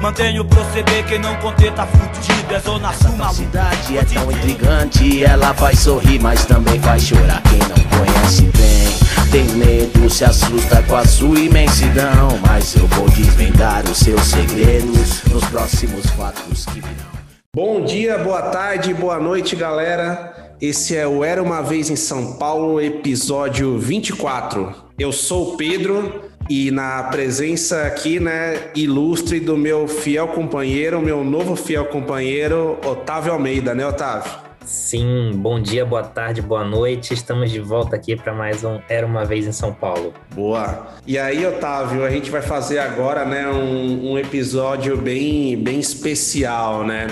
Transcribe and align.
Mantenho 0.00 0.42
o 0.42 0.44
proceder, 0.44 1.04
quem 1.06 1.18
não 1.18 1.34
conter 1.36 1.72
tá 1.72 1.86
fudido. 1.86 2.54
É 2.54 2.60
zona 2.60 2.92
sul, 2.92 3.10
A 3.14 3.16
maluco. 3.16 3.34
cidade 3.34 3.98
é 3.98 4.04
tão 4.04 4.30
intrigante, 4.30 5.24
ela 5.24 5.52
faz 5.54 5.80
sorrir, 5.80 6.20
mas 6.20 6.44
também 6.44 6.78
faz 6.80 7.02
chorar. 7.02 7.42
Quem 7.42 7.58
não 7.58 7.98
conhece 7.98 8.42
bem, 8.42 9.30
tem 9.30 9.44
medo, 9.56 10.08
se 10.08 10.24
assusta 10.24 10.82
com 10.82 10.96
a 10.96 11.04
sua 11.04 11.38
imensidão. 11.38 12.38
Mas 12.46 12.74
eu 12.76 12.86
vou 12.88 13.08
desvendar 13.10 13.84
os 13.84 13.98
seus 13.98 14.22
segredos 14.22 15.22
nos 15.24 15.44
próximos 15.46 16.06
fatos 16.10 16.64
que 16.66 16.80
virão. 16.80 17.16
Bom 17.54 17.84
dia, 17.84 18.18
boa 18.18 18.42
tarde, 18.42 18.92
boa 18.94 19.18
noite, 19.18 19.56
galera. 19.56 20.54
Esse 20.60 20.96
é 20.96 21.06
o 21.06 21.22
Era 21.24 21.42
uma 21.42 21.62
Vez 21.62 21.90
em 21.90 21.96
São 21.96 22.34
Paulo, 22.34 22.80
episódio 22.80 23.78
24. 23.78 24.72
Eu 24.98 25.12
sou 25.12 25.54
o 25.54 25.56
Pedro 25.56 26.22
e 26.48 26.70
na 26.70 27.02
presença 27.04 27.82
aqui, 27.82 28.20
né, 28.20 28.70
ilustre 28.74 29.40
do 29.40 29.56
meu 29.56 29.88
fiel 29.88 30.28
companheiro, 30.28 31.00
meu 31.00 31.24
novo 31.24 31.56
fiel 31.56 31.86
companheiro, 31.86 32.78
Otávio 32.84 33.32
Almeida, 33.32 33.74
né, 33.74 33.86
Otávio? 33.86 34.30
Sim, 34.64 35.32
bom 35.34 35.60
dia, 35.60 35.84
boa 35.84 36.02
tarde, 36.02 36.42
boa 36.42 36.64
noite. 36.64 37.14
Estamos 37.14 37.52
de 37.52 37.60
volta 37.60 37.94
aqui 37.94 38.16
para 38.16 38.32
mais 38.32 38.64
um 38.64 38.80
Era 38.88 39.06
uma 39.06 39.24
Vez 39.24 39.46
em 39.46 39.52
São 39.52 39.72
Paulo. 39.72 40.12
Boa. 40.34 40.88
E 41.06 41.16
aí, 41.16 41.46
Otávio, 41.46 42.04
a 42.04 42.10
gente 42.10 42.30
vai 42.30 42.42
fazer 42.42 42.80
agora, 42.80 43.24
né, 43.24 43.48
um, 43.48 44.12
um 44.12 44.18
episódio 44.18 44.96
bem, 44.96 45.56
bem 45.56 45.78
especial, 45.78 46.84
né? 46.84 47.06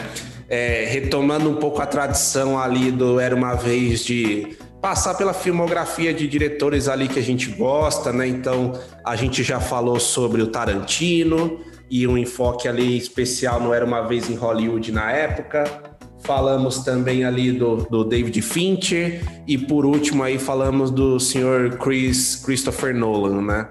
É, 0.49 0.85
retomando 0.89 1.49
um 1.49 1.55
pouco 1.55 1.81
a 1.81 1.87
tradição 1.87 2.59
ali 2.59 2.91
do 2.91 3.21
Era 3.21 3.35
uma 3.35 3.55
Vez 3.55 4.05
de 4.05 4.57
passar 4.85 5.15
pela 5.15 5.33
filmografia 5.33 6.13
de 6.13 6.29
diretores 6.29 6.89
ali 6.89 7.09
que 7.09 7.19
a 7.19 7.23
gente 7.23 7.49
gosta, 7.53 8.13
né? 8.13 8.29
Então, 8.29 8.79
a 9.03 9.17
gente 9.17 9.43
já 9.43 9.59
falou 9.59 9.99
sobre 9.99 10.43
o 10.43 10.49
Tarantino 10.49 11.61
e 11.91 12.07
um 12.07 12.19
enfoque 12.19 12.69
ali 12.69 12.99
especial 12.99 13.59
no 13.59 13.73
Era 13.73 13.83
uma 13.83 14.03
Vez 14.03 14.29
em 14.29 14.35
Hollywood 14.35 14.93
na 14.93 15.11
época. 15.11 15.65
Falamos 16.23 16.81
também 16.81 17.25
ali 17.25 17.51
do, 17.51 17.77
do 17.77 18.05
David 18.05 18.43
Fincher 18.43 19.23
e 19.49 19.57
por 19.57 19.87
último 19.87 20.23
aí 20.23 20.39
falamos 20.39 20.91
do 20.91 21.19
senhor 21.19 21.79
Chris 21.79 22.37
Christopher 22.45 22.95
Nolan, 22.95 23.41
né? 23.41 23.69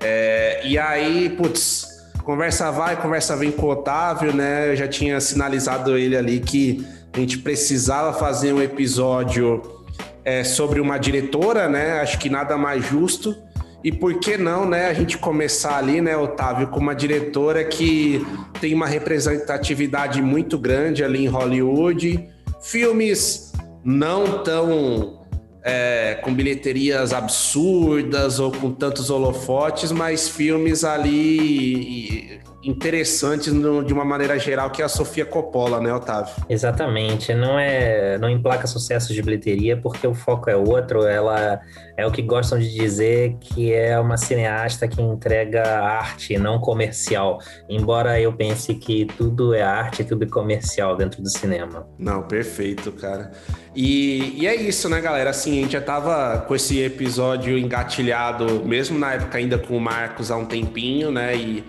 É, 0.00 0.66
e 0.66 0.78
aí, 0.78 1.28
putz, 1.28 1.86
conversa 2.22 2.70
vai, 2.72 2.96
conversa 2.96 3.36
vem 3.36 3.52
com 3.52 3.66
o 3.66 3.70
Otávio, 3.70 4.34
né? 4.34 4.70
Eu 4.70 4.76
já 4.76 4.88
tinha 4.88 5.20
sinalizado 5.20 5.98
ele 5.98 6.16
ali 6.16 6.40
que 6.40 6.86
a 7.12 7.18
gente 7.20 7.36
precisava 7.36 8.14
fazer 8.14 8.54
um 8.54 8.62
episódio 8.62 9.83
é, 10.24 10.42
sobre 10.42 10.80
uma 10.80 10.98
diretora, 10.98 11.68
né? 11.68 12.00
Acho 12.00 12.18
que 12.18 12.28
nada 12.28 12.56
mais 12.56 12.84
justo. 12.84 13.36
E 13.84 13.92
por 13.92 14.18
que 14.18 14.38
não, 14.38 14.66
né, 14.66 14.86
a 14.86 14.94
gente 14.94 15.18
começar 15.18 15.76
ali, 15.76 16.00
né, 16.00 16.16
Otávio, 16.16 16.68
com 16.68 16.80
uma 16.80 16.94
diretora 16.94 17.62
que 17.62 18.26
tem 18.58 18.72
uma 18.72 18.86
representatividade 18.86 20.22
muito 20.22 20.58
grande 20.58 21.04
ali 21.04 21.24
em 21.24 21.28
Hollywood, 21.28 22.26
filmes 22.62 23.52
não 23.84 24.42
tão 24.42 25.20
é, 25.62 26.18
com 26.22 26.32
bilheterias 26.32 27.12
absurdas 27.12 28.40
ou 28.40 28.50
com 28.50 28.70
tantos 28.70 29.10
holofotes, 29.10 29.92
mas 29.92 30.30
filmes 30.30 30.82
ali 30.82 32.40
interessantes 32.64 33.52
no- 33.52 33.84
de 33.84 33.92
uma 33.92 34.04
maneira 34.04 34.38
geral, 34.38 34.70
que 34.70 34.82
é 34.82 34.84
a 34.84 34.88
Sofia 34.88 35.24
Coppola, 35.24 35.80
né, 35.80 35.92
Otávio? 35.92 36.32
Exatamente, 36.48 37.34
não 37.34 37.58
é, 37.58 38.18
não 38.18 38.28
emplaca 38.28 38.66
sucesso 38.66 39.12
de 39.12 39.22
bilheteria 39.22 39.76
porque 39.76 40.06
o 40.06 40.14
foco 40.14 40.48
é 40.50 40.56
outro. 40.56 41.04
Ela 41.04 41.60
é 41.96 42.06
o 42.06 42.10
que 42.10 42.22
gostam 42.22 42.58
de 42.58 42.72
dizer 42.74 43.36
que 43.40 43.72
é 43.72 43.98
uma 43.98 44.16
cineasta 44.16 44.88
que 44.88 45.00
entrega 45.00 45.62
arte, 45.80 46.36
não 46.38 46.58
comercial. 46.58 47.38
Embora 47.68 48.20
eu 48.20 48.32
pense 48.32 48.74
que 48.74 49.04
tudo 49.16 49.54
é 49.54 49.62
arte, 49.62 50.04
tudo 50.04 50.24
é 50.24 50.26
comercial 50.28 50.96
dentro 50.96 51.22
do 51.22 51.28
cinema. 51.28 51.86
Não, 51.98 52.22
perfeito, 52.22 52.90
cara. 52.92 53.32
E, 53.74 54.40
e 54.42 54.46
é 54.46 54.54
isso, 54.54 54.88
né, 54.88 55.00
galera? 55.00 55.30
Assim, 55.30 55.58
a 55.58 55.62
gente 55.62 55.72
já 55.72 55.80
tava 55.80 56.40
com 56.46 56.54
esse 56.54 56.80
episódio 56.80 57.58
engatilhado, 57.58 58.64
mesmo 58.64 58.98
na 58.98 59.14
época 59.14 59.38
ainda 59.38 59.58
com 59.58 59.76
o 59.76 59.80
Marcos 59.80 60.30
há 60.30 60.36
um 60.36 60.44
tempinho, 60.46 61.10
né? 61.10 61.36
E, 61.36 61.64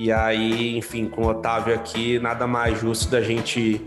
e 0.00 0.10
aí, 0.10 0.78
enfim, 0.78 1.06
com 1.06 1.24
o 1.24 1.28
Otávio 1.28 1.74
aqui, 1.74 2.18
nada 2.18 2.46
mais 2.46 2.80
justo 2.80 3.10
da 3.10 3.20
gente 3.20 3.84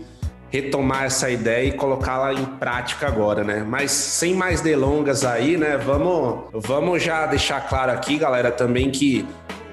retomar 0.48 1.02
essa 1.02 1.28
ideia 1.28 1.66
e 1.66 1.72
colocá-la 1.72 2.32
em 2.32 2.44
prática 2.44 3.08
agora, 3.08 3.42
né? 3.42 3.64
Mas 3.66 3.90
sem 3.90 4.32
mais 4.32 4.60
delongas 4.60 5.24
aí, 5.24 5.56
né? 5.56 5.76
Vamos, 5.76 6.50
vamos 6.52 7.02
já 7.02 7.26
deixar 7.26 7.68
claro 7.68 7.90
aqui, 7.90 8.16
galera, 8.16 8.52
também 8.52 8.92
que 8.92 9.26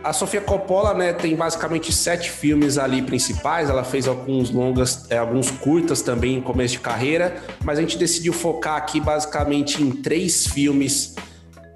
a 0.04 0.12
Sofia 0.14 0.42
Coppola, 0.42 0.96
né, 0.96 1.14
tem 1.14 1.36
basicamente 1.36 1.94
sete 1.94 2.32
filmes 2.32 2.80
ali 2.80 3.04
principais. 3.04 3.70
Ela 3.70 3.84
fez 3.84 4.08
alguns 4.08 4.50
longas, 4.50 5.06
é, 5.12 5.20
alguns 5.20 5.52
curtas 5.52 6.02
também 6.02 6.38
em 6.38 6.42
começo 6.42 6.74
de 6.74 6.80
carreira, 6.80 7.36
mas 7.64 7.78
a 7.78 7.82
gente 7.82 8.00
decidiu 8.00 8.34
focar 8.34 8.78
aqui 8.78 9.00
basicamente 9.00 9.80
em 9.84 9.92
três 9.92 10.48
filmes. 10.48 11.14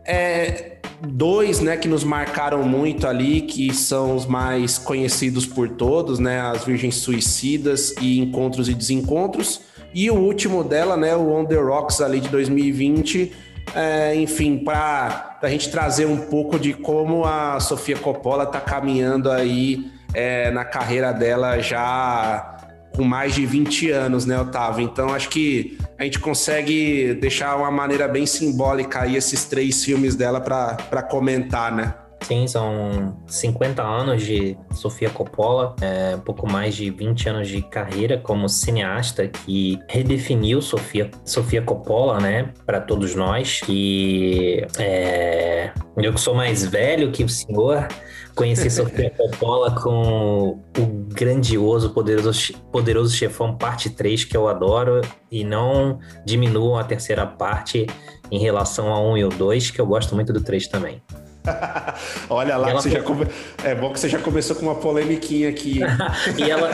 É, 0.04 0.75
dois, 1.02 1.60
né, 1.60 1.78
que 1.78 1.88
nos 1.88 2.04
marcaram 2.04 2.64
muito 2.64 3.08
ali, 3.08 3.42
que 3.42 3.74
são 3.74 4.16
os 4.16 4.26
mais 4.26 4.78
conhecidos 4.78 5.46
por 5.46 5.70
todos, 5.70 6.20
né, 6.20 6.40
As 6.40 6.64
Virgens 6.64 6.96
Suicidas 6.96 7.94
e 8.02 8.20
Encontros 8.20 8.70
e 8.70 8.74
Desencontros. 8.74 9.62
E 9.94 10.10
o 10.12 10.16
último 10.16 10.64
dela, 10.64 10.98
né, 10.98 11.16
o 11.16 11.32
On 11.32 11.46
The 11.46 11.56
Rocks 11.56 12.02
ali 12.02 12.20
de 12.20 12.30
2020, 12.30 13.32
é, 13.74 14.16
enfim, 14.16 14.58
para 14.58 15.38
a 15.42 15.50
gente 15.50 15.70
trazer 15.70 16.06
um 16.06 16.18
pouco 16.18 16.60
de 16.60 16.74
como 16.74 17.26
a 17.26 17.60
Sofia 17.60 17.98
Coppola 17.98 18.44
está 18.44 18.60
caminhando 18.60 19.32
aí 19.32 19.90
é, 20.14 20.52
na 20.52 20.64
carreira 20.64 21.12
dela 21.12 21.60
já 21.60 22.58
com 22.96 23.04
mais 23.04 23.36
de 23.36 23.46
20 23.46 23.92
anos, 23.92 24.26
né, 24.26 24.40
Otávio? 24.40 24.84
Então 24.84 25.14
acho 25.14 25.30
que 25.30 25.78
a 25.98 26.04
gente 26.04 26.20
consegue 26.20 27.14
deixar 27.16 27.56
uma 27.56 27.72
maneira 27.72 28.08
bem 28.08 28.26
simbólica 28.26 29.02
aí 29.02 29.16
esses 29.16 29.46
três 29.46 29.84
filmes 29.84 30.16
dela 30.16 30.42
para 30.42 31.04
comentar, 31.04 31.72
né? 31.72 31.94
Sim, 32.22 32.48
são 32.48 33.16
50 33.28 33.84
anos 33.84 34.24
de 34.24 34.58
Sofia 34.72 35.12
Coppola, 35.12 35.76
é, 35.80 36.16
um 36.16 36.22
pouco 36.22 36.50
mais 36.50 36.76
de 36.76 36.90
20 36.90 37.30
anos 37.30 37.48
de 37.48 37.62
carreira 37.62 38.18
como 38.18 38.50
cineasta 38.50 39.28
que 39.28 39.80
redefiniu 39.88 40.60
Sofia, 40.60 41.12
Sofia 41.24 41.62
Coppola, 41.62 42.20
né, 42.20 42.52
para 42.66 42.82
todos 42.82 43.14
nós. 43.14 43.62
Que 43.62 44.66
é, 44.80 45.72
eu 45.98 46.14
que 46.14 46.20
sou 46.20 46.34
mais 46.34 46.66
velho 46.66 47.12
que 47.12 47.24
o 47.24 47.30
senhor, 47.30 47.88
conheci 48.36 48.70
Sofia 48.70 49.10
Coppola 49.18 49.72
com 49.72 50.60
o 50.78 50.86
grandioso, 51.08 51.92
poderoso, 51.92 52.54
poderoso 52.72 53.16
Chefão 53.16 53.56
Parte 53.58 53.90
3, 53.90 54.26
que 54.26 54.36
eu 54.36 54.48
adoro, 54.48 55.02
e 55.32 55.44
não 55.44 56.00
diminuam 56.26 56.78
a 56.78 56.84
terceira 56.84 57.26
parte 57.26 57.88
em 58.32 58.40
relação 58.40 58.94
a 58.94 59.00
1 59.00 59.18
e 59.18 59.26
o 59.26 59.30
2, 59.30 59.72
que 59.72 59.80
eu 59.80 59.86
gosto 59.86 60.14
muito 60.14 60.34
do 60.34 60.42
3 60.42 60.68
também. 60.68 61.02
Olha 62.30 62.58
lá, 62.58 62.72
Ela 62.72 62.82
já 62.82 63.02
come... 63.02 63.28
é 63.64 63.76
bom 63.76 63.92
que 63.92 64.00
você 64.00 64.10
já 64.10 64.20
começou 64.20 64.56
com 64.56 64.64
uma 64.64 64.76
polemiquinha 64.76 65.50
aqui. 65.50 65.80
e 66.38 66.50
ela 66.50 66.72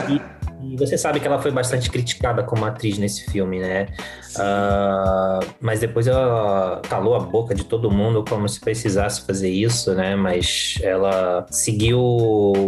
e, 0.62 0.76
você 0.76 0.96
sabe 0.96 1.20
que 1.20 1.26
ela 1.26 1.40
foi 1.40 1.50
bastante 1.50 1.90
criticada 1.90 2.42
como 2.42 2.64
atriz 2.64 2.98
nesse 2.98 3.30
filme, 3.30 3.60
né? 3.60 3.88
Ah, 4.38 5.40
mas 5.60 5.80
depois 5.80 6.06
ela 6.06 6.80
calou 6.88 7.14
a 7.14 7.20
boca 7.20 7.54
de 7.54 7.64
todo 7.64 7.90
mundo 7.90 8.24
como 8.28 8.48
se 8.48 8.60
precisasse 8.60 9.26
fazer 9.26 9.50
isso, 9.50 9.94
né? 9.94 10.14
Mas 10.14 10.78
ela 10.82 11.46
seguiu 11.50 12.00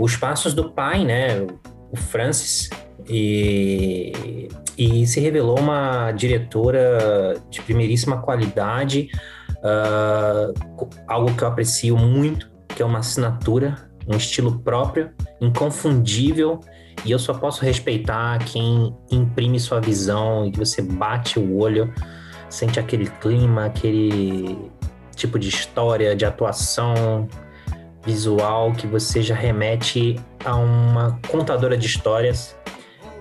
os 0.00 0.16
passos 0.16 0.54
do 0.54 0.70
pai, 0.70 1.04
né? 1.04 1.46
O 1.90 1.96
Francis. 1.96 2.70
E, 3.08 4.48
e 4.78 5.06
se 5.06 5.20
revelou 5.20 5.58
uma 5.58 6.10
diretora 6.12 7.36
de 7.50 7.60
primeiríssima 7.60 8.22
qualidade, 8.22 9.08
ah, 9.62 10.52
algo 11.06 11.34
que 11.34 11.42
eu 11.42 11.48
aprecio 11.48 11.96
muito, 11.96 12.50
que 12.68 12.82
é 12.82 12.84
uma 12.84 12.98
assinatura, 12.98 13.76
um 14.06 14.16
estilo 14.16 14.58
próprio, 14.58 15.10
inconfundível, 15.40 16.60
e 17.04 17.10
eu 17.10 17.18
só 17.18 17.34
posso 17.34 17.64
respeitar 17.64 18.38
quem 18.44 18.94
imprime 19.10 19.58
sua 19.58 19.80
visão 19.80 20.46
e 20.46 20.50
que 20.50 20.58
você 20.58 20.82
bate 20.82 21.38
o 21.38 21.56
olho, 21.56 21.92
sente 22.48 22.78
aquele 22.78 23.06
clima, 23.20 23.66
aquele 23.66 24.58
tipo 25.16 25.38
de 25.38 25.48
história, 25.48 26.14
de 26.14 26.24
atuação 26.24 27.28
visual 28.04 28.72
que 28.72 28.86
você 28.86 29.22
já 29.22 29.34
remete 29.34 30.20
a 30.44 30.56
uma 30.56 31.18
contadora 31.28 31.76
de 31.76 31.86
histórias 31.86 32.54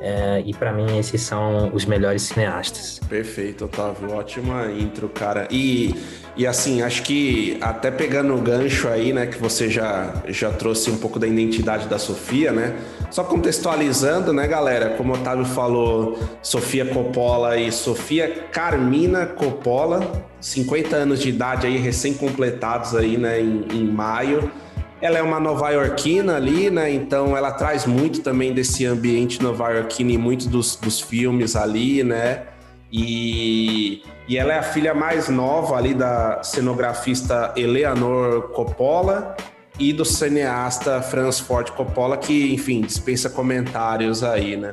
É, 0.05 0.43
e 0.45 0.53
para 0.53 0.73
mim 0.73 0.97
esses 0.99 1.21
são 1.21 1.71
os 1.73 1.85
melhores 1.85 2.23
cineastas. 2.23 2.99
Perfeito, 3.07 3.63
Otávio. 3.63 4.11
Ótima 4.11 4.69
intro, 4.69 5.07
cara. 5.07 5.47
E, 5.49 5.95
e 6.35 6.45
assim, 6.45 6.81
acho 6.81 7.03
que 7.03 7.57
até 7.61 7.89
pegando 7.89 8.35
o 8.35 8.41
gancho 8.41 8.89
aí, 8.89 9.13
né, 9.13 9.27
que 9.27 9.37
você 9.37 9.69
já, 9.69 10.13
já 10.27 10.51
trouxe 10.51 10.91
um 10.91 10.97
pouco 10.97 11.17
da 11.17 11.25
identidade 11.25 11.87
da 11.87 11.97
Sofia, 11.97 12.51
né? 12.51 12.75
Só 13.13 13.23
contextualizando, 13.23 14.33
né, 14.33 14.47
galera? 14.47 14.95
Como 14.97 15.13
o 15.13 15.15
Otávio 15.15 15.45
falou, 15.45 16.17
Sofia 16.41 16.83
Coppola 16.83 17.55
e 17.55 17.71
Sofia 17.71 18.47
Carmina 18.51 19.27
Coppola, 19.27 20.25
50 20.41 20.95
anos 20.95 21.19
de 21.19 21.29
idade 21.29 21.67
aí, 21.67 21.77
recém-completados 21.77 22.95
aí, 22.95 23.15
né, 23.15 23.39
em, 23.39 23.67
em 23.71 23.83
maio. 23.87 24.51
Ela 24.99 25.19
é 25.19 25.21
uma 25.21 25.39
nova-iorquina 25.39 26.37
ali, 26.37 26.71
né? 26.71 26.91
Então 26.91 27.37
ela 27.37 27.51
traz 27.51 27.85
muito 27.85 28.21
também 28.21 28.51
desse 28.51 28.83
ambiente 28.83 29.43
nova-iorquino 29.43 30.09
em 30.09 30.17
muitos 30.17 30.47
dos, 30.47 30.75
dos 30.75 30.99
filmes 30.99 31.55
ali, 31.55 32.03
né? 32.03 32.41
E, 32.91 34.01
e 34.27 34.39
ela 34.39 34.53
é 34.53 34.57
a 34.57 34.63
filha 34.63 34.95
mais 34.95 35.29
nova 35.29 35.75
ali 35.75 35.93
da 35.93 36.41
cenografista 36.41 37.53
Eleanor 37.55 38.49
Coppola 38.53 39.35
e 39.79 39.91
do 39.91 40.05
cineasta 40.05 41.01
Franz 41.01 41.39
Ford 41.39 41.69
Coppola, 41.71 42.17
que, 42.17 42.53
enfim, 42.53 42.81
dispensa 42.81 43.29
comentários 43.29 44.23
aí, 44.23 44.55
né? 44.55 44.71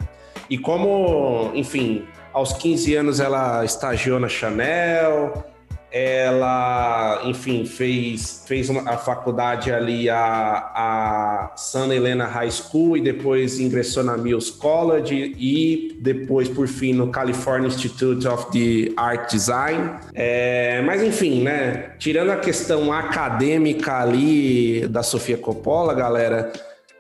E 0.48 0.58
como, 0.58 1.50
enfim, 1.54 2.06
aos 2.32 2.52
15 2.52 2.94
anos 2.96 3.20
ela 3.20 3.64
estagiou 3.64 4.18
na 4.20 4.28
Chanel, 4.28 5.44
ela, 5.90 7.22
enfim, 7.24 7.64
fez, 7.64 8.44
fez 8.46 8.70
uma, 8.70 8.88
a 8.88 8.96
faculdade 8.96 9.72
ali, 9.72 10.08
a, 10.08 10.70
a 10.74 11.52
Santa 11.56 11.94
Helena 11.94 12.26
High 12.26 12.50
School, 12.50 12.96
e 12.96 13.00
depois 13.00 13.58
ingressou 13.58 14.04
na 14.04 14.16
Mills 14.16 14.52
College, 14.52 15.34
e 15.36 15.98
depois, 16.00 16.48
por 16.48 16.68
fim, 16.68 16.92
no 16.92 17.10
California 17.10 17.68
Institute 17.68 18.26
of 18.28 18.46
the 18.52 18.92
Art 18.96 19.30
Design. 19.30 19.90
É, 20.14 20.80
mas, 20.82 21.02
enfim, 21.02 21.42
né, 21.42 21.92
tirando 21.98 22.30
a 22.30 22.36
questão 22.36 22.92
acadêmica 22.92 24.00
ali 24.00 24.86
da 24.86 25.02
Sofia 25.02 25.36
Coppola, 25.36 25.92
galera, 25.92 26.52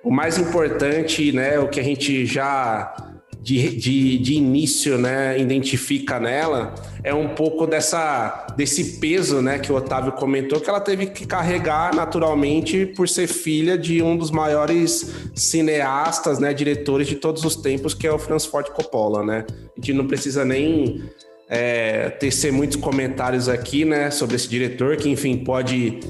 o 0.02 0.10
mais 0.10 0.38
importante, 0.38 1.30
né, 1.30 1.58
o 1.58 1.68
que 1.68 1.78
a 1.78 1.84
gente 1.84 2.26
já 2.26 3.09
de, 3.42 3.76
de, 3.76 4.18
de 4.18 4.34
início, 4.34 4.98
né, 4.98 5.38
identifica 5.38 6.20
nela, 6.20 6.74
é 7.02 7.14
um 7.14 7.28
pouco 7.28 7.66
dessa, 7.66 8.46
desse 8.56 8.98
peso, 8.98 9.40
né, 9.40 9.58
que 9.58 9.72
o 9.72 9.76
Otávio 9.76 10.12
comentou, 10.12 10.60
que 10.60 10.68
ela 10.68 10.80
teve 10.80 11.06
que 11.06 11.26
carregar 11.26 11.94
naturalmente 11.94 12.84
por 12.84 13.08
ser 13.08 13.26
filha 13.26 13.78
de 13.78 14.02
um 14.02 14.16
dos 14.16 14.30
maiores 14.30 15.30
cineastas, 15.34 16.38
né, 16.38 16.52
diretores 16.52 17.08
de 17.08 17.16
todos 17.16 17.44
os 17.44 17.56
tempos, 17.56 17.94
que 17.94 18.06
é 18.06 18.12
o 18.12 18.18
Francis 18.18 18.50
Ford 18.50 18.68
Coppola, 18.68 19.24
né? 19.24 19.46
A 19.48 19.80
gente 19.80 19.92
não 19.94 20.06
precisa 20.06 20.44
nem 20.44 21.02
é, 21.48 22.10
tecer 22.10 22.52
muitos 22.52 22.76
comentários 22.76 23.48
aqui, 23.48 23.86
né, 23.86 24.10
sobre 24.10 24.36
esse 24.36 24.48
diretor, 24.48 24.96
que 24.96 25.08
enfim 25.08 25.38
pode 25.38 26.00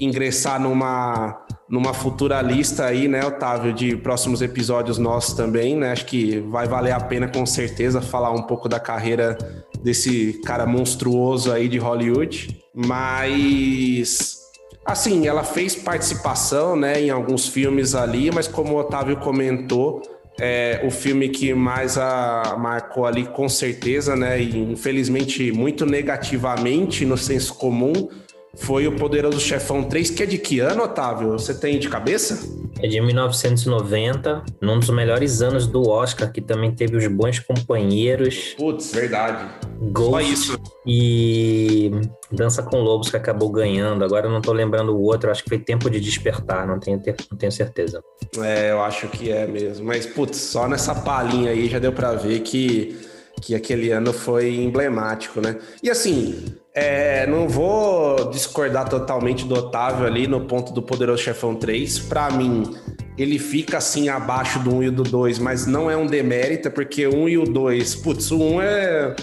ingressar 0.00 0.60
numa 0.60 1.46
numa 1.72 1.94
futura 1.94 2.42
lista 2.42 2.84
aí, 2.84 3.08
né, 3.08 3.24
Otávio, 3.24 3.72
de 3.72 3.96
próximos 3.96 4.42
episódios 4.42 4.98
nossos 4.98 5.32
também, 5.32 5.74
né? 5.74 5.92
Acho 5.92 6.04
que 6.04 6.38
vai 6.40 6.68
valer 6.68 6.92
a 6.92 7.00
pena 7.00 7.26
com 7.26 7.46
certeza 7.46 8.02
falar 8.02 8.30
um 8.30 8.42
pouco 8.42 8.68
da 8.68 8.78
carreira 8.78 9.38
desse 9.82 10.38
cara 10.44 10.66
monstruoso 10.66 11.50
aí 11.50 11.68
de 11.68 11.78
Hollywood. 11.78 12.60
Mas 12.74 14.42
assim, 14.84 15.26
ela 15.26 15.42
fez 15.44 15.74
participação, 15.74 16.76
né, 16.76 17.00
em 17.00 17.08
alguns 17.08 17.48
filmes 17.48 17.94
ali, 17.94 18.30
mas 18.30 18.46
como 18.46 18.74
o 18.74 18.78
Otávio 18.78 19.16
comentou, 19.16 20.02
é, 20.38 20.82
o 20.84 20.90
filme 20.90 21.30
que 21.30 21.54
mais 21.54 21.96
a 21.96 22.54
marcou 22.58 23.06
ali 23.06 23.24
com 23.24 23.48
certeza, 23.48 24.14
né, 24.14 24.38
e 24.42 24.58
infelizmente 24.58 25.50
muito 25.52 25.86
negativamente 25.86 27.06
no 27.06 27.16
senso 27.16 27.54
comum, 27.54 28.08
foi 28.54 28.86
o 28.86 28.96
Poderoso 28.96 29.40
Chefão 29.40 29.82
3, 29.84 30.10
que 30.10 30.22
é 30.22 30.26
de 30.26 30.38
que 30.38 30.60
ano, 30.60 30.82
Otávio? 30.82 31.32
Você 31.32 31.54
tem 31.54 31.78
de 31.78 31.88
cabeça? 31.88 32.38
É 32.80 32.86
de 32.86 33.00
1990, 33.00 34.44
num 34.60 34.78
dos 34.78 34.90
melhores 34.90 35.40
anos 35.40 35.66
do 35.66 35.88
Oscar, 35.88 36.30
que 36.30 36.40
também 36.40 36.70
teve 36.70 36.96
os 36.96 37.06
bons 37.06 37.38
companheiros. 37.38 38.54
Putz, 38.56 38.92
verdade. 38.92 39.48
Ghost 39.80 40.10
Só 40.10 40.20
isso. 40.20 40.58
E 40.86 41.90
Dança 42.30 42.62
com 42.62 42.80
Lobos, 42.80 43.10
que 43.10 43.16
acabou 43.16 43.50
ganhando. 43.50 44.04
Agora 44.04 44.26
eu 44.26 44.30
não 44.30 44.40
tô 44.40 44.52
lembrando 44.52 44.94
o 44.94 45.00
outro, 45.00 45.30
acho 45.30 45.42
que 45.42 45.48
foi 45.48 45.58
Tempo 45.58 45.88
de 45.88 46.00
Despertar, 46.00 46.66
não 46.66 46.78
tenho, 46.78 47.00
não 47.30 47.38
tenho 47.38 47.52
certeza. 47.52 48.02
É, 48.38 48.70
eu 48.70 48.82
acho 48.82 49.08
que 49.08 49.30
é 49.30 49.46
mesmo. 49.46 49.86
Mas, 49.86 50.04
putz, 50.04 50.36
só 50.36 50.68
nessa 50.68 50.94
palhinha 50.94 51.50
aí 51.50 51.68
já 51.68 51.78
deu 51.78 51.92
para 51.92 52.12
ver 52.12 52.40
que, 52.40 52.98
que 53.40 53.54
aquele 53.54 53.90
ano 53.90 54.12
foi 54.12 54.54
emblemático, 54.56 55.40
né? 55.40 55.58
E 55.82 55.90
assim, 55.90 56.54
é, 56.74 57.26
não 57.26 57.48
vou 57.48 58.30
discordar 58.30 58.88
totalmente 58.88 59.44
do 59.44 59.54
Otávio 59.54 60.06
ali 60.06 60.26
no 60.26 60.42
ponto 60.46 60.72
do 60.72 60.82
Poderoso 60.82 61.22
Chefão 61.22 61.54
3. 61.54 61.98
Para 62.00 62.30
mim, 62.30 62.74
ele 63.18 63.38
fica 63.38 63.78
assim 63.78 64.08
abaixo 64.08 64.58
do 64.58 64.74
1 64.76 64.82
e 64.84 64.90
do 64.90 65.02
2, 65.02 65.38
mas 65.38 65.66
não 65.66 65.90
é 65.90 65.96
um 65.96 66.06
demérito, 66.06 66.70
porque 66.70 67.06
o 67.06 67.14
1 67.14 67.28
e 67.28 67.38
o 67.38 67.44
2, 67.44 67.94
putz, 67.96 68.30
o 68.30 68.38
1 68.38 68.62
é 68.62 69.16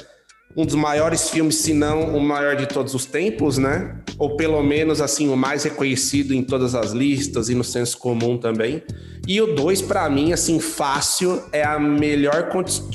um 0.56 0.66
dos 0.66 0.75
maiores 0.75 1.30
filmes, 1.30 1.57
se 1.57 1.74
não 1.74 2.16
o 2.16 2.22
maior 2.22 2.56
de 2.56 2.66
todos 2.66 2.96
os 2.96 3.06
tempos, 3.06 3.57
né? 3.57 3.96
Ou 4.18 4.36
pelo 4.36 4.62
menos 4.63 5.00
assim 5.00 5.30
o 5.30 5.38
mais 5.38 5.63
reconhecido 5.63 6.34
em 6.34 6.44
todas 6.44 6.75
as 6.75 6.92
listas 6.92 7.50
e 7.50 7.56
no 7.56 7.63
senso 7.63 7.98
comum 7.98 8.38
também. 8.38 8.84
E 9.28 9.40
o 9.42 9.54
2 9.54 9.84
para 9.84 10.10
mim 10.10 10.34
assim 10.34 10.60
fácil 10.60 11.42
é 11.51 11.63
a 11.63 11.80
melhor 11.80 12.50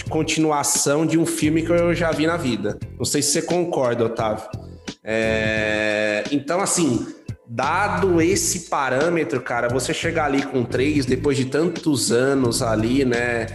continuação 0.09 1.07
de 1.07 1.17
um 1.17 1.25
filme 1.25 1.63
que 1.63 1.71
eu 1.71 1.95
já 1.95 2.11
vi 2.11 2.27
na 2.27 2.37
vida. 2.37 2.79
Não 2.99 3.05
sei 3.05 3.23
se 3.23 3.33
você 3.33 3.43
concorda, 3.43 4.05
Otávio. 4.05 4.49
É... 5.03 6.25
Então 6.33 6.61
assim, 6.61 7.07
dado 7.47 8.21
esse 8.21 8.69
parâmetro, 8.69 9.41
cara, 9.41 9.69
você 9.69 9.95
chegar 9.95 10.25
ali 10.27 10.43
com 10.43 10.65
três 10.65 11.07
depois 11.07 11.37
de 11.37 11.45
tantos 11.45 12.11
anos 12.11 12.63
ali, 12.63 13.05
né, 13.05 13.47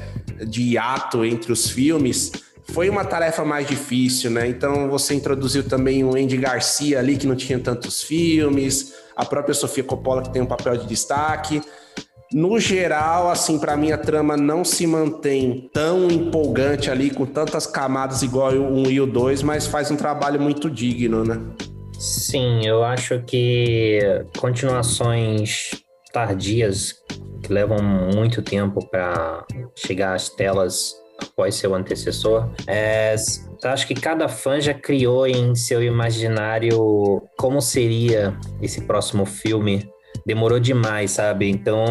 de 0.48 0.62
hiato 0.62 1.26
entre 1.26 1.52
os 1.52 1.70
filmes, 1.70 2.32
foi 2.74 2.90
uma 2.90 3.04
tarefa 3.04 3.44
mais 3.44 3.68
difícil, 3.68 4.32
né? 4.32 4.48
Então 4.48 4.90
você 4.90 5.14
introduziu 5.14 5.64
também 5.64 6.04
o 6.04 6.16
Andy 6.16 6.38
Garcia 6.38 7.00
ali, 7.00 7.18
que 7.18 7.28
não 7.28 7.36
tinha 7.36 7.60
tantos 7.60 8.04
filmes, 8.04 8.94
a 9.16 9.26
própria 9.26 9.54
Sofia 9.54 9.84
Coppola, 9.84 10.22
que 10.22 10.32
tem 10.32 10.42
um 10.42 10.46
papel 10.46 10.78
de 10.78 10.88
destaque. 10.88 11.62
No 12.32 12.60
geral, 12.60 13.30
assim, 13.30 13.58
para 13.58 13.76
mim 13.76 13.92
a 13.92 13.98
trama 13.98 14.38
não 14.38 14.64
se 14.64 14.86
mantém 14.86 15.68
tão 15.74 16.10
empolgante 16.12 16.92
ali, 16.92 17.10
com 17.10 17.26
tantas 17.26 17.66
camadas 17.66 18.22
igual 18.22 18.54
o 18.54 18.82
1 18.88 18.92
e 18.92 19.02
o 19.02 19.08
2, 19.08 19.42
mas 19.42 19.66
faz 19.66 19.90
um 19.90 19.96
trabalho 19.96 20.40
muito 20.40 20.70
digno, 20.70 21.24
né? 21.24 21.42
Sim, 21.98 22.66
eu 22.66 22.84
acho 22.84 23.20
que 23.24 24.00
continuações 24.38 25.72
tardias 26.14 26.96
que 27.44 27.52
levam 27.52 27.82
muito 27.82 28.42
tempo 28.42 28.88
para 28.90 29.44
chegar 29.76 30.14
às 30.14 30.30
telas 30.30 30.94
após 31.22 31.56
seu 31.56 31.76
antecessor. 31.76 32.50
É, 32.68 33.16
acho 33.64 33.88
que 33.88 33.94
cada 33.94 34.28
fã 34.28 34.60
já 34.60 34.74
criou 34.74 35.28
em 35.28 35.56
seu 35.56 35.84
imaginário 35.84 37.22
como 37.38 37.62
seria 37.62 38.38
esse 38.62 38.82
próximo 38.82 39.26
filme. 39.26 39.90
Demorou 40.26 40.60
demais, 40.60 41.12
sabe? 41.12 41.50
Então 41.50 41.86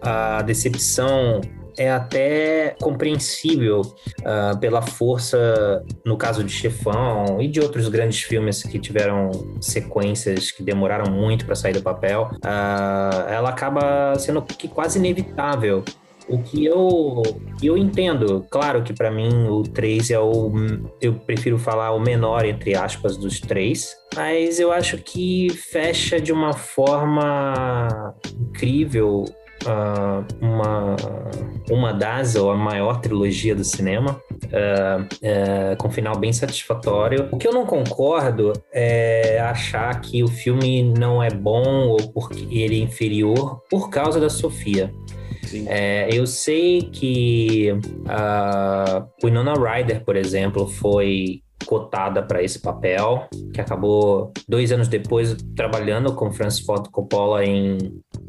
a 0.00 0.42
decepção 0.42 1.40
é 1.76 1.90
até 1.90 2.76
compreensível 2.80 3.80
uh, 3.80 4.56
pela 4.60 4.80
força, 4.82 5.84
no 6.04 6.16
caso 6.16 6.44
de 6.44 6.52
Chefão 6.52 7.40
e 7.40 7.48
de 7.48 7.60
outros 7.60 7.88
grandes 7.88 8.22
filmes 8.22 8.62
que 8.62 8.78
tiveram 8.78 9.30
sequências 9.60 10.50
que 10.50 10.62
demoraram 10.62 11.10
muito 11.10 11.44
para 11.44 11.54
sair 11.54 11.72
do 11.72 11.82
papel. 11.82 12.30
Uh, 12.36 13.28
ela 13.28 13.48
acaba 13.48 14.14
sendo 14.18 14.44
quase 14.72 14.98
inevitável 14.98 15.84
o 16.28 16.38
que 16.38 16.64
eu, 16.64 17.22
eu 17.62 17.76
entendo, 17.76 18.44
claro 18.50 18.82
que 18.82 18.92
para 18.92 19.10
mim 19.10 19.46
o 19.48 19.62
3 19.62 20.10
é 20.10 20.18
o. 20.18 20.52
Eu 21.00 21.14
prefiro 21.14 21.58
falar 21.58 21.92
o 21.92 22.00
menor, 22.00 22.44
entre 22.44 22.74
aspas, 22.74 23.16
dos 23.16 23.40
três, 23.40 23.94
mas 24.14 24.58
eu 24.58 24.72
acho 24.72 24.98
que 24.98 25.50
fecha 25.50 26.20
de 26.20 26.32
uma 26.32 26.52
forma 26.52 28.14
incrível 28.40 29.24
Uh, 29.64 30.44
uma, 30.44 30.94
uma 31.70 31.94
das, 31.94 32.34
ou 32.34 32.50
a 32.50 32.56
maior 32.56 33.00
trilogia 33.00 33.54
do 33.54 33.64
cinema, 33.64 34.20
uh, 34.30 35.02
uh, 35.02 35.76
com 35.78 35.88
um 35.88 35.90
final 35.90 36.18
bem 36.18 36.34
satisfatório. 36.34 37.30
O 37.32 37.38
que 37.38 37.48
eu 37.48 37.52
não 37.52 37.64
concordo 37.64 38.52
é 38.70 39.40
achar 39.40 39.98
que 40.02 40.22
o 40.22 40.28
filme 40.28 40.82
não 40.82 41.22
é 41.22 41.30
bom 41.30 41.88
ou 41.88 41.96
porque 42.12 42.46
ele 42.50 42.78
é 42.78 42.82
inferior 42.82 43.62
por 43.70 43.88
causa 43.88 44.20
da 44.20 44.28
Sofia. 44.28 44.92
É, 45.66 46.08
eu 46.12 46.26
sei 46.26 46.82
que 46.82 47.72
uh, 47.72 49.06
Winona 49.22 49.54
Ryder, 49.54 50.04
por 50.04 50.16
exemplo, 50.16 50.66
foi 50.66 51.42
cotada 51.64 52.22
para 52.22 52.42
esse 52.42 52.60
papel, 52.60 53.26
que 53.52 53.60
acabou 53.60 54.32
dois 54.48 54.70
anos 54.70 54.88
depois 54.88 55.36
trabalhando 55.56 56.14
com 56.14 56.30
Francis 56.30 56.64
Ford 56.64 56.88
Coppola 56.90 57.44
em 57.44 57.78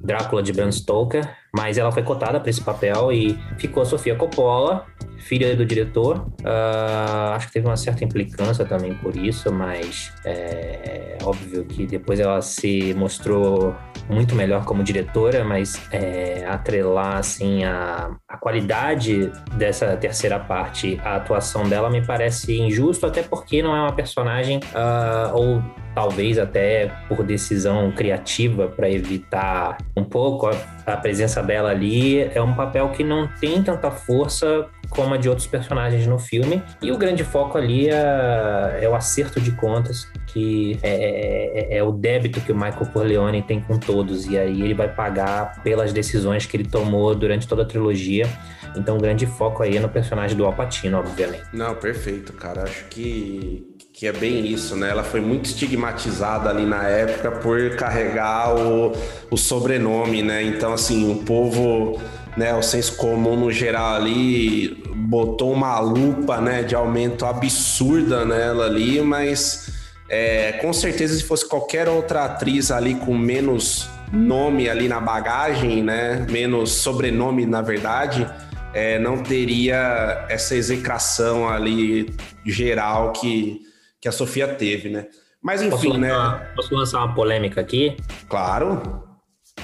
Drácula 0.04 0.42
de 0.42 0.54
Bram 0.54 0.72
Stoker, 0.72 1.30
mas 1.54 1.78
ela 1.78 1.92
foi 1.92 2.04
cotada 2.04 2.40
para 2.40 2.50
esse 2.50 2.62
papel 2.62 3.12
e 3.12 3.38
ficou 3.58 3.84
a 3.84 3.86
Sofia 3.86 4.16
Coppola, 4.16 4.86
filha 5.26 5.56
do 5.56 5.66
diretor. 5.66 6.28
Uh, 6.42 7.34
acho 7.34 7.48
que 7.48 7.54
teve 7.54 7.68
uma 7.68 7.78
certa 7.78 8.04
implicância 8.04 8.64
também 8.64 8.94
por 8.96 9.16
isso, 9.16 9.52
mas 9.52 10.14
é 10.24 11.18
óbvio 11.24 11.66
que 11.66 11.86
depois 11.86 12.20
ela 12.20 12.42
se 12.42 12.94
mostrou 12.94 13.76
muito 14.10 14.36
melhor 14.36 14.64
como 14.66 14.84
diretora, 14.84 15.44
mas 15.44 15.82
é, 15.92 16.46
atrelar 16.48 17.18
assim 17.18 17.64
a, 17.64 18.16
a 18.28 18.38
qualidade 18.38 19.32
dessa 19.54 19.98
terceira 19.98 20.40
parte, 20.40 21.00
a 21.04 21.16
atuação 21.16 21.68
dela 21.68 21.90
me 21.90 22.06
parece 22.06 22.60
injusto, 22.60 23.06
até 23.06 23.24
porque 23.24 23.64
não 23.64 23.76
é 23.76 23.82
uma 23.82 23.94
personagem 23.94 24.60
uh, 24.60 25.36
ou 25.36 25.64
talvez 25.96 26.38
até 26.38 26.92
por 27.08 27.24
decisão 27.24 27.90
criativa 27.92 28.68
para 28.68 28.90
evitar 28.90 29.78
um 29.96 30.04
pouco 30.04 30.48
a, 30.48 30.52
a, 30.86 30.98
presença 30.98 31.42
dela 31.42 31.70
ali, 31.70 32.20
é 32.22 32.42
um 32.42 32.54
papel 32.54 32.90
que 32.90 33.04
não 33.04 33.28
tem 33.40 33.64
tanta 33.64 33.90
força 33.90 34.68
como 34.96 35.14
a 35.14 35.18
de 35.18 35.30
outros 35.30 35.48
personagens 35.48 36.08
no 36.08 36.18
filme. 36.18 36.64
E 36.82 36.92
o 36.92 36.98
grande 36.98 37.24
foco 37.24 37.58
ali 37.58 37.90
é, 37.90 38.80
é 38.82 38.90
o 38.90 38.96
acerto 38.96 39.40
de 39.40 39.52
contas, 39.52 40.08
que 40.28 40.80
é, 40.82 40.90
é, 40.90 41.76
é, 41.76 41.78
é, 41.78 41.84
o 41.84 41.92
débito 41.92 42.42
que 42.42 42.52
o 42.52 42.56
Michael 42.56 42.86
Corleone 42.94 43.42
tem 43.42 43.60
com 43.60 43.78
todos. 43.78 44.26
E 44.26 44.38
aí 44.38 44.62
ele 44.62 44.74
vai 44.74 44.88
pagar 44.88 45.62
pelas 45.64 45.92
decisões 45.92 46.46
que 46.46 46.58
ele 46.58 46.68
tomou 46.68 47.14
durante 47.14 47.48
toda 47.48 47.64
a 47.64 47.66
trilogia. 47.66 48.28
Então 48.76 48.98
o 48.98 49.00
grande 49.00 49.26
foco 49.26 49.64
aí 49.64 49.78
é 49.78 49.80
no 49.80 49.90
personagem 49.90 50.36
do 50.36 50.46
Al 50.46 50.54
Pacino, 50.54 50.98
obviamente. 50.98 51.44
Não, 51.54 51.76
perfeito, 51.76 52.34
cara. 52.34 52.64
Acho 52.64 52.86
que 52.86 53.76
que 53.98 54.08
é 54.08 54.12
bem 54.12 54.46
isso, 54.46 54.76
né? 54.76 54.90
Ela 54.90 55.06
foi 55.06 55.22
muito 55.22 55.46
estigmatizada 55.46 56.50
ali 56.50 56.66
na 56.66 56.84
época 56.84 57.32
por 57.32 57.78
carregar 57.78 58.54
o, 58.54 58.92
o 59.32 59.38
sobrenome, 59.38 60.22
né? 60.22 60.44
Então, 60.44 60.74
assim, 60.74 61.10
o 61.10 61.24
povo, 61.24 62.02
né, 62.38 62.54
o 62.54 62.62
senso 62.62 62.96
comum 62.98 63.36
no 63.36 63.52
geral 63.52 63.96
ali 63.96 64.84
botou 64.96 65.54
uma 65.54 65.80
lupa, 65.80 66.42
né, 66.42 66.64
de 66.64 66.76
aumento 66.76 67.26
absurda 67.26 68.26
nela 68.26 68.66
ali, 68.66 69.02
mas 69.02 69.72
é, 70.10 70.54
com 70.54 70.74
certeza 70.74 71.16
se 71.16 71.24
fosse 71.24 71.48
qualquer 71.48 71.88
outra 71.88 72.26
atriz 72.26 72.72
ali 72.72 72.96
com 72.96 73.18
menos 73.18 73.90
nome 74.12 74.70
ali 74.70 74.88
na 74.88 75.00
bagagem, 75.00 75.84
né, 75.84 76.26
menos 76.30 76.72
sobrenome 76.72 77.46
na 77.46 77.62
verdade, 77.62 78.28
é, 78.74 79.00
não 79.00 79.24
teria 79.24 80.26
essa 80.30 80.56
execração 80.56 81.48
ali 81.48 82.14
geral 82.46 83.14
que 83.14 83.66
que 84.06 84.10
a 84.10 84.12
Sofia 84.12 84.48
teve, 84.48 84.88
né? 84.88 85.08
Mas 85.42 85.64
enfim, 85.64 85.72
posso 85.72 85.90
lançar, 85.90 86.40
né? 86.40 86.52
Posso 86.56 86.76
lançar 86.76 87.00
uma 87.00 87.16
polêmica 87.16 87.60
aqui? 87.60 87.98
Claro. 88.30 89.04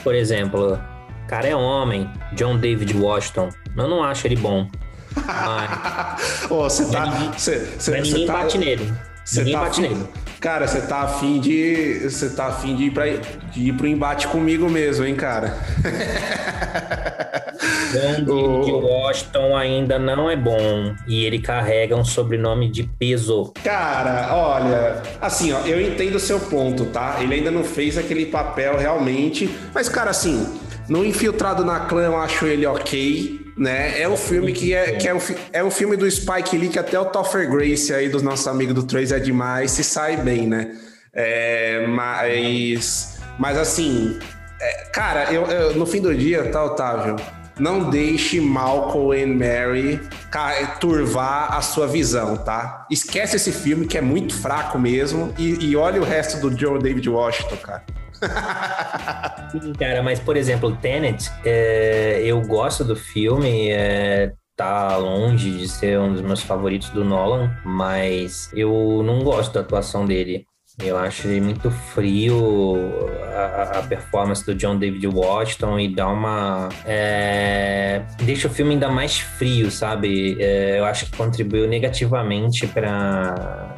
Por 0.03 0.15
exemplo, 0.15 0.79
cara 1.31 1.47
é 1.47 1.55
homem, 1.55 2.11
John 2.33 2.57
David 2.57 2.93
Washington. 2.93 3.47
Eu 3.77 3.87
não 3.87 4.03
acho 4.03 4.27
ele 4.27 4.35
bom. 4.35 4.67
Mas... 5.15 6.45
oh, 6.51 6.63
você 6.63 6.91
tá. 6.91 7.05
Ninguém, 7.05 7.39
cê, 7.39 7.65
cê, 7.79 7.91
mas 7.91 8.09
ninguém 8.09 8.27
tá... 8.27 8.33
bate 8.33 8.57
nele. 8.57 8.93
Cê 9.23 9.39
ninguém 9.39 9.53
tá 9.53 9.61
bate 9.61 9.79
nele. 9.79 10.05
Cara, 10.41 10.67
você 10.67 10.81
tá 10.81 11.03
afim 11.03 11.39
de. 11.39 12.01
Você 12.03 12.31
tá 12.31 12.47
afim 12.47 12.75
de 12.75 12.83
ir, 12.83 12.91
pra, 12.91 13.05
de 13.07 13.61
ir 13.61 13.73
pro 13.77 13.87
embate 13.87 14.27
comigo 14.27 14.69
mesmo, 14.69 15.05
hein, 15.05 15.15
cara? 15.15 15.57
o 18.27 18.65
de 18.65 18.71
Washington 18.71 19.55
ainda 19.55 19.97
não 19.97 20.29
é 20.29 20.35
bom 20.35 20.93
e 21.07 21.23
ele 21.23 21.39
carrega 21.39 21.95
um 21.95 22.03
sobrenome 22.03 22.69
de 22.69 22.83
peso. 22.83 23.53
Cara, 23.63 24.35
olha, 24.35 25.01
assim, 25.21 25.53
ó, 25.53 25.61
eu 25.61 25.79
entendo 25.79 26.15
o 26.15 26.19
seu 26.19 26.41
ponto, 26.41 26.87
tá? 26.87 27.19
Ele 27.21 27.35
ainda 27.35 27.51
não 27.51 27.63
fez 27.63 27.97
aquele 27.97 28.25
papel 28.25 28.77
realmente, 28.77 29.49
mas, 29.73 29.87
cara, 29.87 30.09
assim, 30.09 30.45
no 30.91 31.05
Infiltrado 31.05 31.63
na 31.63 31.79
Clã 31.79 32.03
eu 32.03 32.17
acho 32.17 32.45
ele 32.45 32.65
ok 32.65 33.41
né? 33.57 34.01
É 34.01 34.09
um 34.09 34.17
filme 34.17 34.51
que 34.51 34.73
é, 34.73 34.93
que 34.93 35.07
é, 35.07 35.13
um, 35.13 35.19
é 35.53 35.63
um 35.63 35.69
filme 35.69 35.95
do 35.95 36.09
Spike 36.09 36.57
Lee 36.57 36.69
que 36.69 36.79
até 36.79 36.99
o 36.99 37.05
Topher 37.05 37.49
Grace 37.49 37.93
aí 37.93 38.09
dos 38.09 38.23
nossos 38.23 38.47
amigos 38.47 38.73
do 38.73 38.83
Trace 38.83 39.13
é 39.13 39.19
demais 39.19 39.71
se 39.71 39.83
sai 39.83 40.17
bem, 40.17 40.47
né? 40.47 40.75
É, 41.13 41.85
mas, 41.87 43.19
mas 43.37 43.57
assim, 43.57 44.17
é, 44.59 44.85
cara, 44.91 45.31
eu, 45.31 45.45
eu, 45.45 45.75
no 45.75 45.85
fim 45.85 46.01
do 46.01 46.15
dia, 46.15 46.49
tá, 46.49 46.63
Otávio? 46.63 47.17
Não 47.59 47.89
deixe 47.89 48.41
Malcolm 48.41 49.13
e 49.15 49.25
Mary 49.27 49.99
turvar 50.79 51.53
a 51.53 51.61
sua 51.61 51.85
visão, 51.85 52.37
tá? 52.37 52.87
Esquece 52.89 53.35
esse 53.35 53.51
filme 53.51 53.85
que 53.85 53.97
é 53.97 54.01
muito 54.01 54.33
fraco 54.33 54.79
mesmo 54.79 55.33
e, 55.37 55.69
e 55.69 55.75
olha 55.75 56.01
o 56.01 56.05
resto 56.05 56.39
do 56.39 56.57
Joe 56.57 56.79
David 56.79 57.07
Washington, 57.07 57.57
cara. 57.57 57.83
Sim, 59.51 59.73
cara, 59.73 60.01
mas 60.01 60.19
por 60.19 60.37
exemplo, 60.37 60.75
Tenet, 60.77 61.31
é, 61.43 62.21
eu 62.23 62.41
gosto 62.41 62.83
do 62.83 62.95
filme, 62.95 63.69
é, 63.71 64.31
tá 64.55 64.95
longe 64.97 65.51
de 65.51 65.67
ser 65.67 65.99
um 65.99 66.13
dos 66.13 66.21
meus 66.21 66.41
favoritos 66.41 66.89
do 66.89 67.03
Nolan, 67.03 67.51
mas 67.65 68.49
eu 68.53 69.01
não 69.03 69.23
gosto 69.23 69.53
da 69.53 69.61
atuação 69.61 70.05
dele. 70.05 70.45
Eu 70.79 70.97
acho 70.97 71.27
muito 71.27 71.69
frio 71.69 72.77
a, 73.35 73.79
a, 73.79 73.83
performance 73.83 74.43
do 74.45 74.55
John 74.55 74.77
David 74.77 75.05
Washington 75.05 75.79
e 75.79 75.93
dá 75.93 76.07
uma. 76.07 76.69
É, 76.85 78.03
deixa 78.23 78.47
o 78.47 78.51
filme 78.51 78.73
ainda 78.73 78.89
mais 78.89 79.19
frio, 79.19 79.69
sabe? 79.69 80.37
É, 80.39 80.79
eu 80.79 80.85
acho 80.85 81.05
que 81.05 81.17
contribuiu 81.17 81.67
negativamente 81.67 82.65
para 82.67 83.70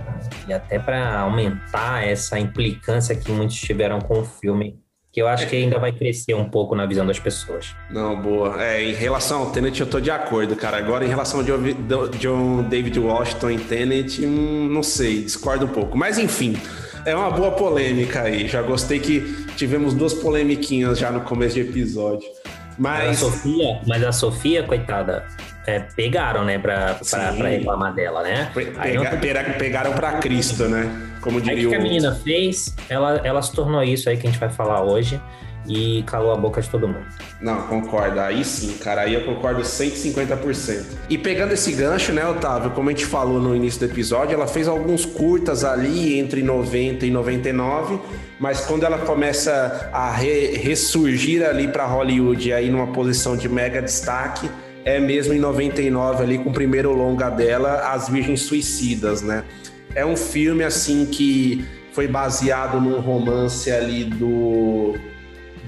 e 0.48 0.54
até 0.54 0.80
para 0.80 1.20
aumentar 1.20 2.08
essa 2.08 2.40
implicância 2.40 3.16
que 3.16 3.32
muitos 3.32 3.56
tiveram 3.56 4.00
com 4.00 4.20
o 4.20 4.26
filme, 4.26 4.80
que 5.14 5.22
eu 5.22 5.28
acho 5.28 5.48
que 5.48 5.56
ainda 5.56 5.78
vai 5.78 5.92
crescer 5.92 6.34
um 6.34 6.50
pouco 6.50 6.76
na 6.76 6.88
visão 6.88 7.06
das 7.06 7.20
pessoas. 7.20 7.76
Não, 7.92 8.20
boa. 8.20 8.62
É, 8.64 8.84
em 8.84 8.94
relação 8.94 9.42
ao 9.42 9.52
Tenet, 9.52 9.80
eu 9.80 9.86
tô 9.86 10.00
de 10.00 10.10
acordo, 10.10 10.56
cara. 10.56 10.78
Agora, 10.78 11.06
em 11.06 11.08
relação 11.08 11.42
ao 11.42 11.46
John 12.18 12.64
David 12.64 13.00
Washington 13.00 13.52
em 13.52 13.60
Tenet, 13.60 14.26
hum, 14.26 14.68
não 14.72 14.82
sei, 14.82 15.22
discordo 15.22 15.66
um 15.66 15.70
pouco. 15.70 15.96
Mas, 15.96 16.18
enfim, 16.18 16.58
é 17.06 17.16
uma 17.16 17.30
boa 17.30 17.52
polêmica 17.52 18.24
aí. 18.24 18.48
Já 18.48 18.64
gostei 18.64 19.00
que 19.00 19.46
tivemos 19.56 19.94
duas 19.94 20.16
polemiquinhas 20.16 20.98
já 20.98 21.12
no 21.12 21.22
começo 21.22 21.54
de 21.54 21.62
episódio. 21.62 22.28
Mas... 22.76 23.06
mas 23.06 23.10
a 23.10 23.26
Sofia, 23.30 23.82
mas 23.86 24.04
a 24.04 24.12
Sofia, 24.12 24.64
coitada, 24.64 25.28
é, 25.66 25.80
pegaram, 25.80 26.44
né, 26.44 26.60
pra, 26.60 26.96
pra, 26.96 27.34
pra, 27.34 27.50
reclamar 27.50 27.94
dela, 27.94 28.24
né? 28.24 28.52
Pega, 28.54 29.12
não... 29.12 29.58
Pegaram 29.58 29.94
pra 29.94 30.14
Cristo, 30.14 30.66
né? 30.66 30.90
Como 31.22 31.40
diria 31.40 31.60
aí, 31.60 31.66
o 31.66 31.70
que 31.70 31.76
a 31.76 31.80
menina 31.80 32.14
fez, 32.16 32.76
ela, 32.90 33.22
ela 33.24 33.42
se 33.42 33.54
tornou 33.54 33.82
isso 33.82 34.10
aí 34.10 34.18
que 34.18 34.28
a 34.28 34.30
gente 34.30 34.40
vai 34.40 34.50
falar 34.50 34.84
hoje 34.84 35.20
e 35.68 36.04
calou 36.04 36.34
a 36.34 36.36
boca 36.36 36.62
de 36.62 36.70
todo 36.70 36.88
mundo. 36.88 37.06
Não, 37.40 37.62
concordo. 37.68 38.20
Aí 38.20 38.44
sim, 38.44 38.78
cara. 38.78 39.02
Aí 39.02 39.14
eu 39.14 39.24
concordo 39.24 39.62
150%. 39.62 40.84
E 41.10 41.18
pegando 41.18 41.54
esse 41.54 41.72
gancho, 41.72 42.12
né, 42.12 42.26
Otávio, 42.28 42.72
como 42.72 42.90
a 42.90 42.92
gente 42.92 43.06
falou 43.06 43.40
no 43.40 43.56
início 43.56 43.80
do 43.80 43.86
episódio, 43.92 44.34
ela 44.34 44.48
fez 44.48 44.68
alguns 44.68 45.06
curtas 45.06 45.64
ali 45.64 46.20
entre 46.20 46.44
90 46.44 47.06
e 47.06 47.12
99, 47.12 48.00
mas 48.40 48.62
quando 48.62 48.84
ela 48.84 49.00
começa 49.00 49.90
a 49.94 50.12
re 50.12 50.58
ressurgir 50.58 51.48
ali 51.48 51.68
para 51.68 51.86
Hollywood, 51.86 52.52
aí 52.52 52.70
numa 52.70 52.88
posição 52.88 53.38
de 53.38 53.48
mega 53.48 53.82
destaque, 53.82 54.50
é 54.86 55.00
mesmo 55.00 55.34
em 55.34 55.40
99 55.40 56.24
ali 56.24 56.38
com 56.38 56.50
o 56.50 56.54
primeiro 56.54 56.94
longa 56.94 57.30
dela, 57.30 57.92
As 57.94 58.10
Virgens 58.10 58.42
Suicidas, 58.42 59.22
né? 59.22 59.44
É 59.96 60.06
um 60.06 60.18
filme 60.18 60.64
assim 60.64 61.06
que 61.06 61.66
foi 61.94 62.08
baseado 62.08 62.82
num 62.82 63.00
romance 63.00 63.72
ali 63.72 64.06
do 64.06 64.96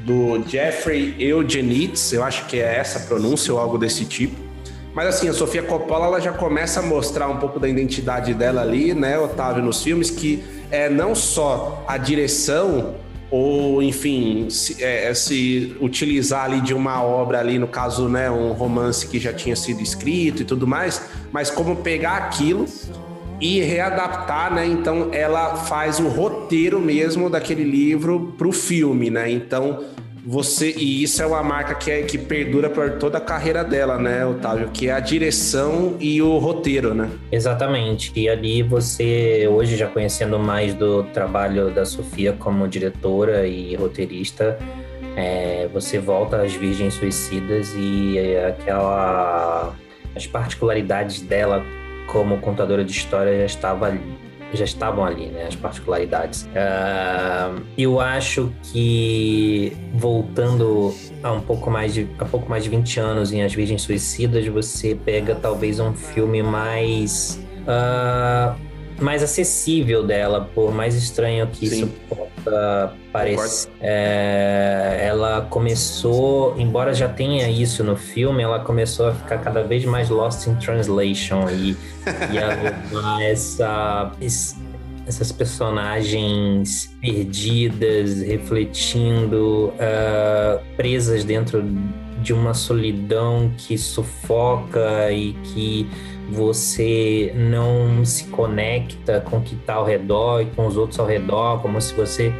do 0.03 0.43
Jeffrey 0.48 1.15
Eugenides, 1.17 2.13
eu 2.13 2.24
acho 2.24 2.45
que 2.45 2.60
é 2.60 2.77
essa 2.77 3.00
pronúncia 3.07 3.51
ou 3.51 3.60
algo 3.60 3.75
desse 3.75 4.05
tipo. 4.05 4.36
Mas 4.93 5.07
assim, 5.07 5.27
a 5.27 5.34
Sofia 5.34 5.63
Coppola 5.63 6.05
ela 6.05 6.22
já 6.22 6.31
começa 6.31 6.79
a 6.79 6.84
mostrar 6.84 7.27
um 7.27 7.38
pouco 7.38 7.60
da 7.60 7.67
identidade 7.67 8.34
dela 8.34 8.62
ali, 8.62 8.93
né, 8.93 9.17
Otávio, 9.17 9.63
nos 9.63 9.84
filmes, 9.84 10.12
que 10.12 10.43
é 10.69 10.89
não 10.89 11.15
só 11.15 11.84
a 11.88 11.98
direção 11.98 12.95
ou 13.36 13.84
enfim 13.84 14.50
se, 14.50 14.82
é, 14.82 15.10
é, 15.10 15.13
se, 15.13 15.75
utilizar 15.82 16.46
ali 16.46 16.62
de 16.62 16.74
uma 16.74 17.04
obra 17.04 17.39
ali 17.39 17.60
no 17.60 17.68
caso 17.68 18.08
né 18.08 18.32
um 18.32 18.54
romance 18.54 19.08
que 19.08 19.20
já 19.20 19.34
tinha 19.34 19.56
sido 19.56 19.82
escrito 19.82 20.42
e 20.42 20.46
tudo 20.46 20.65
mais 20.65 21.01
mas 21.34 21.50
como 21.51 21.75
pegar 21.75 22.15
aquilo 22.15 22.65
e 23.42 23.60
readaptar 23.60 24.54
né 24.54 24.65
então 24.65 25.10
ela 25.12 25.58
faz 25.58 26.00
o 26.00 26.08
roteiro 26.08 26.80
mesmo 26.80 27.30
daquele 27.30 27.65
livro 27.65 28.34
para 28.38 28.48
o 28.48 28.54
filme 28.54 29.10
né? 29.10 29.30
Então 29.30 29.84
você 30.25 30.74
e 30.75 31.03
isso 31.03 31.22
é 31.22 31.25
uma 31.25 31.44
marca 31.44 31.75
que, 31.75 31.91
é, 31.91 32.01
que 32.01 32.17
perdura 32.17 32.70
por 32.70 32.91
toda 32.98 33.20
a 33.20 33.22
carreira 33.22 33.63
dela, 33.63 33.98
né, 33.98 34.25
Otávio? 34.25 34.70
Que 34.74 34.89
é 34.89 34.94
a 34.94 35.00
direção 35.00 35.96
e 36.00 36.22
o 36.22 36.38
roteiro, 36.38 36.94
né? 36.96 37.10
Exatamente. 37.32 38.12
E 38.15 38.27
ali 38.27 38.63
você, 38.63 39.48
hoje 39.48 39.77
já 39.77 39.88
conhecendo 39.88 40.39
mais 40.39 40.74
do 40.74 41.03
trabalho 41.03 41.70
da 41.70 41.86
Sofia 41.86 42.34
como 42.34 42.67
diretora 42.67 43.46
e 43.46 43.75
roteirista, 43.75 44.58
é, 45.15 45.70
você 45.72 46.00
volta 46.00 46.41
às 46.41 46.53
Virgens 46.53 46.96
Suicidas 46.96 47.74
e 47.77 48.17
aquela 48.48 49.75
as 50.15 50.25
particularidades 50.25 51.22
dela 51.22 51.63
como 52.08 52.38
contadora 52.38 52.84
de 52.84 52.91
história 52.91 53.38
já 53.39 53.46
estava 53.46 53.88
ali, 53.88 54.01
já 54.54 54.66
estavam 54.66 55.04
ali, 55.04 55.28
né, 55.28 55.48
as 55.48 55.56
particularidades. 55.56 56.44
Uh, 56.44 57.62
eu 57.78 58.00
acho 58.00 58.52
que 58.64 59.75
voltando 59.94 60.94
a 61.24 61.32
um 61.32 61.42
pouco 61.42 61.70
mais 61.70 61.94
de 61.94 62.08
a 62.20 62.25
pouco 62.25 62.50
mais 62.50 62.64
de 62.64 62.70
20 62.70 63.00
anos 63.00 63.34
em 63.34 63.44
As 63.44 63.54
Virgens 63.54 63.82
Suicidas, 63.82 64.46
você 64.48 64.96
pega 64.96 65.36
talvez 65.36 65.80
um 65.80 65.94
filme 65.94 66.42
mais 66.44 67.44
uh, 67.62 68.60
mais 69.00 69.22
acessível 69.22 70.06
dela, 70.06 70.50
por 70.54 70.74
mais 70.74 70.96
estranho 70.96 71.48
que 71.48 71.68
Sim. 71.68 71.75
isso 71.75 71.94
possa 72.10 72.94
parecer. 73.12 73.70
É, 73.82 75.06
ela 75.08 75.42
começou, 75.50 76.56
embora 76.58 76.94
já 76.94 77.10
tenha 77.10 77.50
isso 77.50 77.84
no 77.84 77.96
filme, 77.96 78.44
ela 78.44 78.60
começou 78.60 79.08
a 79.08 79.14
ficar 79.14 79.40
cada 79.40 79.64
vez 79.64 79.86
mais 79.86 80.10
lost 80.10 80.48
in 80.48 80.56
translation 80.56 81.50
e, 81.50 81.75
e 82.32 82.38
a 82.38 82.48
levar 82.48 83.22
essa, 83.22 84.12
essas 85.08 85.32
personagens 85.32 86.96
perdidas, 87.02 88.22
refletindo, 88.22 89.74
uh, 89.75 90.64
presas 90.78 91.24
dentro 91.24 91.64
de 92.22 92.34
uma 92.34 92.54
solidão 92.54 93.54
que 93.56 93.78
sufoca 93.78 95.12
e 95.12 95.34
que 95.34 95.88
você 96.29 97.32
não 97.36 98.03
se 98.03 98.25
conecta 98.25 99.22
com 99.22 99.38
o 99.38 99.41
que 99.41 99.55
está 99.55 99.75
ao 99.75 99.86
redor 99.86 100.41
e 100.41 100.46
com 100.48 100.65
os 100.65 100.77
outros 100.77 101.00
ao 101.00 101.05
redor, 101.05 101.62
como 101.62 101.79
se 101.79 101.94
você 101.94 102.34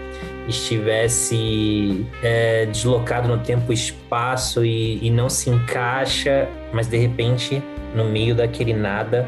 estivesse 0.48 2.06
é, 2.22 2.66
deslocado 2.66 3.28
no 3.28 3.40
tempo 3.40 3.72
e 3.72 3.76
espaço 3.76 4.64
e, 4.64 5.06
e 5.06 5.10
não 5.10 5.30
se 5.30 5.50
encaixa, 5.50 6.48
mas 6.72 6.88
de 6.88 6.98
repente, 6.98 7.62
no 7.96 8.06
meio 8.06 8.36
daquele 8.36 8.74
nada, 8.74 9.28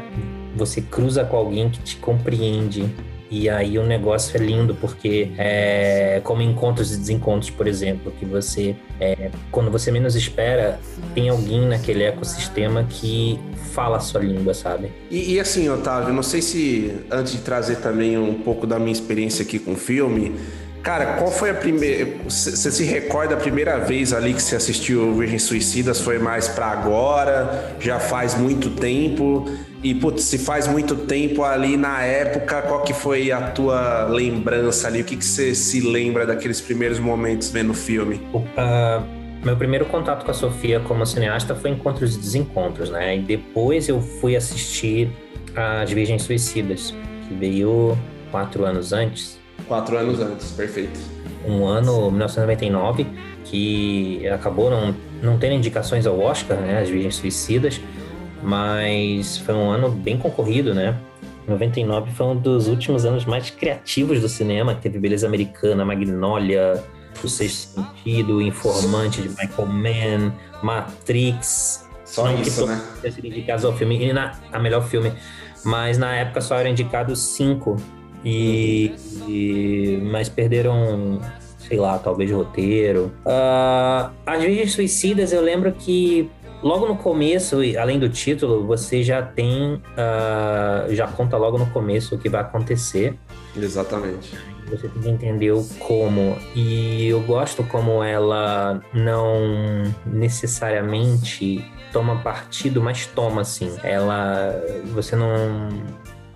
você 0.54 0.80
cruza 0.80 1.24
com 1.24 1.36
alguém 1.36 1.68
que 1.70 1.78
te 1.80 1.96
compreende 1.96 2.88
e 3.30 3.48
aí 3.48 3.78
o 3.78 3.84
negócio 3.84 4.36
é 4.36 4.40
lindo, 4.40 4.74
porque 4.74 5.30
é 5.36 6.20
como 6.24 6.40
encontros 6.40 6.92
e 6.94 6.96
desencontros, 6.96 7.50
por 7.50 7.66
exemplo, 7.66 8.12
que 8.18 8.24
você, 8.24 8.74
é, 9.00 9.30
quando 9.50 9.70
você 9.70 9.90
menos 9.90 10.16
espera, 10.16 10.80
tem 11.14 11.28
alguém 11.28 11.66
naquele 11.66 12.04
ecossistema 12.04 12.84
que 12.88 13.38
fala 13.72 13.98
a 13.98 14.00
sua 14.00 14.20
língua, 14.20 14.54
sabe? 14.54 14.90
E, 15.10 15.34
e 15.34 15.40
assim, 15.40 15.68
Otávio, 15.68 16.12
não 16.12 16.22
sei 16.22 16.40
se 16.40 16.94
antes 17.10 17.32
de 17.32 17.38
trazer 17.38 17.76
também 17.76 18.16
um 18.16 18.34
pouco 18.34 18.66
da 18.66 18.78
minha 18.78 18.92
experiência 18.92 19.42
aqui 19.42 19.58
com 19.58 19.72
o 19.72 19.76
filme, 19.76 20.34
Cara, 20.82 21.18
qual 21.18 21.30
foi 21.30 21.50
a 21.50 21.54
primeira. 21.54 22.08
Você 22.24 22.70
se 22.70 22.84
recorda 22.84 23.34
a 23.34 23.36
primeira 23.36 23.78
vez 23.78 24.12
ali 24.12 24.32
que 24.32 24.40
você 24.40 24.56
assistiu 24.56 25.14
Virgem 25.14 25.38
Suicidas? 25.38 26.00
Foi 26.00 26.18
mais 26.18 26.48
para 26.48 26.66
agora? 26.66 27.76
Já 27.80 27.98
faz 27.98 28.34
muito 28.34 28.70
tempo? 28.70 29.44
E, 29.82 29.94
putz, 29.94 30.24
se 30.24 30.38
faz 30.38 30.66
muito 30.66 30.96
tempo 30.96 31.44
ali 31.44 31.76
na 31.76 32.02
época, 32.02 32.62
qual 32.62 32.82
que 32.82 32.92
foi 32.92 33.30
a 33.30 33.50
tua 33.50 34.06
lembrança 34.06 34.88
ali? 34.88 35.02
O 35.02 35.04
que, 35.04 35.16
que 35.16 35.24
você 35.24 35.54
se 35.54 35.80
lembra 35.80 36.26
daqueles 36.26 36.60
primeiros 36.60 36.98
momentos 36.98 37.50
vendo 37.50 37.70
o 37.70 37.74
filme? 37.74 38.16
Uh, 38.34 39.44
meu 39.44 39.56
primeiro 39.56 39.84
contato 39.86 40.24
com 40.24 40.30
a 40.32 40.34
Sofia 40.34 40.80
como 40.80 41.06
cineasta 41.06 41.54
foi 41.54 41.70
Encontros 41.70 42.16
e 42.16 42.18
Desencontros, 42.18 42.90
né? 42.90 43.18
E 43.18 43.20
depois 43.20 43.88
eu 43.88 44.00
fui 44.00 44.34
assistir 44.34 45.10
As 45.54 45.90
Virgens 45.92 46.22
Suicidas, 46.22 46.92
que 47.28 47.34
veio 47.34 47.96
quatro 48.32 48.64
anos 48.64 48.92
antes. 48.92 49.38
Quatro 49.68 49.96
anos 49.96 50.20
antes, 50.20 50.50
perfeito. 50.50 50.98
Um 51.46 51.64
ano, 51.64 52.10
1999, 52.10 53.06
que 53.44 54.26
acabou 54.28 54.70
não, 54.70 54.94
não 55.22 55.38
tendo 55.38 55.54
indicações 55.54 56.04
ao 56.04 56.18
Oscar, 56.18 56.58
né? 56.58 56.80
As 56.80 56.90
Virgens 56.90 57.14
Suicidas 57.14 57.80
mas 58.42 59.38
foi 59.38 59.54
um 59.54 59.70
ano 59.70 59.90
bem 59.90 60.16
concorrido, 60.16 60.74
né? 60.74 60.96
99 61.46 62.10
foi 62.12 62.26
um 62.26 62.36
dos 62.36 62.68
últimos 62.68 63.04
anos 63.04 63.24
mais 63.24 63.50
criativos 63.50 64.20
do 64.20 64.28
cinema, 64.28 64.74
teve 64.74 64.98
Beleza 64.98 65.26
Americana, 65.26 65.84
Magnolia, 65.84 66.82
O 67.22 67.28
Sexto 67.28 67.80
Sentido, 67.80 68.42
Informante 68.42 69.22
de 69.22 69.28
Michael 69.30 69.66
Mann, 69.66 70.32
Matrix. 70.62 71.88
Só 72.04 72.24
não 72.24 72.40
isso, 72.40 72.66
né? 72.66 72.80
indicados 73.22 73.64
ao 73.64 73.72
filme, 73.76 74.02
e 74.02 74.12
na, 74.12 74.32
a 74.52 74.58
melhor 74.58 74.86
filme. 74.86 75.12
Mas 75.64 75.98
na 75.98 76.14
época 76.14 76.40
só 76.40 76.56
eram 76.56 76.70
indicados 76.70 77.20
cinco. 77.20 77.76
E, 78.24 78.94
e 79.26 80.00
mas 80.02 80.28
perderam 80.28 81.20
sei 81.68 81.78
lá, 81.78 81.98
talvez 81.98 82.30
roteiro. 82.30 83.12
Uh, 83.26 84.10
As 84.24 84.42
Virgens 84.42 84.72
Suicidas, 84.72 85.32
eu 85.32 85.42
lembro 85.42 85.70
que 85.72 86.30
Logo 86.62 86.86
no 86.86 86.96
começo, 86.96 87.58
além 87.78 87.98
do 87.98 88.08
título, 88.08 88.66
você 88.66 89.02
já 89.02 89.22
tem. 89.22 89.74
Uh, 89.74 90.94
já 90.94 91.06
conta 91.06 91.36
logo 91.36 91.56
no 91.56 91.66
começo 91.66 92.16
o 92.16 92.18
que 92.18 92.28
vai 92.28 92.40
acontecer. 92.40 93.16
Exatamente. 93.56 94.36
Você 94.68 94.88
tem 94.88 95.02
que 95.02 95.08
entender 95.08 95.52
o 95.52 95.64
como. 95.78 96.36
E 96.54 97.08
eu 97.08 97.20
gosto 97.22 97.62
como 97.62 98.02
ela 98.02 98.82
não 98.92 99.84
necessariamente 100.04 101.64
toma 101.92 102.16
partido, 102.16 102.82
mas 102.82 103.06
toma 103.06 103.42
assim. 103.42 103.76
Ela. 103.82 104.60
Você 104.94 105.14
não. 105.14 105.68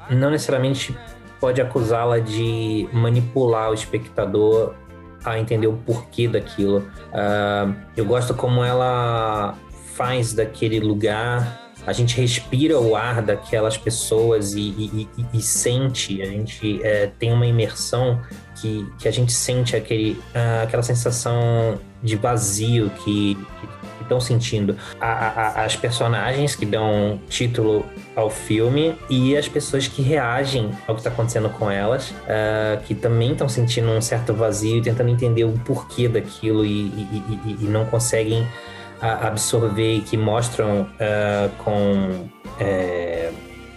Não 0.08 0.30
necessariamente 0.30 0.96
pode 1.40 1.60
acusá-la 1.60 2.20
de 2.20 2.88
manipular 2.92 3.70
o 3.70 3.74
espectador 3.74 4.74
a 5.24 5.38
entender 5.38 5.66
o 5.66 5.72
porquê 5.72 6.28
daquilo. 6.28 6.78
Uh, 7.12 7.74
eu 7.96 8.04
gosto 8.04 8.34
como 8.34 8.62
ela 8.62 9.56
faz 9.94 10.32
daquele 10.32 10.80
lugar 10.80 11.62
a 11.86 11.92
gente 11.92 12.20
respira 12.20 12.78
o 12.78 12.94
ar 12.94 13.22
daquelas 13.22 13.76
pessoas 13.76 14.54
e, 14.54 14.60
e, 14.60 15.08
e, 15.18 15.38
e 15.38 15.42
sente, 15.42 16.22
a 16.22 16.26
gente 16.26 16.80
é, 16.82 17.10
tem 17.18 17.32
uma 17.32 17.46
imersão 17.46 18.20
que, 18.60 18.86
que 18.98 19.08
a 19.08 19.10
gente 19.10 19.32
sente 19.32 19.74
aquele, 19.74 20.12
uh, 20.12 20.62
aquela 20.62 20.82
sensação 20.82 21.80
de 22.00 22.14
vazio 22.14 22.88
que 23.02 23.36
estão 24.00 24.20
sentindo. 24.20 24.76
A, 25.00 25.06
a, 25.06 25.64
as 25.64 25.74
personagens 25.74 26.54
que 26.54 26.66
dão 26.66 27.20
título 27.28 27.84
ao 28.14 28.30
filme 28.30 28.94
e 29.10 29.36
as 29.36 29.48
pessoas 29.48 29.88
que 29.88 30.02
reagem 30.02 30.70
ao 30.86 30.94
que 30.94 31.00
está 31.00 31.10
acontecendo 31.10 31.48
com 31.48 31.68
elas, 31.68 32.10
uh, 32.10 32.80
que 32.84 32.94
também 32.94 33.32
estão 33.32 33.48
sentindo 33.48 33.88
um 33.88 34.00
certo 34.00 34.32
vazio 34.32 34.78
e 34.78 34.82
tentando 34.82 35.10
entender 35.10 35.44
o 35.44 35.52
porquê 35.64 36.08
daquilo 36.08 36.64
e, 36.64 36.92
e 37.60 37.64
não 37.64 37.84
conseguem 37.86 38.46
absorver 39.02 39.96
e 39.96 40.00
que 40.00 40.16
mostram 40.16 40.82
uh, 40.82 41.50
com 41.58 42.28
é, 42.60 43.32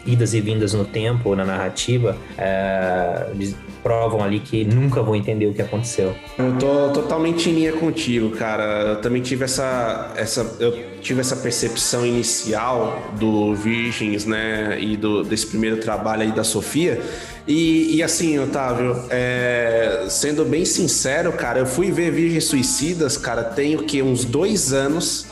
idas 0.05 0.33
e 0.33 0.41
vindas 0.41 0.73
no 0.73 0.85
tempo, 0.85 1.35
na 1.35 1.43
narrativa, 1.43 2.15
uh, 2.37 3.55
provam 3.81 4.23
ali 4.23 4.39
que 4.39 4.63
nunca 4.63 5.01
vão 5.01 5.15
entender 5.15 5.47
o 5.47 5.53
que 5.53 5.61
aconteceu. 5.61 6.15
Eu 6.37 6.57
tô 6.57 6.89
totalmente 6.89 7.49
em 7.49 7.53
linha 7.53 7.73
contigo, 7.73 8.31
cara. 8.31 8.63
Eu 8.63 9.01
também 9.01 9.21
tive 9.21 9.43
essa, 9.43 10.13
essa, 10.15 10.55
eu 10.59 10.99
tive 11.01 11.21
essa 11.21 11.35
percepção 11.35 12.05
inicial 12.05 13.01
do 13.19 13.53
Virgens, 13.55 14.25
né, 14.25 14.77
e 14.79 14.95
do, 14.95 15.23
desse 15.23 15.47
primeiro 15.47 15.77
trabalho 15.77 16.21
aí 16.23 16.31
da 16.31 16.43
Sofia. 16.43 17.01
E, 17.47 17.97
e 17.97 18.03
assim, 18.03 18.39
Otávio, 18.39 19.03
é, 19.09 20.05
sendo 20.09 20.43
bem 20.45 20.65
sincero, 20.65 21.31
cara, 21.33 21.59
eu 21.59 21.65
fui 21.65 21.91
ver 21.91 22.11
Virgens 22.11 22.45
Suicidas, 22.45 23.17
cara, 23.17 23.43
tem 23.43 23.75
o 23.75 23.83
que 23.83 24.01
uns 24.01 24.25
dois 24.25 24.73
anos 24.73 25.27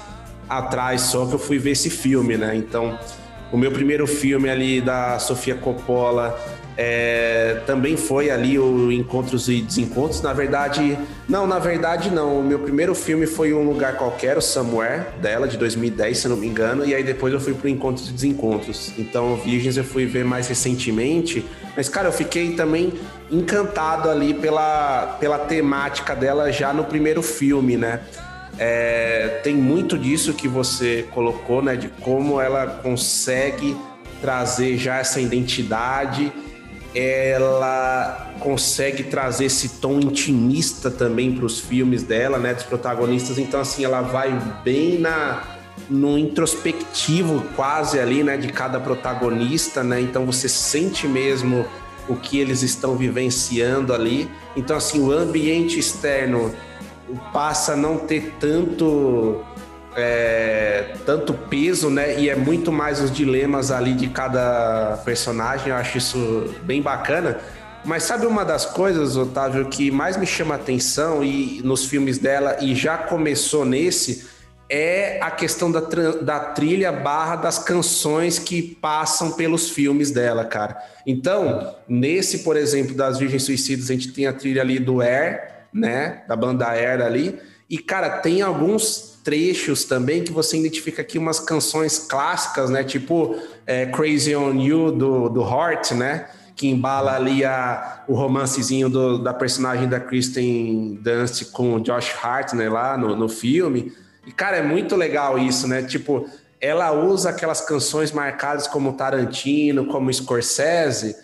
atrás 0.47 1.01
só 1.01 1.25
que 1.25 1.33
eu 1.33 1.39
fui 1.39 1.57
ver 1.57 1.71
esse 1.71 1.89
filme, 1.89 2.37
né? 2.37 2.55
Então, 2.55 2.97
o 3.51 3.57
meu 3.57 3.71
primeiro 3.71 4.05
filme 4.05 4.49
ali 4.49 4.79
da 4.79 5.17
Sofia 5.17 5.55
Coppola 5.55 6.39
é, 6.75 7.61
também 7.67 7.95
foi 7.95 8.31
ali 8.31 8.57
o 8.57 8.91
Encontros 8.91 9.47
e 9.47 9.61
Desencontros. 9.61 10.21
Na 10.21 10.33
verdade, 10.33 10.97
não, 11.29 11.45
na 11.45 11.59
verdade 11.59 12.09
não. 12.09 12.39
O 12.39 12.43
meu 12.43 12.59
primeiro 12.59 12.95
filme 12.95 13.27
foi 13.27 13.53
Um 13.53 13.63
Lugar 13.63 13.97
Qualquer, 13.97 14.37
o 14.37 14.41
Somewhere, 14.41 15.05
dela, 15.21 15.47
de 15.47 15.57
2010, 15.57 16.17
se 16.17 16.27
não 16.27 16.35
me 16.35 16.47
engano. 16.47 16.85
E 16.85 16.95
aí 16.95 17.03
depois 17.03 17.33
eu 17.33 17.39
fui 17.39 17.53
pro 17.53 17.69
Encontros 17.69 18.09
e 18.09 18.13
Desencontros. 18.13 18.91
Então, 18.97 19.35
Virgens 19.37 19.77
eu 19.77 19.83
fui 19.83 20.05
ver 20.05 20.25
mais 20.25 20.47
recentemente. 20.47 21.45
Mas, 21.75 21.89
cara, 21.89 22.07
eu 22.07 22.11
fiquei 22.11 22.55
também 22.55 22.93
encantado 23.31 24.09
ali 24.09 24.33
pela, 24.33 25.17
pela 25.19 25.39
temática 25.39 26.15
dela 26.15 26.51
já 26.51 26.71
no 26.71 26.83
primeiro 26.83 27.21
filme, 27.23 27.77
né? 27.77 28.01
É, 28.59 29.39
tem 29.43 29.55
muito 29.55 29.97
disso 29.97 30.33
que 30.33 30.47
você 30.47 31.07
colocou, 31.11 31.61
né? 31.61 31.75
De 31.75 31.89
como 31.89 32.39
ela 32.39 32.67
consegue 32.67 33.75
trazer 34.21 34.77
já 34.77 34.97
essa 34.99 35.19
identidade, 35.19 36.31
ela 36.93 38.31
consegue 38.39 39.03
trazer 39.03 39.45
esse 39.45 39.79
tom 39.81 39.99
intimista 39.99 40.91
também 40.91 41.33
para 41.33 41.45
os 41.45 41.59
filmes 41.59 42.03
dela, 42.03 42.37
né? 42.37 42.53
Dos 42.53 42.63
protagonistas. 42.63 43.39
Então, 43.39 43.59
assim, 43.59 43.83
ela 43.83 44.01
vai 44.01 44.31
bem 44.63 44.99
na 44.99 45.52
no 45.89 46.17
introspectivo 46.17 47.43
quase 47.55 47.99
ali, 47.99 48.23
né? 48.23 48.37
De 48.37 48.47
cada 48.49 48.79
protagonista, 48.79 49.83
né? 49.83 50.01
Então 50.01 50.25
você 50.25 50.47
sente 50.49 51.07
mesmo 51.07 51.65
o 52.07 52.15
que 52.15 52.39
eles 52.39 52.61
estão 52.61 52.95
vivenciando 52.95 53.93
ali. 53.93 54.29
Então, 54.55 54.77
assim, 54.77 55.01
o 55.01 55.11
ambiente 55.11 55.79
externo 55.79 56.53
passa 57.31 57.73
a 57.73 57.75
não 57.75 57.97
ter 57.97 58.33
tanto 58.39 59.41
é, 59.95 60.95
tanto 61.05 61.33
peso, 61.33 61.89
né? 61.89 62.19
E 62.19 62.29
é 62.29 62.35
muito 62.35 62.71
mais 62.71 62.99
os 62.99 63.11
dilemas 63.11 63.71
ali 63.71 63.93
de 63.93 64.07
cada 64.07 65.01
personagem. 65.05 65.69
Eu 65.69 65.75
acho 65.75 65.97
isso 65.97 66.55
bem 66.63 66.81
bacana. 66.81 67.39
Mas 67.85 68.03
sabe 68.03 68.25
uma 68.25 68.45
das 68.45 68.65
coisas, 68.65 69.17
Otávio, 69.17 69.65
que 69.65 69.91
mais 69.91 70.15
me 70.15 70.25
chama 70.25 70.55
atenção 70.55 71.23
e 71.23 71.61
nos 71.63 71.85
filmes 71.85 72.17
dela 72.17 72.57
e 72.61 72.73
já 72.73 72.97
começou 72.97 73.65
nesse 73.65 74.25
é 74.75 75.19
a 75.21 75.29
questão 75.29 75.71
da, 75.71 75.81
da 75.81 76.39
trilha 76.39 76.91
barra 76.91 77.35
das 77.35 77.59
canções 77.59 78.39
que 78.39 78.75
passam 78.81 79.33
pelos 79.33 79.69
filmes 79.69 80.09
dela, 80.09 80.45
cara. 80.45 80.75
Então, 81.05 81.75
nesse, 81.87 82.39
por 82.39 82.57
exemplo, 82.57 82.95
das 82.95 83.19
Virgens 83.19 83.43
Suicidas, 83.43 83.91
a 83.91 83.93
gente 83.93 84.11
tem 84.11 84.25
a 84.25 84.33
trilha 84.33 84.63
ali 84.63 84.79
do 84.79 84.99
Air, 84.99 85.67
né? 85.71 86.23
Da 86.27 86.35
banda 86.35 86.65
Air 86.69 87.03
ali. 87.03 87.37
E, 87.69 87.77
cara, 87.77 88.17
tem 88.17 88.41
alguns 88.41 89.19
trechos 89.23 89.85
também 89.85 90.23
que 90.23 90.31
você 90.31 90.57
identifica 90.57 91.03
aqui 91.03 91.19
umas 91.19 91.39
canções 91.39 91.99
clássicas, 91.99 92.71
né? 92.71 92.83
Tipo 92.83 93.35
é, 93.67 93.85
Crazy 93.85 94.35
on 94.35 94.59
You 94.59 94.91
do, 94.91 95.29
do 95.29 95.41
Heart, 95.43 95.91
né? 95.91 96.25
Que 96.55 96.67
embala 96.67 97.15
ali 97.15 97.45
a, 97.45 98.05
o 98.07 98.15
romancezinho 98.15 98.89
do, 98.89 99.19
da 99.19 99.35
personagem 99.35 99.87
da 99.87 99.99
Kristen 99.99 100.99
Dunst 100.99 101.51
com 101.51 101.75
o 101.75 101.79
Josh 101.79 102.11
Hart, 102.23 102.53
né? 102.53 102.67
Lá 102.67 102.97
no, 102.97 103.15
no 103.15 103.29
filme. 103.29 103.93
E, 104.25 104.31
cara, 104.31 104.57
é 104.57 104.61
muito 104.61 104.95
legal 104.95 105.37
isso, 105.37 105.67
né? 105.67 105.83
Tipo, 105.83 106.27
ela 106.59 106.91
usa 106.91 107.29
aquelas 107.29 107.61
canções 107.61 108.11
marcadas 108.11 108.67
como 108.67 108.93
Tarantino, 108.93 109.85
como 109.87 110.13
Scorsese, 110.13 111.15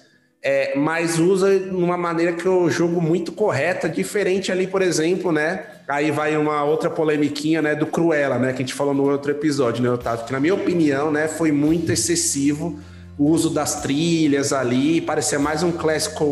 é, 0.42 0.78
mas 0.78 1.20
usa 1.20 1.60
de 1.60 1.70
uma 1.70 1.98
maneira 1.98 2.34
que 2.34 2.46
eu 2.46 2.70
julgo 2.70 3.02
muito 3.02 3.32
correta, 3.32 3.90
diferente 3.90 4.52
ali, 4.52 4.68
por 4.68 4.82
exemplo, 4.82 5.32
né? 5.32 5.66
Aí 5.88 6.12
vai 6.12 6.38
uma 6.38 6.64
outra 6.64 6.90
polemiquinha, 6.90 7.62
né, 7.62 7.76
do 7.76 7.86
Cruella, 7.86 8.38
né, 8.38 8.50
que 8.54 8.56
a 8.56 8.66
gente 8.66 8.74
falou 8.74 8.94
no 8.94 9.10
outro 9.10 9.32
episódio, 9.32 9.84
né, 9.84 9.90
Otávio? 9.90 10.26
Que 10.26 10.32
na 10.32 10.40
minha 10.40 10.54
opinião, 10.54 11.12
né, 11.12 11.28
foi 11.28 11.52
muito 11.52 11.92
excessivo 11.92 12.80
o 13.18 13.30
uso 13.30 13.50
das 13.50 13.82
trilhas 13.82 14.54
ali, 14.54 15.02
parecia 15.02 15.38
mais 15.38 15.62
um 15.62 15.74
classical 15.74 16.32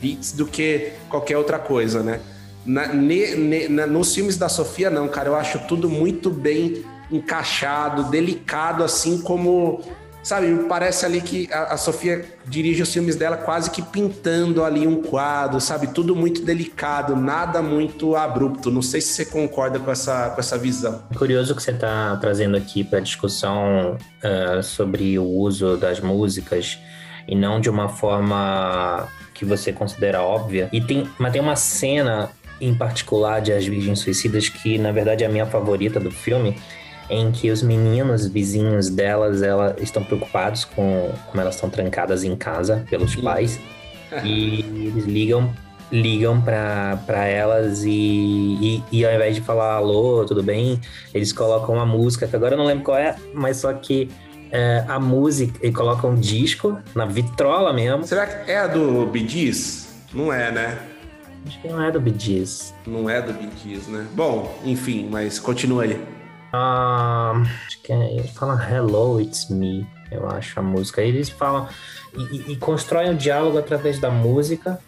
hits 0.00 0.30
do 0.30 0.46
que 0.46 0.92
qualquer 1.08 1.36
outra 1.36 1.58
coisa, 1.58 2.04
né? 2.04 2.20
Na, 2.64 2.88
ne, 2.88 3.34
ne, 3.34 3.68
na, 3.68 3.86
nos 3.86 4.14
filmes 4.14 4.36
da 4.36 4.48
Sofia, 4.48 4.90
não, 4.90 5.08
cara, 5.08 5.28
eu 5.28 5.36
acho 5.36 5.58
tudo 5.66 5.88
muito 5.88 6.30
bem 6.30 6.84
encaixado, 7.10 8.04
delicado, 8.04 8.82
assim 8.82 9.20
como 9.20 9.82
Sabe, 10.24 10.64
parece 10.66 11.04
ali 11.04 11.20
que 11.20 11.52
a, 11.52 11.74
a, 11.74 11.76
Sofia 11.76 12.24
dirige 12.46 12.80
os 12.80 12.90
filmes 12.90 13.14
dela 13.14 13.36
quase 13.36 13.70
que 13.70 13.82
pintando 13.82 14.64
ali 14.64 14.86
um 14.86 15.02
quadro, 15.02 15.60
sabe? 15.60 15.88
Tudo 15.88 16.16
muito 16.16 16.42
delicado, 16.42 17.14
nada 17.14 17.60
muito 17.60 18.16
abrupto. 18.16 18.70
Não 18.70 18.80
sei 18.80 19.02
se 19.02 19.08
você 19.08 19.26
concorda 19.26 19.78
com 19.78 19.90
essa, 19.90 20.30
com 20.30 20.40
essa 20.40 20.56
visão. 20.56 21.02
Curioso 21.14 21.54
que 21.54 21.62
você 21.62 21.72
está 21.72 22.16
trazendo 22.16 22.56
aqui 22.56 22.82
para 22.82 23.00
discussão 23.00 23.98
uh, 24.24 24.62
sobre 24.62 25.18
o 25.18 25.26
uso 25.26 25.76
das 25.76 26.00
músicas 26.00 26.78
e 27.28 27.34
não 27.34 27.60
de 27.60 27.68
uma 27.68 27.90
forma 27.90 29.06
que 29.34 29.44
você 29.44 29.74
considera 29.74 30.22
óbvia. 30.22 30.70
E 30.72 30.80
tem, 30.80 31.06
mas 31.18 31.32
tem 31.32 31.42
uma 31.42 31.56
cena 31.56 32.30
em 32.60 32.74
particular 32.74 33.40
de 33.40 33.52
As 33.52 33.66
Virgens 33.66 34.00
Suicidas 34.00 34.48
que, 34.48 34.78
na 34.78 34.92
verdade, 34.92 35.24
é 35.24 35.26
a 35.26 35.30
minha 35.30 35.46
favorita 35.46 35.98
do 35.98 36.10
filme 36.10 36.56
em 37.10 37.30
que 37.30 37.50
os 37.50 37.62
meninos 37.62 38.26
vizinhos 38.26 38.88
delas 38.88 39.42
ela, 39.42 39.76
estão 39.80 40.02
preocupados 40.02 40.64
com 40.64 41.10
como 41.26 41.40
elas 41.40 41.54
estão 41.54 41.68
trancadas 41.68 42.24
em 42.24 42.34
casa 42.34 42.84
pelos 42.88 43.14
pais 43.16 43.60
e 44.24 44.60
eles 44.60 45.04
ligam 45.04 45.52
ligam 45.92 46.40
para 46.40 47.26
elas 47.26 47.84
e, 47.84 47.90
e, 47.90 48.82
e, 48.90 49.04
ao 49.04 49.12
invés 49.12 49.36
de 49.36 49.42
falar 49.42 49.74
alô, 49.74 50.24
tudo 50.24 50.42
bem, 50.42 50.80
eles 51.12 51.32
colocam 51.32 51.74
uma 51.74 51.86
música 51.86 52.26
que 52.26 52.34
agora 52.34 52.54
eu 52.54 52.58
não 52.58 52.64
lembro 52.64 52.82
qual 52.84 52.96
é, 52.96 53.14
mas 53.32 53.58
só 53.58 53.72
que 53.72 54.10
é, 54.50 54.84
a 54.88 54.98
música, 54.98 55.64
e 55.64 55.70
colocam 55.70 56.10
um 56.10 56.14
disco 56.14 56.78
na 56.94 57.04
vitrola 57.04 57.72
mesmo. 57.72 58.04
Será 58.04 58.26
que 58.26 58.50
é 58.50 58.58
a 58.58 58.66
do 58.66 59.10
Gees? 59.14 59.88
Não 60.12 60.32
é, 60.32 60.50
né? 60.50 60.78
Acho 61.46 61.60
que 61.60 61.68
não 61.68 61.82
é 61.82 61.90
do 61.90 62.18
Gees. 62.18 62.74
Não 62.86 63.08
é 63.08 63.20
do 63.20 63.34
Gees, 63.58 63.86
né? 63.86 64.06
Bom, 64.14 64.58
enfim, 64.64 65.08
mas 65.10 65.38
continua 65.38 65.84
aí. 65.84 66.00
Ah, 66.52 67.42
acho 67.66 67.80
que 67.82 67.92
é, 67.92 68.12
ele 68.14 68.28
fala 68.28 68.54
Hello, 68.70 69.20
It's 69.20 69.50
Me, 69.50 69.86
eu 70.10 70.28
acho 70.28 70.58
a 70.58 70.62
música. 70.62 71.02
Eles 71.02 71.28
falam 71.28 71.68
e, 72.16 72.52
e 72.52 72.56
constroem 72.56 73.10
o 73.10 73.14
diálogo 73.14 73.58
através 73.58 73.98
da 73.98 74.10
música 74.10 74.78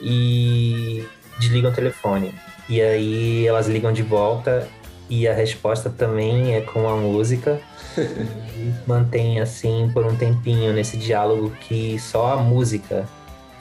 e 0.00 1.04
desligam 1.38 1.70
o 1.70 1.74
telefone. 1.74 2.34
E 2.68 2.80
aí 2.80 3.46
elas 3.46 3.66
ligam 3.66 3.92
de 3.92 4.02
volta 4.02 4.68
e 5.08 5.28
a 5.28 5.34
resposta 5.34 5.90
também 5.90 6.54
é 6.54 6.60
com 6.60 6.88
a 6.88 6.96
música. 6.96 7.60
e 7.98 8.72
mantém 8.86 9.40
assim 9.40 9.90
por 9.92 10.04
um 10.06 10.16
tempinho 10.16 10.72
nesse 10.72 10.96
diálogo 10.96 11.50
que 11.60 11.98
só 11.98 12.32
a 12.32 12.36
música 12.36 13.06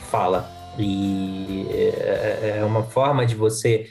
fala. 0.09 0.54
E 0.77 1.67
é, 1.71 2.57
é 2.59 2.65
uma 2.65 2.83
forma 2.83 3.25
de 3.25 3.35
você 3.35 3.89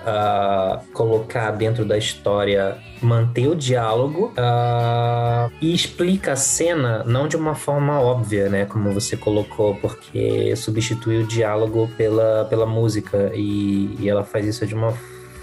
uh, 0.00 0.84
colocar 0.92 1.50
dentro 1.52 1.84
da 1.84 1.96
história, 1.96 2.78
manter 3.02 3.48
o 3.48 3.54
diálogo 3.54 4.32
uh, 4.36 5.50
e 5.60 5.74
explica 5.74 6.32
a 6.32 6.36
cena 6.36 7.04
não 7.04 7.26
de 7.28 7.36
uma 7.36 7.54
forma 7.54 8.00
óbvia, 8.00 8.48
né? 8.48 8.64
Como 8.64 8.92
você 8.92 9.16
colocou, 9.16 9.74
porque 9.76 10.54
substitui 10.56 11.22
o 11.22 11.26
diálogo 11.26 11.90
pela, 11.96 12.44
pela 12.46 12.66
música 12.66 13.32
e, 13.34 13.96
e 13.98 14.08
ela 14.08 14.24
faz 14.24 14.46
isso 14.46 14.66
de 14.66 14.74
uma 14.74 14.92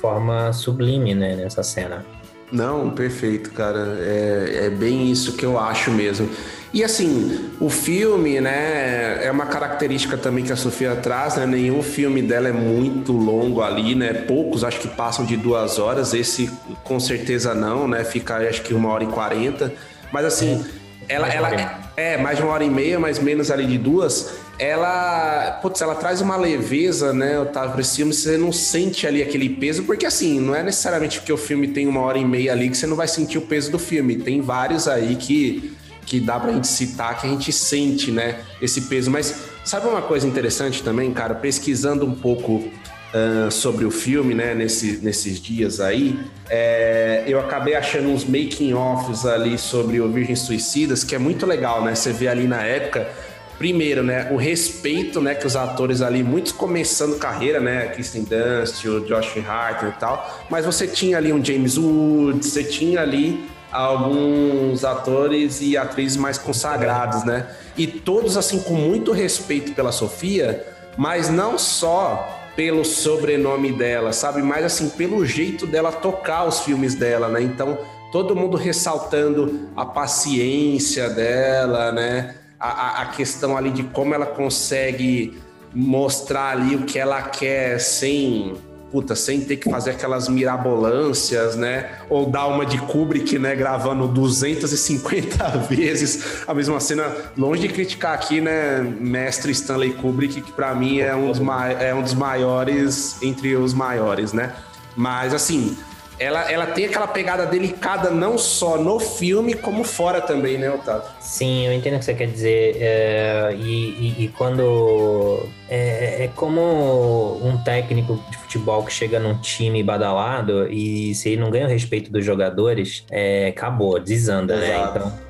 forma 0.02 0.54
sublime, 0.54 1.14
né? 1.14 1.36
Nessa 1.36 1.64
cena. 1.64 2.06
Não, 2.52 2.90
perfeito, 2.92 3.52
cara. 3.52 3.98
É, 4.00 4.66
é 4.66 4.70
bem 4.70 5.12
isso 5.12 5.34
que 5.34 5.46
eu 5.46 5.60
acho 5.60 5.92
mesmo. 5.92 6.30
E 6.74 6.84
assim, 6.84 7.50
o 7.60 7.70
filme, 7.70 8.42
né, 8.42 9.26
é 9.26 9.32
uma 9.32 9.46
característica 9.46 10.18
também 10.18 10.44
que 10.44 10.52
a 10.52 10.56
Sofia 10.56 10.96
traz, 10.96 11.36
né? 11.36 11.46
Nenhum 11.46 11.82
filme 11.82 12.22
dela 12.22 12.50
é 12.50 12.52
muito 12.52 13.12
longo 13.12 13.62
ali, 13.62 13.96
né? 13.96 14.14
Poucos 14.14 14.64
acho 14.64 14.80
que 14.80 14.88
passam 14.88 15.26
de 15.26 15.36
duas 15.38 15.80
horas. 15.80 16.14
Esse 16.14 16.50
com 16.84 17.00
certeza 17.00 17.54
não, 17.54 17.88
né? 17.88 18.04
Fica 18.04 18.38
acho 18.38 18.62
que 18.62 18.74
uma 18.74 18.90
hora 18.90 19.04
e 19.04 19.08
quarenta. 19.08 19.74
Mas 20.12 20.26
assim, 20.26 20.66
é, 21.08 21.16
ela, 21.16 21.28
ela 21.28 21.50
é 21.96 22.18
mais 22.18 22.38
de 22.38 22.44
uma 22.44 22.54
hora 22.54 22.64
e 22.64 22.70
meia, 22.70 23.00
mas 23.00 23.18
menos 23.18 23.50
ali 23.50 23.66
de 23.66 23.78
duas. 23.78 24.36
Ela, 24.60 25.60
putz, 25.62 25.82
ela 25.82 25.94
traz 25.94 26.20
uma 26.20 26.36
leveza, 26.36 27.14
né, 27.14 27.40
Otávio, 27.40 27.74
pra 27.74 27.82
esse 27.82 27.98
filme, 27.98 28.14
você 28.14 28.38
não 28.38 28.52
sente 28.52 29.06
ali 29.06 29.22
aquele 29.22 29.50
peso, 29.50 29.84
porque 29.84 30.06
assim, 30.06 30.40
não 30.40 30.56
é 30.56 30.64
necessariamente 30.64 31.20
porque 31.20 31.32
o 31.32 31.38
filme 31.38 31.68
tem 31.68 31.86
uma 31.86 32.02
hora 32.02 32.18
e 32.18 32.26
meia 32.26 32.54
ali 32.54 32.70
que 32.70 32.76
você 32.76 32.88
não 32.88 32.96
vai 32.96 33.08
sentir 33.08 33.38
o 33.38 33.42
peso 33.42 33.72
do 33.72 33.78
filme. 33.78 34.16
Tem 34.18 34.42
vários 34.42 34.88
aí 34.88 35.16
que 35.16 35.78
que 36.08 36.22
dá 36.22 36.40
pra 36.40 36.54
gente 36.54 36.68
citar, 36.68 37.20
que 37.20 37.28
a 37.28 37.30
gente 37.30 37.52
sente, 37.52 38.12
né, 38.12 38.40
esse 38.62 38.82
peso. 38.82 39.12
Mas 39.12 39.36
sabe 39.64 39.88
uma 39.88 40.02
coisa 40.02 40.26
interessante 40.26 40.82
também, 40.82 41.14
cara? 41.14 41.36
Pesquisando 41.36 42.06
um 42.06 42.16
pouco 42.16 42.54
uh, 42.54 43.52
sobre 43.52 43.84
o 43.84 43.92
filme, 43.92 44.34
né, 44.34 44.56
nesse, 44.56 45.00
nesses 45.04 45.40
dias 45.40 45.82
aí, 45.82 46.18
é, 46.50 47.26
eu 47.28 47.40
acabei 47.40 47.76
achando 47.76 48.08
uns 48.08 48.24
making-offs 48.24 49.26
ali 49.26 49.58
sobre 49.58 50.00
o 50.00 50.10
Virgens 50.10 50.40
Suicidas, 50.40 51.04
que 51.04 51.14
é 51.14 51.20
muito 51.20 51.46
legal, 51.46 51.84
né? 51.84 51.94
Você 51.94 52.14
vê 52.14 52.30
ali 52.30 52.48
na 52.48 52.64
época 52.64 53.10
primeiro, 53.58 54.04
né, 54.04 54.30
o 54.32 54.36
respeito, 54.36 55.20
né, 55.20 55.34
que 55.34 55.48
os 55.48 55.56
atores 55.56 56.02
ali, 56.02 56.24
muitos 56.24 56.52
começando 56.52 57.18
carreira, 57.18 57.60
né, 57.60 57.88
Kristen 57.88 58.24
Dunst, 58.24 58.86
o 58.86 59.02
Josh 59.02 59.38
Hart 59.48 59.84
e 59.84 60.00
tal, 60.00 60.46
mas 60.50 60.66
você 60.66 60.88
tinha 60.88 61.18
ali 61.18 61.34
um 61.34 61.44
James 61.44 61.78
Woods, 61.78 62.50
você 62.50 62.64
tinha 62.64 63.02
ali 63.02 63.44
alguns 63.72 64.86
atores 64.86 65.62
e 65.62 65.78
atrizes 65.78 66.18
mais 66.18 66.38
consagrados, 66.38 67.24
né? 67.26 67.48
E 67.78 67.86
todos 67.86 68.38
assim 68.38 68.60
com 68.60 68.74
muito 68.74 69.12
respeito 69.12 69.74
pela 69.74 69.92
Sofia, 69.92 70.66
mas 70.98 71.30
não 71.30 71.58
só 71.58 72.28
pelo 72.56 72.84
sobrenome 72.84 73.72
dela, 73.72 74.14
sabe? 74.14 74.42
Mas 74.42 74.66
assim 74.66 74.90
pelo 74.90 75.26
jeito 75.26 75.68
dela 75.68 75.92
tocar 75.92 76.46
os 76.46 76.62
filmes 76.62 76.96
dela, 76.96 77.28
né? 77.28 77.42
Então 77.42 77.78
todo 78.12 78.36
mundo 78.36 78.58
ressaltando 78.58 79.70
a 79.76 79.86
paciência 79.86 81.10
dela, 81.10 81.92
né? 81.92 82.36
A, 82.60 83.04
a, 83.04 83.06
questão 83.08 83.56
ali 83.56 83.70
de 83.70 83.84
como 83.84 84.14
ela 84.16 84.26
consegue 84.26 85.38
mostrar 85.74 86.52
ali 86.52 86.76
o 86.76 86.84
que 86.84 86.98
ela 86.98 87.22
quer 87.22 87.80
sem 87.80 88.56
puta, 88.92 89.16
sem 89.16 89.42
ter 89.42 89.58
que 89.58 89.70
fazer 89.70 89.92
aquelas 89.92 90.30
mirabolâncias, 90.30 91.56
né? 91.56 92.00
Ou 92.10 92.30
dar 92.30 92.48
uma 92.48 92.66
de 92.66 92.78
Kubrick, 92.80 93.38
né? 93.38 93.56
Gravando 93.56 94.08
250 94.08 95.46
vezes 95.70 96.44
a 96.48 96.54
mesma 96.54 96.80
cena. 96.80 97.16
Longe 97.38 97.68
de 97.68 97.70
criticar 97.70 98.14
aqui, 98.14 98.42
né? 98.42 98.82
Mestre 98.82 99.52
Stanley 99.52 99.94
Kubrick, 99.94 100.42
que 100.42 100.52
para 100.52 100.74
mim 100.74 101.00
é 101.00 101.16
um, 101.16 101.32
dos 101.32 101.42
é 101.80 101.94
um 101.94 102.02
dos 102.02 102.14
maiores 102.14 103.22
entre 103.22 103.56
os 103.56 103.74
maiores, 103.74 104.34
né? 104.34 104.54
Mas, 104.96 105.34
assim, 105.34 105.78
ela, 106.20 106.52
ela 106.52 106.66
tem 106.68 106.86
aquela 106.86 107.08
pegada 107.08 107.46
delicada 107.46 108.10
não 108.10 108.38
só 108.38 108.78
no 108.78 109.00
filme, 109.00 109.54
como 109.54 109.84
fora 109.84 110.20
também, 110.20 110.58
né, 110.58 110.70
Otávio? 110.70 111.10
Sim, 111.20 111.68
eu 111.68 111.74
entendo 111.74 111.96
o 111.96 112.00
que 112.00 112.06
você 112.06 112.14
quer 112.14 112.28
dizer. 112.28 112.78
É, 112.80 113.56
e, 113.58 114.16
e, 114.18 114.26
e, 114.26 114.28
quando. 114.30 115.48
É, 115.70 116.24
é, 116.24 116.32
como 116.36 117.40
um 117.44 117.58
técnico 117.64 118.20
de 118.30 118.38
futebol 118.38 118.84
que 118.84 118.92
chega 118.92 119.20
num 119.20 119.38
time 119.40 119.84
badalado 119.84 120.68
e 120.72 121.14
se 121.14 121.30
ele 121.30 121.42
não 121.42 121.52
ganha 121.52 121.66
o 121.66 121.70
respeito 121.70 122.12
dos 122.12 122.26
jogadores, 122.26 123.06
é, 123.12 123.48
acabou, 123.48 124.00
desanda, 124.00 124.56
né? 124.56 124.76
Exato. 124.76 125.00
né? 125.00 125.06
Então 125.06 125.28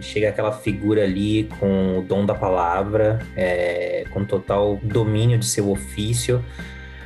chega 0.00 0.30
aquela 0.30 0.52
figura 0.52 1.04
ali 1.04 1.48
com 1.60 1.98
o 1.98 2.02
dom 2.02 2.24
da 2.24 2.34
palavra, 2.34 3.18
é, 3.36 4.04
com 4.10 4.24
total 4.24 4.78
domínio 4.82 5.38
de 5.38 5.46
seu 5.46 5.70
ofício. 5.70 6.44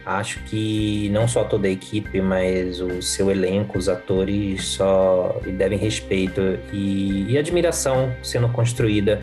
Acho 0.04 0.40
que 0.44 1.08
não 1.10 1.28
só 1.28 1.44
toda 1.44 1.68
a 1.68 1.70
equipe, 1.70 2.20
mas 2.20 2.80
o 2.80 3.02
seu 3.02 3.30
elenco, 3.30 3.78
os 3.78 3.88
atores 3.88 4.64
só 4.64 5.40
devem 5.46 5.78
respeito 5.78 6.40
e, 6.72 7.26
e 7.30 7.38
admiração 7.38 8.12
sendo 8.22 8.48
construída 8.48 9.20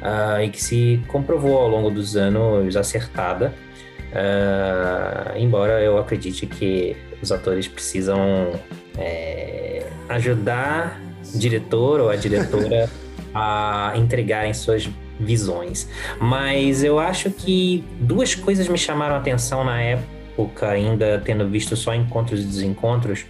uh, 0.00 0.42
e 0.42 0.48
que 0.48 0.62
se 0.62 1.02
comprovou 1.06 1.58
ao 1.58 1.68
longo 1.68 1.90
dos 1.90 2.16
anos 2.16 2.76
acertada. 2.76 3.54
Uh, 4.12 5.36
embora 5.36 5.82
eu 5.82 5.98
acredite 5.98 6.46
que 6.46 6.96
os 7.20 7.30
atores 7.30 7.68
precisam 7.68 8.52
é, 8.96 9.86
ajudar 10.08 11.00
o 11.34 11.38
diretor 11.38 12.00
ou 12.00 12.08
a 12.08 12.16
diretora 12.16 12.88
a 13.34 13.92
entregarem 13.96 14.54
suas 14.54 14.88
visões. 15.18 15.88
Mas 16.20 16.82
eu 16.82 16.98
acho 16.98 17.30
que 17.30 17.84
duas 18.00 18.34
coisas 18.34 18.68
me 18.68 18.78
chamaram 18.78 19.14
a 19.14 19.18
atenção 19.18 19.64
na 19.64 19.80
época, 19.80 20.68
ainda 20.68 21.20
tendo 21.24 21.48
visto 21.48 21.76
só 21.76 21.94
encontros 21.94 22.40
e 22.40 22.44
desencontros. 22.44 23.26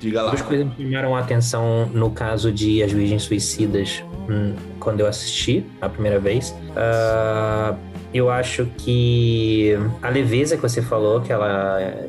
Diga 0.00 0.22
lá. 0.22 0.30
Duas 0.30 0.42
coisas 0.42 0.66
me 0.76 0.90
chamaram 0.90 1.16
a 1.16 1.20
atenção 1.20 1.86
no 1.92 2.10
caso 2.10 2.52
de 2.52 2.82
As 2.82 2.92
Virgens 2.92 3.22
Suicidas, 3.22 4.04
hum, 4.28 4.54
quando 4.78 5.00
eu 5.00 5.06
assisti 5.06 5.64
a 5.80 5.88
primeira 5.88 6.18
vez. 6.18 6.50
Uh, 6.50 7.76
eu 8.12 8.30
acho 8.30 8.66
que 8.78 9.76
a 10.00 10.08
leveza 10.08 10.56
que 10.56 10.62
você 10.62 10.80
falou, 10.80 11.20
que 11.20 11.32
ela 11.32 12.06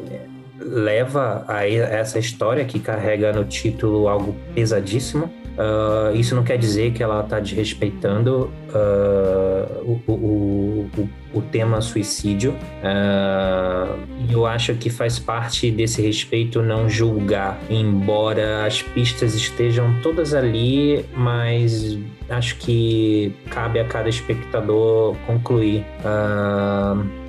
leva 0.60 1.46
a 1.48 1.68
essa 1.68 2.20
história 2.20 2.64
que 2.66 2.80
carrega 2.80 3.32
no 3.32 3.44
título 3.44 4.08
algo 4.08 4.36
pesadíssimo. 4.54 5.32
Uh, 5.56 6.16
isso 6.16 6.36
não 6.36 6.44
quer 6.44 6.58
dizer 6.58 6.92
que 6.92 7.02
ela 7.02 7.22
está 7.22 7.40
desrespeitando 7.40 8.52
uh, 8.70 10.00
o, 10.06 10.12
o, 10.12 10.90
o, 10.98 11.10
o, 11.34 11.42
tema 11.42 11.80
suicídio. 11.80 12.52
Uh, 12.52 13.98
eu 14.30 14.46
acho 14.46 14.76
que 14.76 14.90
faz 14.90 15.18
parte 15.18 15.72
desse 15.72 16.02
respeito 16.02 16.62
não 16.62 16.90
julgar, 16.90 17.58
embora 17.70 18.66
as 18.66 18.82
pistas 18.82 19.34
estejam 19.34 19.96
todas 20.02 20.34
ali, 20.34 21.06
mas 21.16 21.98
acho 22.30 22.58
que 22.58 23.34
cabe 23.50 23.80
a 23.80 23.86
cada 23.86 24.10
espectador 24.10 25.16
concluir. 25.26 25.86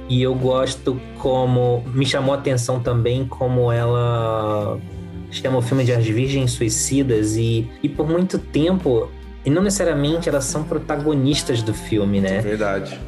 e 0.08 0.20
eu 0.20 0.34
gosto 0.34 1.00
como. 1.18 1.84
Me 1.94 2.04
chamou 2.04 2.34
a 2.34 2.38
atenção 2.38 2.80
também 2.80 3.24
como 3.24 3.70
ela 3.70 4.80
chama 5.30 5.58
o 5.58 5.62
filme 5.62 5.84
de 5.84 5.92
As 5.92 6.06
Virgens 6.06 6.52
Suicidas 6.52 7.36
e, 7.36 7.68
e 7.82 7.88
por 7.88 8.08
muito 8.08 8.38
tempo, 8.38 9.10
e 9.44 9.50
não 9.50 9.62
necessariamente 9.62 10.28
elas 10.28 10.44
são 10.44 10.64
protagonistas 10.64 11.62
do 11.62 11.74
filme, 11.74 12.20
né? 12.20 12.40
Verdade. 12.40 12.98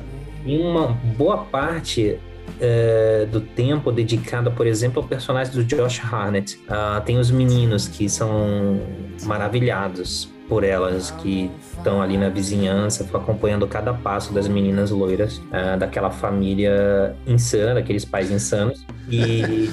Em 0.46 0.60
uma 0.60 0.88
boa 1.16 1.38
parte 1.38 2.18
uh, 2.58 3.26
do 3.26 3.40
tempo 3.40 3.90
dedicado, 3.90 4.50
por 4.52 4.66
exemplo, 4.66 5.02
ao 5.02 5.08
personagem 5.08 5.52
do 5.52 5.64
Josh 5.64 6.00
Harnett. 6.00 6.56
Uh, 6.68 7.00
tem 7.04 7.18
os 7.18 7.30
meninos 7.30 7.88
que 7.88 8.08
são 8.08 8.80
maravilhados 9.24 10.28
por 10.48 10.64
elas, 10.64 11.10
que 11.10 11.50
estão 11.76 12.00
ali 12.00 12.16
na 12.16 12.30
vizinhança, 12.30 13.06
acompanhando 13.12 13.66
cada 13.66 13.92
passo 13.92 14.32
das 14.32 14.48
meninas 14.48 14.90
loiras, 14.90 15.36
uh, 15.36 15.78
daquela 15.78 16.10
família 16.10 17.14
insana, 17.26 17.74
daqueles 17.74 18.04
pais 18.04 18.30
insanos. 18.30 18.84
E 19.10 19.70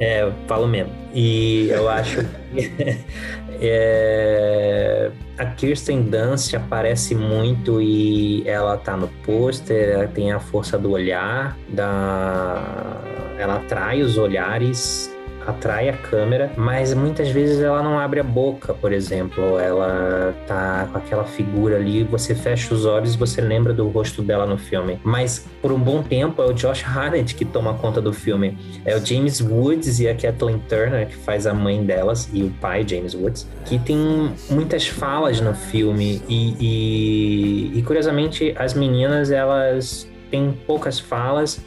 É, 0.00 0.30
falo 0.46 0.68
mesmo. 0.68 0.92
E 1.12 1.68
eu 1.70 1.88
acho 1.88 2.24
que 2.52 3.04
é, 3.60 5.10
a 5.36 5.46
Kirsten 5.46 6.02
Dunst 6.02 6.54
aparece 6.54 7.14
muito 7.14 7.82
e 7.82 8.46
ela 8.46 8.76
tá 8.76 8.96
no 8.96 9.08
pôster, 9.24 9.90
ela 9.90 10.06
tem 10.06 10.30
a 10.32 10.38
força 10.38 10.78
do 10.78 10.92
olhar, 10.92 11.56
da... 11.68 13.02
ela 13.38 13.56
atrai 13.56 14.02
os 14.02 14.16
olhares 14.16 15.12
atrai 15.48 15.88
a 15.88 15.94
câmera, 15.94 16.52
mas 16.56 16.92
muitas 16.92 17.30
vezes 17.30 17.60
ela 17.60 17.82
não 17.82 17.98
abre 17.98 18.20
a 18.20 18.22
boca, 18.22 18.74
por 18.74 18.92
exemplo. 18.92 19.58
Ela 19.58 20.34
tá 20.46 20.86
com 20.92 20.98
aquela 20.98 21.24
figura 21.24 21.76
ali, 21.76 22.04
você 22.04 22.34
fecha 22.34 22.74
os 22.74 22.84
olhos 22.84 23.14
e 23.14 23.16
você 23.16 23.40
lembra 23.40 23.72
do 23.72 23.88
rosto 23.88 24.20
dela 24.20 24.44
no 24.44 24.58
filme. 24.58 25.00
Mas 25.02 25.46
por 25.62 25.72
um 25.72 25.78
bom 25.78 26.02
tempo 26.02 26.42
é 26.42 26.46
o 26.46 26.52
Josh 26.52 26.84
Harnett 26.86 27.34
que 27.34 27.46
toma 27.46 27.72
conta 27.74 28.00
do 28.00 28.12
filme. 28.12 28.58
É 28.84 28.94
o 28.94 29.04
James 29.04 29.40
Woods 29.40 29.98
e 30.00 30.08
a 30.08 30.14
Kathleen 30.14 30.58
Turner, 30.68 31.08
que 31.08 31.16
faz 31.16 31.46
a 31.46 31.54
mãe 31.54 31.82
delas, 31.82 32.28
e 32.32 32.42
o 32.42 32.50
pai, 32.60 32.84
James 32.86 33.14
Woods, 33.14 33.48
que 33.64 33.78
tem 33.78 34.34
muitas 34.50 34.86
falas 34.86 35.40
no 35.40 35.54
filme. 35.54 36.22
E, 36.28 36.56
e, 36.60 37.78
e 37.78 37.82
curiosamente, 37.82 38.54
as 38.58 38.74
meninas, 38.74 39.30
elas 39.30 40.06
têm 40.30 40.52
poucas 40.66 41.00
falas 41.00 41.58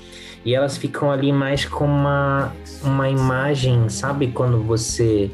e 0.44 0.56
elas 0.56 0.78
ficam 0.78 1.12
ali 1.12 1.32
mais 1.32 1.66
com 1.66 1.86
uma, 1.86 2.52
uma 2.84 3.10
imagem, 3.10 3.90
sabe? 3.90 4.28
Quando 4.28 4.62
você 4.64 5.30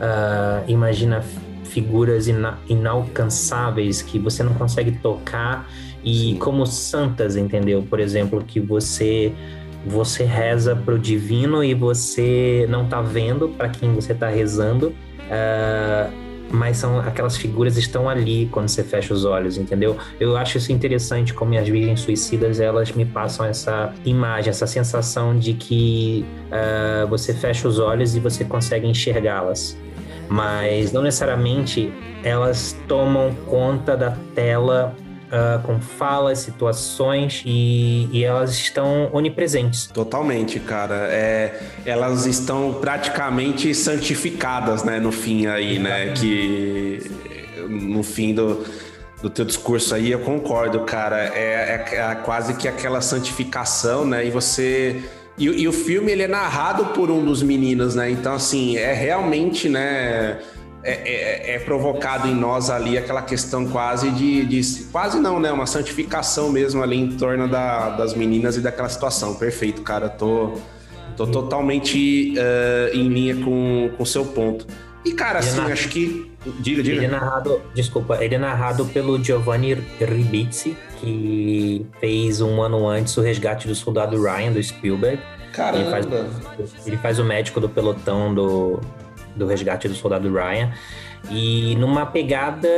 uh, 0.00 0.64
imagina 0.68 1.22
figuras 1.64 2.28
ina 2.28 2.58
inalcançáveis 2.68 4.00
que 4.00 4.18
você 4.18 4.42
não 4.42 4.54
consegue 4.54 4.92
tocar 4.92 5.68
e 6.02 6.36
como 6.36 6.66
santas, 6.66 7.36
entendeu? 7.36 7.82
Por 7.82 8.00
exemplo, 8.00 8.42
que 8.44 8.60
você 8.60 9.32
você 9.86 10.24
reza 10.24 10.74
pro 10.74 10.98
divino 10.98 11.62
e 11.62 11.72
você 11.72 12.66
não 12.68 12.86
tá 12.86 13.00
vendo 13.00 13.48
para 13.48 13.68
quem 13.68 13.92
você 13.94 14.12
tá 14.12 14.28
rezando. 14.28 14.88
Uh, 14.88 16.27
mas 16.50 16.78
são 16.78 16.98
aquelas 17.00 17.36
figuras 17.36 17.76
estão 17.76 18.08
ali 18.08 18.48
quando 18.50 18.68
você 18.68 18.82
fecha 18.82 19.12
os 19.12 19.24
olhos, 19.24 19.56
entendeu? 19.56 19.96
Eu 20.18 20.36
acho 20.36 20.58
isso 20.58 20.72
interessante 20.72 21.34
como 21.34 21.56
as 21.58 21.68
virgens 21.68 22.00
suicidas 22.00 22.60
elas 22.60 22.92
me 22.92 23.04
passam 23.04 23.46
essa 23.46 23.92
imagem, 24.04 24.50
essa 24.50 24.66
sensação 24.66 25.36
de 25.36 25.54
que 25.54 26.24
uh, 26.50 27.06
você 27.08 27.34
fecha 27.34 27.68
os 27.68 27.78
olhos 27.78 28.16
e 28.16 28.20
você 28.20 28.44
consegue 28.44 28.86
enxergá-las, 28.86 29.76
mas 30.28 30.92
não 30.92 31.02
necessariamente 31.02 31.92
elas 32.22 32.76
tomam 32.86 33.32
conta 33.46 33.96
da 33.96 34.16
tela 34.34 34.94
uh, 35.28 35.62
com 35.62 35.80
falas, 35.80 36.40
situações 36.40 37.42
e, 37.44 38.08
e, 38.12 38.24
elas 38.24 38.50
estão 38.52 39.08
onipresentes. 39.12 39.86
Totalmente, 39.86 40.58
cara. 40.60 41.08
É, 41.10 41.60
elas 41.84 42.26
estão 42.26 42.74
praticamente 42.74 43.74
santificadas, 43.74 44.82
né, 44.82 44.98
no 44.98 45.12
fim 45.12 45.46
aí, 45.46 45.78
né? 45.78 46.12
Que 46.12 47.10
no 47.68 48.02
fim 48.02 48.34
do, 48.34 48.64
do 49.22 49.28
teu 49.28 49.44
discurso 49.44 49.94
aí 49.94 50.10
eu 50.10 50.20
concordo, 50.20 50.80
cara. 50.80 51.32
É, 51.34 51.84
é, 51.92 51.96
é 51.96 52.14
quase 52.16 52.54
que 52.54 52.66
aquela 52.66 53.00
santificação, 53.00 54.04
né? 54.04 54.26
E 54.26 54.30
você 54.30 55.02
e, 55.36 55.44
e, 55.44 55.68
o 55.68 55.72
filme 55.72 56.10
ele 56.10 56.24
é 56.24 56.28
narrado 56.28 56.86
por 56.86 57.10
um 57.10 57.24
dos 57.24 57.42
meninos, 57.42 57.94
né? 57.94 58.10
Então 58.10 58.34
assim 58.34 58.76
é 58.76 58.92
realmente, 58.92 59.68
né? 59.68 60.38
É, 60.82 60.92
é, 60.92 61.54
é, 61.54 61.58
provocado 61.58 62.28
em 62.28 62.34
nós 62.34 62.70
ali 62.70 62.96
aquela 62.96 63.20
questão 63.20 63.66
quase 63.66 64.10
de, 64.12 64.44
de, 64.44 64.84
quase 64.92 65.18
não, 65.18 65.40
né? 65.40 65.50
Uma 65.50 65.66
santificação 65.66 66.50
mesmo 66.50 66.82
ali 66.82 66.96
em 66.96 67.16
torno 67.16 67.48
da, 67.48 67.90
das 67.90 68.14
meninas 68.14 68.56
e 68.56 68.60
daquela 68.60 68.88
situação. 68.88 69.34
Perfeito, 69.34 69.82
cara. 69.82 70.08
Tô, 70.08 70.52
tô 71.16 71.26
totalmente 71.26 72.32
uh, 72.38 72.96
em 72.96 73.08
linha 73.08 73.36
com 73.44 73.90
o 73.98 74.06
seu 74.06 74.24
ponto. 74.24 74.66
E, 75.04 75.12
cara, 75.12 75.38
assim, 75.40 75.60
é 75.60 75.72
acho 75.72 75.88
que. 75.88 76.30
Diga, 76.60 76.82
diga. 76.82 76.96
Ele 76.96 77.06
é 77.06 77.08
narrado, 77.08 77.60
desculpa, 77.74 78.22
ele 78.22 78.34
é 78.34 78.38
narrado 78.38 78.86
pelo 78.86 79.22
Giovanni 79.22 79.74
Ribisi, 79.74 80.76
que 81.00 81.84
fez 82.00 82.40
um 82.40 82.62
ano 82.62 82.88
antes 82.88 83.16
o 83.16 83.20
resgate 83.20 83.66
do 83.66 83.74
soldado 83.74 84.20
Ryan 84.22 84.52
do 84.52 84.62
Spielberg. 84.62 85.20
Caramba! 85.52 85.78
Ele 85.78 85.90
faz, 85.90 86.86
ele 86.86 86.96
faz 86.98 87.18
o 87.18 87.24
médico 87.24 87.60
do 87.60 87.68
pelotão 87.68 88.34
do, 88.34 88.80
do 89.38 89.46
resgate 89.46 89.88
do 89.88 89.94
soldado 89.94 90.32
Ryan. 90.32 90.70
E 91.30 91.74
numa 91.76 92.04
pegada, 92.04 92.68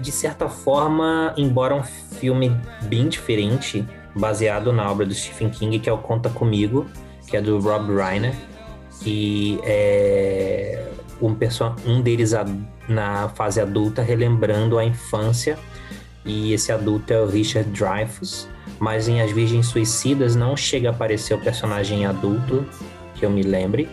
de 0.00 0.12
certa 0.12 0.48
forma, 0.48 1.34
embora 1.36 1.74
um 1.74 1.82
filme 1.82 2.56
bem 2.82 3.08
diferente, 3.08 3.84
baseado 4.14 4.72
na 4.72 4.90
obra 4.90 5.06
do 5.06 5.14
Stephen 5.14 5.50
King, 5.50 5.78
que 5.78 5.88
é 5.88 5.92
o 5.92 5.98
Conta 5.98 6.30
Comigo, 6.30 6.86
que 7.26 7.36
é 7.36 7.40
do 7.40 7.58
Rob 7.58 7.92
Reiner, 7.94 8.34
que 9.00 9.58
é 9.64 10.86
um, 11.20 11.34
um 11.86 12.00
deles 12.00 12.32
na 12.88 13.28
fase 13.30 13.60
adulta 13.60 14.02
relembrando 14.02 14.78
a 14.78 14.84
infância, 14.84 15.58
e 16.24 16.52
esse 16.52 16.70
adulto 16.70 17.12
é 17.12 17.20
o 17.20 17.26
Richard 17.26 17.68
Dreyfuss, 17.70 18.48
mas 18.78 19.08
em 19.08 19.20
As 19.20 19.30
Virgens 19.32 19.66
Suicidas 19.66 20.36
não 20.36 20.56
chega 20.56 20.88
a 20.88 20.92
aparecer 20.92 21.34
o 21.34 21.38
personagem 21.38 22.06
adulto, 22.06 22.64
que 23.14 23.24
eu 23.24 23.30
me 23.30 23.42
lembre, 23.42 23.88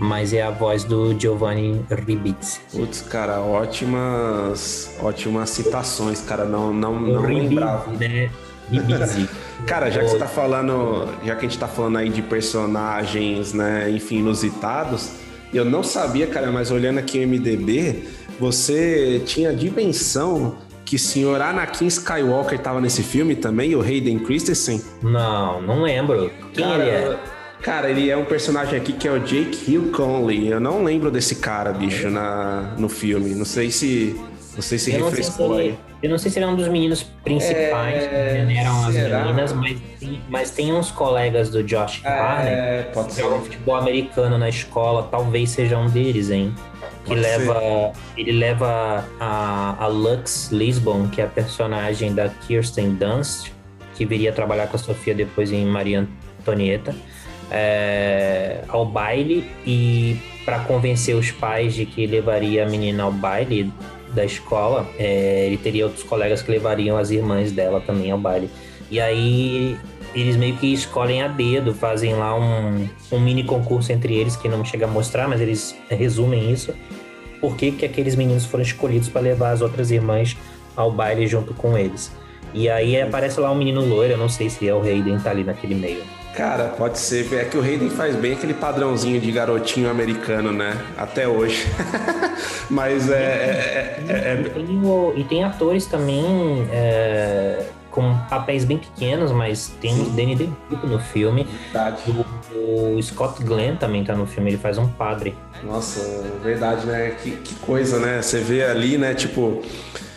mas 0.00 0.32
é 0.32 0.42
a 0.42 0.50
voz 0.50 0.82
do 0.82 1.14
Giovanni 1.18 1.84
Ribisi. 1.90 2.60
Putz, 2.72 3.02
cara, 3.02 3.40
ótimas, 3.40 4.96
ótimas 5.02 5.50
citações, 5.50 6.22
cara. 6.22 6.46
Não, 6.46 6.72
não, 6.72 6.98
não 6.98 7.20
lembrava. 7.22 7.92
né? 7.92 8.30
Cara, 9.66 9.90
já 9.90 10.00
que 10.00 10.08
você 10.08 10.16
tá 10.16 10.28
falando, 10.28 11.06
já 11.24 11.34
que 11.34 11.44
a 11.44 11.48
gente 11.48 11.58
tá 11.58 11.66
falando 11.66 11.98
aí 11.98 12.08
de 12.08 12.22
personagens, 12.22 13.52
né, 13.52 13.90
enfim, 13.90 14.20
inusitados, 14.20 15.10
eu 15.52 15.64
não 15.64 15.82
sabia, 15.82 16.26
cara, 16.28 16.50
mas 16.52 16.70
olhando 16.70 16.98
aqui 16.98 17.18
o 17.18 17.28
MDB, 17.28 18.04
você 18.38 19.20
tinha 19.26 19.50
a 19.50 19.52
dimensão 19.52 20.56
que 20.84 20.96
o 20.96 20.98
senhor 20.98 21.42
Anakin 21.42 21.86
Skywalker 21.88 22.58
tava 22.58 22.80
nesse 22.80 23.02
filme 23.02 23.34
também, 23.34 23.74
o 23.74 23.82
Hayden 23.82 24.20
Christensen? 24.20 24.80
Não, 25.02 25.60
não 25.60 25.82
lembro. 25.82 26.30
Quem 26.54 26.64
cara, 26.64 26.82
ele 26.82 26.90
é? 26.90 27.18
Cara, 27.62 27.90
ele 27.90 28.08
é 28.10 28.16
um 28.16 28.24
personagem 28.24 28.78
aqui 28.78 28.92
que 28.94 29.06
é 29.06 29.10
o 29.12 29.18
Jake 29.20 29.70
Hill 29.70 29.90
Conley. 29.92 30.48
Eu 30.48 30.60
não 30.60 30.82
lembro 30.82 31.10
desse 31.10 31.36
cara, 31.36 31.72
bicho, 31.72 32.08
na, 32.10 32.74
no 32.78 32.88
filme. 32.88 33.34
Não 33.34 33.44
sei 33.44 33.70
se. 33.70 34.18
Não 34.54 34.62
sei 34.62 34.78
se 34.78 34.92
Eu 34.92 35.00
não 35.00 35.10
sei 35.10 35.22
se, 35.22 35.30
refrescou 35.30 35.60
ele, 35.60 35.70
aí. 35.70 35.78
eu 36.02 36.10
não 36.10 36.18
sei 36.18 36.30
se 36.30 36.38
ele 36.38 36.44
é 36.44 36.48
um 36.48 36.56
dos 36.56 36.68
meninos 36.68 37.02
principais 37.22 38.02
É, 38.02 38.08
que 38.08 38.40
generam 38.40 38.84
as 38.86 38.94
será? 38.94 39.20
meninas, 39.24 39.52
mas 39.52 39.78
tem, 40.00 40.20
mas 40.28 40.50
tem 40.50 40.72
uns 40.72 40.90
colegas 40.90 41.50
do 41.50 41.62
Josh 41.62 42.02
Harnett 42.04 42.56
É, 42.56 42.82
pode 42.92 43.12
ser. 43.12 43.22
jogam 43.22 43.40
futebol 43.42 43.76
americano 43.76 44.36
na 44.36 44.48
escola, 44.48 45.04
talvez 45.10 45.50
seja 45.50 45.78
um 45.78 45.88
deles, 45.88 46.30
hein? 46.30 46.52
Que 47.04 47.10
Pode 47.10 47.20
leva. 47.20 47.92
Ele 48.16 48.32
leva 48.32 49.04
a, 49.20 49.76
a 49.84 49.86
Lux 49.86 50.50
Lisbon, 50.50 51.08
que 51.08 51.20
é 51.20 51.24
a 51.24 51.28
personagem 51.28 52.12
da 52.12 52.28
Kirsten 52.28 52.94
Dunst, 52.96 53.52
que 53.94 54.04
viria 54.04 54.32
trabalhar 54.32 54.66
com 54.66 54.76
a 54.76 54.80
Sofia 54.80 55.14
depois 55.14 55.52
em 55.52 55.64
Maria 55.64 56.06
Antonieta, 56.40 56.94
é, 57.50 58.62
ao 58.68 58.86
baile 58.86 59.44
e 59.66 60.16
para 60.44 60.60
convencer 60.60 61.14
os 61.14 61.30
pais 61.30 61.74
de 61.74 61.84
que 61.84 62.06
levaria 62.06 62.64
a 62.64 62.68
menina 62.68 63.02
ao 63.02 63.12
baile 63.12 63.72
da 64.14 64.24
escola, 64.24 64.88
é, 64.98 65.46
ele 65.46 65.56
teria 65.56 65.84
outros 65.84 66.02
colegas 66.02 66.42
que 66.42 66.50
levariam 66.50 66.96
as 66.96 67.10
irmãs 67.10 67.52
dela 67.52 67.80
também 67.80 68.10
ao 68.10 68.18
baile. 68.18 68.50
E 68.90 69.00
aí 69.00 69.76
eles 70.14 70.36
meio 70.36 70.56
que 70.56 70.72
escolhem 70.72 71.22
a 71.22 71.28
dedo, 71.28 71.72
fazem 71.72 72.14
lá 72.14 72.36
um, 72.36 72.88
um 73.12 73.20
mini 73.20 73.44
concurso 73.44 73.92
entre 73.92 74.14
eles 74.14 74.34
que 74.34 74.48
não 74.48 74.64
chega 74.64 74.86
a 74.86 74.88
mostrar, 74.88 75.28
mas 75.28 75.40
eles 75.40 75.76
resumem 75.88 76.50
isso. 76.50 76.74
Por 77.40 77.56
que, 77.56 77.70
que 77.70 77.86
aqueles 77.86 78.16
meninos 78.16 78.44
foram 78.44 78.62
escolhidos 78.62 79.08
para 79.08 79.20
levar 79.20 79.52
as 79.52 79.62
outras 79.62 79.90
irmãs 79.90 80.36
ao 80.76 80.90
baile 80.90 81.26
junto 81.26 81.54
com 81.54 81.78
eles? 81.78 82.12
E 82.52 82.68
aí 82.68 83.00
aparece 83.00 83.38
lá 83.38 83.50
um 83.50 83.54
menino 83.54 83.80
loiro, 83.84 84.14
eu 84.14 84.18
não 84.18 84.28
sei 84.28 84.50
se 84.50 84.68
é 84.68 84.74
o 84.74 84.82
Hayden 84.82 85.20
tá 85.20 85.30
ali 85.30 85.44
naquele 85.44 85.74
meio. 85.74 86.02
Cara, 86.36 86.64
pode 86.68 86.98
ser. 86.98 87.32
É 87.34 87.44
que 87.44 87.56
o 87.56 87.60
Hayden 87.60 87.90
faz 87.90 88.14
bem 88.16 88.32
aquele 88.32 88.54
padrãozinho 88.54 89.20
de 89.20 89.30
garotinho 89.32 89.90
americano, 89.90 90.52
né? 90.52 90.76
Até 90.96 91.26
hoje. 91.28 91.66
Mas 92.70 93.10
é. 93.10 93.14
é- 93.14 94.02
é- 94.08 94.12
é- 94.12 94.42
E 94.46 94.64
tem, 94.66 94.80
o- 94.84 95.12
e 95.16 95.24
tem 95.24 95.44
atores 95.44 95.86
também 95.86 96.66
é, 96.72 97.64
com 97.90 98.16
papéis 98.30 98.64
bem 98.64 98.78
pequenos, 98.78 99.32
mas 99.32 99.72
tem 99.80 100.00
o 100.00 100.04
Danny 100.10 100.36
DeVito 100.36 100.86
no 100.86 101.00
filme. 101.00 101.46
verdade. 101.72 102.02
O, 102.54 102.96
o 102.96 103.02
Scott 103.02 103.42
Glenn 103.42 103.74
também 103.76 104.04
tá 104.04 104.14
no 104.14 104.24
filme, 104.26 104.50
ele 104.50 104.58
faz 104.58 104.78
um 104.78 104.86
padre. 104.86 105.34
Nossa, 105.64 106.24
verdade, 106.44 106.86
né? 106.86 107.16
Que, 107.22 107.32
que 107.32 107.54
coisa, 107.56 107.98
né? 107.98 108.22
Você 108.22 108.38
vê 108.38 108.64
ali, 108.64 108.96
né? 108.96 109.14
Tipo, 109.14 109.62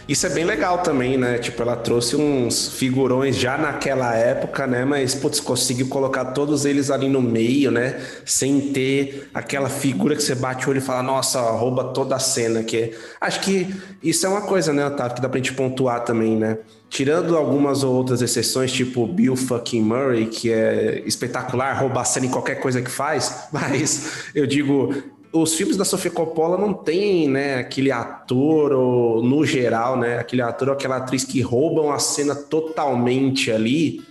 isso 0.07 0.27
é 0.27 0.29
bem 0.29 0.43
legal 0.43 0.79
também, 0.79 1.17
né? 1.17 1.37
Tipo, 1.37 1.61
ela 1.61 1.77
trouxe 1.77 2.15
uns 2.17 2.67
figurões 2.67 3.37
já 3.37 3.57
naquela 3.57 4.13
época, 4.13 4.67
né? 4.67 4.83
Mas, 4.83 5.15
putz, 5.15 5.39
conseguiu 5.39 5.87
colocar 5.87 6.25
todos 6.25 6.65
eles 6.65 6.91
ali 6.91 7.07
no 7.07 7.21
meio, 7.21 7.71
né? 7.71 8.01
Sem 8.25 8.59
ter 8.73 9.29
aquela 9.33 9.69
figura 9.69 10.15
que 10.15 10.21
você 10.21 10.35
bate 10.35 10.67
o 10.67 10.71
olho 10.71 10.79
e 10.79 10.81
fala, 10.81 11.01
nossa, 11.01 11.39
rouba 11.51 11.85
toda 11.85 12.15
a 12.15 12.19
cena. 12.19 12.63
Que 12.63 12.93
acho 13.21 13.39
que 13.39 13.73
isso 14.03 14.25
é 14.25 14.29
uma 14.29 14.41
coisa, 14.41 14.73
né, 14.73 14.85
Otávio, 14.85 15.15
que 15.15 15.21
dá 15.21 15.29
pra 15.29 15.37
gente 15.37 15.53
pontuar 15.53 16.03
também, 16.03 16.35
né? 16.35 16.57
Tirando 16.89 17.37
algumas 17.37 17.81
ou 17.83 17.95
outras 17.95 18.21
exceções, 18.21 18.71
tipo 18.71 19.07
Bill 19.07 19.35
fucking 19.37 19.81
Murray, 19.81 20.25
que 20.25 20.51
é 20.51 21.01
espetacular, 21.05 21.79
rouba 21.79 22.01
a 22.01 22.05
cena 22.05 22.25
em 22.25 22.29
qualquer 22.29 22.55
coisa 22.55 22.81
que 22.81 22.91
faz, 22.91 23.47
mas 23.51 24.29
eu 24.35 24.45
digo, 24.45 24.93
os 25.33 25.55
filmes 25.55 25.75
da 25.75 25.83
Sofia 25.83 26.11
Coppola 26.11 26.57
não 26.57 26.73
tem, 26.73 27.27
né, 27.27 27.55
aquele 27.55 27.91
ator, 27.91 28.71
ou, 28.71 29.23
no 29.23 29.43
geral, 29.43 29.97
né, 29.97 30.19
aquele 30.19 30.43
ator 30.43 30.69
ou 30.69 30.75
aquela 30.75 30.97
atriz 30.97 31.25
que 31.25 31.41
roubam 31.41 31.91
a 31.91 31.97
cena 31.97 32.35
totalmente 32.35 33.51
ali. 33.51 34.01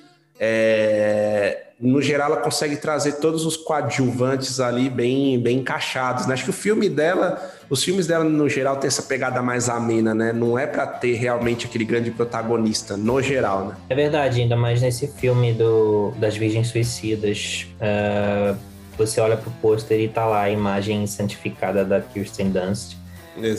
É, 0.40 1.66
no 1.80 2.02
geral, 2.02 2.32
ela 2.32 2.40
consegue 2.40 2.76
trazer 2.76 3.12
todos 3.14 3.46
os 3.46 3.56
coadjuvantes 3.56 4.58
ali 4.58 4.90
bem, 4.90 5.38
bem 5.40 5.58
encaixados. 5.58 6.26
Né? 6.26 6.34
Acho 6.34 6.44
que 6.44 6.50
o 6.50 6.52
filme 6.52 6.88
dela, 6.88 7.40
os 7.70 7.82
filmes 7.84 8.08
dela, 8.08 8.24
no 8.24 8.48
geral, 8.48 8.76
tem 8.76 8.88
essa 8.88 9.02
pegada 9.02 9.40
mais 9.42 9.68
amena, 9.68 10.14
né? 10.14 10.32
Não 10.32 10.58
é 10.58 10.66
pra 10.66 10.86
ter 10.86 11.14
realmente 11.14 11.66
aquele 11.66 11.84
grande 11.84 12.10
protagonista, 12.10 12.96
no 12.96 13.20
geral, 13.20 13.66
né? 13.66 13.76
É 13.88 13.94
verdade, 13.94 14.40
ainda 14.40 14.56
mais 14.56 14.80
nesse 14.80 15.06
filme 15.06 15.52
do, 15.52 16.12
das 16.18 16.36
Virgens 16.36 16.68
Suicidas. 16.68 17.66
é, 17.80 18.54
você 18.96 19.20
olha 19.20 19.36
pro 19.36 19.50
pôster 19.52 19.98
e 20.00 20.08
tá 20.08 20.24
lá 20.26 20.42
a 20.42 20.50
imagem 20.50 21.06
santificada 21.06 21.84
da 21.84 22.00
Kirsten 22.00 22.50
Dunst 22.50 22.96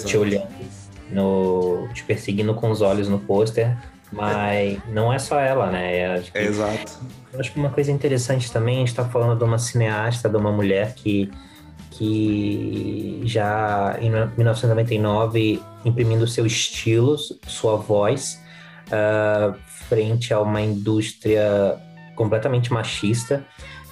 te 0.06 0.18
olhando, 0.18 0.48
no, 1.10 1.88
te 1.94 2.04
perseguindo 2.04 2.54
com 2.54 2.70
os 2.72 2.82
olhos 2.82 3.08
no 3.10 3.20
pôster. 3.20 3.76
Mas 4.12 4.78
não 4.90 5.12
é 5.12 5.18
só 5.18 5.40
ela, 5.40 5.72
né? 5.72 5.98
É, 5.98 6.14
acho 6.14 6.32
que- 6.32 6.38
É, 6.38 6.44
exato. 6.46 7.00
Eu 7.34 7.40
acho 7.40 7.52
que 7.52 7.58
uma 7.60 7.72
coisa 7.72 7.92
interessante 7.92 8.52
também, 8.52 8.76
a 8.76 8.80
gente 8.80 8.90
está 8.90 9.04
falando 9.06 9.36
de 9.38 9.44
uma 9.44 9.58
cineasta, 9.58 10.30
de 10.30 10.38
uma 10.38 10.52
mulher 10.52 10.94
que, 10.94 11.32
que 11.90 13.22
já 13.26 13.98
em 14.00 14.12
1999 14.38 15.62
imprimindo 15.84 16.28
seu 16.28 16.46
estilo, 16.46 17.16
sua 17.48 17.76
voz, 17.76 18.40
ah, 18.92 19.54
frente 19.90 20.34
a 20.34 20.40
uma 20.40 20.62
indústria 20.62 21.76
completamente 22.16 22.72
machista. 22.72 23.44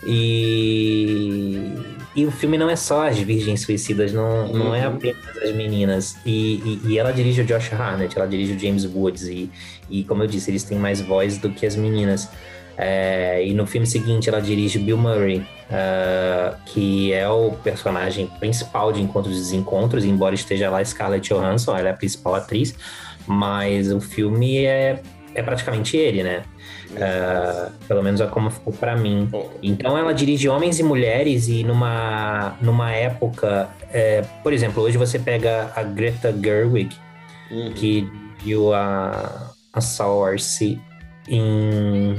E, 0.04 1.74
e 2.16 2.26
o 2.26 2.32
filme 2.32 2.58
não 2.58 2.70
é 2.70 2.76
só 2.76 3.08
as 3.08 3.18
virgens 3.20 3.62
suicidas, 3.62 4.12
não, 4.14 4.48
não 4.48 4.76
é 4.76 4.88
Uhum. 4.88 4.96
apenas 4.96 5.38
as 5.38 5.56
meninas. 5.56 6.16
E, 6.26 6.80
e, 6.86 6.92
e 6.92 7.00
ela 7.00 7.12
dirige 7.12 7.42
o 7.42 7.46
Josh 7.46 7.72
Harnett, 7.74 8.18
ela 8.18 8.28
dirige 8.28 8.54
o 8.54 8.60
James 8.60 8.86
Woods. 8.86 9.24
E, 9.28 9.50
e 9.90 10.04
como 10.04 10.24
eu 10.24 10.28
disse, 10.28 10.52
eles 10.52 10.64
têm 10.64 10.78
mais 10.78 11.02
voz 11.02 11.38
do 11.38 11.50
que 11.50 11.66
as 11.66 11.76
meninas. 11.76 12.30
É, 12.78 13.46
e 13.46 13.54
no 13.54 13.68
filme 13.68 13.86
seguinte 13.86 14.28
ela 14.30 14.42
dirige 14.42 14.80
Bill 14.80 14.98
Murray, 14.98 15.46
ah, 15.70 16.56
que 16.66 17.14
é 17.14 17.30
o 17.30 17.52
personagem 17.52 18.28
principal 18.40 18.92
de 18.92 19.02
Encontros 19.02 19.36
e 19.36 19.40
Desencontros, 19.40 20.04
embora 20.04 20.34
esteja 20.34 20.70
lá 20.70 20.84
Scarlett 20.84 21.30
Johansson, 21.32 21.78
ela 21.78 21.90
é 21.90 21.92
a 21.92 21.96
principal 21.96 22.34
atriz, 22.34 22.74
mas 23.28 23.92
o 23.92 24.00
filme 24.02 24.66
é, 24.66 25.02
é 25.36 25.44
praticamente 25.44 25.96
ele, 25.96 26.24
né? 26.24 26.44
Ah, 27.00 27.70
pelo 27.88 28.04
menos 28.04 28.20
é 28.22 28.28
como 28.28 28.50
ficou 28.50 28.74
pra 28.74 28.96
mim. 28.96 29.30
Então 29.62 29.98
ela 29.98 30.14
dirige 30.14 30.50
homens 30.50 30.80
e 30.80 30.84
mulheres 30.84 31.48
e 31.48 31.64
numa, 31.64 32.56
numa 32.62 32.92
época, 32.92 33.70
é, 33.94 34.24
por 34.44 34.52
exemplo, 34.54 34.84
hoje 34.84 34.98
você 34.98 35.18
pega 35.20 35.72
a 35.76 35.84
Greta 35.84 36.34
Gerwig, 36.34 36.96
Uhum. 37.50 37.74
que 37.74 38.10
viu 38.44 38.74
a, 38.74 39.52
a 39.74 39.82
Saoirse 39.82 40.80
em 41.28 42.16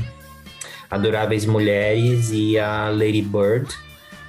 Adoráveis 0.90 1.46
Mulheres 1.46 2.30
e 2.32 2.58
a 2.58 2.90
Lady 2.90 3.22
Bird. 3.22 3.66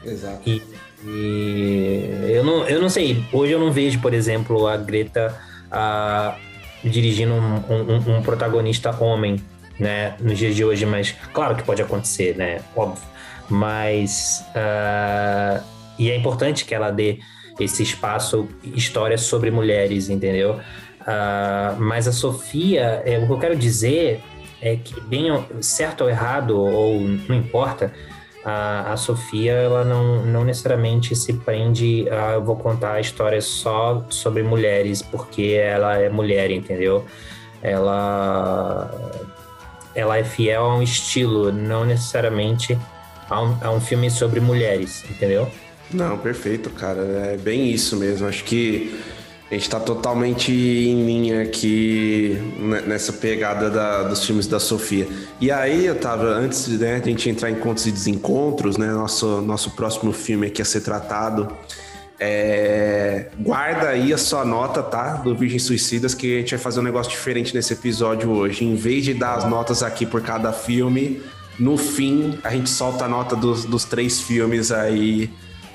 Exato. 0.05 0.41
E, 0.49 0.61
e 1.05 2.09
eu, 2.29 2.43
não, 2.43 2.65
eu 2.67 2.81
não 2.81 2.89
sei, 2.89 3.23
hoje 3.33 3.51
eu 3.51 3.59
não 3.59 3.71
vejo, 3.71 3.99
por 3.99 4.13
exemplo, 4.13 4.65
a 4.67 4.77
Greta 4.77 5.37
ah, 5.71 6.35
dirigindo 6.83 7.33
um, 7.33 7.55
um- 7.69 8.17
um 8.17 8.21
protagonista 8.21 8.91
homem, 9.03 9.41
né, 9.79 10.15
nos 10.19 10.37
dias 10.37 10.55
de 10.55 10.63
hoje, 10.63 10.85
mas 10.85 11.15
claro 11.33 11.55
que 11.55 11.63
pode 11.63 11.81
acontecer, 11.81 12.35
né, 12.35 12.61
óbvio. 12.75 13.03
Mas, 13.49 14.43
ah, 14.55 15.61
e 15.97 16.09
é 16.09 16.15
importante 16.15 16.65
que 16.65 16.73
ela 16.73 16.91
dê 16.91 17.19
esse 17.59 17.83
espaço, 17.83 18.47
histórias 18.63 19.21
sobre 19.21 19.51
mulheres, 19.51 20.09
entendeu? 20.09 20.59
Ah, 21.05 21.75
mas 21.79 22.07
a 22.07 22.11
Sofia, 22.11 23.03
é, 23.05 23.17
o 23.19 23.27
que 23.27 23.33
eu 23.33 23.39
quero 23.39 23.55
dizer 23.55 24.21
é 24.61 24.77
que, 24.77 24.99
bem 25.01 25.27
certo 25.61 26.01
ou 26.01 26.09
errado, 26.09 26.57
ou 26.57 27.01
não 27.01 27.35
importa, 27.35 27.91
a, 28.43 28.93
a 28.93 28.97
Sofia 28.97 29.53
ela 29.53 29.83
não, 29.83 30.25
não 30.25 30.43
necessariamente 30.43 31.15
se 31.15 31.33
prende 31.33 32.07
a 32.09 32.33
eu 32.33 32.43
vou 32.43 32.55
contar 32.55 32.99
histórias 32.99 33.45
só 33.45 34.05
sobre 34.09 34.43
mulheres 34.43 35.01
porque 35.01 35.53
ela 35.61 35.97
é 35.97 36.09
mulher, 36.09 36.51
entendeu? 36.51 37.05
Ela 37.61 38.91
ela 39.95 40.17
é 40.17 40.23
fiel 40.23 40.63
a 40.63 40.77
um 40.77 40.81
estilo, 40.81 41.51
não 41.51 41.85
necessariamente 41.85 42.77
a 43.29 43.41
um, 43.41 43.57
a 43.61 43.71
um 43.71 43.79
filme 43.81 44.09
sobre 44.09 44.39
mulheres, 44.39 45.03
entendeu? 45.09 45.49
Não, 45.91 46.17
perfeito, 46.17 46.69
cara. 46.71 47.01
É 47.33 47.37
bem 47.37 47.69
isso 47.69 47.95
mesmo. 47.95 48.27
Acho 48.27 48.43
que 48.43 48.99
A 49.51 49.53
gente 49.53 49.69
tá 49.69 49.79
totalmente 49.79 50.51
em 50.51 51.05
linha 51.05 51.43
aqui 51.43 52.35
nessa 52.87 53.13
pegada 53.13 53.69
da, 53.69 54.01
dos 54.01 54.25
filmes 54.25 54.47
da 54.47 54.59
Sofia. 54.59 55.07
E 55.39 55.51
aí, 55.51 55.87
Otávio, 55.91 56.27
antes 56.27 56.67
né, 56.69 56.99
de 56.99 57.09
a 57.09 57.11
gente 57.11 57.29
entrar 57.29 57.51
em 57.51 57.55
Contos 57.55 57.85
e 57.85 57.91
Desencontros, 57.91 58.77
né? 58.77 58.87
Nosso, 58.87 59.41
nosso 59.41 59.69
próximo 59.71 60.11
filme 60.11 60.47
aqui 60.47 60.59
a 60.59 60.65
ser 60.65 60.81
tratado. 60.81 61.55
É... 62.19 63.29
Guarda 63.39 63.89
aí 63.89 64.13
a 64.13 64.17
sua 64.17 64.45
nota, 64.45 64.81
tá? 64.81 65.15
Do 65.15 65.35
Virgem 65.35 65.59
Suicidas, 65.59 66.13
que 66.13 66.37
a 66.37 66.39
gente 66.39 66.51
vai 66.51 66.59
fazer 66.59 66.79
um 66.79 66.83
negócio 66.83 67.11
diferente 67.11 67.53
nesse 67.53 67.73
episódio 67.73 68.31
hoje. 68.31 68.63
Em 68.63 68.75
vez 68.75 69.03
de 69.03 69.13
dar 69.13 69.35
as 69.35 69.45
notas 69.45 69.83
aqui 69.83 70.05
por 70.05 70.21
cada 70.21 70.53
filme, 70.53 71.21
no 71.59 71.77
fim 71.77 72.39
a 72.43 72.49
gente 72.49 72.69
solta 72.69 73.05
a 73.05 73.07
nota 73.07 73.35
dos, 73.35 73.65
dos 73.65 73.83
três 73.83 74.21
filmes 74.21 74.71
aí 74.71 75.29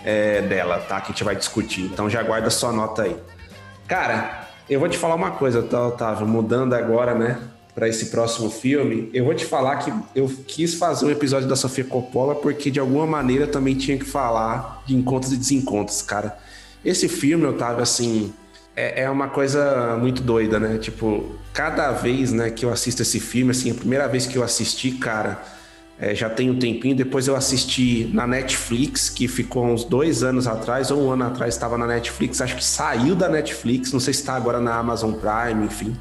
é, 0.05 0.43
dela, 0.43 0.79
tá? 0.79 1.01
Que 1.01 1.09
a 1.09 1.13
gente 1.13 1.25
vai 1.25 1.37
discutir. 1.37 1.83
Então 1.83 2.09
já 2.09 2.23
guarda 2.23 2.49
a 2.49 2.51
sua 2.51 2.73
nota 2.73 3.03
aí. 3.03 3.17
Cara, 3.87 4.49
eu 4.69 4.79
vou 4.79 4.89
te 4.89 4.99
falar 4.99 5.15
uma 5.15 5.33
coisa, 5.33 5.63
tá, 5.63 5.87
Otávio? 5.87 6.27
Mudando 6.27 6.75
agora, 6.75 7.15
né, 7.15 7.39
para 7.79 7.89
esse 7.89 8.07
próximo 8.07 8.51
filme, 8.51 9.09
eu 9.15 9.25
vou 9.25 9.33
te 9.35 9.45
falar 9.45 9.77
que 9.77 9.93
eu 10.13 10.29
quis 10.49 10.75
fazer 10.75 11.07
um 11.07 11.11
episódio 11.13 11.49
da 11.49 11.55
Sofia 11.55 11.85
Coppola 11.85 12.35
porque 12.35 12.73
de 12.73 12.81
alguma 12.81 13.07
maneira 13.07 13.45
eu 13.45 13.51
também 13.53 13.77
tinha 13.77 13.97
que 13.97 14.05
falar 14.05 14.83
de 14.85 14.97
encontros 14.97 15.33
e 15.33 15.37
desencontros, 15.37 16.03
cara. 16.03 16.37
Esse 16.85 17.07
filme, 17.07 17.47
Otávio, 17.47 17.81
assim, 17.81 18.33
é, 18.75 19.05
é 19.05 19.11
uma 19.11 19.29
coisa 19.29 19.97
muito 19.97 20.23
doida, 20.23 20.59
né? 20.59 20.77
Tipo, 20.79 21.37
cada 21.53 21.93
vez, 21.93 22.33
né, 22.33 22.51
que 22.51 22.65
eu 22.65 22.73
assisto 22.73 23.03
esse 23.03 23.21
filme, 23.21 23.53
assim, 23.53 23.71
a 23.71 23.75
primeira 23.75 24.09
vez 24.09 24.27
que 24.27 24.37
eu 24.37 24.43
assisti, 24.43 24.91
cara 24.91 25.41
é, 26.01 26.15
já 26.15 26.31
tem 26.31 26.51
um 26.51 26.59
tempinho. 26.59 26.97
Depois 26.97 27.27
eu 27.27 27.35
assisti 27.35 28.09
na 28.13 28.27
Netflix, 28.27 29.09
que 29.09 29.27
ficou 29.27 29.67
uns 29.67 29.85
dois 29.85 30.23
anos 30.23 30.47
atrás, 30.47 30.91
ou 30.91 31.07
um 31.07 31.11
ano 31.11 31.25
atrás 31.25 31.55
estava 31.55 31.77
na 31.77 31.87
Netflix. 31.87 32.41
Acho 32.41 32.57
que 32.57 32.65
saiu 32.65 33.15
da 33.15 33.29
Netflix, 33.29 33.93
não 33.93 34.01
sei 34.01 34.15
se 34.15 34.21
está 34.21 34.35
agora 34.35 34.61
na 34.61 34.77
Amazon 34.77 35.13
Prime, 35.13 35.67
enfim. 35.67 35.97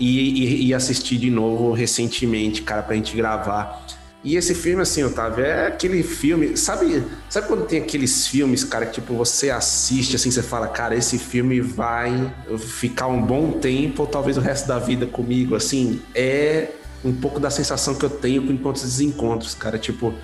E, 0.00 0.64
e, 0.64 0.66
e, 0.68 0.74
assisti 0.74 1.18
de 1.18 1.30
novo 1.30 1.72
recentemente, 1.72 2.62
cara, 2.62 2.82
pra 2.82 2.96
gente 2.96 3.14
gravar. 3.14 3.86
E 4.24 4.36
esse 4.36 4.54
filme, 4.54 4.82
assim, 4.82 5.04
Otávio, 5.04 5.44
é 5.44 5.66
aquele 5.66 6.02
filme. 6.02 6.56
Sabe, 6.56 7.04
sabe 7.28 7.46
quando 7.46 7.66
tem 7.66 7.82
aqueles 7.82 8.26
filmes, 8.26 8.64
cara, 8.64 8.86
que 8.86 8.94
tipo, 8.94 9.14
você 9.14 9.50
assiste 9.50 10.16
assim, 10.16 10.30
você 10.30 10.42
fala, 10.42 10.68
cara, 10.68 10.94
esse 10.94 11.18
filme 11.18 11.60
vai 11.60 12.32
ficar 12.58 13.08
um 13.08 13.20
bom 13.20 13.52
tempo, 13.52 14.02
ou 14.02 14.08
talvez 14.08 14.38
o 14.38 14.40
resto 14.40 14.66
da 14.66 14.78
vida 14.78 15.06
comigo, 15.06 15.54
assim, 15.54 16.00
é 16.14 16.68
um 17.04 17.12
pouco 17.12 17.38
da 17.38 17.50
sensação 17.50 17.94
que 17.94 18.04
eu 18.04 18.10
tenho 18.10 18.46
com 18.46 18.52
encontros 18.52 18.84
e 18.84 18.86
desencontros, 18.86 19.54
cara. 19.54 19.78
Tipo, 19.78 20.14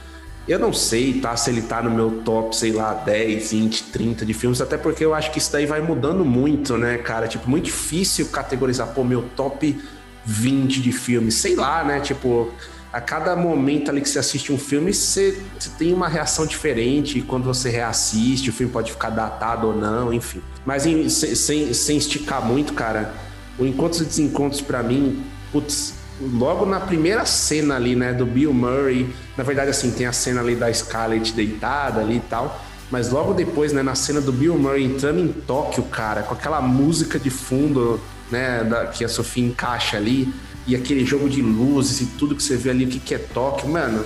eu 0.48 0.58
não 0.58 0.72
sei, 0.72 1.20
tá? 1.20 1.36
Se 1.36 1.50
ele 1.50 1.62
tá 1.62 1.82
no 1.82 1.90
meu 1.90 2.22
top, 2.24 2.54
sei 2.54 2.72
lá, 2.72 2.94
10, 2.94 3.50
20, 3.50 3.84
30 3.84 4.24
de 4.24 4.32
filmes, 4.32 4.60
até 4.60 4.76
porque 4.76 5.04
eu 5.04 5.14
acho 5.14 5.30
que 5.32 5.38
isso 5.38 5.50
daí 5.50 5.66
vai 5.66 5.80
mudando 5.80 6.24
muito, 6.24 6.76
né, 6.76 6.98
cara? 6.98 7.26
Tipo, 7.26 7.50
muito 7.50 7.64
difícil 7.64 8.26
categorizar, 8.28 8.88
pô, 8.88 9.02
meu 9.02 9.22
top 9.34 9.76
20 10.24 10.80
de 10.80 10.92
filmes, 10.92 11.34
sei 11.34 11.56
lá, 11.56 11.82
né? 11.82 12.00
Tipo, 12.00 12.52
a 12.92 13.00
cada 13.00 13.34
momento 13.36 13.90
ali 13.90 14.00
que 14.00 14.08
você 14.08 14.18
assiste 14.18 14.52
um 14.52 14.58
filme, 14.58 14.94
você, 14.94 15.42
você 15.58 15.68
tem 15.76 15.92
uma 15.92 16.08
reação 16.08 16.46
diferente. 16.46 17.18
E 17.18 17.22
quando 17.22 17.44
você 17.44 17.68
reassiste, 17.68 18.48
o 18.48 18.52
filme 18.52 18.72
pode 18.72 18.92
ficar 18.92 19.10
datado 19.10 19.66
ou 19.66 19.76
não, 19.76 20.12
enfim. 20.12 20.40
Mas 20.64 20.86
em, 20.86 21.08
sem, 21.08 21.74
sem 21.74 21.98
esticar 21.98 22.42
muito, 22.42 22.72
cara, 22.72 23.12
o 23.58 23.66
Encontros 23.66 24.00
e 24.00 24.04
Desencontros, 24.04 24.60
para 24.60 24.82
mim, 24.82 25.24
putz, 25.52 25.94
logo 26.20 26.64
na 26.64 26.80
primeira 26.80 27.24
cena 27.26 27.76
ali, 27.76 27.94
né, 27.94 28.12
do 28.12 28.24
Bill 28.24 28.52
Murray, 28.52 29.08
na 29.36 29.44
verdade, 29.44 29.70
assim, 29.70 29.90
tem 29.90 30.06
a 30.06 30.12
cena 30.12 30.40
ali 30.40 30.54
da 30.54 30.72
Scarlett 30.72 31.32
deitada 31.32 32.00
ali 32.00 32.16
e 32.16 32.20
tal, 32.20 32.62
mas 32.90 33.10
logo 33.10 33.34
depois, 33.34 33.72
né, 33.72 33.82
na 33.82 33.94
cena 33.94 34.20
do 34.20 34.32
Bill 34.32 34.58
Murray 34.58 34.84
entrando 34.84 35.20
em 35.20 35.28
Tóquio, 35.28 35.82
cara, 35.84 36.22
com 36.22 36.34
aquela 36.34 36.60
música 36.60 37.18
de 37.18 37.30
fundo, 37.30 38.00
né, 38.30 38.64
da, 38.64 38.86
que 38.86 39.04
a 39.04 39.08
Sofia 39.08 39.44
encaixa 39.44 39.96
ali, 39.96 40.32
e 40.66 40.74
aquele 40.74 41.04
jogo 41.04 41.28
de 41.28 41.40
luzes 41.42 42.00
e 42.00 42.06
tudo 42.18 42.34
que 42.34 42.42
você 42.42 42.56
vê 42.56 42.70
ali, 42.70 42.84
o 42.84 42.88
que, 42.88 42.98
que 42.98 43.14
é 43.14 43.18
Tóquio, 43.18 43.68
mano, 43.68 44.04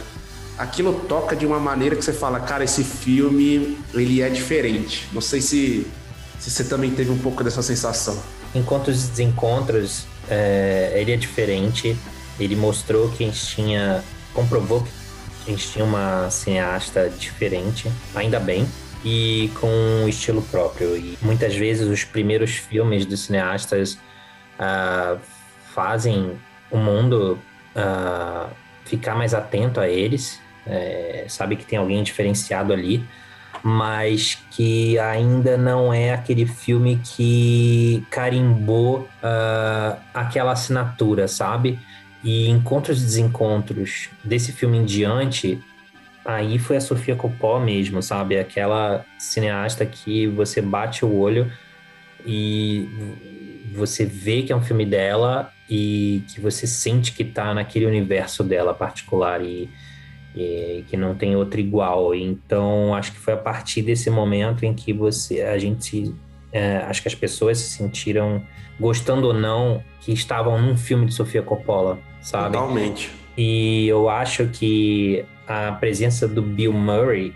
aquilo 0.59 0.93
toca 1.09 1.35
de 1.35 1.47
uma 1.47 1.59
maneira 1.59 1.97
que 1.97 2.05
você 2.05 2.13
fala, 2.13 2.41
cara, 2.41 2.65
esse 2.65 2.85
filme, 2.85 3.79
ele 3.95 4.21
é 4.21 4.29
diferente. 4.29 5.09
Não 5.13 5.21
sei 5.21 5.41
se, 5.41 5.87
se 6.39 6.51
você 6.51 6.65
também 6.65 6.91
teve 6.91 7.11
um 7.11 7.19
pouco 7.19 7.43
dessa 7.43 7.63
sensação. 7.63 8.19
Enquanto 8.55 8.89
os 8.89 9.09
desencontros 9.09 10.05
é, 10.31 10.93
ele 10.95 11.13
é 11.13 11.17
diferente. 11.17 11.97
Ele 12.39 12.57
mostrou 12.57 13.11
que 13.11 13.25
a 13.25 13.27
gente 13.27 13.45
tinha. 13.47 14.05
comprovou 14.33 14.83
que 14.83 14.91
a 15.47 15.51
gente 15.51 15.69
tinha 15.69 15.85
uma 15.85 16.31
cineasta 16.31 17.11
diferente, 17.11 17.91
ainda 18.15 18.39
bem, 18.39 18.67
e 19.05 19.51
com 19.61 19.69
um 19.69 20.09
estilo 20.09 20.43
próprio. 20.43 20.97
E 20.97 21.19
muitas 21.21 21.55
vezes 21.55 21.89
os 21.89 22.05
primeiros 22.05 22.53
filmes 22.53 23.05
dos 23.05 23.21
cineastas 23.21 23.95
uh, 24.59 25.19
fazem 25.75 26.39
o 26.71 26.77
mundo 26.77 27.39
uh, 27.75 28.51
ficar 28.85 29.15
mais 29.15 29.35
atento 29.35 29.81
a 29.81 29.89
eles, 29.89 30.41
é, 30.67 31.25
sabe 31.29 31.57
que 31.57 31.65
tem 31.65 31.79
alguém 31.79 32.03
diferenciado 32.03 32.73
ali 32.73 33.05
mas 33.63 34.39
que 34.51 34.99
ainda 34.99 35.57
não 35.57 35.93
é 35.93 36.13
aquele 36.13 36.47
filme 36.47 37.01
que 37.05 38.05
carimbou 38.11 39.09
uh, 39.23 39.99
aquela 40.15 40.53
assinatura, 40.53 41.29
sabe? 41.29 41.79
E 42.23 42.49
encontros 42.49 43.01
e 43.01 43.05
desencontros 43.05 44.09
desse 44.25 44.53
filme 44.53 44.79
em 44.79 44.85
diante, 44.85 45.63
aí 46.25 46.59
foi 46.59 46.77
a 46.77 46.81
Sofia 46.81 47.17
Coppola 47.17 47.65
mesmo, 47.65 48.03
sabe? 48.03 48.39
Aquela 48.39 49.05
cineasta 49.19 49.85
que 49.85 50.27
você 50.27 50.61
bate 50.61 51.05
o 51.05 51.15
olho 51.15 51.51
e 52.25 52.89
você 53.75 54.05
vê 54.05 54.43
que 54.43 54.53
é 54.53 54.57
um 54.57 54.63
filme 54.63 54.85
dela 54.85 55.53
e 55.69 56.23
que 56.29 56.41
você 56.41 56.67
sente 56.67 57.13
que 57.13 57.25
tá 57.25 57.55
naquele 57.55 57.87
universo 57.87 58.43
dela 58.43 58.75
particular 58.75 59.43
e 59.43 59.71
e, 60.35 60.85
que 60.89 60.97
não 60.97 61.15
tem 61.15 61.37
outro 61.37 61.61
igual. 61.61 62.15
Então, 62.15 62.95
acho 62.95 63.13
que 63.13 63.19
foi 63.19 63.35
a 63.35 63.37
partir 63.37 63.83
desse 63.83 64.11
momento 64.11 64.65
em 64.65 64.75
que 64.75 64.93
você, 64.93 65.43
a 65.43 65.59
gente, 65.59 66.15
é, 66.53 66.79
acho 66.79 67.03
que 67.03 67.09
as 67.09 67.15
pessoas 67.15 67.59
se 67.59 67.71
sentiram, 67.71 68.43
gostando 68.79 69.29
ou 69.29 69.35
não, 69.35 69.83
que 70.01 70.13
estavam 70.13 70.61
num 70.61 70.77
filme 70.77 71.07
de 71.07 71.15
Sofia 71.15 71.43
Coppola, 71.43 71.99
sabe? 72.21 72.57
Totalmente. 72.57 73.11
E 73.37 73.87
eu 73.89 74.09
acho 74.09 74.47
que 74.49 75.25
a 75.47 75.73
presença 75.73 76.29
do 76.29 76.43
Bill 76.43 76.73
Murray 76.73 77.35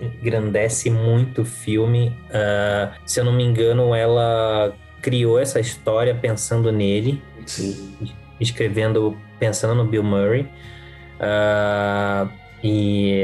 engrandece 0.00 0.90
muito 0.90 1.42
o 1.42 1.44
filme. 1.44 2.08
Uh, 2.28 2.92
se 3.04 3.20
eu 3.20 3.24
não 3.24 3.32
me 3.32 3.44
engano, 3.44 3.94
ela 3.94 4.74
criou 5.00 5.38
essa 5.38 5.60
história 5.60 6.14
pensando 6.14 6.70
nele, 6.72 7.22
Sim. 7.46 7.94
escrevendo 8.40 9.16
pensando 9.38 9.74
no 9.74 9.84
Bill 9.84 10.02
Murray. 10.02 10.48
Uh, 11.20 12.28
e 12.62 13.22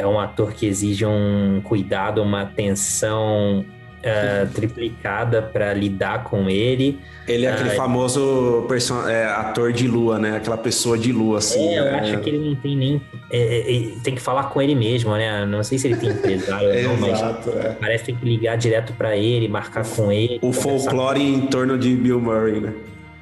é 0.00 0.06
um 0.06 0.18
ator 0.18 0.52
que 0.52 0.66
exige 0.66 1.06
um 1.06 1.60
cuidado, 1.62 2.22
uma 2.22 2.42
atenção 2.42 3.64
uh, 4.00 4.48
triplicada 4.52 5.42
para 5.42 5.72
lidar 5.72 6.24
com 6.24 6.48
ele. 6.48 6.98
Ele 7.28 7.46
é 7.46 7.52
aquele 7.52 7.70
uh, 7.70 7.76
famoso 7.76 8.66
é, 9.08 9.26
ator 9.26 9.72
de 9.72 9.86
lua, 9.86 10.18
né? 10.18 10.36
Aquela 10.36 10.56
pessoa 10.58 10.98
de 10.98 11.12
lua, 11.12 11.38
assim. 11.38 11.74
É, 11.74 11.78
eu 11.78 11.94
acho 11.96 12.18
que 12.20 12.30
ele 12.30 12.48
não 12.48 12.56
tem 12.56 12.76
nem. 12.76 13.02
É, 13.30 13.38
é, 13.38 13.76
é, 13.76 13.92
tem 14.02 14.14
que 14.14 14.20
falar 14.20 14.44
com 14.44 14.60
ele 14.60 14.74
mesmo, 14.74 15.12
né? 15.12 15.46
Não 15.46 15.62
sei 15.62 15.78
se 15.78 15.88
ele 15.88 15.96
tem 15.96 16.10
empresário 16.10 16.68
ou 16.68 16.96
não, 16.96 17.08
mas 17.08 17.20
é. 17.22 17.76
parece 17.78 18.04
que 18.04 18.12
tem 18.12 18.20
que 18.20 18.24
ligar 18.24 18.56
direto 18.56 18.92
para 18.94 19.16
ele, 19.16 19.46
marcar 19.48 19.86
com 19.86 20.10
ele. 20.10 20.38
O 20.42 20.52
folclore 20.52 21.22
em 21.22 21.42
torno 21.42 21.78
de 21.78 21.94
Bill 21.94 22.20
Murray, 22.20 22.60
né? 22.60 22.72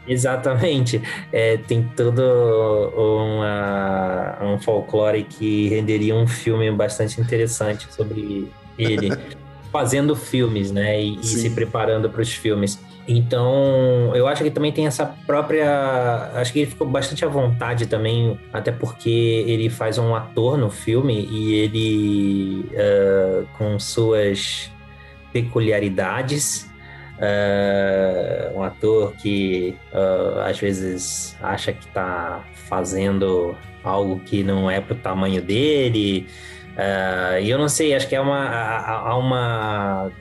Exatamente. 0.09 1.03
É, 1.33 1.57
tem 1.57 1.83
todo 1.97 2.23
uma, 2.97 4.39
um 4.43 4.59
folclore 4.59 5.23
que 5.25 5.69
renderia 5.69 6.15
um 6.15 6.27
filme 6.27 6.71
bastante 6.71 7.21
interessante 7.21 7.87
sobre 7.93 8.51
ele, 8.79 9.13
fazendo 9.71 10.17
filmes, 10.17 10.73
né? 10.73 11.01
E, 11.01 11.17
e 11.17 11.25
se 11.25 11.51
preparando 11.51 12.09
para 12.09 12.23
os 12.23 12.33
filmes. 12.33 12.79
Então, 13.11 14.15
eu 14.15 14.29
acho 14.29 14.45
que 14.45 14.51
também 14.51 14.71
tem 14.71 14.87
essa 14.87 15.07
própria. 15.27 16.31
Acho 16.35 16.53
que 16.53 16.61
ele 16.61 16.71
ficou 16.71 16.87
bastante 16.87 17.25
à 17.25 17.29
vontade 17.29 17.87
também, 17.87 18.39
até 18.53 18.71
porque 18.71 19.09
ele 19.47 19.71
faz 19.71 19.97
um 19.97 20.15
ator 20.15 20.59
no 20.59 20.69
filme 20.69 21.27
e 21.31 21.55
ele, 21.55 22.71
uh, 22.75 23.47
com 23.57 23.79
suas 23.79 24.71
peculiaridades, 25.33 26.69
Uh, 27.19 28.57
um 28.57 28.63
ator 28.63 29.13
que 29.15 29.77
uh, 29.93 30.41
às 30.41 30.59
vezes 30.59 31.37
acha 31.43 31.73
que 31.73 31.85
está 31.85 32.45
fazendo 32.69 33.57
algo 33.83 34.21
que 34.21 34.45
não 34.45 34.71
é 34.71 34.81
pro 34.81 34.95
tamanho 34.95 35.43
dele. 35.43 36.29
Uh, 36.75 37.41
e 37.41 37.51
eu 37.51 37.59
não 37.59 37.69
sei, 37.69 37.95
acho 37.95 38.09
que 38.09 38.15
é 38.15 38.21
uma, 38.21 38.49
há 38.49 39.17
uma, 39.17 40.13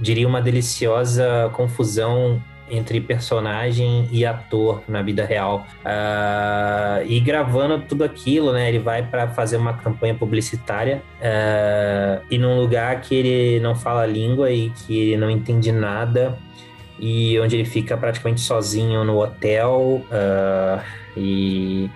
diria 0.00 0.26
uma 0.26 0.42
deliciosa 0.42 1.50
confusão 1.52 2.42
entre 2.70 3.00
personagem 3.00 4.08
e 4.10 4.24
ator 4.24 4.82
na 4.88 5.02
vida 5.02 5.24
real. 5.24 5.66
Uh, 5.84 7.04
e 7.06 7.20
gravando 7.20 7.80
tudo 7.80 8.04
aquilo, 8.04 8.52
né? 8.52 8.68
Ele 8.68 8.78
vai 8.78 9.02
para 9.02 9.28
fazer 9.28 9.56
uma 9.56 9.74
campanha 9.74 10.14
publicitária 10.14 11.02
uh, 11.20 12.24
e 12.30 12.38
num 12.38 12.58
lugar 12.58 13.00
que 13.00 13.14
ele 13.14 13.60
não 13.60 13.74
fala 13.74 14.02
a 14.02 14.06
língua 14.06 14.50
e 14.50 14.70
que 14.70 14.98
ele 14.98 15.16
não 15.16 15.30
entende 15.30 15.70
nada. 15.70 16.38
e 16.98 17.38
onde 17.40 17.56
ele 17.56 17.64
fica 17.64 17.96
praticamente 17.96 18.40
sozinho 18.40 19.04
no 19.04 19.18
hotel 19.20 20.00
uh, 20.10 20.80
e, 21.16 21.90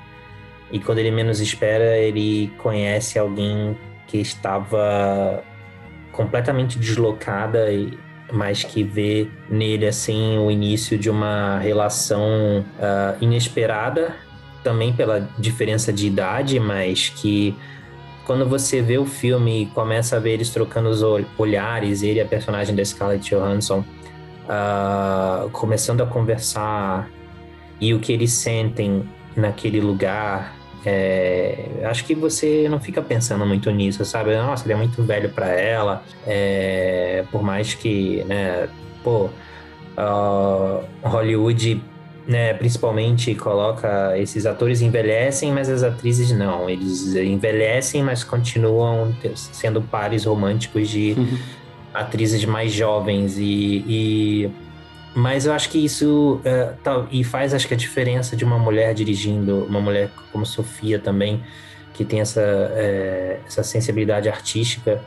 e 0.72 0.78
quando 0.80 0.98
ele 0.98 1.12
menos 1.12 1.40
espera 1.40 1.96
ele 1.96 2.52
conhece 2.58 3.16
alguém 3.18 3.78
que 4.08 4.18
estava 4.18 5.42
completamente 6.10 6.78
deslocada 6.78 7.70
e 7.70 7.96
mas 8.32 8.62
que 8.64 8.82
vê 8.82 9.28
nele 9.48 9.86
assim 9.86 10.38
o 10.38 10.50
início 10.50 10.98
de 10.98 11.08
uma 11.08 11.58
relação 11.58 12.64
uh, 12.78 13.16
inesperada 13.20 14.14
também 14.62 14.92
pela 14.92 15.28
diferença 15.38 15.92
de 15.92 16.06
idade 16.06 16.60
mas 16.60 17.08
que 17.08 17.56
quando 18.26 18.46
você 18.46 18.82
vê 18.82 18.98
o 18.98 19.06
filme 19.06 19.62
e 19.62 19.66
começa 19.66 20.16
a 20.16 20.18
ver 20.18 20.32
eles 20.32 20.50
trocando 20.50 20.88
os 20.88 21.02
olhares 21.38 22.02
ele 22.02 22.18
e 22.18 22.20
a 22.20 22.26
personagem 22.26 22.74
da 22.74 22.84
Scarlett 22.84 23.30
Johansson 23.30 23.84
uh, 24.48 25.48
começando 25.50 26.02
a 26.02 26.06
conversar 26.06 27.08
e 27.80 27.94
o 27.94 28.00
que 28.00 28.12
eles 28.12 28.32
sentem 28.32 29.08
naquele 29.36 29.80
lugar. 29.80 30.57
É, 30.90 31.84
acho 31.84 32.04
que 32.04 32.14
você 32.14 32.66
não 32.68 32.80
fica 32.80 33.02
pensando 33.02 33.44
muito 33.44 33.70
nisso, 33.70 34.04
sabe? 34.04 34.34
Nossa, 34.36 34.64
ele 34.64 34.72
é 34.72 34.76
muito 34.76 35.02
velho 35.02 35.28
para 35.28 35.48
ela. 35.48 36.02
É, 36.26 37.24
por 37.30 37.42
mais 37.42 37.74
que, 37.74 38.24
né, 38.24 38.68
pô, 39.04 39.28
uh, 39.98 40.84
Hollywood, 41.02 41.82
né, 42.26 42.54
principalmente 42.54 43.34
coloca 43.34 44.16
esses 44.18 44.46
atores 44.46 44.80
envelhecem, 44.80 45.52
mas 45.52 45.68
as 45.68 45.82
atrizes 45.82 46.32
não. 46.32 46.70
Eles 46.70 47.14
envelhecem, 47.14 48.02
mas 48.02 48.24
continuam 48.24 49.14
sendo 49.34 49.82
pares 49.82 50.24
românticos 50.24 50.88
de 50.88 51.14
uhum 51.18 51.38
atrizes 51.92 52.44
mais 52.44 52.72
jovens 52.72 53.38
e, 53.38 53.84
e 53.86 54.50
mas 55.14 55.46
eu 55.46 55.52
acho 55.52 55.70
que 55.70 55.78
isso 55.84 56.40
é, 56.44 56.72
tá, 56.82 57.06
e 57.10 57.24
faz 57.24 57.54
acho 57.54 57.66
que 57.66 57.74
a 57.74 57.76
diferença 57.76 58.36
de 58.36 58.44
uma 58.44 58.58
mulher 58.58 58.94
dirigindo 58.94 59.64
uma 59.64 59.80
mulher 59.80 60.10
como 60.32 60.46
Sofia 60.46 60.98
também 60.98 61.42
que 61.94 62.04
tem 62.04 62.20
essa 62.20 62.40
é, 62.40 63.40
essa 63.46 63.62
sensibilidade 63.62 64.28
artística 64.28 65.02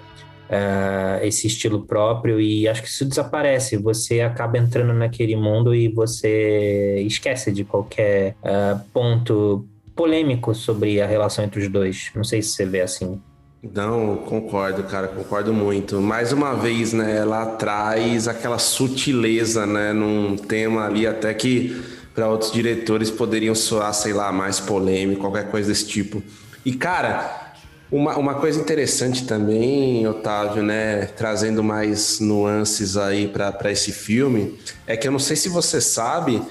é, 0.52 1.26
esse 1.26 1.48
estilo 1.48 1.86
próprio 1.86 2.40
e 2.42 2.68
acho 2.68 2.82
que 2.82 2.90
isso 2.90 3.06
desaparece. 3.06 3.78
Você 3.78 4.20
acaba 4.20 4.58
entrando 4.58 4.94
naquele 4.94 5.36
mundo 5.36 5.74
e 5.74 5.88
você 5.88 7.02
esquece 7.08 7.54
de 7.54 7.64
qualquer 7.64 8.36
é, 8.44 8.76
ponto 8.94 9.66
polêmico 9.96 10.54
sobre 10.54 11.00
a 11.02 11.08
relação 11.08 11.46
entre 11.46 11.62
os 11.62 11.70
dois. 11.70 12.12
Não 12.14 12.26
sei 12.26 12.42
se 12.42 12.50
você 12.50 12.66
vê 12.66 12.82
assim 12.82 13.22
não, 13.64 14.18
concordo, 14.18 14.84
cara, 14.84 15.08
concordo 15.08 15.54
muito. 15.54 16.02
Mais 16.02 16.34
uma 16.34 16.56
vez, 16.56 16.94
né, 16.94 17.18
ela 17.18 17.46
traz 17.46 18.28
aquela 18.28 18.58
sutileza, 18.58 19.68
né, 19.68 19.94
num 19.94 20.36
tema 20.36 20.86
ali 20.86 21.06
até 21.06 21.32
que 21.34 21.80
para 22.16 22.28
outros 22.28 22.52
diretores 22.52 23.12
poderiam 23.12 23.54
soar, 23.54 23.94
sei 23.94 24.14
lá, 24.14 24.32
mais 24.32 24.60
polêmico, 24.60 25.22
qualquer 25.22 25.52
coisa 25.52 25.70
desse 25.70 25.88
tipo. 25.88 26.24
E, 26.66 26.74
cara, 26.74 27.54
uma, 27.92 28.18
uma 28.18 28.34
coisa 28.36 28.60
interessante 28.60 29.28
também, 29.28 30.08
Otávio, 30.08 30.64
né, 30.64 31.06
trazendo 31.16 31.64
mais 31.64 32.20
nuances 32.20 32.98
aí 32.98 33.28
para 33.28 33.72
esse 33.72 33.92
filme, 33.92 34.58
é 34.88 34.98
que 34.98 35.08
eu 35.08 35.12
não 35.12 35.20
sei 35.20 35.36
se 35.36 35.50
você 35.50 35.80
sabe, 35.80 36.42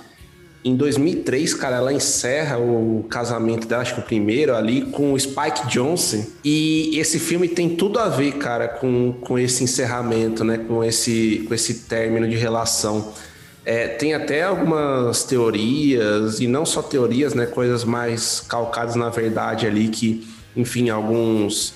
em 0.63 0.77
2003, 0.77 1.55
cara, 1.55 1.77
ela 1.77 1.93
encerra 1.93 2.59
o 2.59 3.07
casamento 3.09 3.67
dela, 3.67 3.81
acho 3.81 3.95
que 3.95 4.01
o 4.01 4.05
primeiro 4.05 4.55
ali, 4.55 4.83
com 4.83 5.15
o 5.15 5.19
Spike 5.19 5.67
Jonze. 5.69 6.35
E 6.45 6.99
esse 6.99 7.19
filme 7.19 7.49
tem 7.49 7.77
tudo 7.77 7.99
a 7.99 8.09
ver, 8.09 8.33
cara, 8.33 8.69
com, 8.69 9.15
com 9.23 9.39
esse 9.39 9.65
encerramento, 9.65 10.45
né? 10.45 10.59
Com 10.59 10.85
esse, 10.85 11.47
com 11.49 11.55
esse 11.55 11.87
término 11.89 12.29
de 12.29 12.37
relação. 12.37 13.11
É, 13.65 13.89
tem 13.89 14.13
até 14.13 14.43
algumas 14.43 15.25
teorias, 15.25 16.41
e 16.41 16.47
não 16.47 16.67
só 16.67 16.83
teorias, 16.83 17.33
né? 17.33 17.47
Coisas 17.47 17.83
mais 17.83 18.41
calcadas 18.47 18.97
na 18.97 19.09
verdade 19.09 19.67
ali, 19.67 19.89
que, 19.89 20.29
enfim, 20.55 20.91
alguns 20.91 21.73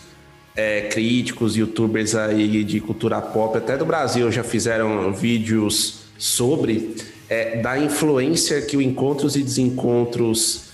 é, 0.55 0.83
críticos, 0.83 1.57
youtubers 1.57 2.15
aí 2.15 2.63
de 2.63 2.81
cultura 2.81 3.19
pop, 3.23 3.57
até 3.57 3.79
do 3.79 3.87
Brasil, 3.87 4.31
já 4.31 4.45
fizeram 4.45 5.11
vídeos 5.11 6.01
sobre 6.19 7.14
é, 7.35 7.57
da 7.57 7.77
influência 7.77 8.63
que 8.63 8.77
o 8.77 8.83
Encontros 8.83 9.35
e 9.35 9.43
Desencontros 9.43 10.67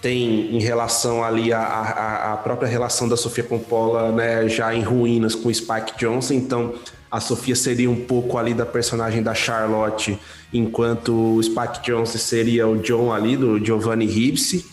tem 0.00 0.56
em 0.56 0.60
relação 0.60 1.22
ali 1.22 1.52
à, 1.52 2.40
própria 2.42 2.68
relação 2.68 3.08
da 3.08 3.16
Sofia 3.16 3.44
Coppola, 3.44 4.12
né, 4.12 4.48
já 4.48 4.74
em 4.74 4.82
ruínas 4.82 5.34
com 5.34 5.48
o 5.48 5.54
Spike 5.54 5.92
Jonze, 5.98 6.34
então 6.34 6.74
a 7.10 7.20
Sofia 7.20 7.54
seria 7.56 7.90
um 7.90 8.04
pouco 8.04 8.38
ali 8.38 8.54
da 8.54 8.64
personagem 8.64 9.22
da 9.22 9.34
Charlotte, 9.34 10.18
enquanto 10.54 11.36
o 11.36 11.42
Spike 11.42 11.82
Jonze 11.82 12.18
seria 12.18 12.66
o 12.66 12.78
John 12.78 13.12
ali, 13.12 13.36
do 13.36 13.62
Giovanni 13.62 14.06
Ribisi. 14.06 14.64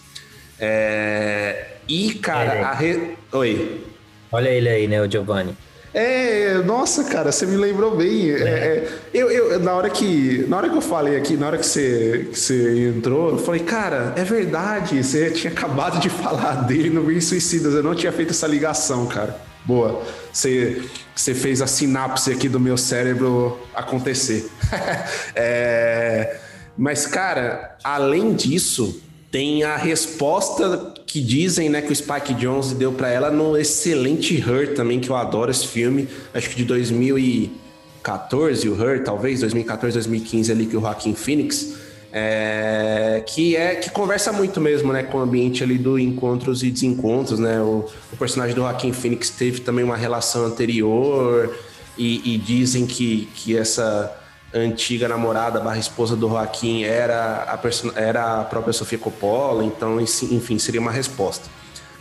É... 0.59 1.78
E, 1.89 2.13
cara, 2.13 2.68
a 2.68 2.74
re... 2.74 3.18
Oi. 3.34 3.86
Olha 4.32 4.49
ele 4.49 4.70
aí, 4.70 4.88
né, 4.88 5.01
o 5.01 5.09
Giovanni. 5.09 5.57
É, 6.00 6.62
nossa, 6.64 7.06
cara, 7.06 7.32
você 7.32 7.43
me 7.48 7.58
lembrou 7.58 7.98
bem. 7.98 8.30
É. 8.30 8.36
É, 8.36 8.89
eu, 9.12 9.32
eu, 9.32 9.60
na, 9.60 9.74
hora 9.74 9.89
que, 9.89 10.45
na 10.48 10.58
hora 10.58 10.70
que 10.70 10.78
eu 10.78 10.82
falei 10.82 11.18
aqui, 11.18 11.36
na 11.36 11.48
hora 11.48 11.58
que 11.58 11.66
você, 11.66 12.28
que 12.32 12.39
você 12.39 12.89
entrou, 12.89 13.32
eu 13.32 13.39
falei, 13.39 13.62
cara, 13.62 14.14
é 14.16 14.24
verdade, 14.24 15.04
você 15.04 15.32
tinha 15.32 15.52
acabado 15.52 16.00
de 16.00 16.08
falar 16.22 16.68
dele 16.68 16.91
no 16.91 17.02
Green 17.02 17.20
Suicidas, 17.20 17.74
eu 17.74 17.82
não 17.82 17.95
tinha 17.95 18.12
feito 18.12 18.30
essa 18.30 18.45
ligação, 18.45 19.08
cara. 19.08 19.41
Boa, 19.66 20.04
você, 20.32 20.84
você 21.16 21.34
fez 21.34 21.64
a 21.64 21.68
sinapse 21.68 22.32
aqui 22.32 22.48
do 22.48 22.60
meu 22.60 22.78
cérebro 22.78 23.60
acontecer. 23.74 24.48
é, 25.34 26.38
mas, 26.78 27.08
cara, 27.08 27.76
além 27.84 28.36
disso, 28.36 29.02
tem 29.32 29.64
a 29.64 29.76
resposta 29.76 30.93
que 31.08 31.20
dizem, 31.22 31.70
né, 31.70 31.82
que 31.82 31.91
o 31.91 31.95
Spike 31.95 32.34
Jones 32.34 32.74
deu 32.74 32.91
para 32.91 33.10
ela 33.10 33.32
no 33.32 33.58
excelente 33.58 34.36
Her 34.36 34.76
também, 34.76 34.99
que 34.99 35.10
eu 35.10 35.16
adoro 35.16 35.49
esse 35.49 35.66
filme, 35.66 36.10
acho 36.34 36.49
que 36.49 36.58
de 36.58 36.66
2014, 36.66 38.68
o 38.68 38.76
Her, 38.76 39.05
talvez, 39.05 39.39
2014, 39.39 39.93
2015 39.93 40.51
ali, 40.51 40.66
que 40.66 40.76
o 40.76 40.82
Joaquin 40.82 41.16
Phoenix, 41.16 41.76
é, 42.12 43.24
que 43.26 43.55
é 43.55 43.76
que 43.76 43.89
conversa 43.89 44.34
muito 44.34 44.60
mesmo, 44.60 44.91
né, 44.91 45.03
com 45.03 45.20
o 45.20 45.22
ambiente 45.22 45.64
ali 45.64 45.78
do 45.78 45.97
encontros 45.97 46.62
e 46.62 46.70
desencontros, 46.70 47.39
né, 47.39 47.62
o, 47.62 47.86
o 48.12 48.18
personagem 48.18 48.53
do 48.53 48.60
Joaquin 48.62 48.91
Phoenix 48.91 49.30
teve 49.30 49.62
também 49.62 49.86
uma 49.86 49.95
relação 49.95 50.45
anterior 50.45 51.55
e, 51.97 52.34
e 52.34 52.38
dizem 52.38 52.86
que, 52.86 53.30
que 53.34 53.55
essa 53.55 54.14
antiga 54.54 55.08
namorada 55.08 55.60
barra 55.60 55.78
esposa 55.78 56.16
do 56.16 56.30
Joaquim 56.30 56.84
era 56.84 57.43
a, 57.43 58.00
era 58.00 58.41
a 58.41 58.43
própria 58.43 58.74
Sofia 58.74 58.98
Coppola, 58.98 59.64
então, 59.64 60.00
enfim, 60.00 60.58
seria 60.58 60.80
uma 60.80 60.91
resposta. 60.91 61.50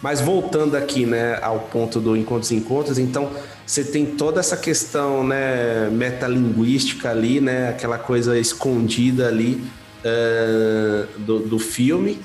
Mas 0.00 0.20
voltando 0.20 0.76
aqui, 0.76 1.06
né, 1.06 1.38
ao 1.42 1.60
ponto 1.60 1.98
do 1.98 2.16
encontros 2.16 2.50
e 2.50 2.54
encontros, 2.54 2.98
então 2.98 3.30
você 3.66 3.82
tem 3.82 4.06
toda 4.06 4.38
essa 4.40 4.56
questão, 4.56 5.26
né, 5.26 5.88
metalinguística 5.90 7.10
ali, 7.10 7.40
né, 7.40 7.70
aquela 7.70 7.98
coisa 7.98 8.38
escondida 8.38 9.26
ali 9.26 9.66
uh, 10.04 11.20
do, 11.20 11.40
do 11.40 11.58
filme. 11.58 12.20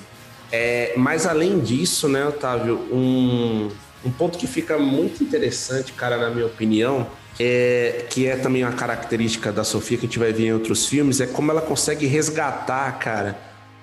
É, 0.52 0.94
mas 0.98 1.26
além 1.26 1.60
disso, 1.60 2.10
né, 2.10 2.26
Otávio, 2.28 2.76
um, 2.92 3.70
um 4.06 4.12
ponto 4.12 4.38
que 4.38 4.46
fica 4.46 4.78
muito 4.78 5.24
interessante, 5.24 5.94
cara, 5.94 6.18
na 6.18 6.30
minha 6.30 6.46
opinião, 6.46 7.08
é, 7.40 8.06
que 8.10 8.28
é 8.28 8.36
também 8.36 8.64
uma 8.64 8.74
característica 8.74 9.52
da 9.52 9.64
Sofia 9.64 9.98
que 9.98 10.06
a 10.06 10.08
gente 10.08 10.20
vai 10.20 10.34
ver 10.34 10.48
em 10.48 10.54
outros 10.54 10.86
filmes, 10.86 11.22
é 11.22 11.28
como 11.28 11.52
ela 11.52 11.62
consegue 11.62 12.06
resgatar, 12.06 12.92
cara, 13.00 13.38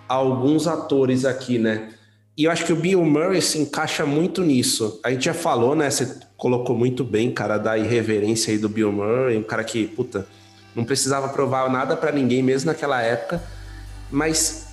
alguns 0.08 0.66
atores 0.66 1.24
aqui, 1.24 1.58
né? 1.58 1.90
E 2.36 2.44
eu 2.44 2.52
acho 2.52 2.64
que 2.64 2.72
o 2.72 2.76
Bill 2.76 3.04
Murray 3.04 3.42
se 3.42 3.58
encaixa 3.58 4.06
muito 4.06 4.44
nisso. 4.44 5.00
A 5.04 5.10
gente 5.10 5.24
já 5.24 5.34
falou, 5.34 5.74
né? 5.74 5.90
Você 5.90 6.20
colocou 6.36 6.76
muito 6.76 7.02
bem, 7.02 7.32
cara, 7.32 7.58
da 7.58 7.76
irreverência 7.76 8.52
aí 8.52 8.58
do 8.58 8.68
Bill 8.68 8.92
Murray, 8.92 9.36
um 9.36 9.42
cara 9.42 9.64
que, 9.64 9.88
puta, 9.88 10.24
não 10.74 10.84
precisava 10.84 11.28
provar 11.30 11.68
nada 11.68 11.96
para 11.96 12.12
ninguém 12.12 12.40
mesmo 12.40 12.70
naquela 12.70 13.02
época, 13.02 13.42
mas 14.08 14.67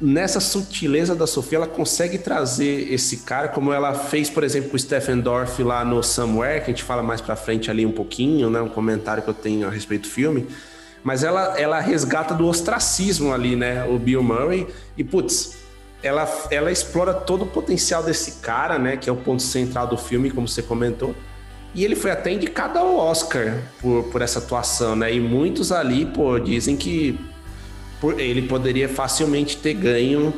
nessa 0.00 0.40
sutileza 0.40 1.14
da 1.14 1.26
Sofia, 1.26 1.58
ela 1.58 1.66
consegue 1.66 2.18
trazer 2.18 2.92
esse 2.92 3.18
cara, 3.18 3.48
como 3.48 3.72
ela 3.72 3.94
fez, 3.94 4.28
por 4.28 4.44
exemplo, 4.44 4.70
com 4.70 4.76
o 4.76 4.78
Stephen 4.78 5.20
Dorff 5.20 5.62
lá 5.62 5.84
no 5.84 6.02
Somewhere, 6.02 6.60
que 6.60 6.70
a 6.70 6.74
gente 6.74 6.82
fala 6.82 7.02
mais 7.02 7.20
pra 7.20 7.36
frente 7.36 7.70
ali 7.70 7.86
um 7.86 7.92
pouquinho, 7.92 8.50
né? 8.50 8.60
Um 8.60 8.68
comentário 8.68 9.22
que 9.22 9.30
eu 9.30 9.34
tenho 9.34 9.66
a 9.66 9.70
respeito 9.70 10.02
do 10.02 10.08
filme. 10.08 10.46
Mas 11.02 11.22
ela, 11.22 11.58
ela 11.58 11.80
resgata 11.80 12.34
do 12.34 12.46
ostracismo 12.46 13.32
ali, 13.32 13.56
né? 13.56 13.84
O 13.84 13.98
Bill 13.98 14.22
Murray. 14.22 14.66
E, 14.98 15.04
putz, 15.04 15.56
ela, 16.02 16.28
ela 16.50 16.70
explora 16.70 17.14
todo 17.14 17.42
o 17.42 17.46
potencial 17.46 18.02
desse 18.02 18.40
cara, 18.40 18.78
né? 18.78 18.96
Que 18.96 19.08
é 19.08 19.12
o 19.12 19.16
ponto 19.16 19.42
central 19.42 19.86
do 19.86 19.96
filme, 19.96 20.30
como 20.30 20.48
você 20.48 20.62
comentou. 20.62 21.14
E 21.74 21.84
ele 21.84 21.94
foi 21.94 22.10
até 22.10 22.32
indicado 22.32 22.78
ao 22.78 22.96
Oscar 22.96 23.62
por, 23.80 24.04
por 24.04 24.22
essa 24.22 24.40
atuação, 24.40 24.96
né? 24.96 25.12
E 25.12 25.20
muitos 25.20 25.70
ali, 25.70 26.06
pô, 26.06 26.38
dizem 26.38 26.76
que 26.76 27.18
ele 28.18 28.42
poderia 28.42 28.88
facilmente 28.88 29.56
ter 29.56 29.74
ganho 29.74 30.34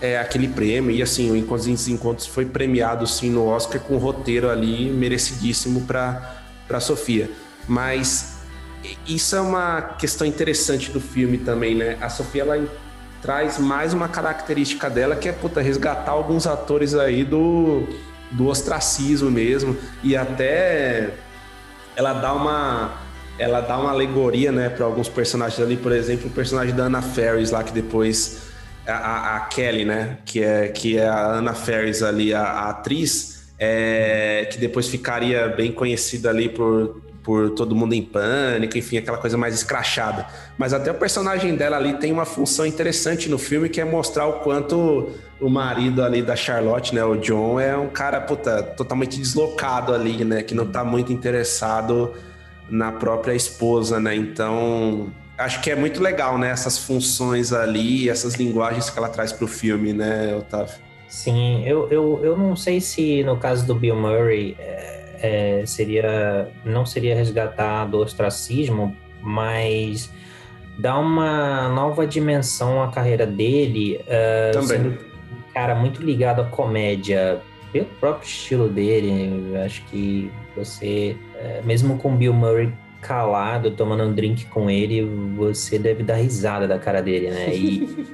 é, 0.00 0.18
aquele 0.18 0.48
prêmio. 0.48 0.90
E 0.90 1.02
assim, 1.02 1.30
o 1.30 1.36
Encontros 1.36 1.66
e 1.68 1.72
Desencontros 1.72 2.26
foi 2.26 2.44
premiado 2.44 3.06
sim 3.06 3.30
no 3.30 3.46
Oscar 3.46 3.80
com 3.80 3.94
um 3.94 3.98
roteiro 3.98 4.50
ali 4.50 4.90
merecidíssimo 4.90 5.82
para 5.82 6.80
Sofia. 6.80 7.30
Mas 7.68 8.38
isso 9.06 9.36
é 9.36 9.40
uma 9.40 9.80
questão 9.80 10.26
interessante 10.26 10.90
do 10.90 11.00
filme 11.00 11.38
também, 11.38 11.74
né? 11.74 11.96
A 12.00 12.08
Sofia 12.08 12.42
ela 12.42 12.68
traz 13.20 13.58
mais 13.58 13.94
uma 13.94 14.08
característica 14.08 14.90
dela 14.90 15.14
que 15.14 15.28
é 15.28 15.32
puta, 15.32 15.60
resgatar 15.60 16.10
alguns 16.10 16.44
atores 16.44 16.92
aí 16.94 17.22
do, 17.22 17.86
do 18.32 18.48
ostracismo 18.48 19.30
mesmo 19.30 19.76
e 20.02 20.16
até 20.16 21.10
ela 21.94 22.12
dá 22.14 22.34
uma 22.34 23.01
ela 23.38 23.60
dá 23.60 23.78
uma 23.78 23.90
alegoria, 23.90 24.52
né, 24.52 24.68
para 24.68 24.84
alguns 24.84 25.08
personagens 25.08 25.60
ali, 25.60 25.76
por 25.76 25.92
exemplo, 25.92 26.28
o 26.28 26.30
personagem 26.30 26.74
da 26.74 26.84
Anna 26.84 27.02
Ferris 27.02 27.50
lá 27.50 27.62
que 27.64 27.72
depois 27.72 28.52
a, 28.86 29.36
a, 29.36 29.40
Kelly, 29.40 29.84
né, 29.84 30.18
que 30.24 30.42
é 30.42 30.68
que 30.68 30.98
é 30.98 31.08
a 31.08 31.34
Anna 31.34 31.54
Ferris 31.54 32.02
ali, 32.02 32.34
a, 32.34 32.42
a 32.42 32.70
atriz, 32.70 33.52
é, 33.58 34.48
que 34.50 34.58
depois 34.58 34.88
ficaria 34.88 35.48
bem 35.48 35.72
conhecida 35.72 36.30
ali 36.30 36.48
por 36.48 37.00
por 37.22 37.50
todo 37.50 37.74
mundo 37.74 37.94
em 37.94 38.02
pânico, 38.02 38.76
enfim, 38.76 38.96
aquela 38.98 39.18
coisa 39.18 39.38
mais 39.38 39.54
escrachada. 39.54 40.26
Mas 40.58 40.72
até 40.72 40.90
o 40.90 40.94
personagem 40.94 41.54
dela 41.54 41.76
ali 41.76 41.94
tem 41.94 42.12
uma 42.12 42.24
função 42.24 42.66
interessante 42.66 43.28
no 43.28 43.38
filme 43.38 43.68
que 43.68 43.80
é 43.80 43.84
mostrar 43.84 44.26
o 44.26 44.40
quanto 44.40 45.08
o 45.40 45.48
marido 45.48 46.02
ali 46.02 46.22
da 46.22 46.36
Charlotte, 46.36 46.94
né, 46.94 47.04
o 47.04 47.16
John, 47.16 47.58
é 47.58 47.76
um 47.76 47.88
cara 47.88 48.20
puta, 48.20 48.62
totalmente 48.62 49.18
deslocado 49.18 49.94
ali, 49.94 50.24
né, 50.24 50.42
que 50.42 50.54
não 50.54 50.66
tá 50.66 50.84
muito 50.84 51.12
interessado 51.12 52.12
na 52.72 52.90
própria 52.90 53.34
esposa, 53.34 54.00
né? 54.00 54.16
Então, 54.16 55.12
acho 55.38 55.60
que 55.60 55.70
é 55.70 55.76
muito 55.76 56.02
legal, 56.02 56.38
né, 56.38 56.50
essas 56.50 56.78
funções 56.78 57.52
ali, 57.52 58.08
essas 58.08 58.34
linguagens 58.34 58.90
que 58.90 58.98
ela 58.98 59.08
traz 59.08 59.32
pro 59.32 59.46
filme, 59.46 59.92
né, 59.92 60.34
Otávio? 60.36 60.74
Sim, 61.06 61.62
eu, 61.66 61.88
eu, 61.90 62.20
eu 62.24 62.36
não 62.36 62.56
sei 62.56 62.80
se 62.80 63.22
no 63.22 63.36
caso 63.36 63.66
do 63.66 63.74
Bill 63.74 63.94
Murray 63.94 64.56
é 64.58 64.92
é, 65.22 65.62
seria 65.64 66.48
não 66.64 66.84
seria 66.84 67.14
resgatar 67.14 67.86
do 67.86 67.98
ostracismo, 67.98 68.94
mas 69.20 70.10
dar 70.78 70.98
uma 70.98 71.68
nova 71.68 72.06
dimensão 72.06 72.82
à 72.82 72.88
carreira 72.88 73.24
dele, 73.24 74.00
uh, 74.02 74.52
Também. 74.52 74.68
sendo 74.68 74.88
um 74.88 75.52
cara 75.54 75.76
muito 75.76 76.02
ligado 76.02 76.40
à 76.40 76.44
comédia, 76.44 77.40
pelo 77.72 77.86
próprio 78.00 78.26
estilo 78.26 78.68
dele. 78.68 79.56
Acho 79.64 79.82
que 79.84 80.30
você, 80.56 81.16
uh, 81.34 81.66
mesmo 81.66 81.98
com 81.98 82.16
Bill 82.16 82.32
Murray 82.32 82.72
calado, 83.00 83.72
tomando 83.72 84.04
um 84.04 84.12
drink 84.12 84.46
com 84.46 84.70
ele, 84.70 85.02
você 85.36 85.78
deve 85.78 86.02
dar 86.02 86.16
risada 86.16 86.68
da 86.68 86.78
cara 86.78 87.02
dele, 87.02 87.30
né? 87.30 87.54
E, 87.54 88.06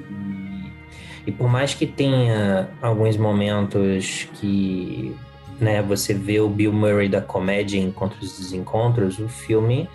e 1.27 1.33
por 1.33 1.49
mais 1.49 1.75
que 1.75 1.87
tenha 1.87 2.69
alguns 2.81 3.17
momentos 3.17 4.27
que 4.35 5.15
né, 5.61 5.83
você 5.83 6.15
vê 6.15 6.41
o 6.41 6.49
Bill 6.49 6.73
Murray 6.73 7.09
da 7.09 7.21
comédia 7.21 7.79
Encontros 7.79 8.39
e 8.39 8.43
Desencontros, 8.43 9.19
o 9.19 9.29
filme 9.29 9.89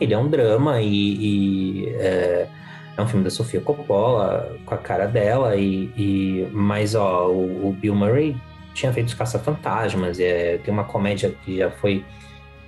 ele 0.00 0.14
é 0.14 0.18
um 0.18 0.28
drama 0.28 0.80
e, 0.80 0.86
e 0.88 1.88
é, 1.96 2.48
é, 2.96 3.02
um 3.02 3.06
filme 3.06 3.24
da 3.24 3.30
Sofia 3.30 3.60
Coppola 3.60 4.56
com 4.64 4.74
a 4.74 4.78
cara 4.78 5.06
dela 5.06 5.56
e, 5.56 5.90
e 5.96 6.48
mas 6.52 6.94
ó 6.94 7.28
o, 7.28 7.68
o, 7.68 7.72
Bill 7.72 7.94
Murray 7.94 8.36
tinha 8.74 8.92
feito 8.92 9.08
os 9.08 9.14
Caça-Fantasmas, 9.14 10.20
é, 10.20 10.58
tem 10.58 10.72
uma 10.72 10.84
comédia 10.84 11.34
que 11.44 11.58
já 11.58 11.70
foi 11.70 12.04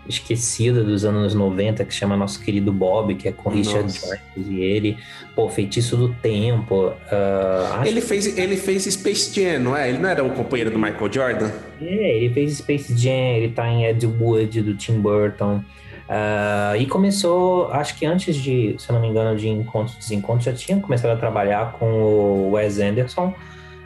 esquecida 0.08 0.82
dos 0.82 1.04
anos 1.04 1.34
90, 1.34 1.84
que 1.84 1.94
chama 1.94 2.16
Nosso 2.16 2.42
Querido 2.42 2.72
Bob, 2.72 3.14
que 3.14 3.28
é 3.28 3.32
com. 3.32 3.50
Richard 3.50 3.92
Jones 3.92 4.18
e 4.36 4.60
ele. 4.60 4.98
Pô, 5.34 5.48
Feitiço 5.48 5.96
do 5.96 6.14
Tempo. 6.14 6.88
Uh, 6.88 7.86
ele, 7.86 8.00
fez, 8.00 8.38
ele 8.38 8.56
fez 8.56 8.84
Space 8.84 9.32
Jam, 9.34 9.60
não 9.60 9.76
é? 9.76 9.88
Ele 9.88 9.98
não 9.98 10.08
era 10.08 10.24
o 10.24 10.30
companheiro 10.30 10.70
do 10.70 10.78
Michael 10.78 11.12
Jordan? 11.12 11.50
É, 11.80 12.16
ele 12.16 12.32
fez 12.32 12.58
Space 12.58 12.96
Jam, 12.96 13.36
ele 13.36 13.48
tá 13.48 13.68
em 13.68 13.84
Ed 13.84 14.06
Wood, 14.06 14.62
do 14.62 14.74
Tim 14.74 15.00
Burton. 15.00 15.62
Uh, 16.08 16.76
e 16.76 16.86
começou, 16.86 17.70
acho 17.70 17.96
que 17.96 18.04
antes 18.04 18.34
de, 18.34 18.74
se 18.78 18.90
eu 18.90 18.94
não 18.94 19.00
me 19.00 19.06
engano, 19.06 19.38
de 19.38 19.48
Encontros 19.48 19.94
e 19.94 19.98
Desencontros, 20.00 20.44
já 20.44 20.52
tinha 20.52 20.80
começado 20.80 21.12
a 21.12 21.16
trabalhar 21.16 21.72
com 21.74 21.86
o 21.86 22.50
Wes 22.52 22.80
Anderson. 22.80 23.32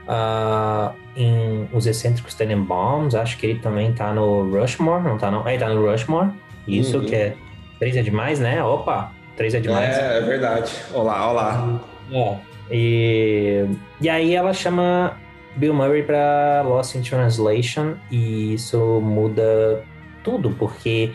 Uh, 0.07 0.95
em 1.17 1.69
Os 1.73 1.87
Excêntricos 1.87 2.35
Tenenbaums, 2.35 3.15
acho 3.15 3.39
que 3.39 3.47
ele 3.47 3.59
também 3.59 3.93
tá 3.93 4.13
no 4.13 4.51
Rushmore, 4.51 5.03
não 5.03 5.17
tá 5.17 5.31
não? 5.31 5.47
É, 5.47 5.55
ele 5.55 5.65
tá 5.65 5.69
no 5.69 5.91
Rushmore, 5.91 6.31
isso 6.67 6.99
uhum. 6.99 7.07
que 7.07 7.15
é... 7.15 7.37
Três 7.79 7.97
é 7.97 8.03
demais, 8.03 8.39
né? 8.39 8.63
Opa, 8.63 9.13
três 9.37 9.55
é 9.55 9.61
demais. 9.61 9.97
É, 9.97 10.19
é 10.19 10.21
verdade. 10.21 10.73
Olá, 10.93 11.31
olá. 11.31 11.81
É, 12.13 12.37
e, 12.71 13.67
e 14.01 14.09
aí 14.09 14.35
ela 14.35 14.53
chama 14.53 15.19
Bill 15.57 15.75
Murray 15.75 16.03
para 16.03 16.63
Lost 16.63 16.95
in 16.95 17.03
Translation 17.03 17.95
e 18.11 18.55
isso 18.55 19.01
muda 19.01 19.85
tudo, 20.23 20.51
porque 20.59 21.13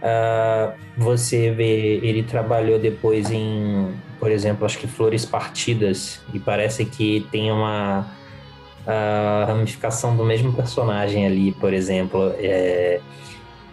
uh, 0.00 0.72
você 0.96 1.50
vê, 1.50 1.96
ele 2.02 2.22
trabalhou 2.22 2.78
depois 2.78 3.30
em, 3.30 3.92
por 4.20 4.30
exemplo, 4.30 4.64
acho 4.64 4.78
que 4.78 4.86
Flores 4.86 5.24
Partidas, 5.24 6.20
e 6.32 6.38
parece 6.38 6.84
que 6.84 7.26
tem 7.30 7.50
uma 7.50 8.06
a 8.86 9.44
ramificação 9.46 10.16
do 10.16 10.24
mesmo 10.24 10.52
personagem 10.52 11.26
ali, 11.26 11.52
por 11.52 11.72
exemplo. 11.72 12.32
É, 12.38 13.00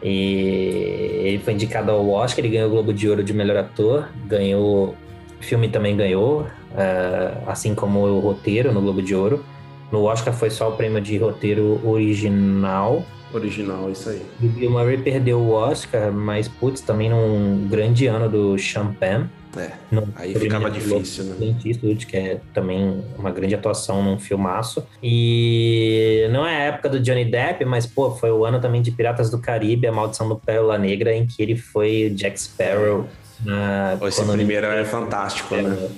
e 0.04 1.22
ele 1.24 1.40
foi 1.40 1.54
indicado 1.54 1.92
ao 1.92 2.10
Oscar, 2.10 2.44
ele 2.44 2.54
ganhou 2.54 2.68
o 2.68 2.72
Globo 2.72 2.94
de 2.94 3.08
Ouro 3.08 3.24
de 3.24 3.34
melhor 3.34 3.58
ator, 3.58 4.10
ganhou. 4.26 4.96
O 5.40 5.44
filme 5.44 5.70
também 5.70 5.96
ganhou, 5.96 6.42
uh, 6.42 7.44
assim 7.48 7.74
como 7.74 8.00
o 8.02 8.20
roteiro 8.20 8.72
no 8.72 8.82
Globo 8.82 9.02
de 9.02 9.16
Ouro. 9.16 9.44
No 9.92 10.04
Oscar 10.04 10.34
foi 10.34 10.50
só 10.50 10.70
o 10.70 10.74
prêmio 10.74 11.02
de 11.02 11.18
roteiro 11.18 11.82
original. 11.84 13.04
Original, 13.34 13.90
isso 13.90 14.10
aí. 14.10 14.22
O 14.42 14.48
Bill 14.48 14.72
Murray 14.72 14.98
perdeu 14.98 15.40
o 15.40 15.52
Oscar, 15.52 16.12
mas, 16.12 16.48
putz, 16.48 16.82
também 16.82 17.10
num 17.10 17.68
grande 17.70 18.08
ano 18.08 18.30
do 18.30 18.58
Champagne. 18.58 19.30
É, 19.58 19.72
no, 19.92 20.08
aí 20.16 20.34
ficava 20.34 20.72
difícil, 20.72 21.26
né? 21.26 21.36
Clint 21.38 21.66
Eastwood, 21.66 22.06
que 22.06 22.16
é 22.16 22.40
também 22.54 23.04
uma 23.18 23.32
grande 23.32 23.54
atuação 23.54 24.02
num 24.02 24.18
filmaço. 24.18 24.88
E 25.04 26.28
não 26.32 26.46
é 26.46 26.56
a 26.56 26.64
época 26.68 26.88
do 26.88 27.00
Johnny 27.00 27.26
Depp, 27.26 27.66
mas, 27.66 27.86
pô, 27.86 28.12
foi 28.12 28.32
o 28.32 28.46
ano 28.46 28.62
também 28.62 28.82
de 28.82 28.92
Piratas 28.92 29.30
do 29.30 29.40
Caribe, 29.40 29.88
A 29.88 29.92
Maldição 29.92 30.30
do 30.30 30.38
Pérola 30.38 30.78
Negra, 30.78 31.14
em 31.14 31.26
que 31.26 31.42
ele 31.42 31.58
foi 31.58 32.12
Jack 32.16 32.40
Sparrow. 32.40 33.08
Na 33.44 33.98
Esse 34.08 34.24
primeiro 34.24 34.68
é 34.68 34.86
fantástico, 34.86 35.56
né? 35.56 35.90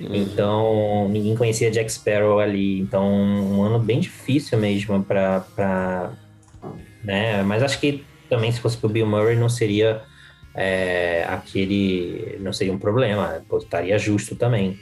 Então, 0.00 1.08
ninguém 1.08 1.36
conhecia 1.36 1.70
Jack 1.70 1.92
Sparrow 1.92 2.38
ali. 2.38 2.80
Então, 2.80 3.06
um 3.06 3.62
ano 3.62 3.78
bem 3.78 4.00
difícil 4.00 4.58
mesmo 4.58 5.02
para... 5.04 6.10
Né? 7.02 7.42
Mas 7.42 7.62
acho 7.62 7.78
que 7.78 8.02
também, 8.30 8.50
se 8.50 8.60
fosse 8.60 8.78
pro 8.78 8.88
Bill 8.88 9.06
Murray, 9.06 9.36
não 9.36 9.48
seria 9.48 10.02
é, 10.54 11.24
aquele 11.28 12.38
não 12.40 12.52
seria 12.52 12.72
um 12.72 12.78
problema, 12.78 13.42
estaria 13.58 13.98
justo 13.98 14.36
também. 14.36 14.78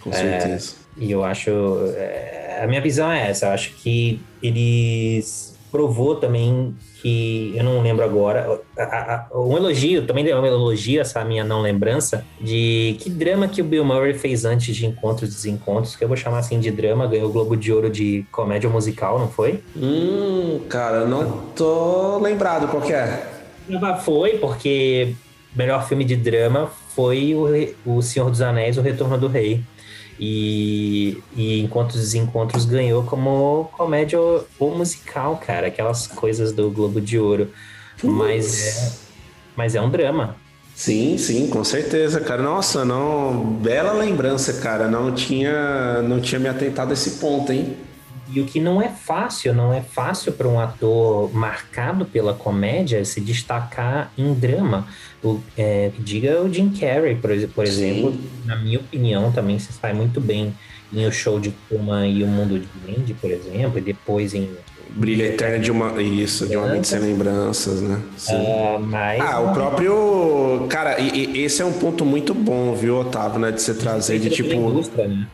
Com 0.00 0.12
certeza. 0.12 0.74
É, 1.00 1.04
e 1.04 1.10
eu 1.10 1.24
acho. 1.24 1.50
É, 1.96 2.60
a 2.62 2.66
minha 2.66 2.80
visão 2.80 3.10
é 3.10 3.30
essa, 3.30 3.46
eu 3.46 3.50
acho 3.52 3.74
que 3.74 4.20
eles 4.42 5.56
provou 5.70 6.16
também 6.16 6.74
que 7.02 7.52
eu 7.54 7.62
não 7.62 7.82
lembro 7.82 8.04
agora. 8.04 8.60
A, 8.78 9.26
a, 9.30 9.38
um 9.38 9.56
elogio, 9.56 10.06
também 10.06 10.24
deu 10.24 10.38
um 10.38 10.46
elogio 10.46 11.00
essa 11.00 11.24
minha 11.24 11.44
não 11.44 11.60
lembrança 11.60 12.24
de 12.40 12.96
que 12.98 13.10
drama 13.10 13.46
que 13.46 13.60
o 13.60 13.64
Bill 13.64 13.84
Murray 13.84 14.14
fez 14.14 14.44
antes 14.44 14.74
de 14.74 14.86
Encontros 14.86 15.30
e 15.30 15.34
Desencontros, 15.34 15.94
que 15.94 16.02
eu 16.02 16.08
vou 16.08 16.16
chamar 16.16 16.38
assim 16.38 16.58
de 16.58 16.70
drama, 16.70 17.06
ganhou 17.06 17.28
o 17.28 17.32
Globo 17.32 17.56
de 17.56 17.72
Ouro 17.72 17.90
de 17.90 18.24
comédia 18.32 18.70
musical, 18.70 19.18
não 19.18 19.28
foi? 19.28 19.62
Hum, 19.76 20.60
cara, 20.68 21.04
não 21.04 21.42
tô 21.54 22.18
lembrado 22.18 22.68
qual 22.68 22.82
que 22.82 22.92
é. 23.68 23.96
Foi, 24.00 24.38
porque 24.38 25.14
melhor 25.54 25.86
filme 25.86 26.04
de 26.04 26.16
drama 26.16 26.70
foi 26.94 27.34
o, 27.84 27.96
o 27.96 28.02
Senhor 28.02 28.30
dos 28.30 28.40
Anéis, 28.40 28.78
O 28.78 28.82
Retorno 28.82 29.18
do 29.18 29.28
Rei. 29.28 29.62
E, 30.18 31.22
e 31.36 31.60
Encontros 31.60 31.96
e 31.96 32.00
Desencontros 32.00 32.64
ganhou 32.64 33.02
como 33.02 33.68
comédia 33.72 34.18
ou, 34.18 34.46
ou, 34.58 34.76
musical, 34.76 35.36
cara. 35.36 35.66
Aquelas 35.66 36.06
coisas 36.06 36.52
do 36.52 36.70
Globo 36.70 37.00
de 37.00 37.18
Ouro. 37.18 37.50
Mas 38.02 38.66
é, 38.66 38.92
mas 39.54 39.74
é 39.74 39.80
um 39.80 39.90
drama. 39.90 40.36
Sim, 40.74 41.16
sim, 41.16 41.48
com 41.48 41.64
certeza, 41.64 42.20
cara. 42.20 42.42
Nossa, 42.42 42.84
não, 42.84 43.42
bela 43.42 43.92
lembrança, 43.92 44.54
cara. 44.54 44.88
Não 44.88 45.14
tinha, 45.14 46.02
não 46.02 46.20
tinha 46.20 46.38
me 46.38 46.48
atentado 46.48 46.90
a 46.90 46.92
esse 46.92 47.12
ponto, 47.12 47.50
hein? 47.50 47.76
E 48.28 48.40
o 48.40 48.44
que 48.44 48.60
não 48.60 48.82
é 48.82 48.88
fácil, 48.88 49.54
não 49.54 49.72
é 49.72 49.80
fácil 49.80 50.32
para 50.32 50.48
um 50.48 50.58
ator 50.58 51.32
marcado 51.32 52.04
pela 52.04 52.34
comédia 52.34 53.04
se 53.04 53.20
destacar 53.20 54.10
em 54.18 54.34
drama. 54.34 54.86
O, 55.22 55.40
é, 55.56 55.90
diga 55.98 56.42
o 56.42 56.52
Jim 56.52 56.70
Carrey, 56.70 57.14
por, 57.14 57.30
por 57.54 57.64
exemplo, 57.64 58.14
na 58.44 58.56
minha 58.56 58.78
opinião, 58.78 59.30
também 59.32 59.58
se 59.58 59.72
sai 59.72 59.92
muito 59.92 60.20
bem 60.20 60.54
em 60.92 61.06
O 61.06 61.12
Show 61.12 61.38
de 61.38 61.50
Puma 61.50 62.06
e 62.06 62.22
O 62.22 62.26
Mundo 62.26 62.58
de 62.58 62.68
Wendy, 62.86 63.14
por 63.14 63.30
exemplo, 63.30 63.78
e 63.78 63.80
depois 63.80 64.34
em 64.34 64.50
Brilha 64.90 65.24
Eterna 65.24 65.58
de 65.58 65.70
uma. 65.70 66.00
Isso, 66.00 66.46
de 66.46 66.56
uma 66.56 66.68
mente 66.68 66.88
sem 66.88 67.00
lembranças, 67.00 67.82
né? 67.82 68.00
Uh, 68.30 68.78
mas... 68.80 69.20
Ah, 69.20 69.40
o 69.40 69.52
próprio. 69.52 70.66
Cara, 70.70 70.98
e, 71.00 71.36
e, 71.36 71.44
esse 71.44 71.60
é 71.60 71.64
um 71.64 71.72
ponto 71.72 72.04
muito 72.04 72.32
bom, 72.32 72.74
viu, 72.74 73.00
Otávio, 73.00 73.38
né? 73.38 73.50
De 73.50 73.60
você 73.60 73.74
trazer 73.74 74.18
de 74.18 74.30
tipo. 74.30 74.54
Indústria, 74.54 75.08
né? 75.08 75.26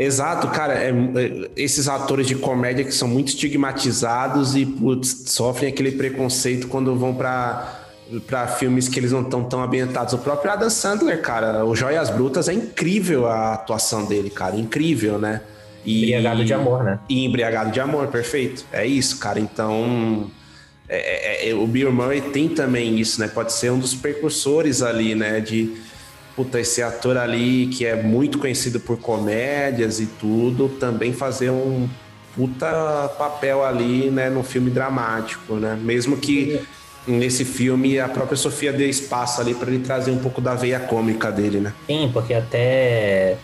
Exato, 0.00 0.48
cara. 0.48 0.72
É, 0.72 0.88
é, 0.88 1.50
esses 1.54 1.86
atores 1.86 2.26
de 2.26 2.34
comédia 2.34 2.82
que 2.86 2.92
são 2.92 3.06
muito 3.06 3.28
estigmatizados 3.28 4.56
e 4.56 4.64
putz, 4.64 5.24
sofrem 5.26 5.70
aquele 5.70 5.92
preconceito 5.92 6.68
quando 6.68 6.96
vão 6.96 7.14
para 7.14 7.76
para 8.26 8.48
filmes 8.48 8.88
que 8.88 8.98
eles 8.98 9.12
não 9.12 9.20
estão 9.20 9.44
tão 9.44 9.62
ambientados. 9.62 10.14
O 10.14 10.18
próprio 10.18 10.50
Adam 10.50 10.68
Sandler, 10.68 11.22
cara, 11.22 11.64
o 11.64 11.76
Joias 11.76 12.10
Brutas 12.10 12.48
é 12.48 12.52
incrível 12.52 13.28
a 13.28 13.54
atuação 13.54 14.04
dele, 14.04 14.30
cara, 14.30 14.56
incrível, 14.56 15.16
né? 15.16 15.42
E, 15.84 16.06
embriagado 16.06 16.44
de 16.44 16.52
amor, 16.52 16.82
né? 16.82 16.98
E 17.08 17.24
embriagado 17.24 17.70
de 17.70 17.78
amor, 17.78 18.08
perfeito. 18.08 18.64
É 18.72 18.84
isso, 18.84 19.16
cara. 19.18 19.38
Então, 19.38 20.28
é, 20.88 21.46
é, 21.46 21.50
é, 21.50 21.54
o 21.54 21.64
Bill 21.68 21.92
Murray 21.92 22.20
tem 22.20 22.48
também 22.48 22.98
isso, 22.98 23.20
né? 23.20 23.28
Pode 23.28 23.52
ser 23.52 23.70
um 23.70 23.78
dos 23.78 23.94
precursores 23.94 24.82
ali, 24.82 25.14
né? 25.14 25.38
De 25.38 25.72
puta, 26.40 26.58
esse 26.58 26.82
ator 26.82 27.18
ali 27.18 27.66
que 27.66 27.84
é 27.84 28.02
muito 28.02 28.38
conhecido 28.38 28.80
por 28.80 28.96
comédias 28.98 30.00
e 30.00 30.06
tudo, 30.06 30.70
também 30.70 31.12
fazer 31.12 31.50
um 31.50 31.86
puta 32.34 33.10
papel 33.18 33.62
ali, 33.62 34.10
né? 34.10 34.30
No 34.30 34.42
filme 34.42 34.70
dramático, 34.70 35.56
né? 35.56 35.78
Mesmo 35.78 36.16
que 36.16 36.62
nesse 37.06 37.44
filme 37.44 37.98
a 37.98 38.08
própria 38.08 38.36
Sofia 38.36 38.72
dê 38.72 38.88
espaço 38.88 39.40
ali 39.40 39.54
para 39.54 39.70
ele 39.70 39.84
trazer 39.84 40.10
um 40.10 40.18
pouco 40.18 40.40
da 40.40 40.54
veia 40.54 40.80
cômica 40.80 41.30
dele, 41.30 41.60
né? 41.60 41.74
Sim, 41.86 42.08
porque 42.10 42.32
até 42.32 43.36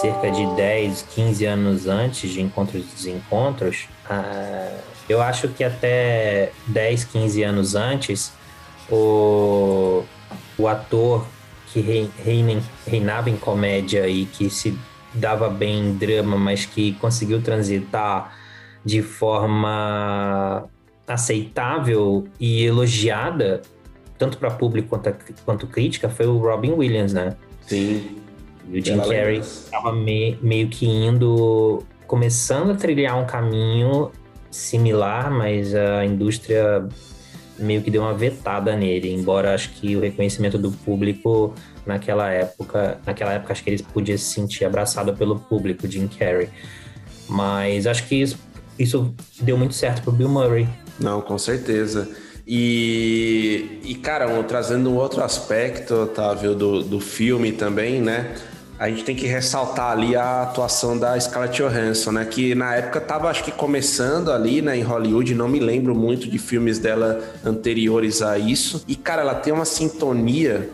cerca 0.00 0.30
de 0.30 0.46
10, 0.54 1.04
15 1.14 1.44
anos 1.46 1.86
antes 1.88 2.30
de 2.30 2.40
Encontros 2.40 2.84
e 2.84 2.94
Desencontros, 2.94 3.88
uh, 4.08 4.78
eu 5.08 5.20
acho 5.20 5.48
que 5.48 5.64
até 5.64 6.52
10, 6.68 7.04
15 7.06 7.42
anos 7.42 7.74
antes, 7.74 8.32
o, 8.88 10.04
o 10.56 10.68
ator 10.68 11.26
que 11.66 11.80
reina, 11.80 12.62
reinava 12.86 13.30
em 13.30 13.36
comédia 13.36 14.08
e 14.08 14.26
que 14.26 14.48
se 14.48 14.78
dava 15.12 15.48
bem 15.48 15.88
em 15.88 15.94
drama, 15.94 16.36
mas 16.36 16.64
que 16.64 16.92
conseguiu 16.94 17.40
transitar 17.42 18.36
de 18.84 19.02
forma 19.02 20.68
aceitável 21.06 22.26
e 22.38 22.64
elogiada, 22.64 23.62
tanto 24.18 24.38
para 24.38 24.50
público 24.50 24.88
quanto, 24.88 25.14
quanto 25.44 25.66
crítica, 25.66 26.08
foi 26.08 26.26
o 26.26 26.38
Robin 26.38 26.72
Williams, 26.72 27.12
né? 27.12 27.36
Sim. 27.66 28.16
E 28.68 28.78
o 28.78 28.84
Jim 28.84 28.98
Carrey 28.98 29.38
estava 29.38 29.92
me, 29.92 30.38
meio 30.42 30.68
que 30.68 30.86
indo, 30.86 31.84
começando 32.06 32.70
a 32.70 32.74
trilhar 32.74 33.16
um 33.16 33.24
caminho 33.24 34.10
similar, 34.50 35.30
mas 35.30 35.74
a 35.74 36.04
indústria 36.04 36.88
meio 37.58 37.82
que 37.82 37.90
deu 37.90 38.02
uma 38.02 38.14
vetada 38.14 38.76
nele, 38.76 39.12
embora 39.12 39.54
acho 39.54 39.70
que 39.70 39.96
o 39.96 40.00
reconhecimento 40.00 40.58
do 40.58 40.70
público 40.70 41.54
naquela 41.84 42.30
época, 42.30 42.98
naquela 43.06 43.32
época 43.32 43.52
acho 43.52 43.62
que 43.62 43.70
ele 43.70 43.82
podia 43.82 44.18
se 44.18 44.24
sentir 44.24 44.64
abraçado 44.64 45.14
pelo 45.14 45.38
público, 45.38 45.86
Jim 45.88 46.08
Carrey. 46.08 46.48
Mas 47.28 47.86
acho 47.86 48.06
que 48.06 48.16
isso, 48.16 48.38
isso 48.78 49.14
deu 49.40 49.56
muito 49.56 49.74
certo 49.74 50.02
pro 50.02 50.12
Bill 50.12 50.28
Murray. 50.28 50.68
Não, 51.00 51.20
com 51.20 51.38
certeza. 51.38 52.08
E, 52.46 53.80
e 53.82 53.94
cara, 53.96 54.42
trazendo 54.44 54.90
um 54.90 54.94
outro 54.94 55.22
aspecto, 55.22 55.94
Otávio, 55.94 56.54
do, 56.54 56.82
do 56.82 57.00
filme 57.00 57.52
também, 57.52 58.00
né? 58.00 58.34
A 58.78 58.88
gente 58.88 59.04
tem 59.04 59.16
que 59.16 59.26
ressaltar 59.26 59.92
ali 59.92 60.14
a 60.14 60.42
atuação 60.42 60.98
da 60.98 61.18
Scarlett 61.18 61.62
Johansson, 61.62 62.12
né? 62.12 62.24
Que 62.24 62.54
na 62.54 62.74
época 62.74 63.00
tava, 63.00 63.28
acho 63.28 63.42
que 63.42 63.50
começando 63.50 64.30
ali, 64.30 64.60
né, 64.60 64.76
em 64.76 64.82
Hollywood, 64.82 65.34
não 65.34 65.48
me 65.48 65.58
lembro 65.58 65.94
muito 65.94 66.28
de 66.28 66.38
filmes 66.38 66.78
dela 66.78 67.22
anteriores 67.44 68.20
a 68.20 68.38
isso. 68.38 68.84
E, 68.86 68.94
cara, 68.94 69.22
ela 69.22 69.34
tem 69.34 69.52
uma 69.52 69.64
sintonia. 69.64 70.68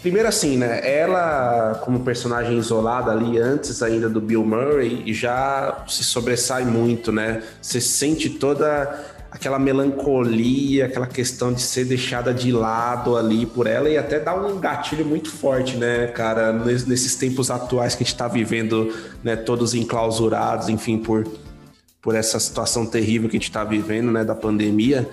Primeiro 0.00 0.28
assim, 0.28 0.56
né? 0.56 0.80
Ela, 0.82 1.78
como 1.84 2.00
personagem 2.00 2.56
isolada 2.56 3.10
ali, 3.10 3.36
antes 3.36 3.82
ainda 3.82 4.08
do 4.08 4.20
Bill 4.20 4.44
Murray, 4.44 5.12
já 5.12 5.84
se 5.88 6.02
sobressai 6.02 6.64
muito, 6.64 7.12
né? 7.12 7.42
Você 7.60 7.80
sente 7.82 8.30
toda 8.30 9.09
aquela 9.30 9.58
melancolia, 9.58 10.86
aquela 10.86 11.06
questão 11.06 11.52
de 11.52 11.62
ser 11.62 11.84
deixada 11.84 12.34
de 12.34 12.50
lado 12.50 13.16
ali 13.16 13.46
por 13.46 13.66
ela 13.66 13.88
e 13.88 13.96
até 13.96 14.18
dá 14.18 14.34
um 14.34 14.58
gatilho 14.58 15.04
muito 15.04 15.30
forte, 15.30 15.76
né, 15.76 16.08
cara, 16.08 16.52
nesses 16.52 17.14
tempos 17.14 17.50
atuais 17.50 17.94
que 17.94 18.02
a 18.02 18.04
gente 18.04 18.14
está 18.14 18.26
vivendo, 18.26 18.92
né, 19.22 19.36
todos 19.36 19.72
enclausurados, 19.72 20.68
enfim, 20.68 20.98
por, 20.98 21.26
por 22.02 22.14
essa 22.16 22.40
situação 22.40 22.84
terrível 22.84 23.28
que 23.28 23.36
a 23.36 23.38
gente 23.38 23.48
está 23.48 23.62
vivendo, 23.62 24.10
né, 24.10 24.24
da 24.24 24.34
pandemia. 24.34 25.08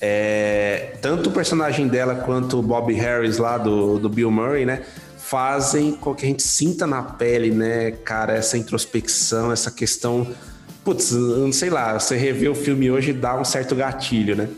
É, 0.00 0.96
tanto 1.00 1.30
o 1.30 1.32
personagem 1.32 1.88
dela 1.88 2.14
quanto 2.14 2.58
o 2.58 2.62
Bob 2.62 2.92
Harris 2.92 3.38
lá 3.38 3.56
do, 3.56 3.98
do 3.98 4.08
Bill 4.08 4.30
Murray, 4.30 4.66
né, 4.66 4.82
fazem 5.16 5.92
com 5.92 6.14
que 6.14 6.26
a 6.26 6.28
gente 6.28 6.42
sinta 6.42 6.86
na 6.86 7.02
pele, 7.02 7.50
né, 7.50 7.92
cara, 7.92 8.34
essa 8.34 8.58
introspecção, 8.58 9.50
essa 9.50 9.70
questão 9.70 10.26
putz, 10.84 11.14
sei 11.52 11.70
lá, 11.70 11.98
você 11.98 12.16
revê 12.16 12.48
o 12.48 12.54
filme 12.54 12.90
hoje 12.90 13.12
dá 13.12 13.40
um 13.40 13.44
certo 13.44 13.74
gatilho, 13.74 14.36
né? 14.36 14.48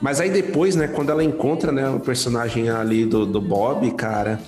Mas 0.00 0.20
aí 0.20 0.30
depois, 0.30 0.74
né, 0.74 0.88
quando 0.88 1.10
ela 1.10 1.22
encontra 1.22 1.70
né, 1.70 1.88
o 1.88 2.00
personagem 2.00 2.70
ali 2.70 3.04
do, 3.04 3.26
do 3.26 3.40
Bob, 3.40 3.90
cara, 3.92 4.40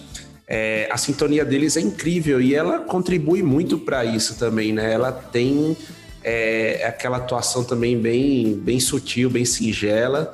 é, 0.46 0.88
a 0.90 0.96
sintonia 0.96 1.44
deles 1.44 1.76
é 1.76 1.80
incrível 1.80 2.40
e 2.40 2.54
ela 2.54 2.80
contribui 2.80 3.42
muito 3.42 3.78
para 3.78 4.04
isso 4.04 4.38
também, 4.38 4.72
né? 4.72 4.92
Ela 4.92 5.12
tem 5.12 5.76
é, 6.24 6.84
aquela 6.86 7.18
atuação 7.18 7.64
também 7.64 7.98
bem, 7.98 8.54
bem 8.54 8.80
sutil, 8.80 9.28
bem 9.28 9.44
singela, 9.44 10.32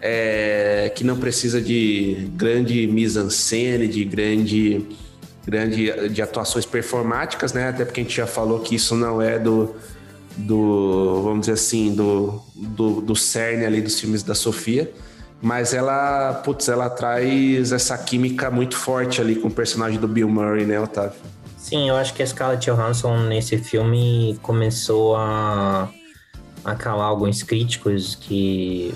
é, 0.00 0.92
que 0.94 1.04
não 1.04 1.16
precisa 1.18 1.60
de 1.60 2.28
grande 2.34 2.86
mise-en-scène, 2.86 3.86
de 3.86 4.04
grande, 4.04 4.86
grande 5.46 6.08
de 6.10 6.22
atuações 6.22 6.66
performáticas, 6.66 7.52
né? 7.52 7.68
Até 7.68 7.84
porque 7.84 8.00
a 8.00 8.02
gente 8.02 8.16
já 8.16 8.26
falou 8.26 8.60
que 8.60 8.74
isso 8.74 8.94
não 8.94 9.20
é 9.20 9.38
do 9.38 9.74
do, 10.36 11.22
vamos 11.22 11.40
dizer 11.40 11.52
assim, 11.52 11.94
do, 11.94 12.40
do, 12.54 13.00
do 13.00 13.16
cerne 13.16 13.64
ali 13.64 13.80
dos 13.80 13.98
filmes 14.00 14.22
da 14.22 14.34
Sofia. 14.34 14.92
Mas 15.40 15.74
ela, 15.74 16.40
putz, 16.44 16.68
ela 16.68 16.88
traz 16.88 17.70
essa 17.70 17.98
química 17.98 18.50
muito 18.50 18.76
forte 18.76 19.20
ali 19.20 19.36
com 19.36 19.48
o 19.48 19.50
personagem 19.50 20.00
do 20.00 20.08
Bill 20.08 20.28
Murray, 20.28 20.64
né, 20.64 20.80
Otávio? 20.80 21.18
Sim, 21.58 21.88
eu 21.88 21.96
acho 21.96 22.14
que 22.14 22.22
a 22.22 22.26
Scarlett 22.26 22.70
Johansson 22.70 23.18
nesse 23.24 23.58
filme 23.58 24.38
começou 24.42 25.16
a, 25.16 25.88
a 26.64 26.74
calar 26.74 27.08
alguns 27.08 27.42
críticos 27.42 28.14
que 28.14 28.94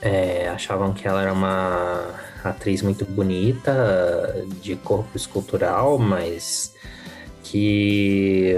é, 0.00 0.48
achavam 0.48 0.92
que 0.92 1.06
ela 1.06 1.22
era 1.22 1.32
uma 1.32 2.04
atriz 2.42 2.82
muito 2.82 3.04
bonita, 3.04 4.44
de 4.62 4.76
corpo 4.76 5.16
escultural, 5.16 5.98
mas 5.98 6.72
que 7.42 8.54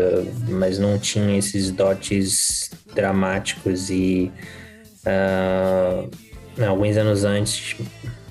mas 0.48 0.78
não 0.78 0.98
tinha 0.98 1.38
esses 1.38 1.70
dotes 1.70 2.70
dramáticos 2.94 3.90
e 3.90 4.30
uh, 5.06 6.10
alguns 6.66 6.96
anos 6.96 7.24
antes 7.24 7.76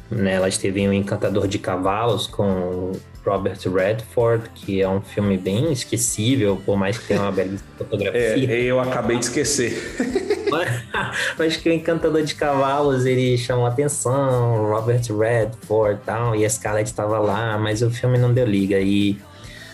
né, 0.09 0.33
ela 0.33 0.49
esteve 0.49 0.81
em 0.81 0.89
O 0.89 0.93
Encantador 0.93 1.47
de 1.47 1.57
Cavalos 1.57 2.27
com 2.27 2.91
Robert 3.25 3.59
Redford, 3.71 4.49
que 4.53 4.81
é 4.81 4.89
um 4.89 4.99
filme 4.99 5.37
bem 5.37 5.71
esquecível, 5.71 6.61
por 6.65 6.75
mais 6.75 6.97
que 6.97 7.07
tenha 7.07 7.21
uma 7.21 7.31
belíssima 7.31 7.69
fotografia. 7.77 8.51
É, 8.51 8.61
eu 8.63 8.79
acabei 8.79 9.17
de 9.17 9.25
esquecer. 9.25 9.95
mas, 11.37 11.55
que 11.55 11.69
o 11.69 11.71
Encantador 11.71 12.23
de 12.23 12.35
Cavalos 12.35 13.05
ele 13.05 13.37
chamou 13.37 13.65
atenção, 13.65 14.69
Robert 14.69 15.03
Redford 15.17 15.99
e 16.01 16.05
tal, 16.05 16.35
e 16.35 16.45
a 16.45 16.49
Scarlett 16.49 16.89
estava 16.89 17.19
lá, 17.19 17.57
mas 17.57 17.81
o 17.81 17.89
filme 17.91 18.17
não 18.17 18.33
deu 18.33 18.45
liga. 18.45 18.79
E 18.79 19.17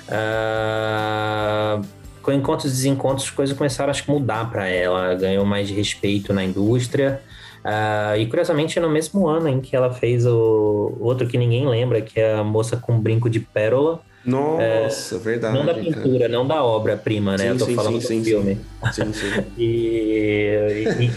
Uh, 0.07 1.85
com 2.21 2.31
encontros 2.31 2.71
e 2.71 2.75
desencontros, 2.75 3.25
as 3.25 3.29
coisas 3.29 3.57
começaram 3.57 3.93
a 3.93 4.11
mudar 4.11 4.49
para 4.49 4.67
ela, 4.67 5.15
ganhou 5.15 5.45
mais 5.45 5.69
respeito 5.69 6.33
na 6.33 6.43
indústria. 6.43 7.21
Uh, 7.63 8.17
e 8.17 8.25
curiosamente, 8.27 8.79
no 8.79 8.89
mesmo 8.89 9.27
ano 9.27 9.47
em 9.47 9.59
que 9.59 9.75
ela 9.75 9.93
fez 9.93 10.25
o 10.25 10.97
outro 10.99 11.27
que 11.27 11.37
ninguém 11.37 11.67
lembra, 11.67 12.01
que 12.01 12.19
é 12.19 12.33
a 12.33 12.43
moça 12.43 12.77
com 12.77 12.99
brinco 12.99 13.29
de 13.29 13.39
pérola. 13.39 14.01
Nossa, 14.25 15.15
é, 15.15 15.19
verdade. 15.19 15.57
Não 15.57 15.65
da 15.65 15.73
pintura, 15.73 16.27
não 16.27 16.45
da 16.45 16.63
obra-prima, 16.63 17.37
né? 17.37 17.37
Sim, 17.37 17.47
Eu 17.47 17.57
tô 17.57 17.65
sim, 17.65 17.75
falando 17.75 18.01
sim, 18.01 18.19
do 18.19 18.25
filme. 18.25 18.59
Sim, 18.91 19.13
sim. 19.13 19.31
e, 19.57 20.85
e, 20.99 21.11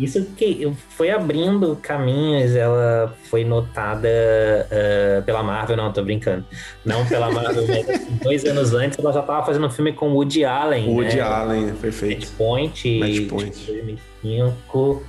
isso 0.00 0.24
que 0.36 0.72
foi 0.88 1.10
abrindo 1.10 1.76
caminhos, 1.82 2.54
ela 2.54 3.14
foi 3.24 3.44
notada 3.44 4.08
uh, 4.08 5.22
pela 5.22 5.42
Marvel, 5.42 5.76
não, 5.76 5.92
tô 5.92 6.02
brincando. 6.02 6.44
Não 6.84 7.04
pela 7.06 7.30
Marvel, 7.30 7.66
mas 7.68 7.88
assim, 7.88 8.18
dois 8.22 8.44
anos 8.44 8.72
antes 8.72 8.98
ela 8.98 9.12
já 9.12 9.20
estava 9.20 9.44
fazendo 9.44 9.66
um 9.66 9.70
filme 9.70 9.92
com 9.92 10.12
Woody 10.12 10.44
Allen. 10.44 10.88
Woody 10.88 11.16
né? 11.16 11.22
Allen, 11.22 11.74
perfeito. 11.74 12.30
Point, 12.32 12.98
Match 12.98 13.28
Point. 13.28 13.66
2005, 13.66 15.02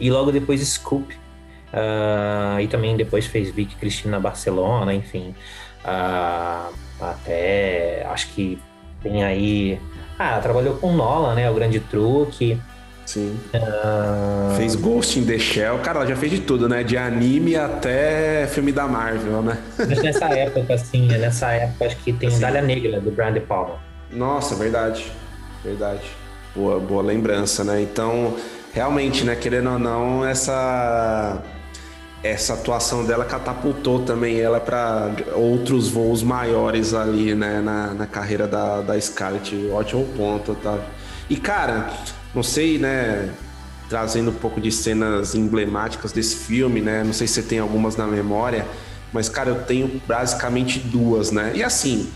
e 0.00 0.10
logo 0.10 0.32
depois 0.32 0.60
Scoop. 0.66 1.14
Uh, 1.68 2.60
e 2.60 2.66
também 2.68 2.96
depois 2.96 3.26
fez 3.26 3.50
Vicky 3.50 3.76
Cristina 3.76 4.18
Barcelona, 4.18 4.94
enfim. 4.94 5.34
Uh, 5.84 6.74
até 7.00 8.06
acho 8.10 8.28
que 8.28 8.58
tem 9.02 9.22
aí. 9.22 9.78
Ah, 10.18 10.40
trabalhou 10.40 10.76
com 10.76 10.92
Nola, 10.94 11.34
né? 11.34 11.50
O 11.50 11.54
Grande 11.54 11.78
Truque. 11.78 12.58
Sim. 13.08 13.40
Uh... 13.54 14.54
Fez 14.54 14.74
Ghost 14.74 15.18
in 15.18 15.24
the 15.24 15.38
Shell. 15.38 15.78
Cara, 15.78 16.00
ela 16.00 16.06
já 16.06 16.14
fez 16.14 16.30
de 16.30 16.40
tudo, 16.40 16.68
né? 16.68 16.84
De 16.84 16.94
anime 16.94 17.56
até 17.56 18.46
filme 18.48 18.70
da 18.70 18.86
Marvel, 18.86 19.40
né? 19.40 19.56
Mas 19.78 20.02
nessa 20.02 20.26
época, 20.36 20.74
assim, 20.74 21.06
nessa 21.06 21.50
época, 21.52 21.86
acho 21.86 21.96
que 21.96 22.12
tem 22.12 22.28
assim. 22.28 22.40
Dália 22.40 22.60
Negra, 22.60 23.00
do 23.00 23.10
Brand 23.10 23.40
Palmer. 23.40 23.76
Nossa, 24.12 24.54
verdade. 24.56 25.10
Verdade. 25.64 26.02
Boa, 26.54 26.78
boa 26.78 27.02
lembrança, 27.02 27.64
né? 27.64 27.80
Então, 27.80 28.36
realmente, 28.74 29.24
né? 29.24 29.34
Querendo 29.34 29.70
ou 29.70 29.78
não, 29.78 30.22
essa 30.22 31.42
essa 32.22 32.54
atuação 32.54 33.06
dela 33.06 33.24
catapultou 33.24 34.00
também 34.00 34.38
ela 34.38 34.60
para 34.60 35.12
outros 35.34 35.88
voos 35.88 36.22
maiores 36.22 36.92
ali, 36.92 37.32
né, 37.32 37.60
na, 37.60 37.94
na 37.94 38.06
carreira 38.06 38.46
da, 38.46 38.82
da 38.82 39.00
Scarlett. 39.00 39.70
Ótimo 39.70 40.04
ponto, 40.14 40.54
tá? 40.56 40.78
E 41.30 41.36
cara, 41.36 41.88
não 42.34 42.42
sei, 42.42 42.78
né, 42.78 43.30
trazendo 43.88 44.30
um 44.30 44.34
pouco 44.34 44.60
de 44.60 44.70
cenas 44.70 45.34
emblemáticas 45.34 46.12
desse 46.12 46.36
filme, 46.36 46.80
né? 46.80 47.02
Não 47.02 47.12
sei 47.12 47.26
se 47.26 47.34
você 47.34 47.42
tem 47.42 47.58
algumas 47.58 47.96
na 47.96 48.06
memória, 48.06 48.66
mas 49.12 49.28
cara, 49.28 49.50
eu 49.50 49.62
tenho 49.62 50.00
basicamente 50.06 50.78
duas, 50.78 51.30
né? 51.30 51.52
E 51.54 51.62
assim, 51.62 52.10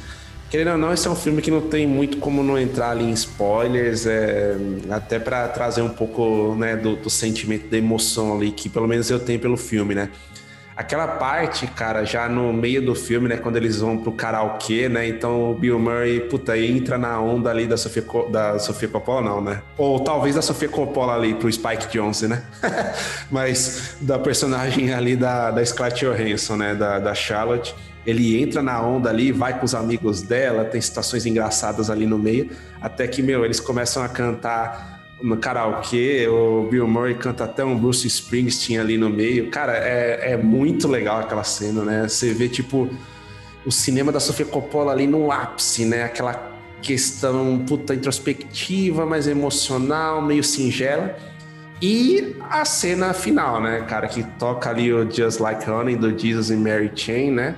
Querendo 0.52 0.72
ou 0.72 0.76
não, 0.76 0.92
esse 0.92 1.08
é 1.08 1.10
um 1.10 1.16
filme 1.16 1.40
que 1.40 1.50
não 1.50 1.62
tem 1.62 1.86
muito 1.86 2.18
como 2.18 2.42
não 2.42 2.58
entrar 2.58 2.90
ali 2.90 3.04
em 3.04 3.12
spoilers, 3.12 4.04
é, 4.04 4.54
até 4.90 5.18
para 5.18 5.48
trazer 5.48 5.80
um 5.80 5.88
pouco 5.88 6.54
né, 6.56 6.76
do, 6.76 6.94
do, 6.94 7.08
sentimento, 7.08 7.70
da 7.70 7.78
emoção 7.78 8.36
ali, 8.36 8.52
que 8.52 8.68
pelo 8.68 8.86
menos 8.86 9.08
eu 9.08 9.18
tenho 9.18 9.40
pelo 9.40 9.56
filme, 9.56 9.94
né? 9.94 10.10
Aquela 10.82 11.06
parte, 11.06 11.64
cara, 11.68 12.04
já 12.04 12.28
no 12.28 12.52
meio 12.52 12.84
do 12.84 12.92
filme, 12.92 13.28
né, 13.28 13.36
quando 13.36 13.56
eles 13.56 13.78
vão 13.78 13.96
pro 13.96 14.10
karaokê, 14.10 14.88
né, 14.88 15.06
então 15.06 15.52
o 15.52 15.54
Bill 15.54 15.78
Murray, 15.78 16.18
puta, 16.22 16.58
entra 16.58 16.98
na 16.98 17.20
onda 17.20 17.50
ali 17.50 17.68
da 17.68 17.76
Sofia, 17.76 18.04
da 18.28 18.58
Sofia 18.58 18.88
Coppola, 18.88 19.22
não, 19.22 19.40
né? 19.40 19.62
Ou 19.78 20.00
talvez 20.00 20.34
da 20.34 20.42
Sofia 20.42 20.68
Coppola 20.68 21.14
ali 21.14 21.34
pro 21.34 21.50
Spike 21.50 21.86
Jonze, 21.96 22.26
né? 22.26 22.42
Mas 23.30 23.94
da 24.00 24.18
personagem 24.18 24.92
ali 24.92 25.14
da, 25.14 25.52
da 25.52 25.64
Scarlett 25.64 26.04
Johansson, 26.04 26.56
né, 26.56 26.74
da, 26.74 26.98
da 26.98 27.14
Charlotte 27.14 27.72
ele 28.04 28.42
entra 28.42 28.60
na 28.60 28.82
onda 28.82 29.08
ali, 29.08 29.30
vai 29.30 29.56
com 29.56 29.64
os 29.64 29.74
amigos 29.76 30.22
dela, 30.22 30.64
tem 30.64 30.80
situações 30.80 31.24
engraçadas 31.24 31.88
ali 31.88 32.04
no 32.04 32.18
meio, 32.18 32.50
até 32.80 33.06
que, 33.06 33.22
meu, 33.22 33.44
eles 33.44 33.60
começam 33.60 34.02
a 34.02 34.08
cantar 34.08 34.91
no 35.22 35.36
karaokê, 35.36 36.26
o 36.28 36.66
Bill 36.70 36.86
Murray 36.88 37.14
canta 37.14 37.44
até 37.44 37.64
um 37.64 37.78
Bruce 37.78 38.06
Springsteen 38.06 38.78
ali 38.78 38.98
no 38.98 39.08
meio. 39.08 39.50
Cara, 39.50 39.76
é, 39.76 40.32
é 40.32 40.36
muito 40.36 40.88
legal 40.88 41.20
aquela 41.20 41.44
cena, 41.44 41.84
né? 41.84 42.08
Você 42.08 42.34
vê, 42.34 42.48
tipo, 42.48 42.90
o 43.64 43.70
cinema 43.70 44.10
da 44.10 44.18
Sofia 44.18 44.46
Coppola 44.46 44.92
ali 44.92 45.06
no 45.06 45.30
ápice, 45.30 45.84
né? 45.84 46.04
Aquela 46.04 46.52
questão, 46.82 47.64
puta, 47.66 47.94
introspectiva, 47.94 49.06
mas 49.06 49.28
emocional, 49.28 50.20
meio 50.20 50.42
singela. 50.42 51.16
E 51.80 52.36
a 52.48 52.64
cena 52.64 53.12
final, 53.12 53.60
né, 53.60 53.80
cara, 53.88 54.06
que 54.06 54.22
toca 54.38 54.70
ali 54.70 54.92
o 54.92 55.08
Just 55.10 55.40
Like 55.40 55.68
Honey 55.68 55.96
do 55.96 56.16
Jesus 56.16 56.50
and 56.50 56.58
Mary 56.58 56.90
Chain, 56.94 57.32
né? 57.32 57.56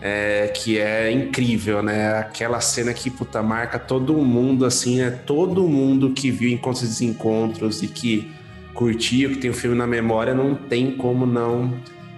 É, 0.00 0.48
que 0.48 0.78
é 0.78 1.10
incrível, 1.10 1.82
né? 1.82 2.18
Aquela 2.18 2.60
cena 2.60 2.92
que, 2.92 3.10
puta, 3.10 3.42
marca 3.42 3.78
todo 3.78 4.14
mundo, 4.14 4.64
assim, 4.64 4.98
né? 4.98 5.10
Todo 5.10 5.66
mundo 5.68 6.10
que 6.10 6.30
viu 6.30 6.50
Encontros 6.50 6.82
e 6.82 6.86
Desencontros 6.86 7.82
e 7.82 7.88
que 7.88 8.30
curtiu, 8.74 9.30
que 9.30 9.38
tem 9.38 9.50
o 9.50 9.54
filme 9.54 9.76
na 9.76 9.86
memória, 9.86 10.34
não 10.34 10.54
tem 10.54 10.96
como 10.96 11.26
não 11.26 11.74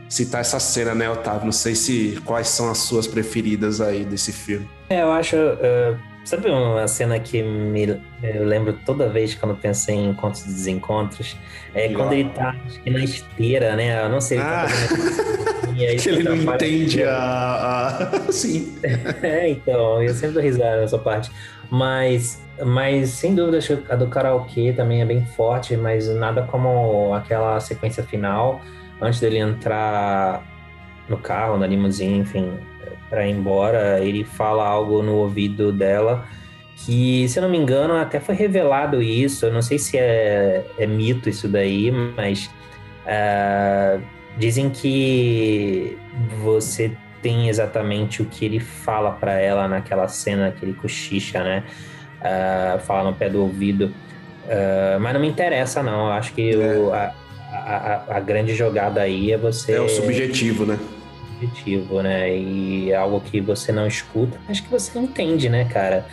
citar 0.09 0.41
essa 0.41 0.59
cena, 0.59 0.95
né, 0.95 1.09
Otávio? 1.09 1.45
Não 1.45 1.53
sei 1.53 1.75
se 1.75 2.21
quais 2.25 2.49
são 2.49 2.71
as 2.71 2.79
suas 2.79 3.07
preferidas 3.07 3.81
aí 3.81 4.05
desse 4.05 4.33
filme. 4.33 4.69
É, 4.89 5.03
eu 5.03 5.13
acho. 5.13 5.37
Uh, 5.37 5.99
sabe 6.25 6.51
uma 6.51 6.89
cena 6.89 7.19
que 7.19 7.43
me 7.43 8.01
eu 8.23 8.45
lembro 8.45 8.79
toda 8.85 9.09
vez 9.09 9.35
quando 9.35 9.55
pensei 9.55 9.95
em 9.95 10.11
encontros 10.11 10.45
e 10.45 10.49
desencontros? 10.49 11.37
É 11.75 11.89
quando 11.91 12.13
ele 12.13 12.29
tá 12.31 12.55
acho 12.67 12.81
que 12.81 12.91
na 12.91 13.05
esteira, 13.05 13.77
né? 13.77 14.05
Eu 14.05 14.09
não 14.09 14.21
sei. 14.21 14.39
Ah. 14.39 14.67
Tá 14.67 15.55
que 15.97 16.09
ele 16.09 16.23
não 16.23 16.37
entende 16.37 17.05
a, 17.05 17.89
a... 18.27 18.33
Sim. 18.33 18.77
É, 19.23 19.49
então, 19.49 20.03
eu 20.03 20.13
sempre 20.15 20.35
dou 20.35 20.43
risada 20.43 20.81
nessa 20.81 20.99
parte. 20.99 21.31
Mas, 21.71 22.43
mas 22.65 23.11
sem 23.11 23.35
dúvida, 23.35 23.59
acho 23.59 23.77
que 23.77 23.93
a 23.93 23.97
do 23.97 24.09
karaokê 24.09 24.73
também 24.73 25.03
é 25.03 25.05
bem 25.05 25.25
forte, 25.25 25.77
mas 25.77 26.09
nada 26.09 26.43
como 26.43 27.13
aquela 27.15 27.61
sequência 27.61 28.03
final, 28.03 28.61
antes 29.01 29.21
dele 29.21 29.39
entrar 29.39 30.43
no 31.09 31.19
carro, 31.19 31.59
na 31.59 31.67
limusine, 31.67 32.19
enfim, 32.19 32.53
para 33.11 33.27
ir 33.27 33.33
embora, 33.33 34.01
ele 34.01 34.25
fala 34.25 34.67
algo 34.67 35.03
no 35.03 35.17
ouvido 35.17 35.73
dela 35.73 36.27
que, 36.85 37.29
se 37.29 37.39
eu 37.39 37.43
não 37.43 37.51
me 37.51 37.59
engano, 37.59 37.95
até 37.95 38.21
foi 38.21 38.35
revelado 38.35 39.03
isso. 39.03 39.47
Eu 39.47 39.53
não 39.53 39.63
sei 39.63 39.79
se 39.79 39.99
é, 39.99 40.65
é 40.79 40.87
mito 40.87 41.29
isso 41.29 41.49
daí, 41.49 41.91
mas 41.91 42.49
uh, 43.05 44.01
Dizem 44.39 44.71
que 44.71 45.99
você 46.43 46.93
tem 47.21 47.49
exatamente 47.49 48.23
o 48.23 48.25
que 48.25 48.45
ele 48.45 48.61
fala 48.61 49.11
para 49.11 49.33
ela 49.33 49.67
naquela 49.67 50.07
cena 50.07 50.53
que 50.57 50.65
ele 50.65 50.75
cochicha, 50.75 51.43
né? 51.43 51.65
Uh, 52.21 52.79
fala 52.81 53.11
no 53.11 53.17
pé 53.17 53.29
do 53.29 53.41
ouvido. 53.43 53.93
Uh, 54.45 55.01
mas 55.01 55.13
não 55.13 55.21
me 55.21 55.29
interessa, 55.29 55.83
não. 55.83 56.07
Eu 56.07 56.13
acho 56.13 56.33
que 56.33 56.53
é. 56.53 56.79
o, 56.79 56.93
a, 56.93 57.13
a, 57.53 58.17
a, 58.17 58.21
grande 58.21 58.55
jogada 58.55 59.03
aí 59.03 59.33
é 59.33 59.37
você. 59.37 59.73
É 59.73 59.81
o 59.81 59.89
subjetivo, 59.89 60.65
né? 60.65 60.79
Subjetivo, 61.41 62.03
né? 62.03 62.37
E 62.37 62.95
algo 62.95 63.21
que 63.21 63.41
você 63.41 63.73
não 63.73 63.87
escuta, 63.87 64.39
acho 64.49 64.63
que 64.63 64.71
você 64.71 64.99
entende, 64.99 65.49
né, 65.49 65.65
cara? 65.65 66.07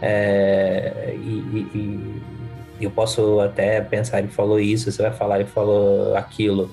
É, 0.00 1.14
e, 1.16 1.68
e 1.74 2.22
eu 2.80 2.90
posso 2.90 3.40
até 3.40 3.80
pensar, 3.80 4.18
ele 4.18 4.28
falou 4.28 4.58
isso, 4.58 4.90
você 4.90 5.02
vai 5.02 5.12
falar, 5.12 5.40
ele 5.40 5.48
falou 5.48 6.16
aquilo 6.16 6.70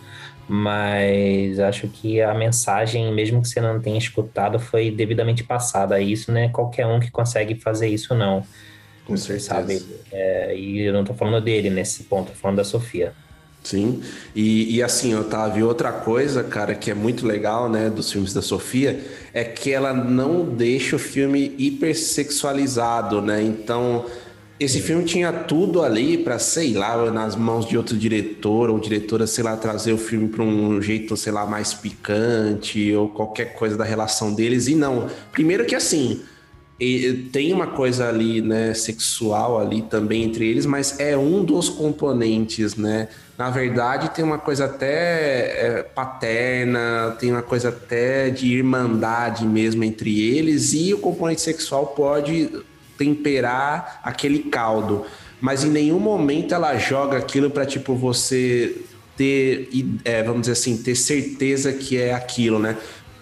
mas 0.49 1.59
acho 1.59 1.87
que 1.87 2.19
a 2.19 2.33
mensagem, 2.33 3.13
mesmo 3.13 3.39
que 3.39 3.47
você 3.47 3.61
não 3.61 3.79
tenha 3.79 3.99
escutado, 3.99 4.59
foi 4.59 4.89
devidamente 4.89 5.43
passada. 5.43 6.01
Isso 6.01 6.31
não 6.31 6.41
é 6.41 6.49
qualquer 6.49 6.87
um 6.87 6.99
que 6.99 7.11
consegue 7.11 7.53
fazer 7.53 7.87
isso, 7.87 8.15
não. 8.15 8.43
Com 9.05 9.15
certeza. 9.15 9.47
Sabe? 9.47 9.85
É, 10.11 10.57
e 10.57 10.81
eu 10.81 10.91
não 10.91 11.01
estou 11.01 11.15
falando 11.15 11.39
dele 11.39 11.69
nesse 11.69 12.05
ponto, 12.05 12.31
tô 12.31 12.37
falando 12.37 12.57
da 12.57 12.63
Sofia. 12.63 13.13
Sim, 13.63 14.01
e, 14.33 14.77
e 14.77 14.81
assim, 14.81 15.13
Otávio, 15.13 15.67
outra 15.67 15.91
coisa, 15.91 16.43
cara, 16.43 16.73
que 16.73 16.89
é 16.89 16.93
muito 16.95 17.27
legal, 17.27 17.69
né, 17.69 17.89
dos 17.89 18.11
filmes 18.11 18.33
da 18.33 18.41
Sofia, 18.41 18.99
é 19.33 19.43
que 19.43 19.71
ela 19.71 19.93
não 19.93 20.45
deixa 20.45 20.95
o 20.95 20.99
filme 20.99 21.53
hipersexualizado, 21.57 23.21
né? 23.21 23.43
Então, 23.43 24.05
esse 24.59 24.81
filme 24.81 25.05
tinha 25.05 25.31
tudo 25.31 25.81
ali 25.81 26.17
para, 26.17 26.37
sei 26.37 26.73
lá, 26.73 27.09
nas 27.09 27.35
mãos 27.35 27.65
de 27.65 27.77
outro 27.77 27.95
diretor 27.95 28.69
ou 28.69 28.77
diretora, 28.77 29.25
sei 29.25 29.43
lá, 29.43 29.55
trazer 29.55 29.93
o 29.93 29.97
filme 29.97 30.27
para 30.27 30.43
um 30.43 30.81
jeito, 30.81 31.15
sei 31.15 31.31
lá, 31.31 31.45
mais 31.45 31.73
picante 31.73 32.93
ou 32.93 33.07
qualquer 33.07 33.53
coisa 33.53 33.77
da 33.77 33.85
relação 33.85 34.33
deles. 34.33 34.67
E 34.67 34.75
não. 34.75 35.07
Primeiro 35.31 35.65
que 35.65 35.75
assim, 35.75 36.21
tem 37.31 37.53
uma 37.53 37.67
coisa 37.67 38.09
ali, 38.09 38.41
né, 38.41 38.73
sexual 38.73 39.59
ali 39.59 39.81
também 39.81 40.23
entre 40.23 40.45
eles, 40.45 40.65
mas 40.65 40.99
é 40.99 41.17
um 41.17 41.43
dos 41.43 41.69
componentes, 41.69 42.75
né? 42.75 43.07
Na 43.37 43.49
verdade, 43.49 44.09
tem 44.09 44.25
uma 44.25 44.37
coisa 44.37 44.65
até 44.65 45.77
é, 45.77 45.83
paterna, 45.83 47.15
tem 47.17 47.31
uma 47.31 47.41
coisa 47.41 47.69
até 47.69 48.29
de 48.29 48.57
irmandade 48.57 49.45
mesmo 49.45 49.85
entre 49.85 50.21
eles, 50.21 50.73
e 50.73 50.93
o 50.93 50.97
componente 50.97 51.39
sexual 51.39 51.87
pode 51.87 52.49
temperar 52.99 54.01
aquele 54.03 54.39
caldo. 54.39 55.05
Mas 55.41 55.63
em 55.63 55.69
nenhum 55.69 55.99
momento 55.99 56.53
ela 56.53 56.77
joga 56.77 57.17
aquilo 57.17 57.49
para 57.49 57.65
tipo 57.65 57.95
você 57.95 58.75
ter, 59.15 59.69
é, 60.03 60.21
vamos 60.21 60.41
dizer 60.41 60.51
assim, 60.51 60.77
ter 60.77 60.95
certeza 60.95 61.71
que 61.71 61.97
é 61.97 62.13
aquilo, 62.13 62.59
né? 62.59 62.77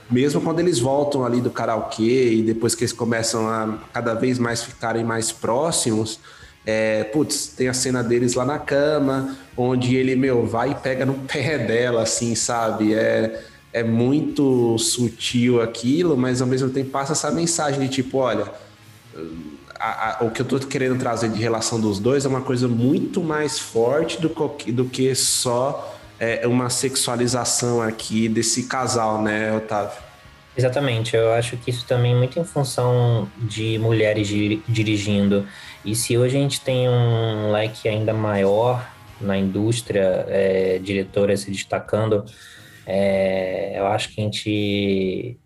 Mesmo 0.09 0.41
quando 0.41 0.59
eles 0.59 0.79
voltam 0.79 1.23
ali 1.23 1.39
do 1.39 1.51
karaokê 1.51 2.33
e 2.33 2.41
depois 2.41 2.73
que 2.73 2.83
eles 2.83 2.93
começam 2.93 3.47
a 3.47 3.77
cada 3.93 4.13
vez 4.13 4.39
mais 4.39 4.63
ficarem 4.63 5.03
mais 5.03 5.31
próximos, 5.31 6.19
é, 6.65 7.03
putz, 7.03 7.47
tem 7.47 7.67
a 7.67 7.73
cena 7.73 8.03
deles 8.03 8.33
lá 8.33 8.45
na 8.45 8.57
cama, 8.57 9.37
onde 9.55 9.95
ele, 9.95 10.15
meu, 10.15 10.45
vai 10.45 10.71
e 10.71 10.75
pega 10.75 11.05
no 11.05 11.13
pé 11.13 11.57
dela, 11.65 12.03
assim, 12.03 12.35
sabe? 12.35 12.93
É, 12.93 13.43
é 13.73 13.83
muito 13.83 14.77
sutil 14.77 15.61
aquilo, 15.61 16.17
mas 16.17 16.41
ao 16.41 16.47
mesmo 16.47 16.69
tempo 16.69 16.89
passa 16.89 17.11
essa 17.13 17.29
mensagem 17.29 17.81
de 17.81 17.89
tipo, 17.89 18.17
olha, 18.17 18.51
a, 19.79 20.21
a, 20.21 20.25
o 20.25 20.31
que 20.31 20.41
eu 20.41 20.43
estou 20.43 20.59
querendo 20.59 20.97
trazer 20.97 21.29
de 21.29 21.41
relação 21.41 21.79
dos 21.79 21.99
dois 21.99 22.25
é 22.25 22.27
uma 22.27 22.41
coisa 22.41 22.67
muito 22.67 23.21
mais 23.21 23.59
forte 23.59 24.19
do, 24.21 24.29
do 24.29 24.85
que 24.85 25.13
só 25.15 25.97
é, 26.19 26.47
uma 26.47 26.69
sexualização 26.69 27.81
aqui 27.81 28.27
desse 28.27 28.63
casal, 28.67 29.21
né, 29.21 29.55
Otávio? 29.55 30.07
Exatamente, 30.57 31.15
eu 31.15 31.31
acho 31.33 31.55
que 31.57 31.69
isso 31.69 31.85
também 31.85 32.13
é 32.13 32.15
muito 32.15 32.39
em 32.39 32.43
função 32.43 33.29
de 33.37 33.77
mulheres 33.77 34.27
dirigindo. 34.67 35.47
E 35.85 35.95
se 35.95 36.17
hoje 36.17 36.35
a 36.35 36.39
gente 36.39 36.61
tem 36.61 36.89
um 36.89 37.51
leque 37.51 37.87
ainda 37.87 38.11
maior 38.11 38.83
na 39.21 39.37
indústria, 39.37 40.25
é, 40.27 40.79
diretoras 40.79 41.41
se 41.41 41.51
destacando, 41.51 42.25
é, 42.87 43.73
eu 43.77 43.85
acho 43.87 44.09
que 44.09 44.21
a 44.21 44.23
gente. 44.23 45.37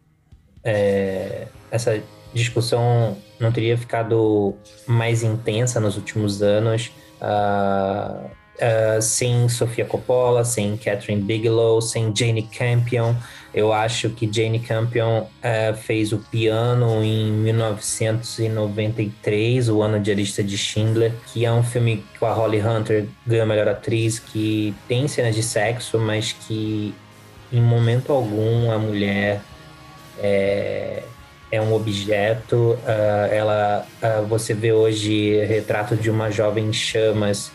É, 0.64 1.48
essa 1.70 2.02
discussão 2.34 3.18
não 3.42 3.52
teria 3.52 3.78
ficado 3.78 4.56
mais 4.86 5.24
intensa 5.24 5.80
nos 5.80 5.98
últimos 5.98 6.42
anos 6.42 6.92
uh, 7.22 8.26
uh, 8.26 9.02
sem 9.02 9.48
Sofia 9.50 9.86
Coppola, 9.86 10.46
sem 10.46 10.78
Catherine 10.78 11.22
Bigelow, 11.22 11.82
sem 11.82 12.16
Jane 12.16 12.44
Campion. 12.44 13.16
Eu 13.54 13.74
acho 13.74 14.12
que 14.12 14.32
Jane 14.32 14.60
Campion 14.60 15.24
uh, 15.24 15.76
fez 15.76 16.14
o 16.14 16.20
piano 16.20 17.04
em 17.04 17.30
1993, 17.32 19.68
o 19.70 19.82
ano 19.82 20.00
de 20.00 20.12
A 20.12 20.16
Lista 20.16 20.42
de 20.44 20.58
Schindler, 20.58 21.12
que 21.34 21.44
é 21.44 21.52
um 21.52 21.64
filme 21.64 22.06
com 22.20 22.28
a 22.28 22.34
Holly 22.34 22.62
Hunter 22.62 23.08
ganhou 23.26 23.44
a 23.44 23.48
melhor 23.48 23.68
atriz, 23.68 24.20
que 24.20 24.74
tem 24.88 25.08
cenas 25.08 25.36
de 25.36 25.44
sexo, 25.44 26.00
mas 26.00 26.32
que 26.32 26.94
em 27.52 27.62
momento 27.62 28.14
algum 28.14 28.72
a 28.72 28.78
mulher 28.78 29.42
é, 30.20 31.04
é 31.52 31.62
um 31.62 31.74
objeto. 31.74 32.56
Uh, 32.56 33.28
ela, 33.32 33.86
uh, 34.02 34.26
você 34.26 34.54
vê 34.54 34.72
hoje 34.72 35.44
retrato 35.46 35.96
de 35.96 36.10
uma 36.10 36.32
jovem 36.32 36.68
em 36.68 36.74
chamas 36.74 37.52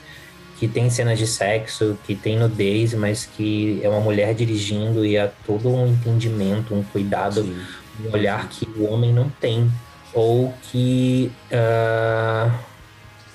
que 0.58 0.66
tem 0.66 0.88
cenas 0.88 1.18
de 1.18 1.26
sexo, 1.26 1.98
que 2.04 2.14
tem 2.14 2.38
nudez, 2.38 2.94
mas 2.94 3.26
que 3.26 3.80
é 3.82 3.88
uma 3.88 4.00
mulher 4.00 4.34
dirigindo 4.34 5.04
e 5.04 5.18
há 5.18 5.30
todo 5.46 5.68
um 5.68 5.88
entendimento, 5.88 6.74
um 6.74 6.82
cuidado, 6.82 7.42
Sim. 7.42 7.60
um 8.04 8.12
olhar 8.12 8.48
que 8.48 8.66
o 8.76 8.90
homem 8.90 9.12
não 9.12 9.28
tem 9.28 9.70
ou 10.14 10.54
que 10.62 11.30
uh, 11.52 12.50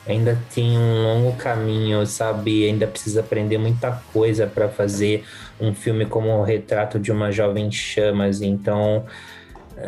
ainda 0.07 0.39
tem 0.53 0.77
um 0.77 1.03
longo 1.03 1.37
caminho, 1.37 2.05
sabe? 2.07 2.65
Ainda 2.65 2.87
precisa 2.87 3.19
aprender 3.19 3.59
muita 3.59 3.91
coisa 4.11 4.47
para 4.47 4.67
fazer 4.67 5.23
um 5.59 5.75
filme 5.75 6.07
como 6.07 6.29
o 6.29 6.43
Retrato 6.43 6.99
de 6.99 7.11
uma 7.11 7.31
Jovem 7.31 7.71
Chamas. 7.71 8.41
Então, 8.41 9.05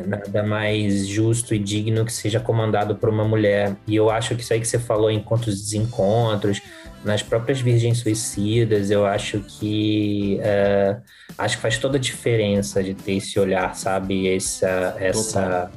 nada 0.06 0.44
mais 0.44 1.08
justo 1.08 1.54
e 1.54 1.60
digno 1.60 2.06
que 2.06 2.14
seja 2.14 2.40
comandado 2.40 2.96
por 2.96 3.10
uma 3.10 3.24
mulher. 3.24 3.76
E 3.88 3.96
eu 3.96 4.10
acho 4.10 4.36
que 4.36 4.42
isso 4.42 4.54
aí 4.54 4.60
que 4.60 4.68
você 4.68 4.80
falou, 4.80 5.12
encontros 5.12 5.60
e 5.60 5.64
desencontros, 5.64 6.62
nas 7.04 7.22
próprias 7.22 7.60
Virgens 7.60 8.00
Suicidas, 8.00 8.90
eu 8.90 9.06
acho 9.06 9.40
que 9.42 10.40
uh, 10.40 11.02
acho 11.38 11.58
que 11.58 11.62
faz 11.62 11.78
toda 11.78 11.98
a 11.98 12.00
diferença 12.00 12.84
de 12.84 12.94
ter 12.94 13.14
esse 13.14 13.40
olhar, 13.40 13.76
sabe? 13.76 14.28
Essa, 14.34 14.96
essa 15.00 15.72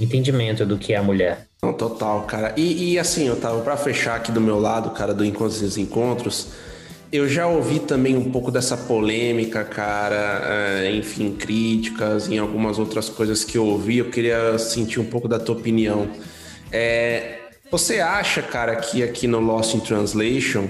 entendimento 0.00 0.64
do 0.64 0.78
que 0.78 0.92
é 0.92 0.96
a 0.96 1.02
mulher. 1.02 1.46
Não, 1.62 1.72
total, 1.72 2.22
cara. 2.22 2.54
E, 2.56 2.92
e 2.92 2.98
assim, 2.98 3.26
eu 3.26 3.36
tava 3.36 3.60
para 3.62 3.76
fechar 3.76 4.16
aqui 4.16 4.30
do 4.30 4.40
meu 4.40 4.60
lado, 4.60 4.90
cara, 4.90 5.12
do 5.12 5.24
Encontros 5.24 5.58
e 5.58 5.64
Desencontros, 5.64 6.48
eu 7.10 7.28
já 7.28 7.46
ouvi 7.46 7.80
também 7.80 8.16
um 8.16 8.30
pouco 8.30 8.50
dessa 8.50 8.76
polêmica, 8.76 9.64
cara, 9.64 10.42
é, 10.44 10.92
enfim, 10.94 11.32
críticas 11.32 12.28
em 12.28 12.38
algumas 12.38 12.78
outras 12.78 13.08
coisas 13.08 13.44
que 13.44 13.56
eu 13.56 13.64
ouvi. 13.64 13.98
Eu 13.98 14.10
queria 14.10 14.58
sentir 14.58 15.00
um 15.00 15.04
pouco 15.04 15.26
da 15.26 15.38
tua 15.38 15.54
opinião. 15.54 16.08
É, 16.70 17.38
você 17.70 18.00
acha, 18.00 18.42
cara, 18.42 18.76
que 18.76 19.02
aqui 19.02 19.26
no 19.26 19.40
Lost 19.40 19.74
in 19.74 19.80
Translation 19.80 20.68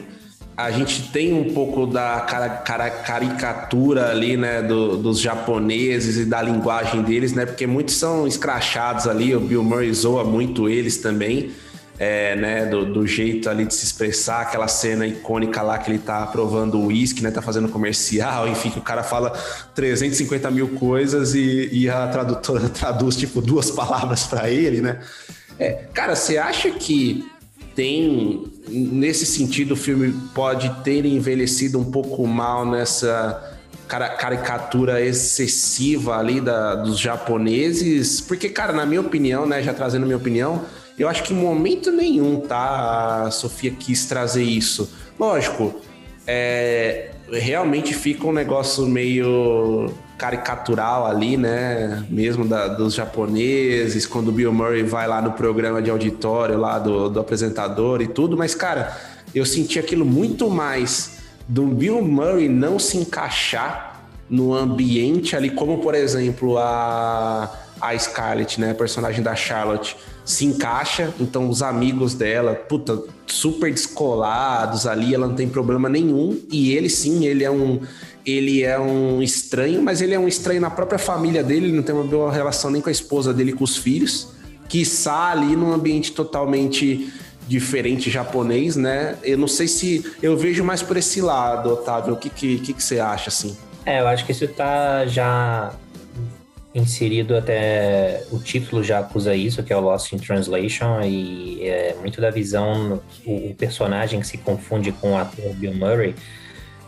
a 0.57 0.73
gente 0.73 1.13
tem 1.13 1.33
um 1.33 1.55
pouco 1.55 1.87
da 1.87 2.21
cara, 2.23 2.49
cara, 2.49 2.91
caricatura 2.91 4.11
ali, 4.11 4.37
né, 4.37 4.61
do, 4.61 4.97
dos 4.97 5.21
japoneses 5.21 6.17
e 6.17 6.25
da 6.25 6.43
linguagem 6.43 7.03
deles, 7.03 7.33
né, 7.33 7.47
porque 7.47 7.65
muitos 7.65 7.95
são 7.95 8.27
escrachados 8.27 9.07
ali, 9.07 9.37
o 9.37 9.41
Bill 9.41 9.63
Murray 9.63 9.95
zoa 9.95 10.25
muito 10.25 10.69
eles 10.69 10.97
também, 10.97 11.53
é, 11.99 12.37
né, 12.37 12.67
do, 12.67 12.85
do, 12.85 13.07
jeito 13.07 13.51
ali 13.51 13.65
de 13.65 13.75
se 13.75 13.85
expressar, 13.85 14.43
aquela 14.43 14.69
cena 14.69 15.07
icônica 15.07 15.61
lá 15.63 15.79
que 15.79 15.91
ele 15.91 15.99
tá 15.99 16.25
provando 16.27 16.79
o 16.79 16.87
uísque, 16.87 17.23
né, 17.23 17.31
tá 17.31 17.43
fazendo 17.43 17.69
comercial, 17.69 18.49
enfim, 18.49 18.71
que 18.71 18.79
o 18.79 18.83
cara 18.83 19.03
fala 19.03 19.31
350 19.75 20.51
mil 20.51 20.69
coisas 20.69 21.35
e, 21.35 21.69
e 21.73 21.91
a 21.91 22.07
tradutora 22.07 22.69
traduz, 22.71 23.17
tipo, 23.17 23.41
duas 23.41 23.71
palavras 23.71 24.27
para 24.27 24.49
ele, 24.49 24.81
né. 24.81 25.01
É, 25.59 25.87
cara, 25.93 26.15
você 26.15 26.39
acha 26.39 26.71
que 26.71 27.29
tem, 27.75 28.45
nesse 28.69 29.27
sentido, 29.27 29.73
o 29.73 29.77
filme 29.77 30.13
pode 30.35 30.69
ter 30.83 31.05
envelhecido 31.05 31.79
um 31.79 31.91
pouco 31.91 32.27
mal 32.27 32.65
nessa 32.65 33.57
caricatura 33.89 35.01
excessiva 35.01 36.19
ali 36.19 36.41
da, 36.41 36.75
dos 36.75 36.99
japoneses, 36.99 38.21
porque, 38.21 38.49
cara, 38.49 38.73
na 38.73 38.85
minha 38.85 39.01
opinião, 39.01 39.47
né, 39.47 39.63
já 39.63 39.73
trazendo 39.73 40.05
minha 40.05 40.17
opinião, 40.17 40.65
eu 40.99 41.09
acho 41.09 41.23
que 41.23 41.33
em 41.33 41.37
momento 41.37 41.91
nenhum, 41.93 42.41
tá, 42.41 43.25
a 43.25 43.31
Sofia 43.31 43.71
quis 43.71 44.07
trazer 44.07 44.43
isso. 44.43 44.91
Lógico, 45.19 45.75
é, 46.27 47.11
realmente 47.31 47.95
fica 47.95 48.27
um 48.27 48.33
negócio 48.33 48.87
meio 48.87 49.93
caricatural 50.19 51.07
ali, 51.07 51.37
né? 51.37 52.05
Mesmo 52.11 52.45
da, 52.45 52.67
dos 52.67 52.95
japoneses, 52.95 54.07
quando 54.07 54.29
o 54.29 54.33
Bill 54.33 54.53
Murray 54.53 54.83
vai 54.83 55.07
lá 55.07 55.23
no 55.23 55.33
programa 55.33 55.81
de 55.81 55.91
auditório 55.91 56.59
lá 56.59 56.79
do, 56.79 57.09
do 57.09 57.21
apresentador 57.21 58.03
e 58.03 58.09
tudo, 58.09 58.37
mas, 58.37 58.55
cara, 58.55 58.97
eu 59.35 59.47
senti 59.47 59.79
aquilo 59.79 60.05
muito 60.05 60.51
mais 60.51 61.19
do 61.47 61.67
Bill 61.67 62.03
Murray 62.03 62.49
não 62.49 62.79
se 62.79 62.99
encaixar 62.99 64.03
no 64.29 64.53
ambiente 64.53 65.35
ali, 65.35 65.49
como 65.49 65.79
por 65.79 65.95
exemplo 65.95 66.59
a, 66.59 67.51
a 67.81 67.99
Scarlett, 67.99 68.61
né? 68.61 68.73
A 68.73 68.75
personagem 68.75 69.23
da 69.23 69.35
Charlotte 69.35 69.97
se 70.29 70.45
encaixa, 70.45 71.15
então 71.19 71.49
os 71.49 71.63
amigos 71.63 72.13
dela, 72.13 72.55
puta, 72.55 73.03
super 73.27 73.73
descolados 73.73 74.87
ali, 74.87 75.15
ela 75.15 75.27
não 75.27 75.35
tem 75.35 75.49
problema 75.49 75.89
nenhum, 75.89 76.39
e 76.53 76.75
ele 76.75 76.91
sim, 76.91 77.25
ele 77.25 77.45
é 77.45 77.51
um 77.51 77.81
ele 78.27 78.63
é 78.63 78.79
um 78.79 79.23
estranho, 79.23 79.83
mas 79.83 80.03
ele 80.03 80.13
é 80.13 80.19
um 80.19 80.29
estranho 80.29 80.61
na 80.61 80.69
própria 80.69 80.99
família 80.99 81.43
dele, 81.43 81.69
ele 81.69 81.77
não 81.77 81.83
tem 81.83 81.95
uma 81.95 82.05
boa 82.05 82.31
relação 82.31 82.71
nem 82.71 82.83
com 82.83 82.91
a 82.91 82.93
esposa 82.93 83.33
dele, 83.33 83.55
com 83.55 83.65
os 83.65 83.79
filhos, 83.79 84.29
que 84.69 84.83
está 84.83 85.31
ali 85.31 85.57
num 85.57 85.73
ambiente 85.73 86.13
totalmente 86.13 87.11
diferente 87.49 88.11
japonês, 88.11 88.77
né? 88.77 89.17
Eu 89.23 89.39
não 89.39 89.49
sei 89.49 89.67
se 89.67 90.05
eu 90.23 90.37
vejo 90.37 90.63
mais 90.63 90.83
por 90.83 90.99
esse 90.99 91.23
lado, 91.23 91.71
Otávio. 91.71 92.13
O 92.13 92.17
que 92.19 92.29
que, 92.29 92.59
que, 92.59 92.75
que 92.75 92.83
você 92.83 93.01
acha 93.01 93.31
assim? 93.31 93.57
É, 93.87 94.01
eu 94.01 94.07
acho 94.07 94.27
que 94.27 94.33
isso 94.33 94.47
tá 94.47 95.07
já 95.07 95.73
inserido 96.79 97.37
até 97.37 98.25
o 98.31 98.39
título 98.39 98.83
já 98.83 99.01
acusa 99.01 99.35
isso, 99.35 99.63
que 99.63 99.73
é 99.73 99.77
o 99.77 99.81
Lost 99.81 100.13
in 100.13 100.19
Translation 100.19 101.01
e 101.03 101.63
é 101.63 101.97
muito 102.01 102.21
da 102.21 102.31
visão 102.31 103.01
o, 103.27 103.55
personagem 103.55 104.21
que 104.21 104.27
se 104.27 104.39
confunde 104.39 104.93
com 104.93 105.13
o 105.13 105.17
ator 105.17 105.53
Bill 105.55 105.75
Murray. 105.75 106.15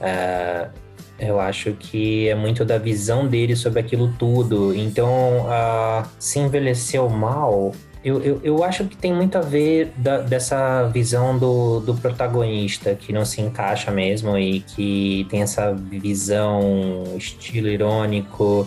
Uh, 0.01 0.71
eu 1.19 1.39
acho 1.39 1.73
que 1.73 2.29
é 2.29 2.35
muito 2.35 2.65
da 2.65 2.79
visão 2.79 3.27
dele 3.27 3.55
sobre 3.55 3.81
aquilo 3.81 4.13
tudo. 4.19 4.75
Então, 4.75 5.47
uh, 5.47 6.09
se 6.19 6.39
envelheceu 6.39 7.09
mal, 7.11 7.73
eu, 8.03 8.23
eu, 8.23 8.41
eu, 8.43 8.65
acho 8.65 8.87
que 8.87 8.97
tem 8.97 9.13
muito 9.13 9.37
a 9.37 9.43
ver 9.43 9.93
da, 9.97 10.19
dessa 10.19 10.85
visão 10.85 11.39
do, 11.39 11.81
do 11.81 11.95
protagonista, 11.95 12.95
que 12.95 13.13
não 13.13 13.27
se 13.27 13.43
encaixa 13.43 13.91
mesmo 13.91 14.39
e 14.39 14.61
que 14.61 15.27
tem 15.29 15.43
essa 15.43 15.75
visão 15.75 17.05
estilo 17.19 17.69
irônico. 17.69 18.67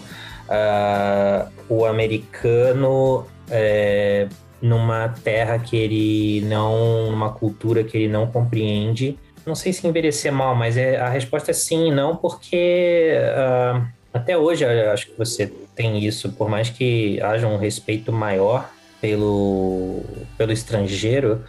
Uh, 0.50 1.52
o 1.70 1.86
americano 1.86 3.26
é, 3.50 4.28
numa 4.62 5.10
terra 5.10 5.58
que 5.60 5.76
ele 5.76 6.42
não. 6.48 7.12
numa 7.12 7.32
cultura 7.32 7.84
que 7.84 7.98
ele 7.98 8.08
não 8.08 8.28
compreende 8.28 9.18
não 9.46 9.56
sei 9.56 9.74
se 9.74 9.86
envelhecer 9.86 10.32
mal, 10.32 10.56
mas 10.56 10.78
é, 10.78 10.98
a 10.98 11.10
resposta 11.10 11.52
é 11.52 11.54
sim 11.54 11.88
e 11.88 11.92
não, 11.92 12.16
porque 12.16 13.14
uh, 13.36 13.86
até 14.14 14.38
hoje 14.38 14.66
acho 14.66 15.08
que 15.08 15.18
você 15.18 15.48
tem 15.76 16.04
isso, 16.06 16.32
por 16.32 16.50
mais 16.50 16.70
que 16.70 17.22
haja 17.22 17.48
um 17.48 17.58
respeito 17.58 18.12
maior 18.12 18.70
pelo, 19.02 20.02
pelo 20.38 20.52
estrangeiro, 20.54 21.44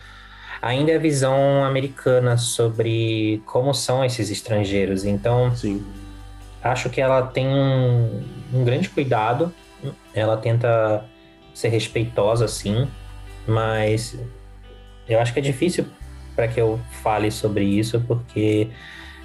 ainda 0.61 0.93
é 0.93 0.97
a 0.97 0.99
visão 0.99 1.65
americana 1.65 2.37
sobre 2.37 3.41
como 3.47 3.73
são 3.73 4.05
esses 4.05 4.31
estrangeiros. 4.31 5.05
Então, 5.05 5.55
sim. 5.55 5.85
Acho 6.65 6.89
que 6.89 7.01
ela 7.01 7.23
tem 7.23 7.47
um, 7.47 8.23
um 8.53 8.65
grande 8.65 8.89
cuidado, 8.89 9.53
ela 10.15 10.37
tenta 10.37 11.05
ser 11.53 11.69
respeitosa, 11.69 12.49
sim, 12.49 12.89
mas 13.47 14.19
eu 15.07 15.21
acho 15.21 15.33
que 15.33 15.39
é 15.39 15.43
difícil 15.43 15.85
para 16.35 16.49
que 16.49 16.61
eu 16.61 16.81
fale 17.03 17.31
sobre 17.31 17.65
isso, 17.65 18.01
porque 18.01 18.69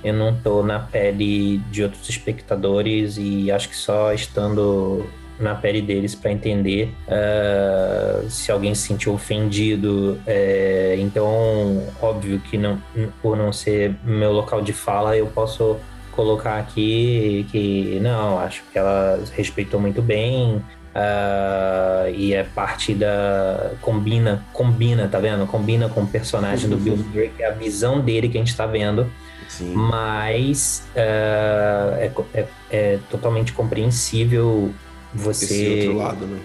eu 0.03 0.13
não 0.13 0.35
estou 0.35 0.63
na 0.63 0.79
pele 0.79 1.57
de 1.71 1.81
outros 1.83 2.07
espectadores 2.07 3.17
e 3.17 3.49
acho 3.51 3.69
que 3.69 3.75
só 3.75 4.13
estando 4.13 5.09
na 5.39 5.55
pele 5.55 5.81
deles 5.81 6.13
para 6.13 6.31
entender 6.31 6.93
uh, 7.07 8.29
se 8.29 8.51
alguém 8.51 8.75
se 8.75 8.87
sentiu 8.87 9.13
ofendido. 9.13 10.19
É, 10.27 10.97
então, 10.99 11.81
óbvio 12.01 12.39
que 12.39 12.57
não, 12.57 12.81
por 13.21 13.37
não 13.37 13.53
ser 13.53 13.95
meu 14.03 14.33
local 14.33 14.61
de 14.61 14.73
fala, 14.73 15.15
eu 15.15 15.27
posso 15.27 15.77
colocar 16.09 16.57
aqui 16.59 17.45
que 17.51 17.99
não, 18.01 18.39
acho 18.39 18.63
que 18.71 18.77
ela 18.77 19.23
respeitou 19.35 19.79
muito 19.79 20.01
bem, 20.01 20.61
Uh, 20.89 22.09
e 22.15 22.33
é 22.33 22.43
parte 22.43 22.95
da. 22.95 23.71
Combina, 23.79 24.43
combina, 24.51 25.07
tá 25.07 25.19
vendo? 25.19 25.45
Combina 25.45 25.87
com 25.87 26.01
o 26.01 26.07
personagem 26.07 26.69
uhum. 26.69 26.77
do 26.77 26.83
Bill 26.83 26.97
Murray, 26.97 27.29
que 27.29 27.43
é 27.43 27.47
a 27.47 27.53
visão 27.53 28.01
dele 28.01 28.27
que 28.27 28.37
a 28.37 28.41
gente 28.41 28.55
tá 28.55 28.65
vendo. 28.65 29.09
Sim. 29.47 29.73
Mas 29.73 30.87
uh, 30.95 31.95
é, 31.95 32.11
é, 32.33 32.47
é, 32.71 32.99
totalmente 33.09 33.53
compreensível 33.53 34.73
você. 35.13 35.45
Esse 35.45 35.87
outro 35.87 35.97
lado, 35.97 36.25
né? 36.25 36.39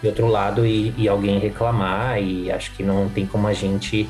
De 0.00 0.08
outro 0.08 0.26
lado 0.28 0.64
e, 0.64 0.94
e 0.96 1.08
alguém 1.08 1.40
reclamar, 1.40 2.22
e 2.22 2.52
acho 2.52 2.70
que 2.72 2.84
não 2.84 3.08
tem 3.08 3.26
como 3.26 3.48
a 3.48 3.52
gente 3.52 4.08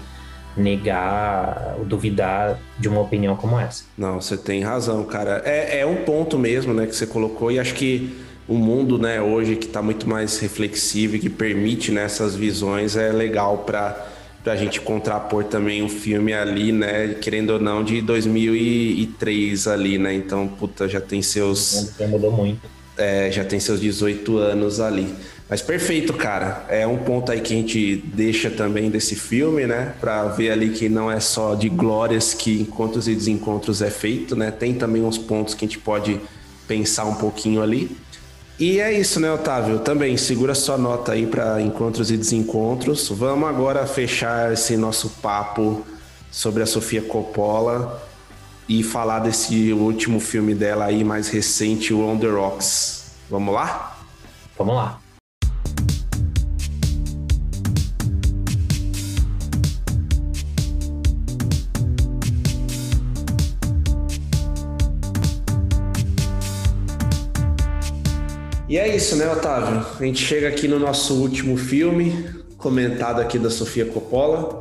negar 0.59 1.77
ou 1.79 1.85
duvidar 1.85 2.59
de 2.79 2.89
uma 2.89 3.01
opinião 3.01 3.37
como 3.37 3.59
essa. 3.59 3.85
Não, 3.97 4.21
você 4.21 4.37
tem 4.37 4.63
razão, 4.63 5.05
cara. 5.05 5.43
É, 5.45 5.81
é 5.81 5.87
um 5.87 6.05
ponto 6.05 6.39
mesmo, 6.39 6.75
né, 6.75 6.87
que 6.87 6.95
você 6.95 7.07
colocou, 7.07 7.51
e 7.51 7.59
acho 7.59 7.75
que 7.75 8.17
o 8.47 8.55
mundo, 8.55 8.99
né, 8.99 9.21
hoje 9.21 9.57
que 9.57 9.67
está 9.67 9.83
muito 9.83 10.09
mais 10.09 10.39
reflexivo 10.39 11.17
e 11.17 11.19
que 11.19 11.29
permite 11.29 11.93
né, 11.93 12.07
visões 12.37 12.97
é 12.97 13.13
legal 13.13 13.59
para 13.59 14.07
pra 14.43 14.57
gente 14.57 14.81
contrapor 14.81 15.45
também 15.45 15.83
um 15.83 15.89
filme 15.89 16.33
ali, 16.33 16.73
né? 16.73 17.15
Querendo 17.21 17.51
ou 17.51 17.61
não, 17.61 17.85
de 17.85 18.01
2003 18.01 19.67
ali, 19.67 19.99
né? 19.99 20.15
Então, 20.15 20.49
puta, 20.49 20.89
já 20.89 21.01
tem 21.01 21.21
seus. 21.21 21.93
Já 21.99 22.07
mudou 22.07 22.33
muito. 22.33 22.61
É, 22.97 23.31
já 23.31 23.45
tem 23.45 23.61
seus 23.61 23.79
18 23.79 24.39
anos 24.39 24.81
ali. 24.81 25.15
Mas 25.49 25.63
perfeito, 25.63 26.13
cara. 26.13 26.67
É 26.69 26.87
um 26.87 26.99
ponto 26.99 27.33
aí 27.33 27.41
que 27.41 27.55
a 27.55 27.57
gente 27.57 27.97
deixa 28.13 28.51
também 28.51 28.91
desse 28.91 29.17
filme, 29.17 29.67
né? 29.67 29.95
Pra 29.99 30.25
ver 30.25 30.51
ali 30.51 30.71
que 30.71 30.89
não 30.89 31.11
é 31.11 31.21
só 31.21 31.55
de 31.55 31.69
glórias 31.69 32.35
que 32.35 32.61
encontros 32.61 33.09
e 33.09 33.15
desencontros 33.15 33.81
é 33.81 33.91
feito, 33.91 34.37
né? 34.37 34.51
Tem 34.51 34.75
também 34.75 35.03
uns 35.03 35.17
pontos 35.17 35.55
que 35.55 35.65
a 35.65 35.69
gente 35.69 35.79
pode 35.79 36.21
pensar 36.67 37.07
um 37.07 37.15
pouquinho 37.15 37.63
ali. 37.63 37.97
E 38.59 38.81
é 38.81 38.93
isso, 38.93 39.21
né, 39.21 39.33
Otávio? 39.33 39.79
Também 39.79 40.17
segura 40.17 40.55
sua 40.55 40.77
nota 40.77 41.13
aí 41.13 41.27
para 41.27 41.63
encontros 41.63 42.11
e 42.11 42.17
desencontros. 42.17 43.09
Vamos 43.09 43.49
agora 43.49 43.87
fechar 43.87 44.53
esse 44.53 44.77
nosso 44.77 45.09
papo 45.23 45.87
sobre 46.31 46.63
a 46.63 46.67
Sofia 46.67 47.01
Coppola 47.01 48.03
e 48.69 48.83
falar 48.83 49.21
desse 49.21 49.73
último 49.73 50.21
filme 50.21 50.55
dela 50.55 50.87
aí 50.87 51.05
mais 51.05 51.29
recente, 51.29 51.95
o 51.95 52.05
On 52.05 52.19
the 52.19 52.27
Rocks. 52.27 53.13
Vamos 53.31 53.55
lá? 53.55 53.97
Vamos 54.59 54.75
lá. 54.75 55.08
E 68.69 68.77
é 68.77 68.95
isso, 68.95 69.17
né, 69.17 69.27
Otávio? 69.33 69.83
A 69.99 70.05
gente 70.05 70.23
chega 70.23 70.47
aqui 70.47 70.69
no 70.69 70.79
nosso 70.79 71.15
último 71.15 71.57
filme, 71.57 72.29
comentado 72.59 73.19
aqui 73.19 73.39
da 73.39 73.49
Sofia 73.49 73.87
Coppola. 73.87 74.61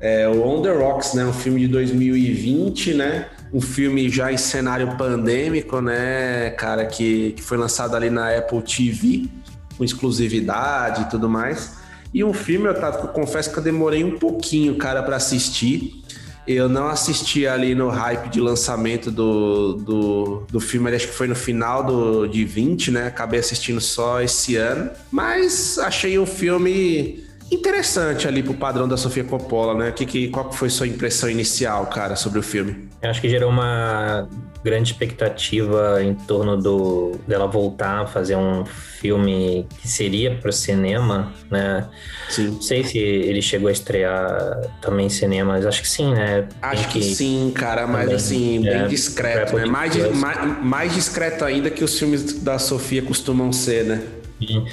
É 0.00 0.28
o 0.28 0.42
On 0.42 0.62
The 0.62 0.72
Rocks, 0.72 1.14
né? 1.14 1.24
Um 1.24 1.32
filme 1.32 1.60
de 1.60 1.68
2020, 1.68 2.94
né? 2.94 3.28
Um 3.52 3.60
filme 3.60 4.08
já 4.08 4.32
em 4.32 4.36
cenário 4.36 4.96
pandêmico, 4.96 5.80
né, 5.80 6.50
cara? 6.58 6.86
Que, 6.86 7.34
que 7.34 7.42
foi 7.42 7.56
lançado 7.56 7.94
ali 7.94 8.10
na 8.10 8.36
Apple 8.36 8.62
TV, 8.62 9.28
com 9.78 9.84
exclusividade 9.84 11.02
e 11.02 11.04
tudo 11.04 11.28
mais. 11.28 11.76
E 12.12 12.24
um 12.24 12.32
filme, 12.32 12.66
Otávio, 12.66 12.98
que 12.98 13.06
eu 13.06 13.12
confesso 13.12 13.52
que 13.52 13.58
eu 13.58 13.62
demorei 13.62 14.02
um 14.02 14.18
pouquinho, 14.18 14.74
cara, 14.74 15.04
para 15.04 15.14
assistir. 15.14 16.02
Eu 16.46 16.68
não 16.68 16.86
assisti 16.86 17.46
ali 17.46 17.74
no 17.74 17.88
hype 17.88 18.28
de 18.28 18.40
lançamento 18.40 19.10
do, 19.10 19.74
do, 19.74 20.46
do 20.48 20.60
filme, 20.60 20.94
acho 20.94 21.08
que 21.08 21.14
foi 21.14 21.26
no 21.26 21.34
final 21.34 21.84
do, 21.84 22.26
de 22.26 22.44
20, 22.44 22.90
né? 22.90 23.06
Acabei 23.08 23.40
assistindo 23.40 23.80
só 23.80 24.22
esse 24.22 24.56
ano. 24.56 24.90
Mas 25.10 25.78
achei 25.78 26.18
um 26.18 26.26
filme 26.26 27.24
interessante 27.50 28.26
ali 28.26 28.42
pro 28.42 28.54
padrão 28.54 28.88
da 28.88 28.96
Sofia 28.96 29.24
Coppola, 29.24 29.74
né? 29.74 29.92
Que, 29.92 30.06
que, 30.06 30.28
qual 30.28 30.52
foi 30.52 30.70
sua 30.70 30.86
impressão 30.86 31.28
inicial, 31.28 31.86
cara, 31.86 32.16
sobre 32.16 32.38
o 32.38 32.42
filme? 32.42 32.88
Eu 33.02 33.10
acho 33.10 33.20
que 33.20 33.28
gerou 33.28 33.50
uma 33.50 34.28
grande 34.66 34.90
expectativa 34.90 36.02
em 36.02 36.12
torno 36.12 36.56
do 36.56 37.12
dela 37.24 37.46
voltar 37.46 38.00
a 38.00 38.06
fazer 38.06 38.34
um 38.34 38.64
filme 38.64 39.64
que 39.80 39.86
seria 39.86 40.34
para 40.34 40.50
o 40.50 40.52
cinema, 40.52 41.32
né? 41.48 41.86
Sim. 42.28 42.48
Não 42.48 42.60
sei 42.60 42.82
se 42.82 42.98
ele 42.98 43.40
chegou 43.40 43.68
a 43.68 43.72
estrear 43.72 44.60
também 44.82 45.06
em 45.06 45.08
cinemas, 45.08 45.64
acho 45.64 45.82
que 45.82 45.88
sim, 45.88 46.12
né? 46.12 46.48
Acho 46.60 46.88
que, 46.88 46.98
que, 46.98 47.14
sim, 47.14 47.52
cara, 47.54 47.86
mas 47.86 48.00
também, 48.02 48.16
assim, 48.16 48.66
é, 48.66 48.78
bem 48.78 48.88
discreto, 48.88 49.54
né? 49.56 49.66
Mais, 49.66 49.94
mais, 50.16 50.64
mais 50.64 50.94
discreto 50.94 51.44
ainda 51.44 51.70
que 51.70 51.84
os 51.84 51.96
filmes 51.96 52.40
da 52.42 52.58
Sofia 52.58 53.02
costumam 53.02 53.52
ser, 53.52 53.84
né? 53.84 54.02
Sim. 54.40 54.66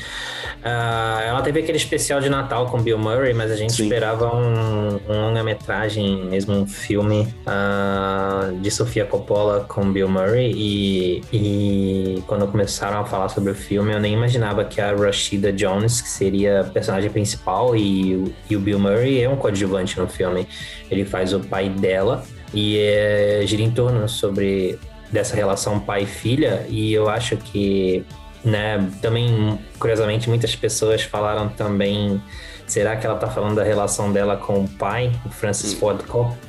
Uh, 0.64 1.20
ela 1.28 1.41
teve 1.41 1.59
aquele 1.59 1.78
especial 1.78 2.22
de 2.22 2.30
Natal 2.30 2.68
com 2.68 2.82
Bill 2.82 2.97
Murray, 2.97 3.34
mas 3.34 3.51
a 3.51 3.55
gente 3.57 3.74
Sim. 3.74 3.84
esperava 3.84 4.34
um, 4.34 4.97
um 5.09 5.22
longa-metragem, 5.28 6.24
mesmo 6.24 6.55
um 6.55 6.66
filme 6.66 7.28
uh, 7.45 8.57
de 8.59 8.72
Sofia 8.72 9.03
Coppola 9.03 9.66
com 9.68 9.91
Bill 9.91 10.07
Murray. 10.07 10.53
E, 10.55 11.22
e 11.34 12.24
quando 12.28 12.47
começaram 12.47 13.01
a 13.01 13.05
falar 13.05 13.28
sobre 13.28 13.51
o 13.51 13.55
filme, 13.55 13.91
eu 13.91 13.99
nem 13.99 14.14
imaginava 14.14 14.64
que 14.64 14.80
a 14.80 14.95
Rashida 14.95 15.51
Jones, 15.51 15.99
que 15.99 16.07
seria 16.07 16.61
a 16.61 16.64
personagem 16.64 17.09
principal, 17.09 17.76
e, 17.76 18.34
e 18.49 18.55
o 18.55 18.59
Bill 18.61 18.80
Murray 18.80 19.22
é 19.22 19.28
um 19.28 19.36
coadjuvante 19.36 19.99
no 19.99 20.07
filme. 20.07 20.47
Ele 20.89 21.03
faz 21.03 21.34
o 21.34 21.41
pai 21.41 21.68
dela 21.68 22.24
e 22.53 22.80
é, 22.80 23.41
gira 23.45 23.61
em 23.61 23.72
torno 23.72 24.07
sobre 24.07 24.80
dessa 25.11 25.36
relação 25.36 25.78
pai-filha. 25.78 26.66
E 26.70 26.93
eu 26.93 27.09
acho 27.09 27.36
que 27.36 28.05
né? 28.43 28.89
Também, 29.01 29.59
curiosamente, 29.79 30.29
muitas 30.29 30.55
pessoas 30.55 31.03
falaram 31.03 31.49
também. 31.49 32.21
Será 32.65 32.95
que 32.95 33.05
ela 33.05 33.17
tá 33.17 33.27
falando 33.27 33.55
da 33.55 33.63
relação 33.63 34.11
dela 34.11 34.37
com 34.37 34.63
o 34.63 34.67
pai, 34.67 35.11
o 35.25 35.29
Francis 35.29 35.73
hum. 35.73 35.77
Ford 35.77 36.01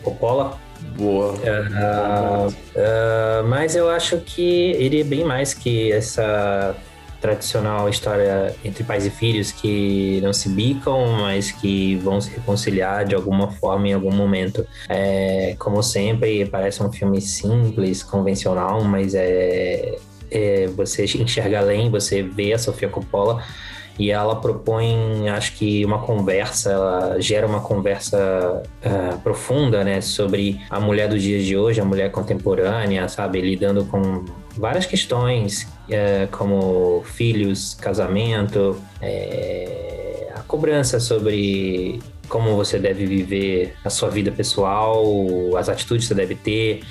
Coppola? 0.02 0.58
Boa. 0.96 1.32
Uh, 1.32 2.48
uh, 2.48 3.48
mas 3.48 3.74
eu 3.74 3.88
acho 3.88 4.18
que 4.18 4.72
ele 4.72 5.00
é 5.00 5.04
bem 5.04 5.24
mais 5.24 5.54
que 5.54 5.90
essa 5.90 6.76
tradicional 7.20 7.88
história 7.88 8.54
entre 8.62 8.84
pais 8.84 9.06
e 9.06 9.10
filhos 9.10 9.50
que 9.50 10.20
não 10.22 10.32
se 10.32 10.46
bicam, 10.50 11.06
mas 11.22 11.50
que 11.50 11.96
vão 11.96 12.20
se 12.20 12.30
reconciliar 12.30 13.06
de 13.06 13.14
alguma 13.14 13.50
forma 13.50 13.88
em 13.88 13.94
algum 13.94 14.12
momento. 14.12 14.66
É, 14.90 15.56
como 15.58 15.82
sempre, 15.82 16.44
parece 16.44 16.82
um 16.82 16.92
filme 16.92 17.22
simples, 17.22 18.02
convencional, 18.02 18.84
mas 18.84 19.14
é 19.14 19.96
é, 20.34 20.66
você 20.66 21.04
enxerga 21.04 21.60
além, 21.60 21.90
você 21.90 22.22
vê 22.22 22.52
a 22.52 22.58
Sofia 22.58 22.88
Coppola 22.88 23.42
e 23.98 24.10
ela 24.10 24.34
propõe, 24.36 25.28
acho 25.28 25.52
que 25.52 25.84
uma 25.84 26.00
conversa, 26.00 26.72
ela 26.72 27.20
gera 27.20 27.46
uma 27.46 27.60
conversa 27.60 28.62
uh, 28.84 29.18
profunda, 29.20 29.84
né, 29.84 30.00
sobre 30.00 30.60
a 30.68 30.80
mulher 30.80 31.08
dos 31.08 31.22
dias 31.22 31.44
de 31.44 31.56
hoje, 31.56 31.80
a 31.80 31.84
mulher 31.84 32.10
contemporânea, 32.10 33.08
sabe, 33.08 33.40
lidando 33.40 33.84
com 33.84 34.24
várias 34.56 34.84
questões, 34.84 35.68
uh, 35.88 36.28
como 36.32 37.02
filhos, 37.04 37.74
casamento, 37.74 38.82
é, 39.00 40.28
a 40.34 40.40
cobrança 40.40 40.98
sobre 40.98 42.00
como 42.28 42.56
você 42.56 42.78
deve 42.80 43.06
viver 43.06 43.74
a 43.84 43.90
sua 43.90 44.08
vida 44.08 44.32
pessoal, 44.32 45.04
as 45.56 45.68
atitudes 45.68 46.08
que 46.08 46.08
você 46.08 46.20
deve 46.20 46.34
ter, 46.34 46.82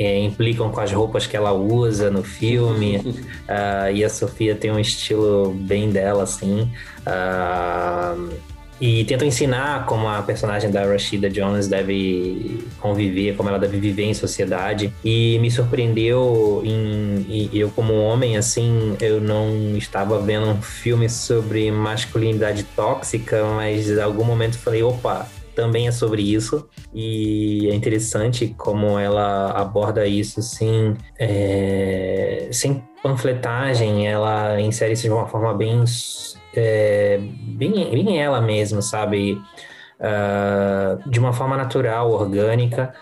é, 0.00 0.18
implicam 0.18 0.70
com 0.70 0.80
as 0.80 0.90
roupas 0.90 1.26
que 1.26 1.36
ela 1.36 1.52
usa 1.52 2.10
no 2.10 2.22
filme. 2.22 2.96
uh, 2.96 3.92
e 3.92 4.02
a 4.02 4.08
Sofia 4.08 4.54
tem 4.54 4.70
um 4.70 4.80
estilo 4.80 5.52
bem 5.52 5.90
dela, 5.90 6.22
assim. 6.22 6.72
Uh, 7.06 8.32
e 8.80 9.04
tentam 9.04 9.28
ensinar 9.28 9.84
como 9.84 10.08
a 10.08 10.22
personagem 10.22 10.70
da 10.70 10.86
Rashida 10.86 11.28
Jones 11.28 11.68
deve 11.68 12.66
conviver, 12.80 13.36
como 13.36 13.50
ela 13.50 13.58
deve 13.58 13.78
viver 13.78 14.04
em 14.04 14.14
sociedade. 14.14 14.90
E 15.04 15.38
me 15.38 15.50
surpreendeu 15.50 16.62
em, 16.64 17.50
eu 17.52 17.68
como 17.68 17.92
homem, 17.92 18.38
assim, 18.38 18.96
eu 19.02 19.20
não 19.20 19.76
estava 19.76 20.18
vendo 20.22 20.46
um 20.46 20.62
filme 20.62 21.10
sobre 21.10 21.70
masculinidade 21.70 22.62
tóxica, 22.74 23.44
mas 23.44 23.90
em 23.90 24.00
algum 24.00 24.24
momento 24.24 24.56
falei, 24.56 24.82
opa, 24.82 25.28
também 25.54 25.88
é 25.88 25.92
sobre 25.92 26.22
isso 26.22 26.68
e 26.94 27.68
é 27.70 27.74
interessante 27.74 28.54
como 28.56 28.98
ela 28.98 29.50
aborda 29.50 30.06
isso 30.06 30.42
sem, 30.42 30.96
é, 31.18 32.48
sem 32.52 32.82
panfletagem, 33.02 34.06
ela 34.08 34.60
insere 34.60 34.92
isso 34.92 35.02
de 35.02 35.10
uma 35.10 35.26
forma 35.26 35.54
bem, 35.54 35.84
é, 36.54 37.18
bem, 37.20 37.72
bem 37.90 38.20
ela 38.20 38.40
mesma, 38.40 38.82
sabe? 38.82 39.40
Uh, 40.00 41.10
de 41.10 41.20
uma 41.20 41.32
forma 41.32 41.58
natural, 41.58 42.10
orgânica. 42.10 42.94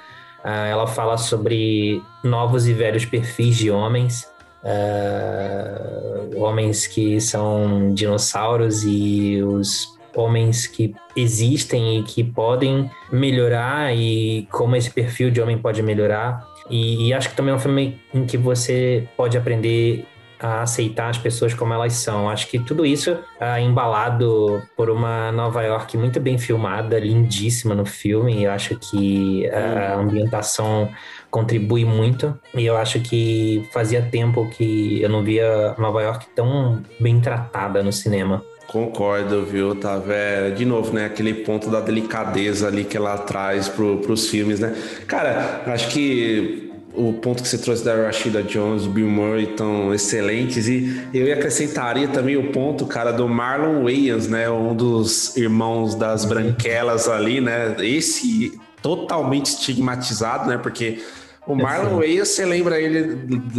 Uh, 0.44 0.48
ela 0.48 0.86
fala 0.86 1.16
sobre 1.16 2.02
novos 2.24 2.66
e 2.66 2.72
velhos 2.72 3.04
perfis 3.04 3.56
de 3.56 3.70
homens, 3.70 4.28
uh, 4.64 6.42
homens 6.42 6.88
que 6.88 7.20
são 7.20 7.94
dinossauros 7.94 8.82
e 8.84 9.40
os 9.42 9.97
homens 10.18 10.66
que 10.66 10.94
existem 11.16 12.00
e 12.00 12.02
que 12.02 12.24
podem 12.24 12.90
melhorar 13.12 13.94
e 13.94 14.46
como 14.50 14.76
esse 14.76 14.90
perfil 14.90 15.30
de 15.30 15.40
homem 15.40 15.58
pode 15.58 15.82
melhorar. 15.82 16.46
E, 16.68 17.08
e 17.08 17.14
acho 17.14 17.30
que 17.30 17.36
também 17.36 17.52
é 17.52 17.56
um 17.56 17.60
filme 17.60 18.00
em 18.12 18.26
que 18.26 18.36
você 18.36 19.08
pode 19.16 19.36
aprender 19.38 20.06
a 20.40 20.62
aceitar 20.62 21.08
as 21.08 21.18
pessoas 21.18 21.52
como 21.52 21.72
elas 21.72 21.94
são. 21.94 22.28
Acho 22.28 22.46
que 22.46 22.58
tudo 22.58 22.86
isso 22.86 23.16
é 23.40 23.60
embalado 23.60 24.62
por 24.76 24.88
uma 24.88 25.32
Nova 25.32 25.62
York 25.62 25.96
muito 25.96 26.20
bem 26.20 26.38
filmada, 26.38 26.98
lindíssima 26.98 27.74
no 27.74 27.84
filme. 27.84 28.44
Eu 28.44 28.52
acho 28.52 28.78
que 28.78 29.48
a 29.50 29.94
ambientação 29.94 30.88
contribui 31.30 31.84
muito. 31.84 32.38
E 32.54 32.64
eu 32.64 32.76
acho 32.76 33.00
que 33.00 33.68
fazia 33.72 34.02
tempo 34.02 34.48
que 34.50 35.02
eu 35.02 35.08
não 35.08 35.22
via 35.22 35.74
Nova 35.78 36.02
York 36.02 36.26
tão 36.34 36.82
bem 37.00 37.20
tratada 37.20 37.82
no 37.82 37.92
cinema. 37.92 38.42
Concordo, 38.68 39.46
viu, 39.46 39.74
tá 39.74 39.98
É, 40.10 40.50
de 40.50 40.66
novo, 40.66 40.92
né? 40.92 41.06
Aquele 41.06 41.32
ponto 41.32 41.70
da 41.70 41.80
delicadeza 41.80 42.68
ali 42.68 42.84
que 42.84 42.98
ela 42.98 43.16
traz 43.16 43.66
pro, 43.66 43.96
pros 43.96 44.28
filmes, 44.28 44.60
né? 44.60 44.76
Cara, 45.06 45.62
acho 45.66 45.88
que 45.88 46.70
o 46.94 47.14
ponto 47.14 47.42
que 47.42 47.48
você 47.48 47.56
trouxe 47.56 47.82
da 47.82 47.94
Rashida 47.94 48.42
Jones, 48.42 48.84
o 48.84 48.90
Bill 48.90 49.08
Murray 49.08 49.44
estão 49.44 49.94
excelentes. 49.94 50.68
E 50.68 51.00
eu 51.14 51.32
acrescentaria 51.32 52.08
também 52.08 52.36
o 52.36 52.52
ponto, 52.52 52.84
cara, 52.84 53.10
do 53.10 53.26
Marlon 53.26 53.84
Wayans, 53.84 54.28
né? 54.28 54.50
Um 54.50 54.76
dos 54.76 55.34
irmãos 55.34 55.94
das 55.94 56.26
branquelas 56.26 57.08
ali, 57.08 57.40
né? 57.40 57.74
Esse 57.78 58.60
totalmente 58.82 59.46
estigmatizado, 59.46 60.46
né? 60.46 60.58
Porque 60.58 61.00
o 61.48 61.56
Marlon 61.56 61.96
Wayans, 61.96 62.28
você 62.28 62.44
lembra 62.44 62.78
ele 62.78 63.00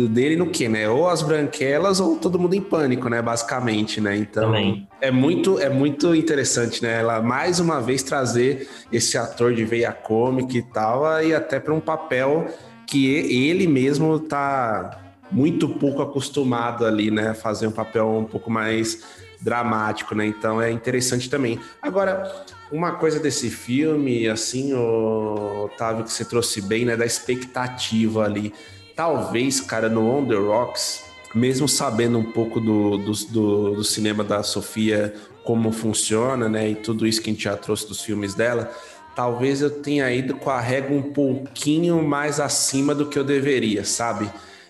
dele 0.07 0.35
no 0.35 0.51
quê, 0.51 0.69
né? 0.69 0.87
Ou 0.87 1.09
as 1.09 1.23
branquelas 1.23 1.99
ou 1.99 2.17
todo 2.17 2.37
mundo 2.37 2.53
em 2.53 2.61
pânico, 2.61 3.09
né? 3.09 3.19
Basicamente, 3.19 3.99
né? 3.99 4.15
Então 4.15 4.43
Também. 4.43 4.87
é 5.01 5.09
muito 5.09 5.59
é 5.59 5.69
muito 5.69 6.13
interessante, 6.13 6.83
né? 6.83 6.99
Ela 6.99 7.19
mais 7.19 7.59
uma 7.59 7.81
vez 7.81 8.03
trazer 8.03 8.69
esse 8.93 9.17
ator 9.17 9.55
de 9.55 9.65
veia 9.65 9.91
cômica 9.91 10.55
e 10.55 10.61
tal, 10.61 11.23
e 11.23 11.33
até 11.33 11.59
para 11.59 11.73
um 11.73 11.79
papel 11.79 12.45
que 12.85 13.07
ele 13.07 13.65
mesmo 13.65 14.19
tá 14.19 15.01
muito 15.31 15.67
pouco 15.67 16.03
acostumado 16.03 16.85
ali, 16.85 17.09
né? 17.09 17.33
Fazer 17.33 17.65
um 17.65 17.71
papel 17.71 18.07
um 18.07 18.25
pouco 18.25 18.51
mais 18.51 19.03
dramático, 19.41 20.13
né? 20.13 20.25
Então 20.25 20.61
é 20.61 20.71
interessante 20.71 21.29
também. 21.29 21.59
Agora, 21.81 22.45
uma 22.71 22.93
coisa 22.93 23.19
desse 23.19 23.49
filme, 23.49 24.27
assim, 24.27 24.73
Otávio, 24.73 26.03
que 26.03 26.11
você 26.11 26.25
trouxe 26.25 26.61
bem, 26.61 26.85
né, 26.85 26.95
da 26.95 27.05
expectativa 27.05 28.23
ali. 28.23 28.53
Talvez, 28.95 29.61
cara, 29.61 29.89
no 29.89 30.07
On 30.07 30.25
The 30.25 30.35
Rocks, 30.35 31.03
mesmo 31.33 31.67
sabendo 31.67 32.17
um 32.17 32.31
pouco 32.31 32.59
do, 32.59 32.97
do, 32.97 33.11
do, 33.11 33.75
do 33.75 33.83
cinema 33.83 34.23
da 34.23 34.43
Sofia, 34.43 35.13
como 35.43 35.71
funciona, 35.71 36.49
né, 36.49 36.69
e 36.69 36.75
tudo 36.75 37.07
isso 37.07 37.21
que 37.21 37.29
a 37.29 37.33
gente 37.33 37.43
já 37.43 37.55
trouxe 37.55 37.87
dos 37.87 38.01
filmes 38.01 38.35
dela, 38.35 38.71
talvez 39.15 39.61
eu 39.61 39.69
tenha 39.69 40.11
ido 40.11 40.35
com 40.35 40.49
a 40.49 40.59
régua 40.59 40.95
um 40.95 41.01
pouquinho 41.13 42.03
mais 42.03 42.39
acima 42.39 42.93
do 42.93 43.07
que 43.07 43.17
eu 43.17 43.23
deveria, 43.23 43.83
sabe? 43.83 44.29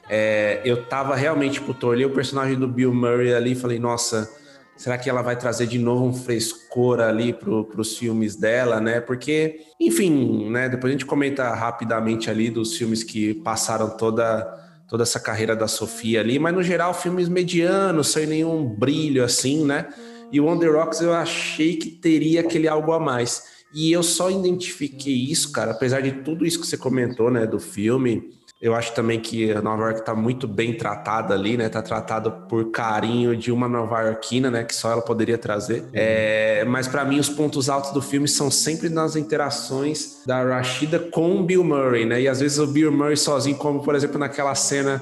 É, 0.09 0.61
eu 0.63 0.85
tava 0.85 1.15
realmente, 1.15 1.53
tipo, 1.55 1.75
olhei 1.85 2.05
o 2.05 2.09
personagem 2.09 2.57
do 2.57 2.67
Bill 2.67 2.93
Murray 2.93 3.33
ali 3.33 3.51
e 3.51 3.55
falei, 3.55 3.77
nossa 3.77 4.38
Será 4.79 4.97
que 4.97 5.09
ela 5.09 5.21
vai 5.21 5.35
trazer 5.35 5.67
de 5.67 5.77
novo 5.77 6.05
um 6.05 6.13
frescor 6.13 7.01
ali 7.01 7.33
para 7.33 7.51
os 7.51 7.97
filmes 7.97 8.37
dela, 8.37 8.79
né? 8.79 9.01
Porque, 9.01 9.59
enfim, 9.77 10.49
né? 10.49 10.69
Depois 10.69 10.89
a 10.89 10.93
gente 10.93 11.05
comenta 11.05 11.53
rapidamente 11.53 12.29
ali 12.29 12.49
dos 12.49 12.77
filmes 12.77 13.03
que 13.03 13.33
passaram 13.33 13.97
toda, 13.97 14.41
toda 14.87 15.03
essa 15.03 15.19
carreira 15.19 15.53
da 15.53 15.67
Sofia 15.67 16.21
ali, 16.21 16.39
mas 16.39 16.55
no 16.55 16.63
geral 16.63 16.93
filmes 16.93 17.27
medianos, 17.27 18.07
sem 18.07 18.25
nenhum 18.25 18.63
brilho 18.63 19.21
assim, 19.21 19.65
né? 19.65 19.89
E 20.31 20.39
o 20.39 20.45
On 20.45 20.57
Rocks 20.57 21.01
eu 21.01 21.11
achei 21.11 21.75
que 21.75 21.89
teria 21.89 22.39
aquele 22.39 22.69
algo 22.69 22.93
a 22.93 22.99
mais. 23.01 23.43
E 23.73 23.91
eu 23.91 24.01
só 24.01 24.31
identifiquei 24.31 25.13
isso, 25.13 25.51
cara, 25.51 25.71
apesar 25.71 25.99
de 25.99 26.23
tudo 26.23 26.45
isso 26.45 26.57
que 26.57 26.65
você 26.65 26.77
comentou, 26.77 27.29
né, 27.29 27.45
do 27.45 27.59
filme, 27.59 28.29
eu 28.61 28.75
acho 28.75 28.93
também 28.93 29.21
que 29.21 29.53
a 29.53 29.61
Nova 29.61 29.83
York 29.83 30.01
está 30.01 30.13
muito 30.13 30.45
bem 30.45 30.75
tratada 30.75 31.33
ali, 31.33 31.55
né? 31.55 31.69
Tá 31.69 31.81
tratada 31.81 32.29
por 32.29 32.71
carinho 32.71 33.33
de 33.35 33.53
uma 33.53 33.69
nova 33.69 34.01
Yorkina, 34.01 34.51
né? 34.51 34.65
Que 34.65 34.75
só 34.75 34.91
ela 34.91 35.01
poderia 35.01 35.37
trazer. 35.37 35.85
É, 35.93 36.65
mas 36.65 36.85
para 36.85 37.05
mim 37.05 37.19
os 37.19 37.29
pontos 37.29 37.69
altos 37.69 37.91
do 37.91 38.01
filme 38.01 38.27
são 38.27 38.51
sempre 38.51 38.89
nas 38.89 39.15
interações 39.15 40.23
da 40.25 40.43
Rashida 40.43 40.99
com 40.99 41.39
o 41.39 41.43
Bill 41.43 41.63
Murray, 41.63 42.05
né? 42.05 42.21
E 42.21 42.27
às 42.27 42.41
vezes 42.41 42.59
o 42.59 42.67
Bill 42.67 42.91
Murray 42.91 43.15
sozinho, 43.15 43.55
como 43.55 43.81
por 43.81 43.95
exemplo 43.95 44.19
naquela 44.19 44.53
cena 44.55 45.01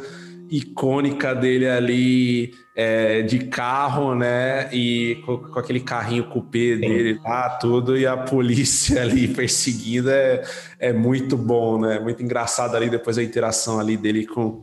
icônica 0.49 1.33
dele 1.35 1.67
ali 1.67 2.53
é, 2.75 3.21
de 3.21 3.39
carro, 3.39 4.15
né? 4.15 4.69
E 4.73 5.21
com, 5.25 5.37
com 5.37 5.59
aquele 5.59 5.79
carrinho 5.79 6.29
cupê 6.29 6.75
dele 6.77 7.19
lá, 7.23 7.49
tudo, 7.49 7.97
e 7.97 8.05
a 8.05 8.15
polícia 8.15 9.01
ali 9.03 9.27
perseguida 9.27 10.13
é, 10.13 10.43
é 10.79 10.93
muito 10.93 11.35
bom, 11.35 11.79
né? 11.79 11.99
Muito 11.99 12.21
engraçado 12.23 12.75
ali 12.75 12.89
depois 12.89 13.17
a 13.17 13.23
interação 13.23 13.79
ali 13.79 13.97
dele 13.97 14.25
com, 14.25 14.61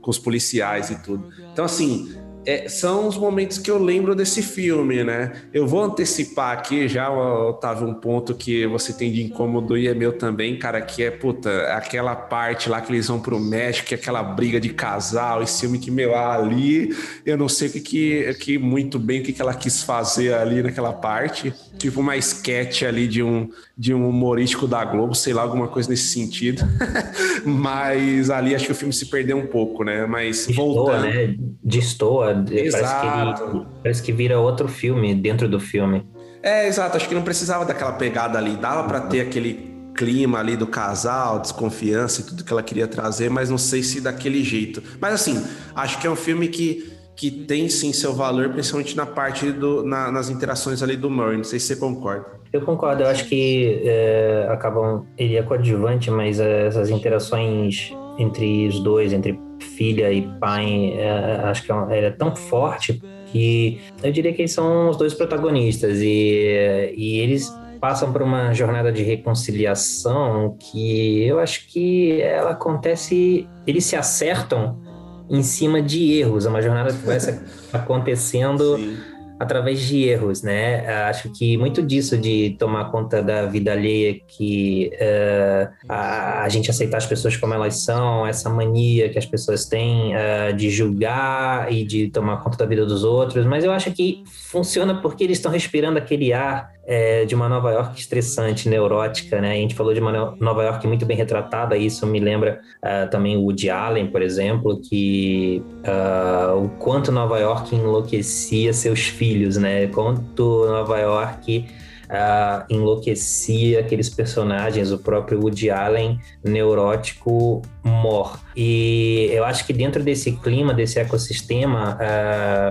com 0.00 0.10
os 0.10 0.18
policiais 0.18 0.90
e 0.90 1.02
tudo. 1.02 1.28
Então, 1.52 1.64
assim, 1.64 2.14
é, 2.46 2.68
são 2.68 3.08
os 3.08 3.16
momentos 3.16 3.58
que 3.58 3.70
eu 3.70 3.78
lembro 3.78 4.14
desse 4.14 4.42
filme, 4.42 5.02
né? 5.02 5.32
Eu 5.52 5.66
vou 5.66 5.82
antecipar 5.82 6.56
aqui 6.56 6.88
já, 6.88 7.10
Otávio, 7.10 7.88
um 7.88 7.94
ponto 7.94 8.34
que 8.34 8.66
você 8.66 8.92
tem 8.92 9.12
de 9.12 9.22
incômodo 9.22 9.76
e 9.76 9.88
é 9.88 9.94
meu 9.94 10.12
também, 10.12 10.58
cara, 10.58 10.80
que 10.80 11.02
é, 11.02 11.10
puta, 11.10 11.50
aquela 11.74 12.14
parte 12.14 12.68
lá 12.68 12.80
que 12.80 12.92
eles 12.92 13.08
vão 13.08 13.20
pro 13.20 13.40
México, 13.40 13.88
que 13.88 13.94
é 13.94 13.98
aquela 13.98 14.22
briga 14.22 14.60
de 14.60 14.70
casal, 14.70 15.42
esse 15.42 15.60
filme 15.60 15.78
que, 15.78 15.90
meu, 15.90 16.14
ali, 16.14 16.94
eu 17.24 17.36
não 17.36 17.48
sei 17.48 17.68
o 17.68 17.72
que, 17.72 17.80
que, 17.80 18.34
que 18.34 18.58
muito 18.58 18.98
bem, 18.98 19.20
o 19.20 19.24
que, 19.24 19.32
que 19.32 19.42
ela 19.42 19.54
quis 19.54 19.82
fazer 19.82 20.34
ali 20.34 20.62
naquela 20.62 20.92
parte, 20.92 21.52
tipo 21.78 22.00
uma 22.00 22.16
sketch 22.16 22.82
ali 22.82 23.08
de 23.08 23.22
um, 23.22 23.48
de 23.76 23.92
um 23.92 24.08
humorístico 24.08 24.68
da 24.68 24.84
Globo, 24.84 25.14
sei 25.14 25.32
lá, 25.32 25.42
alguma 25.42 25.66
coisa 25.66 25.88
nesse 25.88 26.08
sentido, 26.08 26.62
mas 27.44 28.30
ali 28.30 28.54
acho 28.54 28.66
que 28.66 28.72
o 28.72 28.74
filme 28.74 28.92
se 28.92 29.06
perdeu 29.06 29.36
um 29.36 29.46
pouco, 29.46 29.82
né? 29.82 30.06
Mas 30.06 30.46
Destoa, 30.46 30.74
voltando... 30.74 31.02
né? 31.02 31.34
Destoa, 31.62 32.44
parece 32.44 33.00
que, 33.00 33.56
ele, 33.56 33.66
parece 33.82 34.02
que 34.02 34.12
vira 34.12 34.38
outro 34.38 34.68
filme 34.68 35.14
dentro 35.14 35.48
do 35.48 35.58
filme. 35.58 36.06
É, 36.44 36.68
exato. 36.68 36.98
Acho 36.98 37.08
que 37.08 37.14
não 37.14 37.22
precisava 37.22 37.64
daquela 37.64 37.92
pegada 37.92 38.38
ali. 38.38 38.54
Dava 38.56 38.86
pra 38.86 39.00
ter 39.00 39.22
aquele 39.22 39.72
clima 39.94 40.40
ali 40.40 40.56
do 40.56 40.66
casal, 40.66 41.38
desconfiança 41.40 42.20
e 42.20 42.24
tudo 42.24 42.44
que 42.44 42.52
ela 42.52 42.62
queria 42.62 42.86
trazer, 42.86 43.30
mas 43.30 43.48
não 43.48 43.56
sei 43.56 43.82
se 43.82 44.00
daquele 44.00 44.42
jeito. 44.44 44.82
Mas 45.00 45.14
assim, 45.14 45.42
acho 45.74 45.98
que 45.98 46.06
é 46.06 46.10
um 46.10 46.16
filme 46.16 46.48
que, 46.48 46.92
que 47.16 47.30
tem 47.30 47.68
sim 47.68 47.92
seu 47.92 48.12
valor, 48.12 48.50
principalmente 48.50 48.96
na 48.96 49.06
parte 49.06 49.50
do, 49.52 49.84
na- 49.84 50.10
nas 50.10 50.28
interações 50.30 50.82
ali 50.82 50.96
do 50.96 51.08
Murray. 51.10 51.36
Não 51.36 51.44
sei 51.44 51.58
se 51.60 51.66
você 51.68 51.76
concorda. 51.76 52.26
Eu 52.52 52.60
concordo, 52.62 53.02
eu 53.02 53.08
acho 53.08 53.24
que 53.26 53.82
é, 53.84 54.46
acabam. 54.50 55.04
Ele 55.18 55.36
é 55.36 55.42
coadjuvante, 55.42 56.10
mas 56.10 56.38
é, 56.40 56.66
essas 56.66 56.90
interações 56.90 57.92
entre 58.18 58.68
os 58.68 58.78
dois, 58.80 59.12
entre 59.12 59.38
filha 59.60 60.12
e 60.12 60.22
pai, 60.38 60.94
é, 60.96 61.40
acho 61.44 61.64
que 61.64 61.72
é, 61.72 62.04
é 62.06 62.10
tão 62.10 62.34
forte 62.36 63.00
que 63.32 63.80
eu 64.02 64.12
diria 64.12 64.32
que 64.32 64.42
eles 64.42 64.52
são 64.52 64.88
os 64.90 64.96
dois 64.96 65.12
protagonistas 65.14 65.98
e, 66.00 66.92
e 66.96 67.18
eles 67.18 67.52
passam 67.80 68.12
por 68.12 68.22
uma 68.22 68.52
jornada 68.54 68.92
de 68.92 69.02
reconciliação 69.02 70.56
que 70.58 71.24
eu 71.24 71.38
acho 71.38 71.66
que 71.68 72.20
ela 72.22 72.50
acontece, 72.50 73.48
eles 73.66 73.84
se 73.84 73.96
acertam 73.96 74.80
em 75.28 75.42
cima 75.42 75.80
de 75.80 76.12
erros, 76.18 76.46
é 76.46 76.48
uma 76.48 76.62
jornada 76.62 76.92
que 76.92 77.06
vai 77.06 77.18
acontecendo 77.72 78.76
Sim. 78.76 78.96
através 79.38 79.80
de 79.80 80.04
erros, 80.04 80.42
né? 80.42 80.86
Acho 81.08 81.30
que 81.30 81.56
muito 81.56 81.82
disso 81.82 82.16
de 82.18 82.56
tomar 82.58 82.90
conta 82.90 83.22
da 83.22 83.46
vida 83.46 83.72
alheia, 83.72 84.20
que 84.26 84.90
eh, 84.94 85.68
a, 85.88 86.42
a 86.42 86.48
gente 86.48 86.70
aceitar 86.70 86.98
as 86.98 87.06
pessoas 87.06 87.36
como 87.36 87.54
elas 87.54 87.84
são, 87.84 88.26
essa 88.26 88.50
mania 88.50 89.08
que 89.08 89.18
as 89.18 89.26
pessoas 89.26 89.64
têm 89.64 90.14
eh, 90.14 90.52
de 90.52 90.70
julgar 90.70 91.72
e 91.72 91.84
de 91.84 92.08
tomar 92.10 92.42
conta 92.42 92.58
da 92.58 92.66
vida 92.66 92.84
dos 92.84 93.02
outros, 93.02 93.46
mas 93.46 93.64
eu 93.64 93.72
acho 93.72 93.90
que 93.92 94.22
funciona 94.50 95.00
porque 95.00 95.24
eles 95.24 95.38
estão 95.38 95.50
respirando 95.50 95.98
aquele 95.98 96.32
ar 96.32 96.73
eh, 96.86 97.24
de 97.24 97.34
uma 97.34 97.48
Nova 97.48 97.70
York 97.72 97.98
estressante, 98.00 98.68
neurótica, 98.68 99.40
né? 99.40 99.52
A 99.52 99.56
gente 99.56 99.74
falou 99.74 99.94
de 99.94 100.00
uma 100.00 100.12
No- 100.12 100.36
Nova 100.38 100.62
York 100.64 100.86
muito 100.86 101.04
bem 101.06 101.16
retratada, 101.16 101.76
isso 101.76 102.06
me 102.06 102.20
lembra 102.20 102.60
eh, 102.82 103.06
também 103.06 103.36
o 103.36 103.42
Woody 103.42 103.70
Allen, 103.70 104.06
por 104.08 104.22
exemplo, 104.22 104.80
que 104.80 105.62
ah, 105.86 106.54
o 106.56 106.68
quanto 106.78 107.10
Nova 107.12 107.38
York 107.38 107.74
enlouquecia 107.74 108.72
seus 108.72 109.00
filhos, 109.00 109.56
né? 109.56 109.86
Quanto 109.88 110.66
Nova 110.66 110.98
York 110.98 111.66
ah, 112.14 112.64
enlouquecia 112.70 113.80
aqueles 113.80 114.08
personagens, 114.08 114.92
o 114.92 114.98
próprio 114.98 115.40
Woody 115.40 115.70
Allen 115.70 116.20
neurótico 116.42 117.60
mor. 117.82 118.38
E 118.56 119.28
eu 119.32 119.44
acho 119.44 119.66
que 119.66 119.72
dentro 119.72 120.02
desse 120.02 120.32
clima, 120.32 120.72
desse 120.72 121.00
ecossistema, 121.00 121.98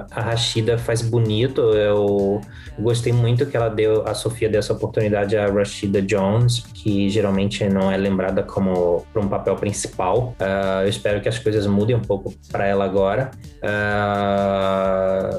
a 0.09 0.21
Rashida 0.21 0.77
faz 0.77 1.01
bonito. 1.01 1.61
Eu 1.61 2.41
gostei 2.79 3.11
muito 3.11 3.45
que 3.45 3.55
ela 3.55 3.69
deu, 3.69 4.07
a 4.07 4.13
Sofia 4.13 4.49
deu 4.49 4.59
essa 4.59 4.73
oportunidade 4.73 5.35
a 5.35 5.47
Rashida 5.51 6.01
Jones, 6.01 6.63
que 6.73 7.09
geralmente 7.09 7.67
não 7.67 7.91
é 7.91 7.97
lembrada 7.97 8.43
como 8.43 9.05
para 9.11 9.21
um 9.21 9.27
papel 9.27 9.55
principal. 9.55 10.33
Ah, 10.39 10.81
eu 10.83 10.89
espero 10.89 11.21
que 11.21 11.27
as 11.29 11.37
coisas 11.37 11.67
mudem 11.67 11.95
um 11.95 12.01
pouco 12.01 12.33
para 12.51 12.65
ela 12.65 12.85
agora. 12.85 13.31
Ah, 13.61 15.29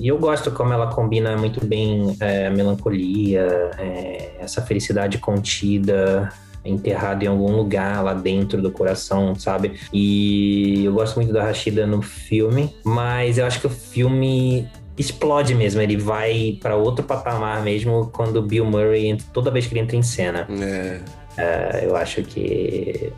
e 0.00 0.08
eu 0.08 0.18
gosto 0.18 0.50
como 0.50 0.72
ela 0.72 0.88
combina 0.88 1.36
muito 1.36 1.64
bem 1.64 2.16
eh, 2.20 2.46
a 2.48 2.50
melancolia, 2.50 3.46
eh, 3.78 4.32
essa 4.40 4.62
felicidade 4.62 5.18
contida, 5.18 6.28
enterrado 6.64 7.22
em 7.24 7.26
algum 7.26 7.52
lugar 7.56 8.02
lá 8.02 8.14
dentro 8.14 8.62
do 8.62 8.70
coração, 8.70 9.34
sabe? 9.34 9.80
E 9.92 10.84
eu 10.84 10.92
gosto 10.92 11.16
muito 11.16 11.32
da 11.32 11.42
Rashida 11.42 11.86
no 11.86 12.02
filme, 12.02 12.74
mas 12.84 13.38
eu 13.38 13.46
acho 13.46 13.60
que 13.60 13.66
o 13.66 13.70
filme 13.70 14.68
explode 14.96 15.54
mesmo, 15.54 15.80
ele 15.80 15.96
vai 15.96 16.58
para 16.60 16.76
outro 16.76 17.04
patamar 17.04 17.62
mesmo 17.62 18.10
quando 18.12 18.36
o 18.36 18.42
Bill 18.42 18.64
Murray 18.64 19.06
entra, 19.06 19.26
toda 19.32 19.50
vez 19.50 19.66
que 19.66 19.72
ele 19.72 19.80
entra 19.80 19.96
em 19.96 20.02
cena. 20.02 20.46
É. 20.60 21.00
É, 21.36 21.86
eu 21.86 21.96
acho 21.96 22.22
que 22.22 23.10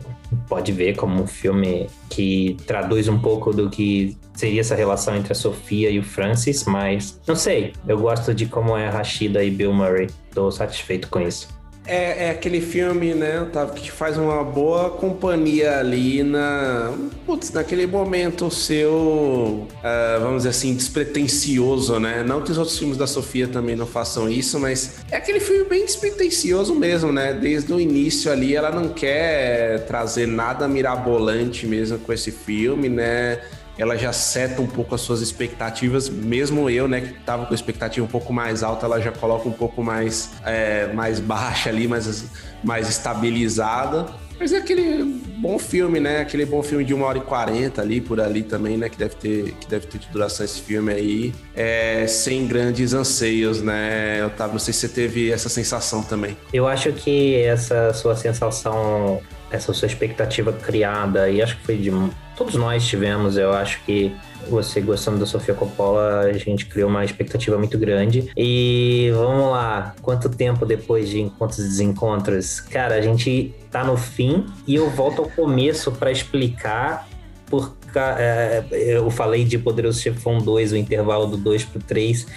pode 0.47 0.71
ver 0.71 0.95
como 0.95 1.21
um 1.21 1.27
filme 1.27 1.87
que 2.09 2.55
traduz 2.65 3.09
um 3.09 3.19
pouco 3.19 3.51
do 3.51 3.69
que 3.69 4.17
seria 4.33 4.61
essa 4.61 4.73
relação 4.73 5.15
entre 5.15 5.33
a 5.33 5.35
Sofia 5.35 5.89
e 5.89 5.99
o 5.99 6.03
Francis, 6.03 6.63
mas 6.65 7.19
não 7.27 7.35
sei, 7.35 7.73
eu 7.87 7.99
gosto 7.99 8.33
de 8.33 8.45
como 8.45 8.77
é 8.77 8.87
a 8.87 8.89
Rashida 8.89 9.43
e 9.43 9.51
Bill 9.51 9.73
Murray, 9.73 10.07
tô 10.35 10.51
satisfeito 10.51 11.07
com 11.07 11.21
isso. 11.21 11.47
É, 11.87 12.25
é 12.25 12.29
aquele 12.31 12.61
filme, 12.61 13.13
né, 13.13 13.41
Otávio, 13.41 13.75
que 13.75 13.91
faz 13.91 14.17
uma 14.17 14.43
boa 14.43 14.89
companhia 14.89 15.77
ali 15.77 16.23
na. 16.23 16.91
Putz, 17.27 17.51
naquele 17.51 17.85
momento 17.85 18.49
seu, 18.49 18.91
uh, 18.91 20.19
vamos 20.19 20.37
dizer 20.37 20.49
assim, 20.49 20.73
despretensioso, 20.73 21.99
né? 21.99 22.23
Não 22.23 22.41
que 22.41 22.51
os 22.51 22.57
outros 22.57 22.77
filmes 22.77 22.97
da 22.97 23.05
Sofia 23.05 23.47
também 23.47 23.75
não 23.75 23.85
façam 23.85 24.27
isso, 24.27 24.59
mas 24.59 24.95
é 25.11 25.17
aquele 25.17 25.39
filme 25.39 25.63
bem 25.65 25.85
despretensioso 25.85 26.73
mesmo, 26.73 27.11
né? 27.11 27.33
Desde 27.33 27.71
o 27.71 27.79
início 27.79 28.31
ali, 28.31 28.55
ela 28.55 28.71
não 28.71 28.89
quer 28.89 29.85
trazer 29.85 30.27
nada 30.27 30.67
mirabolante 30.67 31.67
mesmo 31.67 31.99
com 31.99 32.11
esse 32.11 32.31
filme, 32.31 32.89
né? 32.89 33.41
Ela 33.77 33.97
já 33.97 34.13
seta 34.13 34.61
um 34.61 34.67
pouco 34.67 34.95
as 34.95 35.01
suas 35.01 35.21
expectativas, 35.21 36.09
mesmo 36.09 36.69
eu, 36.69 36.87
né, 36.87 37.01
que 37.01 37.13
tava 37.25 37.45
com 37.45 37.53
a 37.53 37.55
expectativa 37.55 38.05
um 38.05 38.09
pouco 38.09 38.31
mais 38.31 38.63
alta, 38.63 38.85
ela 38.85 38.99
já 38.99 39.11
coloca 39.11 39.47
um 39.47 39.53
pouco 39.53 39.83
mais, 39.83 40.31
é, 40.45 40.87
mais 40.93 41.19
baixa 41.19 41.69
ali, 41.69 41.87
mais, 41.87 42.25
mais 42.63 42.89
estabilizada. 42.89 44.05
Mas 44.37 44.51
é 44.51 44.57
aquele 44.57 45.01
bom 45.37 45.57
filme, 45.57 45.99
né? 45.99 46.19
Aquele 46.19 46.45
bom 46.45 46.61
filme 46.61 46.83
de 46.83 46.93
uma 46.93 47.05
hora 47.05 47.17
e 47.17 47.21
quarenta 47.21 47.81
ali, 47.81 48.01
por 48.01 48.19
ali 48.19 48.43
também, 48.43 48.77
né? 48.77 48.89
Que 48.89 48.97
deve 48.97 49.15
ter, 49.15 49.53
que 49.53 49.67
deve 49.67 49.87
ter 49.87 49.97
de 49.97 50.09
duração 50.09 50.45
esse 50.45 50.61
filme 50.61 50.91
aí. 50.91 51.33
É, 51.55 52.05
sem 52.05 52.45
grandes 52.45 52.93
anseios, 52.93 53.61
né, 53.61 54.25
Otávio? 54.25 54.53
Não 54.53 54.59
sei 54.59 54.73
se 54.73 54.81
você 54.81 54.89
teve 54.89 55.31
essa 55.31 55.47
sensação 55.47 56.03
também. 56.03 56.37
Eu 56.51 56.67
acho 56.67 56.91
que 56.91 57.35
essa 57.43 57.93
sua 57.93 58.13
sensação 58.15 59.21
essa 59.51 59.73
sua 59.73 59.85
expectativa 59.85 60.51
criada, 60.51 61.29
e 61.29 61.41
acho 61.41 61.57
que 61.57 61.65
foi 61.65 61.77
de. 61.77 61.91
Todos 62.35 62.55
nós 62.55 62.85
tivemos, 62.85 63.37
eu 63.37 63.53
acho 63.53 63.81
que 63.85 64.13
você 64.49 64.81
gostando 64.81 65.17
da 65.17 65.25
Sofia 65.25 65.53
Coppola, 65.53 66.21
a 66.21 66.33
gente 66.33 66.65
criou 66.65 66.89
uma 66.89 67.05
expectativa 67.05 67.57
muito 67.57 67.77
grande. 67.77 68.29
E 68.35 69.09
vamos 69.13 69.51
lá, 69.51 69.95
quanto 70.01 70.29
tempo 70.29 70.65
depois 70.65 71.07
de 71.07 71.21
encontros 71.21 71.59
e 71.59 71.63
desencontros? 71.63 72.59
Cara, 72.59 72.95
a 72.95 73.01
gente 73.01 73.53
tá 73.71 73.83
no 73.83 73.95
fim 73.95 74.45
e 74.67 74.75
eu 74.75 74.89
volto 74.89 75.21
ao 75.21 75.29
começo 75.29 75.91
para 75.93 76.11
explicar 76.11 77.07
por 77.45 77.75
é, 77.97 78.65
eu 78.71 79.09
falei 79.09 79.45
de 79.45 79.57
Poderoso 79.57 80.01
Chefão 80.01 80.39
2, 80.39 80.73
o 80.73 80.77
intervalo 80.77 81.27
do 81.27 81.37
2 81.37 81.63
pro 81.63 81.79
3, 81.79 82.27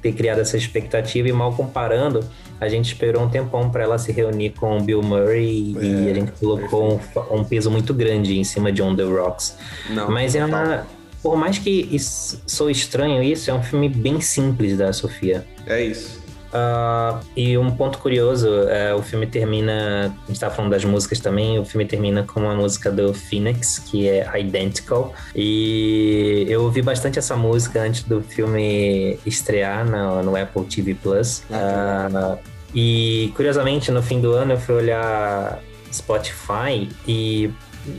ter 0.00 0.12
criado 0.12 0.40
essa 0.40 0.56
expectativa 0.56 1.28
e 1.28 1.32
mal 1.32 1.52
comparando, 1.52 2.24
a 2.60 2.68
gente 2.68 2.86
esperou 2.86 3.22
um 3.22 3.28
tempão 3.28 3.70
para 3.70 3.84
ela 3.84 3.98
se 3.98 4.12
reunir 4.12 4.50
com 4.50 4.78
o 4.78 4.80
Bill 4.80 5.02
Murray 5.02 5.76
é, 5.78 5.84
e 5.84 6.10
a 6.10 6.14
gente 6.14 6.32
colocou 6.32 7.00
um, 7.30 7.36
um, 7.38 7.44
peso 7.44 7.70
muito 7.70 7.94
grande 7.94 8.38
em 8.38 8.44
cima 8.44 8.72
de 8.72 8.82
On 8.82 8.94
the 8.94 9.04
Rocks. 9.04 9.56
Não, 9.90 10.10
Mas 10.10 10.34
é 10.34 10.44
uma. 10.44 10.86
Por 11.22 11.36
mais 11.36 11.58
que 11.58 11.88
isso, 11.90 12.40
sou 12.46 12.70
estranho 12.70 13.22
isso, 13.22 13.50
é 13.50 13.54
um 13.54 13.62
filme 13.62 13.88
bem 13.88 14.20
simples 14.20 14.78
da 14.78 14.92
Sofia. 14.92 15.44
É 15.66 15.82
isso. 15.82 16.17
Uh, 16.48 17.20
e 17.36 17.58
um 17.58 17.70
ponto 17.70 17.98
curioso, 17.98 18.48
uh, 18.48 18.96
o 18.96 19.02
filme 19.02 19.26
termina, 19.26 20.06
a 20.06 20.26
gente 20.26 20.32
estava 20.32 20.54
falando 20.54 20.70
das 20.70 20.84
músicas 20.84 21.20
também, 21.20 21.58
o 21.58 21.64
filme 21.64 21.84
termina 21.84 22.22
com 22.22 22.40
uma 22.40 22.54
música 22.54 22.90
do 22.90 23.12
Phoenix, 23.12 23.78
que 23.78 24.08
é 24.08 24.40
Identical, 24.40 25.12
e 25.34 26.46
eu 26.48 26.62
ouvi 26.62 26.80
bastante 26.80 27.18
essa 27.18 27.36
música 27.36 27.82
antes 27.82 28.02
do 28.02 28.22
filme 28.22 29.18
estrear 29.26 29.88
no, 29.88 30.22
no 30.22 30.36
Apple 30.36 30.64
TV 30.64 30.94
Plus. 30.94 31.42
Uh, 31.50 32.38
e 32.74 33.32
curiosamente, 33.34 33.90
no 33.90 34.02
fim 34.02 34.20
do 34.20 34.32
ano 34.32 34.52
eu 34.52 34.58
fui 34.58 34.74
olhar 34.74 35.60
Spotify 35.92 36.88
e 37.06 37.50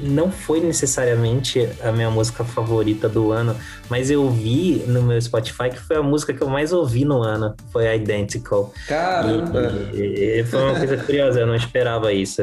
não 0.03 0.31
foi 0.31 0.59
necessariamente 0.59 1.69
a 1.83 1.91
minha 1.91 2.09
música 2.09 2.43
favorita 2.43 3.09
do 3.09 3.31
ano, 3.31 3.55
mas 3.89 4.09
eu 4.09 4.29
vi 4.29 4.83
no 4.87 5.01
meu 5.01 5.19
Spotify 5.21 5.69
que 5.69 5.79
foi 5.79 5.97
a 5.97 6.03
música 6.03 6.33
que 6.33 6.41
eu 6.41 6.49
mais 6.49 6.71
ouvi 6.73 7.05
no 7.05 7.21
ano, 7.21 7.55
foi 7.71 7.93
Identical. 7.95 8.73
Caramba! 8.87 9.73
E, 9.93 10.39
e 10.39 10.43
foi 10.43 10.61
uma 10.61 10.75
coisa 10.75 10.97
curiosa, 10.97 11.39
eu 11.39 11.47
não 11.47 11.55
esperava 11.55 12.13
isso. 12.13 12.41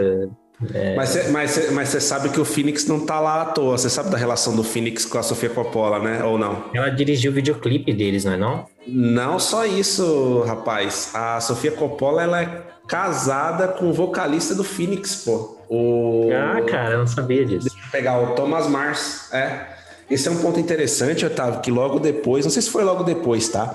É... 0.73 0.95
Mas 0.97 1.11
você 1.11 1.31
mas, 1.31 1.71
mas 1.71 1.89
sabe 2.03 2.31
que 2.31 2.41
o 2.41 2.45
Phoenix 2.45 2.87
não 2.87 3.05
tá 3.05 3.21
lá 3.21 3.43
à 3.43 3.45
toa. 3.47 3.77
Você 3.77 3.91
sabe 3.91 4.11
da 4.11 4.17
relação 4.17 4.57
do 4.57 4.65
Phoenix 4.65 5.05
com 5.05 5.19
a 5.19 5.23
Sofia 5.23 5.51
Coppola, 5.51 5.99
né? 5.99 6.25
Ou 6.25 6.39
não? 6.39 6.65
Ela 6.73 6.89
dirigiu 6.89 7.31
o 7.31 7.35
videoclipe 7.35 7.93
deles, 7.93 8.25
não 8.25 8.33
é 8.33 8.37
não? 8.37 8.67
Não 8.87 9.39
só 9.39 9.67
isso, 9.67 10.43
rapaz. 10.47 11.11
A 11.15 11.41
Sofia 11.41 11.73
Coppola, 11.73 12.23
ela 12.23 12.43
é 12.43 12.66
casada 12.87 13.69
com 13.69 13.91
o 13.91 13.93
vocalista 13.93 14.55
do 14.55 14.65
Phoenix, 14.65 15.17
pô. 15.17 15.57
O... 15.69 16.29
Ah, 16.33 16.63
cara, 16.63 16.95
eu 16.95 16.99
não 16.99 17.07
sabia 17.07 17.45
disso. 17.45 17.69
Deixa 17.69 17.87
eu 17.87 17.91
pegar 17.91 18.21
o 18.21 18.35
Thomas 18.35 18.67
Mars, 18.69 19.33
é. 19.33 19.67
Esse 20.09 20.29
é 20.29 20.31
um 20.31 20.37
ponto 20.37 20.61
interessante, 20.61 21.27
Otávio, 21.27 21.61
que 21.61 21.71
logo 21.71 21.99
depois, 21.99 22.45
não 22.45 22.53
sei 22.53 22.63
se 22.63 22.71
foi 22.71 22.85
logo 22.85 23.03
depois, 23.03 23.49
tá? 23.49 23.75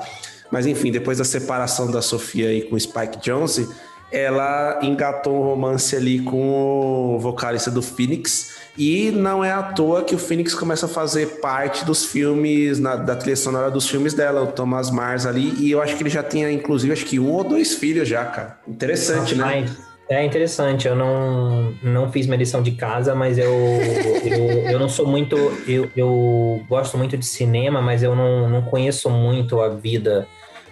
Mas 0.50 0.66
enfim, 0.66 0.92
depois 0.92 1.18
da 1.18 1.26
separação 1.26 1.92
da 1.92 2.02
Sofia 2.02 2.50
aí 2.50 2.62
com 2.62 2.76
o 2.76 2.80
Spike 2.80 3.20
Jonze, 3.22 3.70
ela 4.12 4.80
engatou 4.82 5.42
um 5.42 5.44
romance 5.44 5.96
ali 5.96 6.20
com 6.20 7.16
o 7.16 7.20
vocalista 7.20 7.72
do 7.72 7.82
Phoenix. 7.82 8.61
E 8.78 9.12
não 9.12 9.44
é 9.44 9.52
à 9.52 9.62
toa 9.62 10.04
que 10.04 10.16
o 10.16 10.18
Phoenix 10.18 10.54
começa 10.54 10.86
a 10.86 10.90
fazer 10.90 11.40
parte 11.42 11.84
dos 11.84 12.06
filmes, 12.06 12.80
na, 12.80 12.96
da 12.96 13.16
trilha 13.16 13.36
sonora 13.36 13.70
dos 13.70 13.90
filmes 13.90 14.14
dela, 14.14 14.42
o 14.42 14.48
Thomas 14.48 14.90
Mars 14.90 15.26
ali. 15.26 15.54
E 15.60 15.72
eu 15.72 15.82
acho 15.82 15.96
que 15.96 16.04
ele 16.04 16.10
já 16.10 16.24
tinha, 16.24 16.52
inclusive, 16.52 16.94
acho 16.94 17.06
que 17.06 17.20
um 17.20 17.32
ou 17.32 17.44
dois 17.44 17.76
filhos 17.76 18.08
já, 18.08 18.24
cara. 18.26 18.60
Interessante, 18.68 19.36
né? 19.36 19.66
É 20.10 20.26
interessante, 20.26 20.90
eu 20.90 20.96
não, 20.96 21.74
não 21.82 22.12
fiz 22.12 22.26
minha 22.26 22.38
lição 22.38 22.62
de 22.62 22.72
casa, 22.72 23.16
mas 23.16 23.38
eu, 23.38 23.54
eu, 24.26 24.48
eu 24.72 24.78
não 24.78 24.90
sou 24.90 25.08
muito. 25.08 25.38
Eu, 25.66 25.90
eu 25.96 26.62
gosto 26.68 26.98
muito 26.98 27.16
de 27.16 27.26
cinema, 27.26 27.82
mas 27.82 28.04
eu 28.04 28.14
não, 28.14 28.50
não 28.50 28.62
conheço 28.62 29.10
muito 29.10 29.62
a 29.62 29.70
vida 29.70 30.28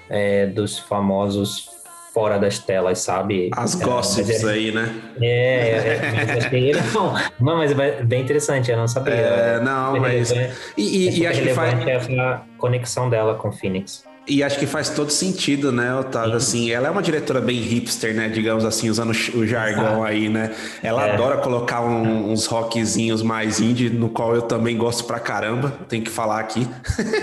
é, 0.09 0.45
dos 0.45 0.77
famosos 0.77 1.78
fora 2.13 2.39
das 2.39 2.59
telas, 2.59 2.99
sabe? 2.99 3.49
As 3.55 3.79
é, 3.79 3.83
gossips 3.83 4.43
é, 4.43 4.51
aí, 4.51 4.71
né? 4.71 4.93
É, 5.21 5.27
é, 5.27 6.69
é 6.71 6.73
não, 6.93 7.13
não, 7.39 7.57
mas 7.57 7.71
é 7.71 8.03
bem 8.03 8.21
interessante, 8.21 8.71
eu 8.71 8.77
não 8.77 8.87
sabia. 8.87 9.13
É, 9.13 9.59
não, 9.59 9.99
mas. 9.99 10.31
E, 10.31 10.47
e, 10.77 11.19
e 11.19 11.27
acho 11.27 11.41
que 11.41 11.53
faz. 11.53 11.73
a 12.19 12.41
conexão 12.57 13.09
dela 13.09 13.35
com 13.35 13.51
Phoenix. 13.51 14.08
E 14.29 14.43
acho 14.43 14.59
que 14.59 14.67
faz 14.67 14.89
todo 14.89 15.09
sentido, 15.09 15.71
né, 15.71 15.95
Otávio? 15.95 16.35
Assim, 16.35 16.69
ela 16.69 16.87
é 16.87 16.91
uma 16.91 17.01
diretora 17.01 17.41
bem 17.41 17.59
hipster, 17.59 18.13
né? 18.13 18.29
Digamos 18.29 18.63
assim, 18.63 18.87
usando 18.87 19.09
o 19.09 19.47
jargão 19.47 20.03
aí, 20.03 20.29
né? 20.29 20.55
Ela 20.83 21.07
é. 21.07 21.13
adora 21.13 21.37
colocar 21.37 21.81
um, 21.81 22.31
uns 22.31 22.45
rockzinhos 22.45 23.23
mais 23.23 23.59
indie, 23.59 23.89
no 23.89 24.07
qual 24.07 24.35
eu 24.35 24.43
também 24.43 24.77
gosto 24.77 25.03
pra 25.05 25.19
caramba, 25.19 25.73
tenho 25.87 26.03
que 26.03 26.11
falar 26.11 26.39
aqui. 26.39 26.67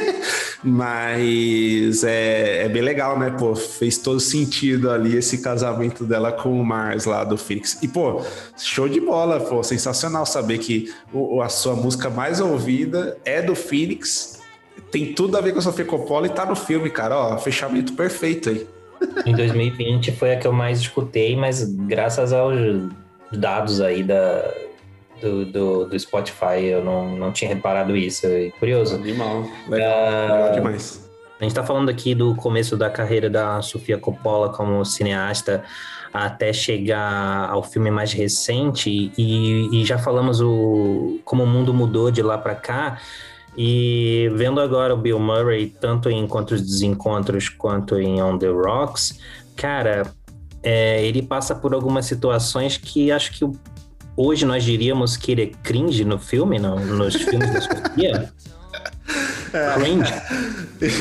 Mas 0.64 2.02
é, 2.02 2.64
é, 2.64 2.68
bem 2.68 2.82
legal, 2.82 3.16
né? 3.16 3.30
Pô, 3.30 3.54
fez 3.54 3.98
todo 3.98 4.18
sentido 4.18 4.90
ali 4.90 5.16
esse 5.16 5.38
casamento 5.38 6.02
dela 6.02 6.32
com 6.32 6.60
o 6.60 6.64
Mars 6.64 7.04
lá 7.04 7.22
do 7.22 7.38
Phoenix. 7.38 7.78
E, 7.82 7.86
pô, 7.86 8.20
show 8.58 8.88
de 8.88 9.00
bola, 9.00 9.38
pô, 9.38 9.62
sensacional 9.62 10.26
saber 10.26 10.58
que 10.58 10.92
o, 11.12 11.40
a 11.40 11.48
sua 11.48 11.76
música 11.76 12.10
mais 12.10 12.40
ouvida 12.40 13.16
é 13.24 13.40
do 13.40 13.54
Phoenix 13.54 14.35
tem 14.90 15.12
tudo 15.12 15.36
a 15.36 15.40
ver 15.40 15.52
com 15.52 15.58
a 15.58 15.62
Sofia 15.62 15.84
Coppola 15.84 16.26
e 16.26 16.30
tá 16.30 16.44
no 16.46 16.56
filme, 16.56 16.90
cara. 16.90 17.16
Ó, 17.16 17.38
fechamento 17.38 17.92
perfeito 17.94 18.50
aí. 18.50 18.66
Em 19.26 19.34
2020 19.34 20.12
foi 20.12 20.32
a 20.32 20.38
que 20.38 20.46
eu 20.46 20.52
mais 20.52 20.80
escutei, 20.80 21.36
mas 21.36 21.64
graças 21.64 22.32
aos 22.32 22.56
dados 23.32 23.80
aí 23.80 24.02
da, 24.02 24.50
do, 25.20 25.44
do, 25.44 25.84
do 25.86 25.98
Spotify, 25.98 26.64
eu 26.64 26.84
não, 26.84 27.16
não 27.16 27.32
tinha 27.32 27.48
reparado 27.48 27.96
isso. 27.96 28.26
É 28.26 28.50
curioso. 28.58 28.96
Animal. 28.96 29.44
Legal, 29.68 29.90
uh, 29.90 30.32
legal 30.32 30.52
demais. 30.52 31.10
A 31.38 31.44
gente 31.44 31.54
tá 31.54 31.62
falando 31.62 31.90
aqui 31.90 32.14
do 32.14 32.34
começo 32.34 32.76
da 32.76 32.88
carreira 32.88 33.28
da 33.28 33.60
Sofia 33.60 33.98
Coppola 33.98 34.50
como 34.50 34.82
cineasta 34.84 35.62
até 36.12 36.50
chegar 36.50 37.50
ao 37.50 37.62
filme 37.62 37.90
mais 37.90 38.12
recente 38.12 39.12
e, 39.18 39.68
e 39.70 39.84
já 39.84 39.98
falamos 39.98 40.40
o, 40.40 41.18
como 41.24 41.42
o 41.42 41.46
mundo 41.46 41.74
mudou 41.74 42.10
de 42.10 42.22
lá 42.22 42.38
para 42.38 42.54
cá. 42.54 42.98
E 43.56 44.30
vendo 44.34 44.60
agora 44.60 44.92
o 44.92 44.96
Bill 44.96 45.18
Murray, 45.18 45.74
tanto 45.80 46.10
em 46.10 46.20
Encontros 46.20 46.60
Desencontros 46.60 47.48
quanto 47.48 47.98
em 47.98 48.22
On 48.22 48.36
the 48.36 48.48
Rocks, 48.48 49.18
cara, 49.56 50.12
é, 50.62 51.04
ele 51.04 51.22
passa 51.22 51.54
por 51.54 51.72
algumas 51.72 52.04
situações 52.06 52.76
que 52.76 53.10
acho 53.10 53.32
que 53.32 53.50
hoje 54.16 54.44
nós 54.44 54.62
diríamos 54.62 55.16
que 55.16 55.32
ele 55.32 55.42
é 55.42 55.46
cringe 55.62 56.04
no 56.04 56.18
filme, 56.18 56.58
no, 56.58 56.78
nos 56.78 57.14
filmes 57.14 57.52
da 57.52 57.60
Sofia. 57.60 58.32
É. 59.52 59.74
Cringe. 59.74 60.12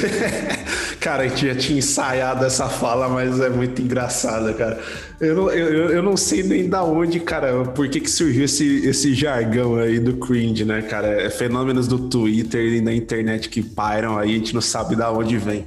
cara, 1.01 1.23
a 1.23 1.27
gente 1.27 1.47
já 1.47 1.55
tinha 1.55 1.79
ensaiado 1.79 2.45
essa 2.45 2.69
fala, 2.69 3.09
mas 3.09 3.39
é 3.39 3.49
muito 3.49 3.81
engraçada, 3.81 4.53
cara. 4.53 4.79
Eu 5.19 5.35
não, 5.35 5.49
eu, 5.49 5.89
eu 5.91 6.03
não 6.03 6.17
sei 6.17 6.43
nem 6.43 6.67
da 6.67 6.83
onde, 6.83 7.19
cara, 7.19 7.63
por 7.63 7.87
que, 7.87 8.01
que 8.01 8.09
surgiu 8.09 8.43
esse, 8.43 8.85
esse 8.85 9.13
jargão 9.13 9.75
aí 9.75 9.99
do 9.99 10.17
cringe, 10.17 10.65
né, 10.65 10.81
cara? 10.81 11.07
É 11.07 11.29
fenômenos 11.29 11.87
do 11.87 12.09
Twitter 12.09 12.73
e 12.73 12.81
na 12.81 12.93
internet 12.93 13.47
que 13.47 13.61
pairam 13.61 14.17
aí, 14.17 14.31
a 14.31 14.37
gente 14.37 14.53
não 14.53 14.61
sabe 14.61 14.95
da 14.95 15.11
onde 15.11 15.37
vem. 15.37 15.65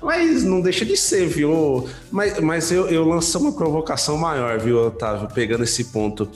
Mas 0.00 0.44
não 0.44 0.60
deixa 0.60 0.84
de 0.84 0.96
ser, 0.96 1.26
viu? 1.26 1.88
Mas, 2.12 2.38
mas 2.38 2.70
eu, 2.70 2.86
eu 2.88 3.04
lanço 3.04 3.38
uma 3.38 3.52
provocação 3.52 4.16
maior, 4.16 4.58
viu, 4.58 4.78
Otávio, 4.78 5.28
pegando 5.34 5.64
esse 5.64 5.84
ponto. 5.84 6.28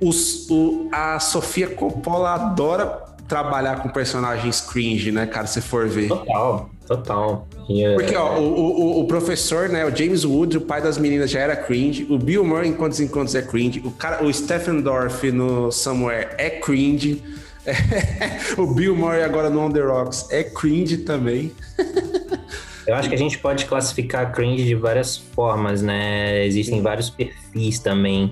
Os, 0.00 0.48
o, 0.50 0.88
a 0.90 1.20
Sofia 1.20 1.68
Coppola 1.68 2.34
adora 2.34 2.86
trabalhar 3.28 3.82
com 3.82 3.88
personagens 3.88 4.60
cringe, 4.60 5.12
né, 5.12 5.26
cara? 5.26 5.46
Se 5.46 5.60
for 5.60 5.88
ver. 5.88 6.08
Total. 6.08 6.70
Total. 6.86 7.48
E, 7.68 7.84
é- 7.84 7.94
Porque, 7.94 8.14
ó, 8.14 8.38
o, 8.38 8.44
o, 8.44 9.00
o 9.00 9.06
professor, 9.06 9.68
né, 9.68 9.84
o 9.86 9.94
James 9.94 10.24
Woods, 10.24 10.56
o 10.56 10.60
pai 10.60 10.82
das 10.82 10.98
meninas, 10.98 11.30
já 11.30 11.40
era 11.40 11.56
cringe. 11.56 12.06
O 12.10 12.18
Bill 12.18 12.44
Murray, 12.44 12.68
em 12.68 12.74
Quantos 12.74 13.00
Encontros, 13.00 13.34
é 13.34 13.42
cringe. 13.42 13.80
O, 13.84 13.90
cara, 13.90 14.22
o 14.24 14.32
Stephen 14.32 14.80
Dorff 14.80 15.30
no 15.30 15.72
Somewhere 15.72 16.28
é 16.36 16.50
cringe. 16.50 17.22
o 18.58 18.66
Bill 18.66 18.94
Murray 18.94 19.22
agora 19.22 19.48
no 19.48 19.60
On 19.60 19.70
The 19.70 19.80
Rocks 19.80 20.26
é 20.30 20.44
cringe 20.44 20.98
também. 20.98 21.52
Eu 22.86 22.94
acho 22.94 23.08
que 23.08 23.14
a 23.14 23.18
gente 23.18 23.38
pode 23.38 23.64
classificar 23.64 24.30
cringe 24.30 24.62
de 24.62 24.74
várias 24.74 25.16
formas, 25.16 25.80
né? 25.80 26.44
Existem 26.44 26.82
vários 26.82 27.08
perfis 27.08 27.78
também. 27.78 28.30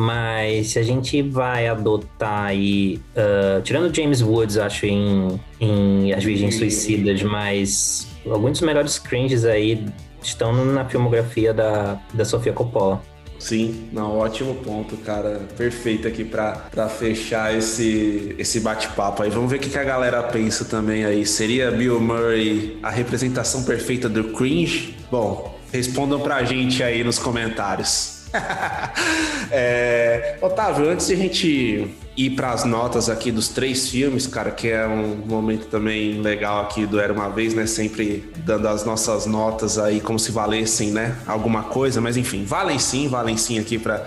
Mas 0.00 0.68
se 0.68 0.78
a 0.78 0.82
gente 0.82 1.20
vai 1.20 1.68
adotar 1.68 2.44
aí. 2.44 2.98
Uh, 3.14 3.60
tirando 3.60 3.94
James 3.94 4.22
Woods, 4.22 4.56
acho, 4.56 4.86
em, 4.86 5.38
em 5.60 6.14
As 6.14 6.24
Virgens 6.24 6.56
Suicidas, 6.56 7.22
mas 7.22 8.08
alguns 8.24 8.52
dos 8.52 8.60
melhores 8.62 8.98
cringes 8.98 9.44
aí 9.44 9.84
estão 10.22 10.64
na 10.64 10.86
filmografia 10.86 11.52
da, 11.52 12.00
da 12.14 12.24
Sofia 12.24 12.50
Coppola. 12.50 13.02
Sim, 13.38 13.88
não, 13.92 14.16
ótimo 14.16 14.54
ponto, 14.54 14.96
cara. 14.96 15.42
Perfeito 15.54 16.08
aqui 16.08 16.24
para 16.24 16.88
fechar 16.88 17.54
esse, 17.54 18.34
esse 18.38 18.60
bate-papo 18.60 19.22
aí. 19.22 19.28
Vamos 19.28 19.50
ver 19.50 19.58
o 19.58 19.60
que, 19.60 19.68
que 19.68 19.78
a 19.78 19.84
galera 19.84 20.22
pensa 20.22 20.64
também 20.64 21.04
aí. 21.04 21.26
Seria 21.26 21.70
Bill 21.70 22.00
Murray 22.00 22.78
a 22.82 22.88
representação 22.88 23.64
perfeita 23.64 24.08
do 24.08 24.32
cringe? 24.32 24.96
Bom, 25.10 25.58
respondam 25.70 26.20
pra 26.20 26.42
gente 26.42 26.82
aí 26.82 27.04
nos 27.04 27.18
comentários. 27.18 28.19
é, 29.50 30.36
Otávio, 30.40 30.88
antes 30.88 31.06
de 31.08 31.14
a 31.14 31.16
gente 31.16 31.94
ir 32.16 32.30
para 32.30 32.52
as 32.52 32.64
notas 32.64 33.08
aqui 33.08 33.32
dos 33.32 33.48
três 33.48 33.88
filmes, 33.88 34.26
cara, 34.26 34.50
que 34.50 34.68
é 34.68 34.86
um 34.86 35.16
momento 35.26 35.66
também 35.66 36.20
legal 36.20 36.62
aqui 36.62 36.86
do 36.86 37.00
Era 37.00 37.12
Uma 37.12 37.28
Vez, 37.28 37.54
né? 37.54 37.66
Sempre 37.66 38.30
dando 38.38 38.68
as 38.68 38.84
nossas 38.84 39.26
notas 39.26 39.78
aí 39.78 40.00
como 40.00 40.18
se 40.18 40.30
valessem, 40.30 40.90
né? 40.90 41.16
Alguma 41.26 41.64
coisa, 41.64 42.00
mas 42.00 42.16
enfim, 42.16 42.44
valem 42.44 42.78
sim, 42.78 43.08
valem 43.08 43.36
sim 43.36 43.58
aqui 43.58 43.78
para 43.78 44.06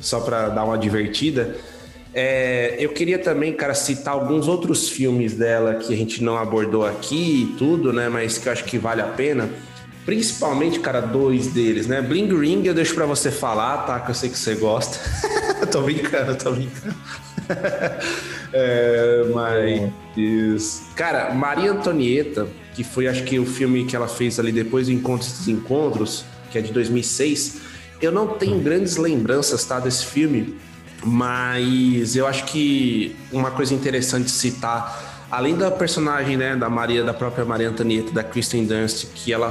só 0.00 0.20
para 0.20 0.48
dar 0.48 0.64
uma 0.64 0.76
divertida. 0.76 1.56
É, 2.14 2.76
eu 2.78 2.90
queria 2.90 3.18
também, 3.18 3.52
cara, 3.52 3.72
citar 3.74 4.14
alguns 4.14 4.46
outros 4.46 4.88
filmes 4.88 5.34
dela 5.34 5.76
que 5.76 5.94
a 5.94 5.96
gente 5.96 6.22
não 6.22 6.36
abordou 6.36 6.84
aqui 6.84 7.44
e 7.44 7.56
tudo, 7.56 7.92
né? 7.92 8.08
Mas 8.08 8.36
que 8.36 8.48
eu 8.48 8.52
acho 8.52 8.64
que 8.64 8.78
vale 8.78 9.00
a 9.00 9.06
pena. 9.06 9.48
Principalmente, 10.04 10.80
cara, 10.80 11.00
dois 11.00 11.48
deles, 11.48 11.86
né? 11.86 12.02
Bling 12.02 12.36
Ring 12.36 12.64
eu 12.64 12.74
deixo 12.74 12.94
pra 12.94 13.06
você 13.06 13.30
falar, 13.30 13.78
tá? 13.78 14.00
Que 14.00 14.10
eu 14.10 14.14
sei 14.14 14.30
que 14.30 14.38
você 14.38 14.54
gosta. 14.56 14.98
tô 15.70 15.82
brincando, 15.82 16.34
tô 16.36 16.50
brincando. 16.52 16.94
é, 18.52 19.24
mas. 19.32 20.82
Cara, 20.96 21.32
Maria 21.32 21.70
Antonieta, 21.70 22.48
que 22.74 22.82
foi 22.82 23.06
acho 23.06 23.22
que 23.22 23.38
o 23.38 23.46
filme 23.46 23.84
que 23.84 23.94
ela 23.94 24.08
fez 24.08 24.40
ali 24.40 24.50
depois 24.50 24.88
do 24.88 24.92
Encontros 24.92 25.38
dos 25.38 25.48
Encontros, 25.48 26.24
que 26.50 26.58
é 26.58 26.60
de 26.60 26.72
2006. 26.72 27.60
Eu 28.00 28.10
não 28.10 28.26
tenho 28.26 28.58
grandes 28.58 28.96
lembranças, 28.96 29.64
tá? 29.64 29.78
Desse 29.78 30.06
filme, 30.06 30.56
mas 31.04 32.16
eu 32.16 32.26
acho 32.26 32.44
que 32.46 33.14
uma 33.30 33.52
coisa 33.52 33.72
interessante 33.72 34.32
citar 34.32 35.12
além 35.32 35.56
da 35.56 35.70
personagem, 35.70 36.36
né, 36.36 36.54
da 36.54 36.68
Maria, 36.68 37.02
da 37.02 37.14
própria 37.14 37.42
Maria 37.42 37.70
Antonieta, 37.70 38.12
da 38.12 38.22
Kristen 38.22 38.66
Dunst, 38.66 39.06
que 39.14 39.32
ela 39.32 39.50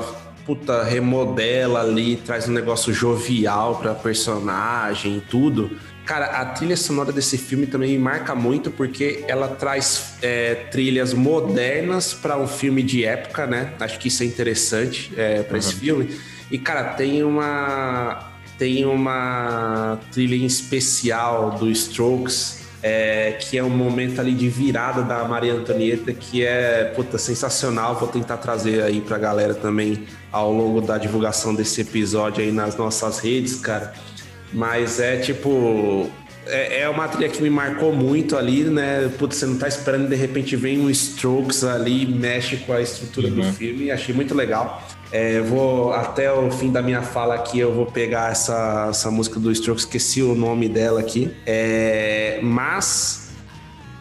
puta, 0.52 0.84
remodela 0.84 1.80
ali, 1.80 2.18
traz 2.18 2.50
um 2.50 2.52
negócio 2.52 2.94
jovial 2.94 3.78
pra 3.78 3.96
personagem 3.96 5.18
e 5.18 5.22
tudo. 5.22 5.72
Cara, 6.06 6.26
a 6.26 6.46
trilha 6.46 6.76
sonora 6.76 7.14
desse 7.14 7.38
filme 7.38 7.66
também 7.66 7.92
me 7.94 7.98
marca 7.98 8.36
muito 8.36 8.70
porque 8.70 9.24
ela 9.30 9.48
traz 9.48 10.16
é, 10.22 10.56
trilhas 10.70 11.14
modernas 11.14 12.14
para 12.14 12.38
um 12.38 12.48
filme 12.48 12.84
de 12.84 13.06
época, 13.06 13.48
né? 13.48 13.72
Acho 13.80 13.98
que 13.98 14.10
isso 14.10 14.24
é 14.24 14.26
interessante 14.26 15.14
é, 15.16 15.42
para 15.42 15.54
uhum. 15.54 15.60
esse 15.60 15.76
filme. 15.76 16.20
E, 16.52 16.58
cara, 16.58 16.84
tem 16.96 17.24
uma 17.24 18.30
tem 18.58 18.86
uma 18.86 20.00
trilha 20.12 20.36
em 20.36 20.46
especial 20.46 21.52
do 21.52 21.72
Strokes 21.72 22.62
é, 22.84 23.38
que 23.40 23.58
é 23.58 23.64
um 23.64 23.70
momento 23.70 24.20
ali 24.20 24.34
de 24.34 24.50
virada 24.50 25.02
da 25.02 25.24
Maria 25.24 25.54
Antonieta, 25.54 26.12
que 26.12 26.46
é 26.46 26.92
puta, 26.96 27.18
sensacional. 27.18 27.96
Vou 27.96 28.10
tentar 28.10 28.38
trazer 28.38 28.84
aí 28.84 29.00
pra 29.02 29.18
galera 29.18 29.54
também 29.54 30.06
ao 30.32 30.52
longo 30.52 30.82
da 30.82 30.98
divulgação 30.98 31.54
desse 31.54 31.82
episódio 31.82 32.44
aí 32.44 32.52
nas 32.52 32.76
nossas 32.76 33.20
redes, 33.20 33.56
cara. 33.56 33.94
Mas 34.54 35.00
é 35.00 35.18
tipo. 35.18 36.10
É, 36.48 36.82
é 36.82 36.90
uma 36.90 37.08
trilha 37.08 37.30
que 37.30 37.42
me 37.42 37.50
marcou 37.50 37.94
muito 37.94 38.36
ali, 38.36 38.64
né? 38.64 39.12
Putz, 39.20 39.38
você 39.38 39.46
não 39.46 39.58
tá 39.58 39.68
esperando, 39.68 40.10
de 40.10 40.16
repente 40.16 40.56
vem 40.56 40.80
um 40.80 40.90
Strokes 40.90 41.64
ali, 41.64 42.06
mexe 42.06 42.58
com 42.58 42.74
a 42.74 42.82
estrutura 42.82 43.28
uhum. 43.28 43.36
do 43.36 43.44
filme. 43.54 43.92
Achei 43.92 44.14
muito 44.14 44.34
legal. 44.34 44.82
É, 45.12 45.40
vou 45.42 45.94
até 45.94 46.32
o 46.32 46.50
fim 46.50 46.72
da 46.72 46.82
minha 46.82 47.02
fala 47.02 47.36
aqui, 47.36 47.60
eu 47.60 47.74
vou 47.74 47.86
pegar 47.86 48.32
essa, 48.32 48.88
essa 48.90 49.12
música 49.12 49.40
do 49.40 49.52
Strokes, 49.52 49.84
esqueci 49.84 50.24
o 50.24 50.34
nome 50.34 50.68
dela 50.68 51.02
aqui. 51.02 51.32
É, 51.46 52.40
mas 52.42 53.30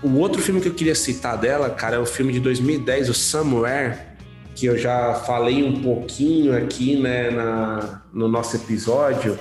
o 0.02 0.16
outro 0.18 0.40
filme 0.40 0.60
que 0.60 0.68
eu 0.68 0.74
queria 0.74 0.94
citar 0.94 1.36
dela, 1.36 1.68
cara, 1.68 1.96
é 1.96 1.98
o 1.98 2.06
filme 2.06 2.32
de 2.32 2.40
2010, 2.40 3.10
o 3.10 3.14
Somewhere, 3.14 3.98
que 4.60 4.66
eu 4.66 4.76
já 4.76 5.14
falei 5.14 5.64
um 5.64 5.80
pouquinho 5.80 6.54
aqui, 6.54 6.94
né, 6.94 7.30
na, 7.30 8.02
no 8.12 8.28
nosso 8.28 8.56
episódio. 8.56 9.38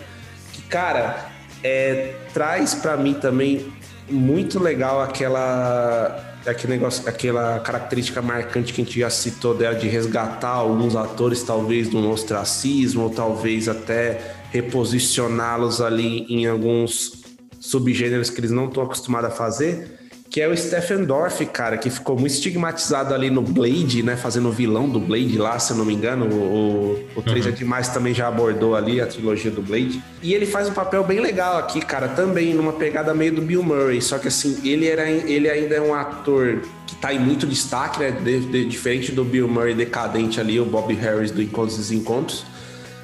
Que, 0.53 0.61
cara, 0.61 1.29
é, 1.61 2.15
traz 2.33 2.73
para 2.73 2.95
mim 2.95 3.13
também 3.15 3.67
muito 4.09 4.57
legal 4.57 5.01
aquela 5.01 6.25
aquele 6.47 6.71
negócio, 6.71 7.07
aquela 7.07 7.59
característica 7.59 8.21
marcante 8.21 8.71
que 8.71 8.81
a 8.81 8.85
gente 8.85 8.97
já 8.97 9.09
citou 9.09 9.53
dela 9.53 9.75
de 9.75 9.89
resgatar 9.89 10.47
alguns 10.47 10.95
atores, 10.95 11.43
talvez, 11.43 11.89
do 11.89 12.09
ostracismo, 12.09 13.03
ou 13.03 13.09
talvez 13.09 13.67
até 13.67 14.35
reposicioná-los 14.51 15.81
ali 15.81 16.25
em 16.29 16.47
alguns 16.47 17.23
subgêneros 17.59 18.29
que 18.29 18.39
eles 18.39 18.51
não 18.51 18.67
estão 18.67 18.83
acostumados 18.83 19.29
a 19.29 19.33
fazer 19.33 19.98
que 20.29 20.39
é 20.39 20.47
o 20.47 20.55
Stephen 20.55 21.05
Dorff, 21.05 21.43
cara, 21.47 21.75
que 21.75 21.89
ficou 21.89 22.15
muito 22.15 22.33
estigmatizado 22.33 23.15
ali 23.15 23.31
no 23.31 23.41
Blade, 23.41 24.03
né? 24.03 24.15
Fazendo 24.15 24.49
o 24.49 24.51
vilão 24.51 24.87
do 24.87 24.99
Blade 24.99 25.35
lá, 25.39 25.57
se 25.57 25.71
eu 25.71 25.77
não 25.77 25.83
me 25.83 25.93
engano. 25.93 26.27
O, 26.27 27.03
o 27.15 27.21
3 27.23 27.45
uhum. 27.45 27.51
é 27.51 27.55
Demais 27.55 27.87
também 27.87 28.13
já 28.13 28.27
abordou 28.27 28.75
ali 28.75 29.01
a 29.01 29.07
trilogia 29.07 29.49
do 29.49 29.63
Blade. 29.63 30.03
E 30.21 30.35
ele 30.35 30.45
faz 30.45 30.69
um 30.69 30.73
papel 30.73 31.03
bem 31.03 31.19
legal 31.19 31.57
aqui, 31.57 31.81
cara, 31.81 32.07
também 32.09 32.53
numa 32.53 32.73
pegada 32.73 33.11
meio 33.11 33.33
do 33.33 33.41
Bill 33.41 33.63
Murray. 33.63 34.01
Só 34.03 34.19
que 34.19 34.27
assim, 34.27 34.59
ele, 34.63 34.87
era, 34.87 35.09
ele 35.09 35.49
ainda 35.49 35.73
é 35.73 35.81
um 35.81 35.95
ator 35.95 36.61
que 36.85 36.95
tá 36.97 37.11
em 37.11 37.19
muito 37.19 37.47
destaque, 37.47 37.99
né? 37.99 38.11
De, 38.11 38.39
de, 38.41 38.65
diferente 38.65 39.11
do 39.11 39.25
Bill 39.25 39.47
Murray 39.47 39.73
decadente 39.73 40.39
ali, 40.39 40.59
o 40.59 40.65
Bob 40.65 40.93
Harris 40.93 41.31
do 41.31 41.41
Encontros 41.41 41.75
e 41.75 41.77
Desencontros. 41.79 42.45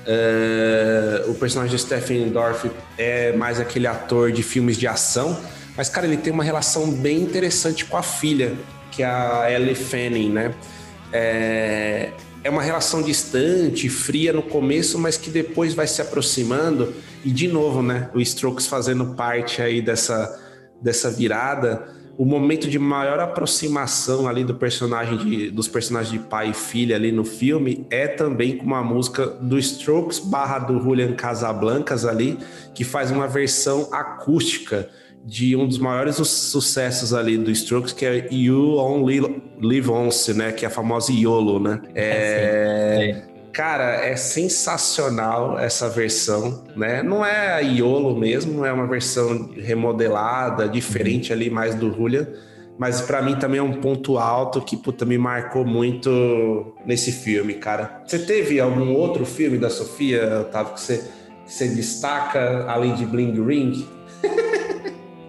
Uh, 0.05 1.31
o 1.31 1.33
personagem 1.33 1.75
de 1.75 1.81
Stephen 1.81 2.29
Dorff 2.29 2.69
é 2.95 3.33
mais 3.33 3.59
aquele 3.59 3.87
ator 3.87 4.31
de 4.31 4.43
filmes 4.43 4.77
de 4.77 4.85
ação 4.85 5.35
mas, 5.77 5.89
cara, 5.89 6.07
ele 6.07 6.17
tem 6.17 6.31
uma 6.31 6.43
relação 6.43 6.89
bem 6.89 7.21
interessante 7.21 7.85
com 7.85 7.97
a 7.97 8.03
filha, 8.03 8.55
que 8.91 9.03
é 9.03 9.05
a 9.05 9.51
Ellie 9.51 9.75
Fanning, 9.75 10.29
né? 10.29 10.53
É, 11.11 12.11
é 12.43 12.49
uma 12.49 12.61
relação 12.61 13.01
distante, 13.01 13.89
fria 13.89 14.31
no 14.31 14.43
começo, 14.43 14.97
mas 14.97 15.17
que 15.17 15.29
depois 15.29 15.73
vai 15.73 15.87
se 15.87 16.01
aproximando. 16.01 16.93
E, 17.23 17.31
de 17.31 17.47
novo, 17.47 17.81
né? 17.81 18.09
O 18.13 18.21
Strokes 18.21 18.67
fazendo 18.67 19.15
parte 19.15 19.61
aí 19.61 19.81
dessa, 19.81 20.39
dessa 20.81 21.09
virada. 21.11 21.89
O 22.17 22.23
momento 22.23 22.69
de 22.69 22.79
maior 22.79 23.19
aproximação 23.19 24.27
ali 24.27 24.43
do 24.43 24.55
personagem 24.55 25.17
de, 25.17 25.51
dos 25.51 25.67
personagens 25.67 26.11
de 26.11 26.19
pai 26.19 26.51
e 26.51 26.53
filha 26.53 26.95
ali 26.95 27.11
no 27.11 27.25
filme 27.25 27.85
é 27.89 28.07
também 28.07 28.57
com 28.57 28.65
uma 28.65 28.81
música 28.81 29.25
do 29.27 29.59
Strokes 29.59 30.19
barra 30.19 30.59
do 30.59 30.79
Julian 30.81 31.13
Casablancas 31.13 32.05
ali, 32.05 32.37
que 32.73 32.83
faz 32.83 33.11
uma 33.11 33.27
versão 33.27 33.89
acústica 33.91 34.89
de 35.25 35.55
um 35.55 35.67
dos 35.67 35.79
maiores 35.79 36.15
sucessos 36.15 37.13
ali 37.13 37.37
do 37.37 37.49
Strokes, 37.51 37.91
que 37.91 38.05
é 38.05 38.27
You 38.31 38.75
Only 38.75 39.41
Live 39.59 39.89
Once, 39.89 40.33
né? 40.33 40.51
Que 40.51 40.65
é 40.65 40.67
a 40.67 40.71
famosa 40.71 41.11
YOLO, 41.11 41.59
né? 41.59 41.81
É, 41.95 43.25
é. 43.31 43.34
Cara, 43.55 44.05
é 44.05 44.17
sensacional 44.17 45.57
essa 45.57 45.87
versão, 45.87 46.61
né? 46.75 47.01
Não 47.01 47.25
é 47.25 47.53
a 47.53 47.59
YOLO 47.59 48.13
mesmo, 48.13 48.65
é 48.65 48.73
uma 48.73 48.85
versão 48.85 49.49
remodelada, 49.55 50.67
diferente 50.67 51.31
ali 51.31 51.49
mais 51.49 51.73
do 51.73 51.89
Julian, 51.89 52.27
mas 52.77 52.99
para 52.99 53.21
mim 53.21 53.37
também 53.37 53.61
é 53.61 53.63
um 53.63 53.79
ponto 53.79 54.17
alto 54.17 54.59
que 54.59 54.75
puta, 54.75 55.05
me 55.05 55.17
marcou 55.17 55.63
muito 55.63 56.75
nesse 56.85 57.13
filme, 57.13 57.53
cara. 57.53 58.03
Você 58.05 58.19
teve 58.19 58.59
algum 58.59 58.91
outro 58.93 59.25
filme 59.25 59.57
da 59.57 59.69
Sofia, 59.69 60.41
Otávio, 60.41 60.73
que 60.73 60.81
você, 60.81 60.97
que 61.45 61.53
você 61.53 61.69
destaca 61.69 62.65
além 62.67 62.93
de 62.93 63.05
Bling 63.05 63.41
Ring? 63.41 63.87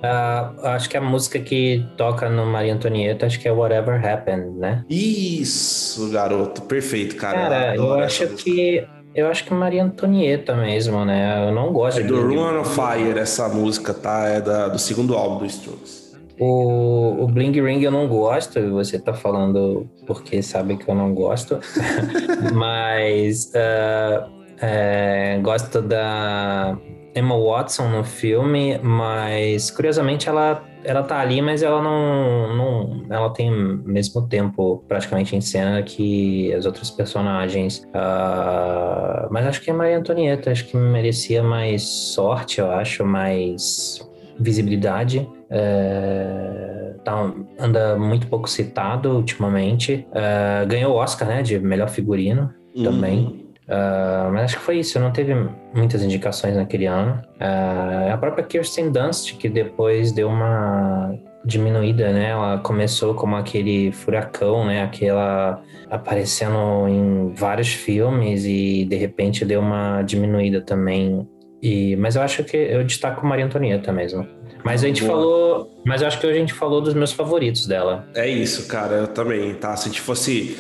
Uh, 0.07 0.67
acho 0.67 0.89
que 0.89 0.97
a 0.97 1.01
música 1.01 1.39
que 1.39 1.87
toca 1.97 2.29
no 2.29 2.47
Maria 2.47 2.75
Antonieta, 2.75 3.27
acho 3.27 3.41
que 3.41 3.49
é 3.49 3.53
Whatever 3.53 4.05
Happened, 4.05 4.59
né? 4.59 4.85
Isso, 4.89 6.11
garoto, 6.11 6.63
perfeito, 6.63 7.17
cara. 7.17 7.39
Cara, 7.39 7.77
eu 7.77 7.95
acho 7.95 8.29
que 8.29 8.87
eu 9.15 9.29
acho 9.29 9.45
que 9.45 9.55
Maria 9.55 9.83
Antonieta 9.83 10.55
mesmo, 10.55 11.05
né? 11.05 11.49
Eu 11.49 11.53
não 11.53 11.73
gosto 11.73 12.01
é 12.01 12.05
do 12.05 12.21
Run 12.21 12.61
on 12.61 12.65
Fire 12.65 13.19
essa 13.19 13.49
música, 13.49 13.95
tá? 13.95 14.29
É 14.29 14.41
da, 14.41 14.69
do 14.69 14.79
segundo 14.79 15.15
álbum 15.15 15.39
do 15.39 15.47
Strokes. 15.47 16.07
O, 16.39 17.25
o 17.25 17.27
Bling 17.27 17.59
Ring 17.63 17.81
eu 17.81 17.91
não 17.91 18.07
gosto, 18.07 18.61
você 18.73 18.99
tá 18.99 19.15
falando 19.15 19.89
porque 20.07 20.43
sabe 20.43 20.77
que 20.77 20.87
eu 20.87 20.95
não 20.95 21.15
gosto, 21.15 21.59
mas 22.53 23.53
uh, 23.55 24.31
é, 24.61 25.39
gosto 25.43 25.81
da 25.81 26.77
Emma 27.17 27.35
Watson 27.39 27.89
no 27.89 28.05
filme, 28.05 28.79
mas 28.83 29.71
curiosamente 29.71 30.29
ela, 30.29 30.63
ela 30.85 31.03
tá 31.03 31.19
ali, 31.19 31.41
mas 31.41 31.63
ela 31.63 31.83
não, 31.83 32.55
não. 32.55 33.07
Ela 33.09 33.31
tem 33.31 33.51
mesmo 33.51 34.29
tempo 34.29 34.85
praticamente 34.87 35.35
em 35.35 35.41
cena 35.41 35.83
que 35.83 36.53
as 36.53 36.67
outras 36.67 36.91
personagens. 36.91 37.79
Uh, 37.87 39.29
mas 39.31 39.47
acho 39.47 39.63
que 39.63 39.71
é 39.71 39.73
Maria 39.73 39.99
Antonieta, 39.99 40.51
acho 40.51 40.67
que 40.67 40.77
merecia 40.77 41.43
mais 41.43 41.83
sorte, 41.83 42.61
eu 42.61 42.71
acho, 42.71 43.05
mais 43.05 44.07
visibilidade. 44.39 45.27
É, 45.49 46.95
tá, 47.03 47.33
anda 47.59 47.97
muito 47.97 48.27
pouco 48.27 48.49
citado 48.49 49.17
ultimamente. 49.17 50.07
É, 50.13 50.67
ganhou 50.67 50.95
o 50.95 50.97
Oscar, 50.97 51.29
né, 51.29 51.43
de 51.43 51.59
melhor 51.59 51.89
figurino 51.89 52.53
uhum. 52.75 52.85
também. 52.85 53.46
Uh, 53.69 54.31
mas 54.33 54.45
acho 54.45 54.59
que 54.59 54.63
foi 54.63 54.79
isso, 54.79 54.99
não 55.01 55.11
teve 55.11 55.35
muitas 55.75 56.03
indicações 56.03 56.57
naquele 56.57 56.87
ano. 56.87 57.21
Uh, 57.41 58.13
a 58.13 58.17
própria 58.17 58.45
Kirsten 58.45 58.91
Dunst, 58.91 59.37
que 59.37 59.49
depois 59.49 60.13
deu 60.13 60.29
uma 60.29 61.13
diminuída, 61.45 62.13
né? 62.13 62.31
Ela 62.31 62.59
começou 62.59 63.15
como 63.15 63.37
aquele 63.37 63.93
furacão, 63.93 64.65
né? 64.65 64.83
Aquela 64.83 65.63
aparecendo 65.91 66.89
em 66.89 67.33
vários 67.35 67.73
filmes 67.73 68.45
e 68.45 68.85
de 68.85 68.97
repente 68.97 69.45
deu 69.45 69.61
uma 69.61 70.03
diminuída 70.03 70.61
também. 70.61 71.27
E, 71.63 71.97
mas 71.97 72.17
eu 72.17 72.23
acho 72.23 72.45
que 72.45 72.57
eu 72.57 72.85
destaco 72.85 73.25
Maria 73.27 73.47
Antonieta 73.47 73.93
mesmo. 73.93 74.27
Mas 74.65 74.83
a 74.83 74.89
gente 74.89 75.03
Boa. 75.03 75.13
falou. 75.13 75.83
Mas 75.85 76.03
eu 76.03 76.09
acho 76.09 76.19
que 76.21 76.27
hoje 76.27 76.37
a 76.37 76.41
gente 76.41 76.53
falou 76.53 76.81
dos 76.81 76.95
meus 76.95 77.13
favoritos 77.13 77.67
dela. 77.67 78.07
É 78.15 78.29
isso, 78.29 78.67
cara. 78.67 78.95
Eu 78.95 79.07
também, 79.07 79.55
tá? 79.55 79.77
Se 79.77 79.89
a 79.89 79.93
gente 79.93 80.01
fosse 80.01 80.57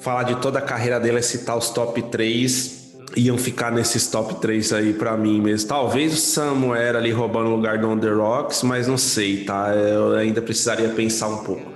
falar 0.00 0.24
de 0.24 0.36
toda 0.36 0.58
a 0.58 0.62
carreira 0.62 0.98
dele, 0.98 1.18
é 1.18 1.22
citar 1.22 1.56
os 1.56 1.70
top 1.70 2.00
3, 2.02 2.78
iam 3.16 3.38
ficar 3.38 3.72
nesses 3.72 4.08
top 4.08 4.36
3 4.36 4.72
aí 4.72 4.92
para 4.92 5.16
mim 5.16 5.40
mesmo. 5.40 5.68
Talvez 5.68 6.12
o 6.12 6.16
Samu 6.16 6.74
era 6.74 6.98
ali 6.98 7.10
roubando 7.10 7.48
o 7.48 7.56
lugar 7.56 7.78
do 7.78 7.88
On 7.88 7.98
Rocks, 8.16 8.62
mas 8.62 8.86
não 8.86 8.98
sei, 8.98 9.44
tá? 9.44 9.74
Eu 9.74 10.14
ainda 10.14 10.40
precisaria 10.40 10.88
pensar 10.90 11.28
um 11.28 11.38
pouco. 11.38 11.72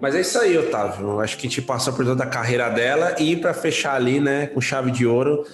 Mas 0.00 0.14
é 0.14 0.20
isso 0.20 0.38
aí, 0.38 0.56
Otávio. 0.58 1.20
Acho 1.20 1.36
que 1.38 1.46
a 1.46 1.50
gente 1.50 1.62
passou 1.62 1.92
por 1.92 2.04
toda 2.04 2.24
a 2.24 2.26
carreira 2.26 2.68
dela 2.68 3.16
e 3.18 3.36
para 3.36 3.54
fechar 3.54 3.94
ali, 3.94 4.20
né, 4.20 4.46
com 4.48 4.60
chave 4.60 4.90
de 4.90 5.06
ouro, 5.06 5.44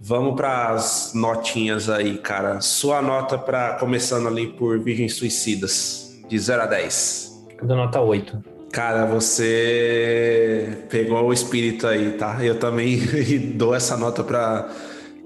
vamos 0.00 0.36
para 0.36 0.70
as 0.70 1.12
notinhas 1.14 1.88
aí, 1.88 2.18
cara. 2.18 2.60
Sua 2.60 3.00
nota 3.00 3.38
para 3.38 3.74
começando 3.74 4.28
ali 4.28 4.48
por 4.48 4.78
Virgens 4.78 5.14
Suicidas, 5.14 6.20
de 6.28 6.38
0 6.38 6.62
a 6.62 6.66
10. 6.66 7.46
Eu 7.60 7.66
dou 7.66 7.76
nota 7.76 8.00
8. 8.00 8.53
Cara, 8.74 9.06
você 9.06 10.84
pegou 10.90 11.28
o 11.28 11.32
espírito 11.32 11.86
aí, 11.86 12.10
tá? 12.18 12.44
Eu 12.44 12.58
também 12.58 12.98
dou 13.54 13.72
essa 13.72 13.96
nota 13.96 14.24
para 14.24 14.68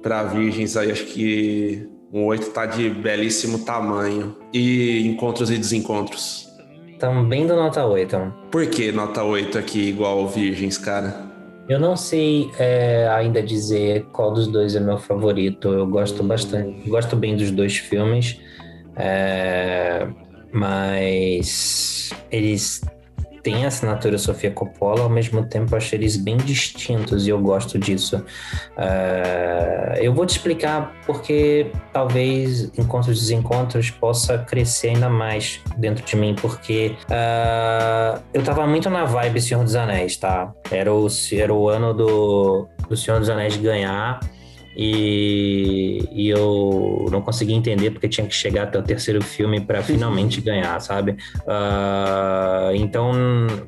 para 0.03 0.23
virgens 0.25 0.77
aí, 0.77 0.93
acho 0.93 1.07
que 1.07 1.89
um 2.13 2.27
8 2.27 2.51
tá 2.51 2.67
de 2.67 2.91
belíssimo 2.91 3.61
tamanho. 3.61 4.37
E 4.53 5.07
encontros 5.07 5.51
e 5.51 5.57
desencontros. 5.57 6.47
Também 6.99 7.47
dou 7.47 7.57
nota 7.57 7.87
8. 7.87 8.35
Por 8.51 8.67
que 8.67 8.93
nota 8.93 9.25
8 9.25 9.57
aqui 9.57 9.89
igual 9.89 10.29
virgens, 10.29 10.77
cara? 10.77 11.15
Eu 11.71 11.81
não 11.81 11.97
sei 11.97 12.51
é, 12.59 13.09
ainda 13.09 13.43
dizer 13.43 14.05
qual 14.13 14.31
dos 14.31 14.47
dois 14.47 14.77
é 14.77 14.81
meu 14.81 14.99
favorito. 14.99 15.69
Eu 15.69 15.87
gosto 15.87 16.23
bastante, 16.23 16.87
gosto 16.87 17.17
bem 17.17 17.35
dos 17.35 17.51
dois 17.51 17.79
filmes, 17.79 18.39
é, 18.95 20.07
mas 20.53 22.11
eles 22.31 22.83
tem 23.43 23.65
a 23.65 23.69
assinatura 23.69 24.19
Sofia 24.19 24.51
Coppola, 24.51 25.03
ao 25.03 25.11
mesmo 25.11 25.45
tempo 25.45 25.75
acho 25.77 25.95
eles 25.95 26.17
bem 26.17 26.37
distintos 26.37 27.27
e 27.27 27.31
eu 27.31 27.41
gosto 27.41 27.79
disso. 27.79 28.17
Uh, 28.77 29.97
eu 29.97 30.13
vou 30.13 30.27
te 30.27 30.31
explicar 30.31 30.95
porque 31.07 31.71
talvez 31.93 32.71
Encontros 32.79 33.19
e 33.19 33.21
Desencontros 33.21 33.91
possa 33.91 34.39
crescer 34.39 34.89
ainda 34.89 35.09
mais 35.09 35.61
dentro 35.77 36.05
de 36.05 36.17
mim, 36.17 36.35
porque 36.41 36.95
uh, 37.05 38.21
eu 38.33 38.43
tava 38.43 38.67
muito 38.67 38.89
na 38.91 39.05
vibe 39.05 39.41
Senhor 39.41 39.65
dos 39.65 39.75
Anéis, 39.75 40.17
tá? 40.17 40.53
Era 40.71 40.93
o, 40.93 41.07
era 41.33 41.53
o 41.53 41.69
ano 41.69 41.95
do, 41.95 42.69
do 42.89 42.97
Senhor 42.97 43.19
dos 43.19 43.29
Anéis 43.29 43.57
ganhar 43.57 44.21
e, 44.81 46.09
e, 46.13 46.29
eu 46.29 47.07
não 47.11 47.21
consegui 47.21 47.53
entender 47.53 47.91
porque 47.91 48.09
tinha 48.09 48.25
que 48.25 48.35
chegar 48.35 48.63
até 48.63 48.79
o 48.79 48.83
terceiro 48.83 49.21
filme 49.21 49.61
para 49.61 49.83
finalmente 49.83 50.41
ganhar, 50.41 50.79
sabe? 50.81 51.17
Uh, 51.41 52.73
então 52.77 53.11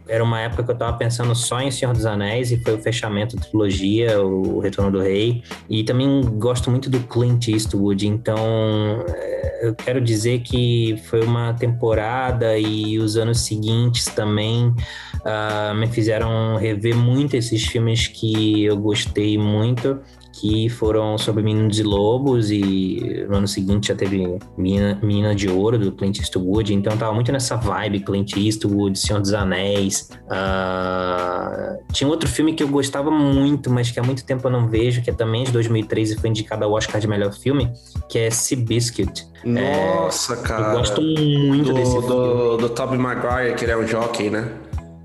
era 0.06 0.22
uma 0.22 0.40
época 0.40 0.62
que 0.62 0.70
eu 0.70 0.76
tava 0.76 0.96
pensando 0.96 1.34
só 1.34 1.60
em 1.60 1.68
Senhor 1.72 1.92
dos 1.92 2.06
Anéis 2.06 2.52
e 2.52 2.62
foi 2.62 2.74
o 2.74 2.78
fechamento 2.78 3.34
da 3.34 3.42
trilogia, 3.42 4.22
o 4.22 4.60
Retorno 4.60 4.92
do 4.92 5.00
Rei. 5.00 5.42
E 5.68 5.82
também 5.82 6.20
gosto 6.38 6.70
muito 6.70 6.88
do 6.88 7.00
Clint 7.00 7.48
Eastwood, 7.48 8.06
então 8.06 9.04
eh, 9.08 9.58
eu 9.62 9.74
quero 9.74 10.00
dizer 10.00 10.42
que 10.42 10.96
foi 11.06 11.22
uma 11.22 11.52
temporada 11.54 12.56
e 12.56 13.00
os 13.00 13.16
anos 13.16 13.40
seguintes 13.40 14.04
também 14.04 14.68
uh, 14.68 15.74
me 15.74 15.88
fizeram 15.88 16.56
rever 16.56 16.94
muito 16.94 17.34
esses 17.34 17.66
filmes 17.66 18.06
que 18.06 18.62
eu 18.62 18.76
gostei 18.76 19.36
muito 19.36 19.98
que 20.40 20.70
foram 20.70 21.18
sobre 21.18 21.42
Meninos 21.42 21.78
e 21.78 21.82
Lobos 21.82 22.50
e 22.50 23.26
no 23.28 23.36
ano 23.36 23.46
seguinte 23.46 23.88
já 23.88 23.94
teve 23.94 24.38
Menina, 24.56 24.98
Menina 25.02 25.34
de 25.34 25.50
Ouro 25.50 25.78
do 25.78 25.92
Clint 25.92 26.18
Eastwood, 26.18 26.72
então 26.72 26.96
tava 26.96 27.12
muito 27.12 27.30
nessa 27.30 27.56
vibe 27.56 28.00
Clint 28.00 28.36
Eastwood, 28.36 28.98
Senhor 28.98 29.20
dos 29.20 29.34
Anéis. 29.34 30.08
Uh, 30.24 31.84
tinha 31.92 32.08
outro 32.08 32.26
filme 32.26 32.54
que 32.54 32.62
eu 32.62 32.68
gostava 32.68 33.10
muito, 33.10 33.70
mas 33.70 33.90
que 33.90 34.00
há 34.00 34.02
muito 34.02 34.24
tempo 34.24 34.46
eu 34.46 34.50
não 34.50 34.66
vejo, 34.66 35.02
que 35.02 35.10
é 35.10 35.12
também 35.12 35.44
de 35.44 35.52
2003 35.52 36.12
e 36.12 36.16
foi 36.16 36.30
indicado 36.30 36.64
ao 36.64 36.72
Oscar 36.72 36.98
de 36.98 37.06
melhor 37.06 37.34
filme, 37.34 37.70
que 38.08 38.18
é 38.18 38.30
Seabiscuit. 38.30 39.28
Nossa, 39.44 40.34
é, 40.34 40.36
cara. 40.36 40.72
Eu 40.72 40.78
gosto 40.78 41.02
muito 41.02 41.66
do, 41.66 41.74
desse 41.74 41.94
do, 41.94 42.02
filme. 42.02 42.56
Do 42.62 42.68
Tobey 42.70 42.98
Maguire, 42.98 43.54
que 43.56 43.64
ele 43.64 43.72
é 43.72 43.76
o 43.76 43.86
jockey, 43.86 44.30
né? 44.30 44.48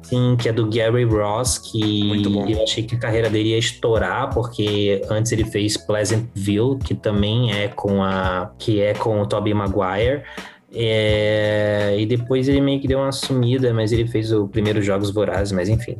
Sim, 0.08 0.36
que 0.38 0.48
é 0.48 0.54
do 0.54 0.70
Gary 0.70 1.04
Ross, 1.04 1.58
que 1.58 2.24
eu 2.52 2.64
achei 2.64 2.84
que 2.84 2.96
a 2.96 3.00
carreira 3.00 3.28
dele 3.28 3.50
ia 3.50 3.58
estourar, 3.58 4.32
porque 4.32 5.02
antes 5.10 5.32
ele 5.32 5.44
fez 5.46 5.78
Pleasantville, 5.78 6.78
que 6.78 6.94
também 6.94 7.52
é 7.52 7.70
com 7.70 8.04
a 8.04 8.52
que 8.60 8.80
é 8.80 8.94
com 8.94 9.20
o 9.20 9.26
Tobey 9.26 9.54
Maguire. 9.54 10.22
É, 10.72 11.96
e 11.98 12.06
depois 12.06 12.48
ele 12.48 12.62
meio 12.62 12.80
que 12.80 12.88
deu 12.88 13.00
uma 13.00 13.12
sumida, 13.12 13.74
mas 13.74 13.92
ele 13.92 14.08
fez 14.08 14.32
o 14.32 14.48
primeiro 14.48 14.80
Jogos 14.80 15.10
Vorazes, 15.10 15.52
mas 15.52 15.70
enfim. 15.70 15.98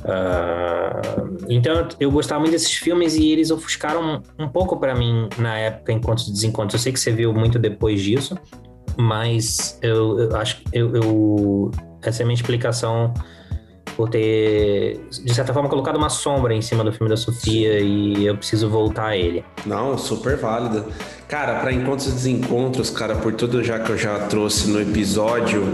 Uh, 0.00 1.36
então 1.48 1.88
eu 1.98 2.12
gostava 2.12 2.38
muito 2.38 2.52
desses 2.52 2.74
filmes 2.74 3.16
e 3.16 3.32
eles 3.32 3.50
ofuscaram 3.50 4.22
um, 4.38 4.44
um 4.44 4.48
pouco 4.48 4.78
para 4.78 4.94
mim 4.94 5.28
na 5.36 5.58
época 5.58 5.92
Encontros 5.92 6.26
de 6.26 6.32
Desencontros. 6.32 6.74
Eu 6.74 6.78
sei 6.78 6.92
que 6.92 7.00
você 7.00 7.10
viu 7.10 7.32
muito 7.32 7.58
depois 7.58 8.00
disso, 8.00 8.38
mas 8.96 9.80
eu, 9.82 10.16
eu 10.20 10.36
acho 10.36 10.60
que 10.60 10.64
eu, 10.72 10.94
eu, 10.94 11.70
essa 12.02 12.22
é 12.22 12.24
a 12.24 12.26
minha 12.26 12.36
explicação 12.36 13.12
por 13.98 14.08
ter, 14.08 15.00
de 15.10 15.34
certa 15.34 15.52
forma, 15.52 15.68
colocado 15.68 15.96
uma 15.96 16.08
sombra 16.08 16.54
em 16.54 16.62
cima 16.62 16.84
do 16.84 16.92
filme 16.92 17.10
da 17.10 17.16
Sofia 17.16 17.80
e 17.80 18.24
eu 18.24 18.36
preciso 18.36 18.70
voltar 18.70 19.06
a 19.06 19.16
ele. 19.16 19.44
Não, 19.66 19.98
super 19.98 20.36
válida. 20.36 20.86
Cara, 21.26 21.58
para 21.58 21.72
encontros 21.72 22.06
e 22.06 22.12
desencontros, 22.12 22.90
cara, 22.90 23.16
por 23.16 23.34
tudo 23.34 23.60
já 23.64 23.80
que 23.80 23.90
eu 23.90 23.98
já 23.98 24.20
trouxe 24.20 24.70
no 24.70 24.80
episódio 24.80 25.64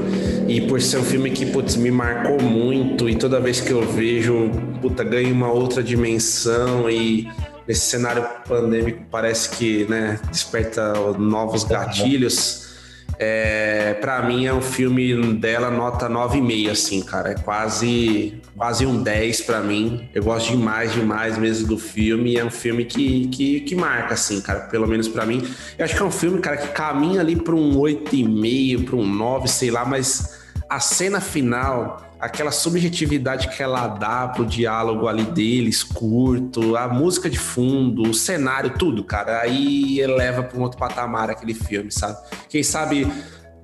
e 0.49 0.63
por 0.63 0.81
ser 0.81 1.01
um 1.01 1.03
filme 1.03 1.33
que, 1.33 1.45
putz, 1.45 1.77
me 1.77 1.91
marcou 1.91 2.41
muito 2.41 3.11
e 3.11 3.15
toda 3.15 3.39
vez 3.39 3.61
que 3.61 3.71
eu 3.71 3.83
vejo, 3.83 4.51
puta, 4.81 5.05
ganha 5.05 5.31
uma 5.31 5.53
outra 5.53 5.83
dimensão 5.83 6.89
e 6.89 7.31
nesse 7.69 7.83
cenário 7.83 8.27
pandêmico 8.49 9.03
parece 9.11 9.51
que, 9.51 9.85
né, 9.85 10.19
desperta 10.31 10.95
novos 11.19 11.63
gatilhos. 11.63 12.74
É, 13.19 13.95
para 14.01 14.23
mim 14.23 14.47
é 14.47 14.53
um 14.53 14.61
filme 14.61 15.35
dela 15.35 15.71
nota 15.71 16.09
9,5 16.09 16.71
assim, 16.71 17.03
cara, 17.03 17.31
é 17.31 17.35
quase 17.35 18.41
quase 18.57 18.87
um 18.87 19.03
10 19.03 19.41
para 19.43 19.61
mim. 19.61 20.09
Eu 20.15 20.25
gosto 20.25 20.51
demais, 20.51 20.93
demais 20.93 21.37
mesmo 21.39 21.67
do 21.69 21.79
filme, 21.79 22.37
é 22.37 22.45
um 22.45 22.51
filme 22.51 22.85
que, 22.85 23.29
que, 23.29 23.61
que 23.61 23.75
marca 23.75 24.15
assim, 24.15 24.41
cara, 24.41 24.61
pelo 24.61 24.87
menos 24.87 25.09
para 25.09 25.27
mim. 25.27 25.43
Eu 25.77 25.85
acho 25.85 25.95
que 25.95 26.03
é 26.03 26.05
um 26.05 26.11
filme, 26.11 26.41
cara, 26.41 26.57
que 26.57 26.69
caminha 26.69 27.21
ali 27.21 27.37
para 27.37 27.55
um 27.55 27.77
8,5, 27.79 28.85
para 28.85 28.97
um 28.97 29.07
9, 29.07 29.49
sei 29.49 29.71
lá, 29.71 29.85
mas 29.85 30.43
a 30.69 30.81
cena 30.81 31.21
final 31.21 32.14
aquela 32.25 32.51
subjetividade 32.51 33.49
que 33.55 33.63
ela 33.63 33.87
dá 33.87 34.27
pro 34.29 34.47
diálogo 34.47 35.07
ali 35.07 35.25
deles, 35.25 35.83
curto, 35.83 36.75
a 36.75 36.89
música 36.89 37.29
de 37.29 37.39
fundo, 37.39 38.03
o 38.03 38.15
cenário, 38.15 38.71
tudo, 38.79 39.05
cara. 39.05 39.43
Aí 39.43 40.01
eleva 40.01 40.43
para 40.43 40.59
um 40.59 40.63
outro 40.63 40.79
patamar 40.79 41.29
aquele 41.29 41.53
filme, 41.53 41.93
sabe? 41.93 42.17
Quem 42.49 42.63
sabe 42.63 43.07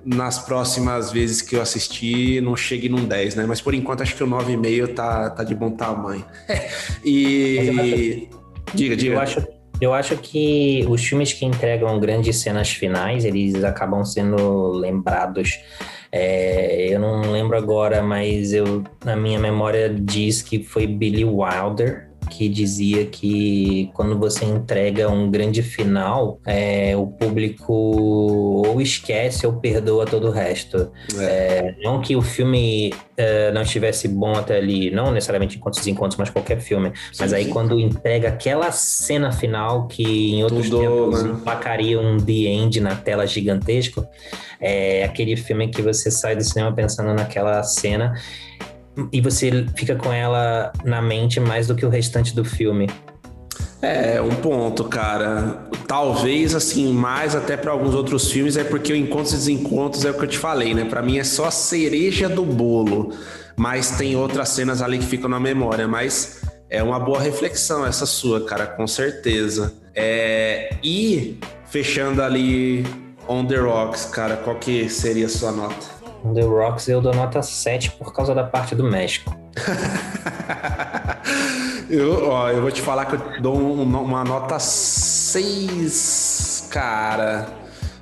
nas 0.05 0.37
próximas 0.37 1.11
vezes 1.11 1.41
que 1.41 1.55
eu 1.55 1.61
assistir 1.61 2.39
não 2.41 2.55
chegue 2.55 2.87
num 2.87 3.03
10, 3.03 3.33
né? 3.35 3.45
Mas 3.47 3.59
por 3.59 3.73
enquanto 3.73 4.03
acho 4.03 4.15
que 4.15 4.23
o 4.23 4.27
9,5 4.27 4.93
tá, 4.93 5.31
tá 5.31 5.43
de 5.43 5.55
bom 5.55 5.71
tamanho. 5.71 6.23
e. 7.03 8.29
Diga, 8.75 8.95
diga. 8.95 9.15
Eu 9.15 9.19
acho, 9.19 9.43
eu 9.81 9.93
acho 9.93 10.15
que 10.17 10.85
os 10.87 11.03
filmes 11.03 11.33
que 11.33 11.43
entregam 11.43 11.99
grandes 11.99 12.37
cenas 12.37 12.69
finais, 12.69 13.25
eles 13.25 13.63
acabam 13.63 14.05
sendo 14.05 14.69
lembrados. 14.73 15.59
É, 16.11 16.93
eu 16.93 16.99
não 16.99 17.31
lembro 17.31 17.57
agora, 17.57 18.03
mas 18.03 18.53
eu 18.53 18.83
na 19.03 19.15
minha 19.15 19.39
memória 19.39 19.89
diz 19.89 20.41
que 20.43 20.63
foi 20.63 20.85
Billy 20.85 21.25
Wilder 21.25 22.10
que 22.31 22.47
dizia 22.47 23.05
que 23.05 23.91
quando 23.93 24.17
você 24.17 24.45
entrega 24.45 25.09
um 25.09 25.29
grande 25.29 25.61
final, 25.61 26.39
é, 26.45 26.95
o 26.95 27.05
público 27.05 27.73
ou 27.73 28.79
esquece 28.79 29.45
ou 29.45 29.53
perdoa 29.53 30.05
todo 30.05 30.29
o 30.29 30.31
resto. 30.31 30.89
É, 31.19 31.75
não 31.83 31.99
que 31.99 32.15
o 32.15 32.21
filme 32.21 32.93
é, 33.17 33.51
não 33.51 33.63
estivesse 33.63 34.07
bom 34.07 34.33
até 34.33 34.57
ali, 34.57 34.89
não 34.89 35.11
necessariamente 35.11 35.57
Encontros 35.57 35.85
e 35.85 35.91
Encontros, 35.91 36.17
mas 36.17 36.29
qualquer 36.29 36.61
filme. 36.61 36.93
mas 37.19 37.33
aí 37.33 37.45
sim. 37.45 37.49
quando 37.49 37.77
entrega 37.77 38.29
aquela 38.29 38.71
cena 38.71 39.31
final 39.33 39.87
que 39.87 40.33
em 40.33 40.43
outros 40.43 40.69
Tudo, 40.69 40.79
tempos 40.79 41.23
né? 41.23 41.31
empacaria 41.31 41.99
um 41.99 42.17
The 42.17 42.31
End 42.31 42.79
na 42.79 42.95
tela 42.95 43.27
gigantesco, 43.27 44.07
é 44.59 45.03
aquele 45.03 45.35
filme 45.35 45.67
que 45.67 45.81
você 45.81 46.09
sai 46.09 46.35
do 46.35 46.43
cinema 46.43 46.73
pensando 46.73 47.13
naquela 47.13 47.61
cena 47.63 48.13
e 49.11 49.21
você 49.21 49.65
fica 49.75 49.95
com 49.95 50.11
ela 50.11 50.71
na 50.83 51.01
mente 51.01 51.39
mais 51.39 51.67
do 51.67 51.75
que 51.75 51.85
o 51.85 51.89
restante 51.89 52.35
do 52.35 52.43
filme. 52.43 52.89
É, 53.81 54.21
um 54.21 54.29
ponto, 54.29 54.83
cara. 54.83 55.69
Talvez, 55.87 56.53
assim, 56.53 56.93
mais 56.93 57.35
até 57.35 57.57
para 57.57 57.71
alguns 57.71 57.95
outros 57.95 58.31
filmes, 58.31 58.55
é 58.55 58.63
porque 58.63 58.93
o 58.93 58.95
Encontros 58.95 59.33
e 59.33 59.35
Desencontros 59.37 60.05
é 60.05 60.11
o 60.11 60.13
que 60.13 60.23
eu 60.23 60.27
te 60.27 60.37
falei, 60.37 60.73
né? 60.73 60.85
Para 60.85 61.01
mim 61.01 61.17
é 61.17 61.23
só 61.23 61.45
a 61.45 61.51
cereja 61.51 62.29
do 62.29 62.45
bolo, 62.45 63.11
mas 63.55 63.91
tem 63.91 64.15
outras 64.15 64.49
cenas 64.49 64.81
ali 64.81 64.99
que 64.99 65.05
ficam 65.05 65.29
na 65.29 65.39
memória. 65.39 65.87
Mas 65.87 66.41
é 66.69 66.83
uma 66.83 66.99
boa 66.99 67.19
reflexão 67.19 67.85
essa 67.85 68.05
sua, 68.05 68.45
cara, 68.45 68.67
com 68.67 68.85
certeza. 68.85 69.73
É, 69.95 70.75
e 70.83 71.39
fechando 71.65 72.21
ali 72.21 72.85
On 73.27 73.45
The 73.45 73.57
Rocks, 73.57 74.05
cara, 74.05 74.37
qual 74.37 74.57
que 74.57 74.87
seria 74.89 75.25
a 75.25 75.29
sua 75.29 75.51
nota? 75.51 76.00
The 76.33 76.41
Rocks 76.43 76.87
eu 76.87 77.01
dou 77.01 77.13
nota 77.13 77.41
7 77.41 77.91
por 77.91 78.13
causa 78.13 78.33
da 78.35 78.43
parte 78.43 78.75
do 78.75 78.83
México. 78.83 79.35
eu, 81.89 82.29
ó, 82.29 82.49
eu 82.49 82.61
vou 82.61 82.71
te 82.71 82.81
falar 82.81 83.05
que 83.05 83.15
eu 83.15 83.21
dou 83.41 83.57
um- 83.57 83.81
uma 83.83 84.23
nota 84.23 84.59
6, 84.59 86.67
cara. 86.71 87.47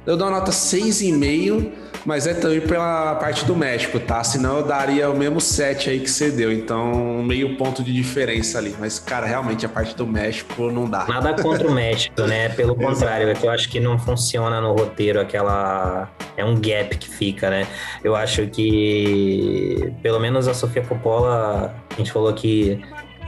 Eu 0.06 0.18
dou 0.18 0.28
uma 0.28 0.40
nota 0.40 0.52
6,5, 0.52 1.72
mas 2.06 2.28
é 2.28 2.34
também 2.34 2.62
pela 2.62 3.16
parte 3.16 3.46
do 3.46 3.56
México, 3.56 4.00
tá? 4.00 4.24
Senão 4.24 4.58
eu 4.58 4.64
daria 4.64 5.10
o 5.10 5.18
mesmo 5.18 5.42
7 5.42 5.90
aí 5.90 6.00
que 6.00 6.10
você 6.10 6.32
deu. 6.32 6.52
Então, 6.52 7.22
meio 7.24 7.56
ponto 7.58 7.84
de 7.84 7.94
diferença 7.94 8.58
ali. 8.58 8.76
Mas, 8.80 9.00
cara, 9.00 9.26
realmente 9.26 9.66
a 9.66 9.70
parte 9.70 9.96
do 9.96 10.08
México 10.08 10.72
não 10.72 10.90
dá. 10.90 11.06
Nada 11.06 11.42
contra 11.42 11.68
o 11.68 11.72
México, 11.72 12.22
né? 12.24 12.50
Pelo 12.50 12.76
contrário, 12.78 13.30
é 13.30 13.34
que 13.34 13.46
eu 13.46 13.52
acho 13.52 13.70
que 13.70 13.80
não 13.80 13.98
funciona 14.00 14.62
no 14.62 14.74
roteiro 14.74 15.20
aquela. 15.20 16.10
É 16.38 16.46
um 16.46 16.56
gap 16.56 16.98
que 16.98 17.10
fica, 17.10 17.50
né? 17.50 17.68
Eu 18.04 18.16
acho 18.16 18.48
que, 18.48 19.94
pelo 20.02 20.20
menos 20.20 20.48
a 20.48 20.54
Sofia 20.54 20.82
Coppola, 20.82 21.76
a 21.90 21.98
gente 21.98 22.12
falou 22.12 22.32
que 22.34 22.82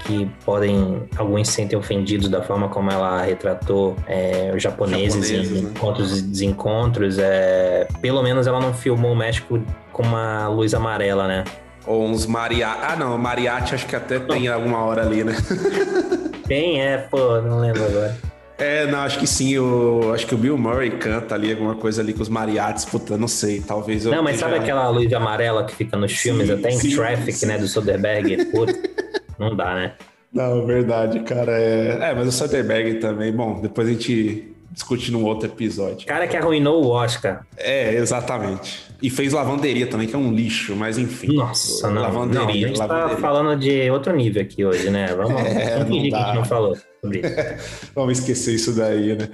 que 0.03 0.29
podem 0.45 1.03
alguns 1.17 1.47
se 1.47 1.55
sentem 1.55 1.77
ofendidos 1.77 2.29
da 2.29 2.41
forma 2.41 2.69
como 2.69 2.91
ela 2.91 3.21
retratou 3.21 3.95
é, 4.07 4.51
os 4.55 4.61
japoneses, 4.61 5.27
Japoneses, 5.27 5.51
em 5.51 5.63
né? 5.63 5.69
encontros 5.69 6.19
e 6.19 6.21
desencontros. 6.21 7.19
É, 7.19 7.87
pelo 8.01 8.21
menos 8.23 8.47
ela 8.47 8.59
não 8.59 8.73
filmou 8.73 9.13
o 9.13 9.15
México 9.15 9.61
com 9.91 10.03
uma 10.03 10.47
luz 10.47 10.73
amarela, 10.73 11.27
né? 11.27 11.43
Ou 11.85 12.05
uns 12.05 12.25
mariachi. 12.25 12.79
Ah, 12.83 12.95
não, 12.95 13.17
mariachi 13.17 13.75
acho 13.75 13.87
que 13.87 13.95
até 13.95 14.19
tem 14.19 14.47
alguma 14.47 14.83
hora 14.83 15.01
ali, 15.01 15.23
né? 15.23 15.35
Tem, 16.47 16.81
é, 16.81 16.97
pô, 16.97 17.39
não 17.41 17.61
lembro 17.61 17.85
agora. 17.85 18.17
É, 18.61 18.85
não, 18.85 18.99
acho 18.99 19.17
que 19.17 19.25
sim. 19.25 19.57
O, 19.57 20.11
acho 20.13 20.27
que 20.27 20.35
o 20.35 20.37
Bill 20.37 20.55
Murray 20.55 20.91
canta 20.91 21.33
ali 21.33 21.51
alguma 21.51 21.75
coisa 21.75 22.01
ali 22.01 22.13
com 22.13 22.21
os 22.21 22.29
mariachis, 22.29 22.85
puta, 22.85 23.17
não 23.17 23.27
sei. 23.27 23.59
Talvez 23.59 24.05
eu. 24.05 24.11
Não, 24.11 24.21
mas 24.21 24.37
sabe 24.37 24.55
aquela 24.55 24.87
luz 24.89 25.11
amarela 25.13 25.65
que 25.65 25.75
fica 25.75 25.97
nos 25.97 26.11
filmes, 26.11 26.47
Sim, 26.47 26.53
até 26.53 26.69
em 26.69 26.77
sim, 26.77 26.95
Traffic, 26.95 27.33
sim. 27.33 27.47
né, 27.47 27.57
do 27.57 27.67
Soderbergh? 27.67 28.45
Puta, 28.51 28.73
não 29.41 29.55
dá, 29.55 29.75
né? 29.75 29.93
Não, 30.31 30.65
verdade, 30.65 31.19
cara. 31.21 31.59
É, 31.59 31.97
é 32.01 32.13
mas 32.15 32.27
o 32.27 32.31
Soderbergh 32.31 32.99
também. 32.99 33.31
Bom, 33.33 33.59
depois 33.59 33.87
a 33.87 33.91
gente 33.91 34.55
discute 34.71 35.11
num 35.11 35.25
outro 35.25 35.49
episódio. 35.49 36.07
Cara 36.07 36.27
que 36.27 36.37
arruinou 36.37 36.83
o 36.85 36.89
Oscar. 36.89 37.45
É, 37.57 37.93
exatamente. 37.95 38.89
E 39.01 39.09
fez 39.09 39.33
lavanderia 39.33 39.87
também, 39.87 40.07
que 40.07 40.15
é 40.15 40.17
um 40.17 40.31
lixo, 40.31 40.75
mas 40.75 40.97
enfim. 40.97 41.35
Nossa, 41.35 41.89
não. 41.89 42.01
Lavanderia, 42.01 42.45
não, 42.45 42.49
a 42.49 42.53
gente 42.53 42.77
tá 42.77 42.85
lavanderia. 42.85 43.17
falando 43.17 43.59
de 43.59 43.91
outro 43.91 44.15
nível 44.15 44.41
aqui 44.41 44.63
hoje, 44.63 44.89
né? 44.89 45.07
Vamos, 45.13 45.41
É, 45.41 45.77
vamos 45.77 45.87
fingir 45.89 46.11
que 46.11 46.15
a 46.15 46.25
gente 46.25 46.35
não 46.35 46.45
falou 46.45 46.77
sobre 47.01 47.19
isso. 47.19 47.91
Vamos 47.93 48.19
esquecer 48.19 48.55
isso 48.55 48.73
daí, 48.73 49.15
né? 49.15 49.27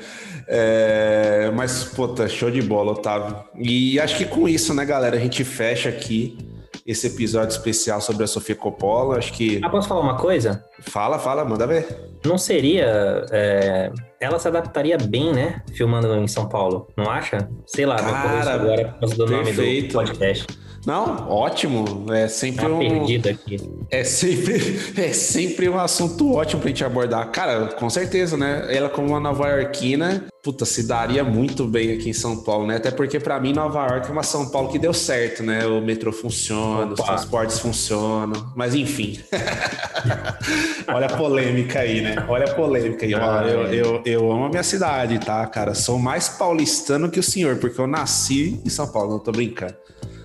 É, 0.48 1.52
mas, 1.54 1.84
puta, 1.84 2.28
show 2.28 2.50
de 2.50 2.62
bola, 2.62 2.94
Otávio. 2.94 3.36
E 3.56 4.00
acho 4.00 4.18
que 4.18 4.26
com 4.26 4.48
isso, 4.48 4.74
né, 4.74 4.86
galera, 4.86 5.18
a 5.18 5.20
gente 5.20 5.44
fecha 5.44 5.90
aqui 5.90 6.38
esse 6.88 7.08
episódio 7.08 7.50
especial 7.50 8.00
sobre 8.00 8.24
a 8.24 8.28
Sofia 8.28 8.56
Coppola. 8.56 9.18
Acho 9.18 9.34
que. 9.34 9.60
Ah, 9.64 9.70
posso 9.70 9.90
falar 9.90 10.00
uma 10.02 10.16
coisa? 10.16 10.64
Fala, 10.80 11.20
fala, 11.20 11.44
manda 11.44 11.68
ver. 11.68 11.86
Não 12.26 12.38
seria. 12.38 13.26
é, 13.30 13.92
Ela 14.22 14.40
se 14.40 14.48
adaptaria 14.48 14.98
bem, 14.98 15.34
né? 15.34 15.62
Filmando 15.74 16.16
em 16.16 16.28
São 16.28 16.48
Paulo, 16.48 16.88
não 16.96 17.12
acha? 17.12 17.50
Sei 17.66 17.86
lá, 17.86 17.98
Cara, 17.98 18.54
agora 18.54 18.86
por 18.94 19.00
causa 19.02 19.16
do 19.18 19.26
nome 19.28 19.44
perfeito. 19.44 19.88
do 19.90 19.94
podcast. 19.94 20.48
Não, 20.88 21.28
ótimo. 21.30 22.06
É 22.14 22.30
sempre 22.30 22.66
Tá 22.66 22.72
um. 22.72 22.80
perdido 22.80 23.28
aqui. 23.28 23.60
É 23.92 24.06
sempre, 24.06 24.80
é 24.96 25.12
sempre 25.12 25.68
um 25.68 25.78
assunto 25.78 26.34
ótimo 26.34 26.62
pra 26.62 26.70
gente 26.70 26.82
abordar. 26.86 27.30
Cara, 27.30 27.66
com 27.78 27.90
certeza, 27.90 28.38
né? 28.38 28.66
Ela, 28.74 28.88
como 28.88 29.10
uma 29.10 29.20
nova 29.20 29.50
iorquina, 29.50 30.24
puta, 30.42 30.64
se 30.64 30.88
daria 30.88 31.26
muito 31.26 31.66
bem 31.66 31.92
aqui 31.92 32.10
em 32.10 32.14
São 32.14 32.42
Paulo, 32.42 32.66
né? 32.66 32.78
Até 32.78 32.90
porque, 32.90 33.20
pra 33.20 33.38
mim, 33.38 33.52
Nova 33.52 33.86
York 33.86 34.08
é 34.08 34.12
uma 34.14 34.24
São 34.24 34.48
Paulo 34.50 34.70
que 34.70 34.80
deu 34.80 34.94
certo, 34.94 35.44
né? 35.44 35.66
O 35.68 35.82
metrô 35.82 36.14
funciona, 36.14 36.94
os 36.94 37.00
Opa. 37.02 37.16
transportes 37.16 37.60
funcionam. 37.60 38.54
Mas, 38.56 38.74
enfim. 38.74 39.20
Olha 40.88 41.08
a 41.08 41.18
polêmica 41.18 41.80
aí, 41.80 42.00
né? 42.00 42.16
Olha 42.30 42.46
a 42.46 42.54
polêmica 42.56 43.06
aí. 43.06 43.14
Ó, 43.14 43.20
Ah, 43.20 43.44
eu, 43.46 43.68
é. 43.68 43.76
eu, 43.76 44.02
eu 44.06 44.32
amo 44.32 44.46
a 44.46 44.50
minha 44.50 44.64
cidade, 44.64 45.20
tá, 45.20 45.46
cara? 45.48 45.74
Sou 45.76 46.00
mais 46.00 46.30
paulistano 46.30 47.10
que 47.12 47.20
o 47.20 47.24
senhor, 47.24 47.58
porque 47.58 47.80
eu 47.82 47.88
nasci 47.88 48.62
em 48.66 48.70
São 48.70 48.88
Paulo, 48.88 49.12
não 49.12 49.20
tô 49.20 49.34
brincando. 49.34 49.76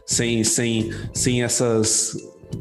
Sem, 0.06 0.42
sem, 0.44 0.90
sem 1.12 1.42
essas 1.42 2.16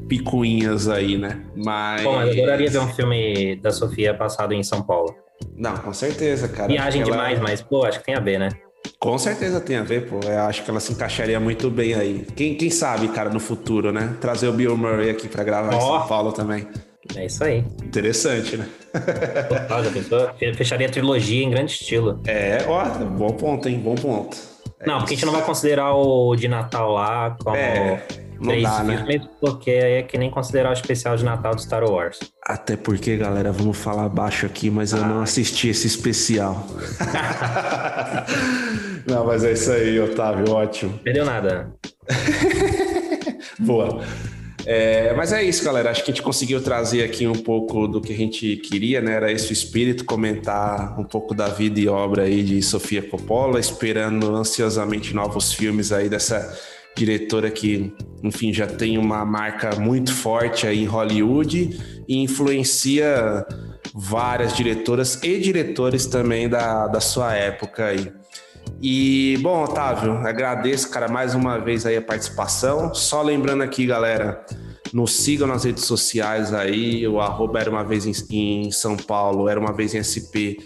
picuinhas 0.08 0.88
aí, 0.88 1.18
né? 1.18 1.42
Mas. 1.56 2.02
Bom, 2.04 2.22
eu 2.22 2.32
adoraria 2.32 2.70
ver 2.70 2.80
um 2.80 2.88
filme 2.94 3.56
da 3.58 3.72
Sofia 3.72 4.14
passado 4.14 4.54
em 4.54 4.64
São 4.64 4.82
Paulo. 4.82 5.16
Não, 5.56 5.76
com 5.78 5.94
certeza, 5.94 6.48
cara. 6.48 6.68
Viagem 6.72 7.02
ela- 7.02 7.12
demais, 7.12 7.40
mas, 7.40 7.62
pô, 7.62 7.84
acho 7.84 8.00
que 8.00 8.06
tem 8.06 8.16
a 8.16 8.20
ver, 8.20 8.40
né? 8.40 8.50
Com 9.00 9.18
certeza 9.18 9.60
tem 9.60 9.76
a 9.78 9.84
ver, 9.84 10.08
pô. 10.08 10.20
Eu 10.24 10.42
acho 10.42 10.64
que 10.64 10.70
ela 10.70 10.80
se 10.80 10.92
encaixaria 10.94 11.40
muito 11.40 11.70
bem 11.70 11.94
aí. 11.94 12.26
Quem, 12.36 12.56
quem 12.56 12.70
sabe, 12.70 13.08
cara, 13.10 13.30
no 13.30 13.40
futuro, 13.40 13.92
né? 13.92 14.16
Trazer 14.22 14.48
o 14.48 14.54
Bill 14.54 14.78
Murray 14.78 15.10
aqui 15.10 15.28
pra 15.28 15.44
gravar 15.44 15.74
em 15.74 15.78
Ó. 15.78 16.00
São 16.00 16.08
Paulo 16.08 16.32
também. 16.32 16.68
É 17.16 17.26
isso 17.26 17.44
aí. 17.44 17.64
Interessante, 17.84 18.58
né? 18.58 18.68
Total, 19.50 19.84
já 19.84 19.92
pensou? 19.92 20.34
Fe- 20.36 20.54
Fecharia 20.54 20.88
a 20.88 20.90
trilogia 20.92 21.44
em 21.44 21.50
grande 21.50 21.72
estilo. 21.72 22.22
É, 22.26 22.60
ó, 22.68 22.86
bom 23.06 23.32
ponto, 23.32 23.68
hein? 23.68 23.80
Bom 23.80 23.96
ponto. 23.96 24.38
Não, 24.86 25.00
porque 25.00 25.14
a 25.14 25.18
gente 25.18 25.26
não 25.26 25.34
vai 25.34 25.44
considerar 25.44 25.94
o 25.94 26.36
de 26.36 26.48
Natal 26.48 26.92
lá 26.92 27.36
como 27.44 27.56
É, 27.56 28.04
não 28.40 28.48
três 28.50 28.64
dá, 28.64 28.84
né? 28.84 28.98
filmes, 28.98 29.28
porque 29.40 29.70
aí 29.70 29.94
é 29.94 30.04
que 30.04 30.18
nem 30.18 30.30
considerar 30.32 30.70
o 30.70 30.74
especial 30.74 31.16
de 31.16 31.24
Natal 31.24 31.54
do 31.54 31.62
Star 31.62 31.84
Wars. 31.84 32.20
Até 32.44 32.76
porque, 32.76 33.16
galera, 33.18 33.52
vamos 33.52 33.78
falar 33.78 34.10
baixo 34.10 34.46
aqui, 34.46 34.70
mas 34.70 34.94
eu 34.94 35.06
não 35.06 35.22
assisti 35.22 35.70
esse 35.70 35.88
especial. 35.88 36.66
não, 39.06 39.26
mas 39.26 39.44
é 39.44 39.52
isso 39.54 39.72
aí, 39.72 40.00
Otávio, 40.00 40.52
ótimo. 40.54 40.98
Perdeu 41.04 41.26
nada. 41.26 41.72
Boa. 43.60 44.02
É, 44.66 45.14
mas 45.14 45.34
é 45.34 45.44
isso, 45.44 45.64
galera. 45.64 45.90
Acho 45.90 46.04
que 46.04 46.12
a 46.12 46.14
gente 46.14 46.24
conseguiu 46.24 46.62
trazer 46.62 47.04
aqui 47.04 47.28
um 47.28 47.34
pouco 47.34 47.88
do 47.88 48.02
que 48.02 48.14
a 48.14 48.16
gente 48.16 48.58
queria, 48.58 49.02
né? 49.02 49.14
Era 49.14 49.32
esse 49.32 49.52
o 49.52 49.54
espírito, 49.54 50.06
comentar 50.06 51.00
um 51.00 51.04
pouco 51.04 51.34
da 51.34 51.48
vida 51.48 51.80
e 51.80 51.88
obra 51.88 52.24
aí 52.24 52.44
de 52.44 52.62
Sofia 52.62 53.02
Coppola, 53.02 53.60
esperando 53.60 54.36
ansiosamente 54.36 55.14
novos 55.14 55.54
filmes 55.54 55.92
aí 55.92 56.10
dessa 56.10 56.58
diretora 56.96 57.50
que, 57.50 57.94
enfim, 58.22 58.54
já 58.54 58.68
tem 58.68 58.98
uma 58.98 59.26
marca 59.26 59.76
muito 59.76 60.14
forte 60.14 60.68
aí 60.68 60.84
em 60.84 60.86
Hollywood 60.86 62.04
e 62.08 62.18
influencia 62.18 63.46
várias 63.94 64.56
diretoras 64.56 65.20
e 65.24 65.40
diretores 65.40 66.06
também 66.06 66.50
da, 66.50 66.88
da 66.88 67.00
sua 67.00 67.34
época 67.34 67.86
aí. 67.86 68.12
E, 68.84 69.38
bom, 69.42 69.64
Otávio, 69.64 70.14
agradeço, 70.26 70.90
cara, 70.90 71.08
mais 71.08 71.36
uma 71.36 71.60
vez 71.60 71.86
aí 71.86 71.96
a 71.96 72.02
participação. 72.02 72.92
Só 72.96 73.22
lembrando 73.22 73.62
aqui, 73.62 73.86
galera, 73.86 74.44
nos 74.92 75.14
sigam 75.14 75.48
nas 75.48 75.64
redes 75.64 75.86
sociais 75.86 76.52
aí, 76.52 77.08
o 77.08 77.22
arroba 77.22 77.60
era 77.60 77.70
uma 77.70 77.84
vez 77.84 78.08
em, 78.08 78.14
em 78.32 78.72
São 78.72 78.98
Paulo, 78.98 79.48
era 79.48 79.60
uma 79.60 79.72
vez 79.72 79.94
em 79.94 80.02
SP, 80.02 80.58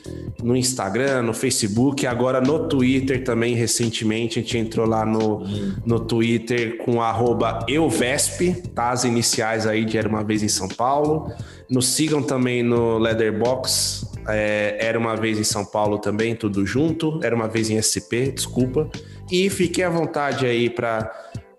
no 0.41 0.55
Instagram, 0.55 1.23
no 1.23 1.33
Facebook, 1.33 2.07
agora 2.07 2.39
no 2.39 2.69
Twitter 2.69 3.21
também, 3.23 3.53
recentemente, 3.53 4.39
a 4.39 4.41
gente 4.41 4.57
entrou 4.57 4.87
lá 4.87 5.05
no, 5.05 5.43
no 5.85 5.99
Twitter 5.99 6.77
com 6.77 7.01
arroba 7.01 7.65
EuVesp, 7.67 8.63
tá? 8.73 8.91
As 8.91 9.03
iniciais 9.03 9.67
aí 9.67 9.83
de 9.83 9.97
Era 9.97 10.07
Uma 10.07 10.23
Vez 10.23 10.41
em 10.41 10.47
São 10.47 10.69
Paulo. 10.69 11.31
Nos 11.69 11.89
sigam 11.89 12.23
também 12.23 12.63
no 12.63 12.97
Leatherbox, 12.97 14.07
é, 14.27 14.77
Era 14.79 14.97
Uma 14.97 15.15
Vez 15.15 15.39
em 15.39 15.43
São 15.43 15.65
Paulo 15.65 15.99
também, 15.99 16.35
tudo 16.35 16.65
junto. 16.65 17.19
Era 17.23 17.35
Uma 17.35 17.47
Vez 17.47 17.69
em 17.69 17.81
SP, 17.81 18.31
desculpa. 18.33 18.89
E 19.31 19.49
fiquem 19.49 19.83
à 19.83 19.89
vontade 19.89 20.45
aí 20.45 20.69
para 20.69 21.11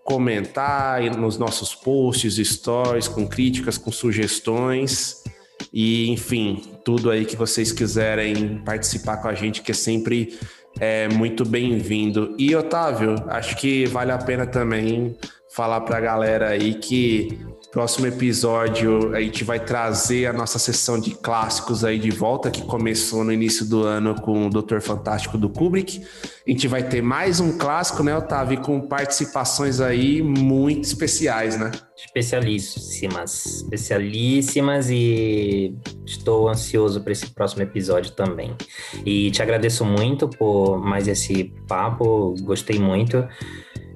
comentar 0.05 1.03
nos 1.17 1.37
nossos 1.37 1.75
posts, 1.75 2.37
stories, 2.37 3.09
com 3.09 3.27
críticas, 3.27 3.77
com 3.77 3.91
sugestões. 3.91 5.25
E, 5.73 6.09
enfim, 6.11 6.63
tudo 6.85 7.11
aí 7.11 7.25
que 7.25 7.37
vocês 7.37 7.73
quiserem 7.73 8.63
participar 8.65 9.17
com 9.19 9.29
a 9.29 9.35
gente, 9.35 9.63
que 9.63 9.73
é 9.73 9.75
sempre 9.75 10.39
é, 10.79 11.09
muito 11.09 11.45
bem-vindo. 11.45 12.35
E, 12.39 12.55
Otávio, 12.55 13.17
acho 13.29 13.57
que 13.57 13.87
vale 13.87 14.13
a 14.13 14.19
pena 14.19 14.47
também 14.47 15.17
falar 15.51 15.81
para 15.81 15.97
a 15.97 16.01
galera 16.01 16.51
aí 16.51 16.75
que 16.75 17.39
Próximo 17.77 18.07
episódio 18.07 19.15
a 19.15 19.21
gente 19.21 19.45
vai 19.45 19.61
trazer 19.61 20.25
a 20.25 20.33
nossa 20.33 20.59
sessão 20.59 20.99
de 20.99 21.11
clássicos 21.11 21.85
aí 21.85 21.99
de 21.99 22.11
volta, 22.11 22.51
que 22.51 22.63
começou 22.63 23.23
no 23.23 23.31
início 23.31 23.69
do 23.69 23.83
ano 23.83 24.15
com 24.15 24.47
o 24.47 24.49
Doutor 24.49 24.81
Fantástico 24.81 25.37
do 25.37 25.51
Kubrick. 25.51 26.01
A 26.47 26.51
gente 26.51 26.67
vai 26.69 26.89
ter 26.89 27.03
mais 27.03 27.39
um 27.39 27.59
clássico, 27.59 28.03
né, 28.03 28.17
Otávio, 28.17 28.63
com 28.63 28.81
participações 28.81 29.79
aí 29.79 30.23
muito 30.23 30.85
especiais, 30.85 31.59
né? 31.59 31.71
Especialíssimas, 31.95 33.45
especialíssimas 33.45 34.89
e 34.89 35.77
estou 36.07 36.49
ansioso 36.49 37.03
para 37.03 37.13
esse 37.13 37.27
próximo 37.27 37.63
episódio 37.63 38.13
também. 38.13 38.57
E 39.05 39.31
te 39.31 39.43
agradeço 39.43 39.85
muito 39.85 40.31
por 40.31 40.79
mais 40.79 41.09
esse 41.09 41.53
papo, 41.69 42.35
gostei 42.41 42.79
muito. 42.79 43.29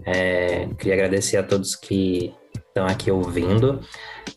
É, 0.04 0.68
queria 0.78 0.92
agradecer 0.92 1.38
a 1.38 1.42
todos 1.42 1.74
que 1.74 2.38
estão 2.80 2.86
aqui 2.86 3.10
ouvindo. 3.10 3.80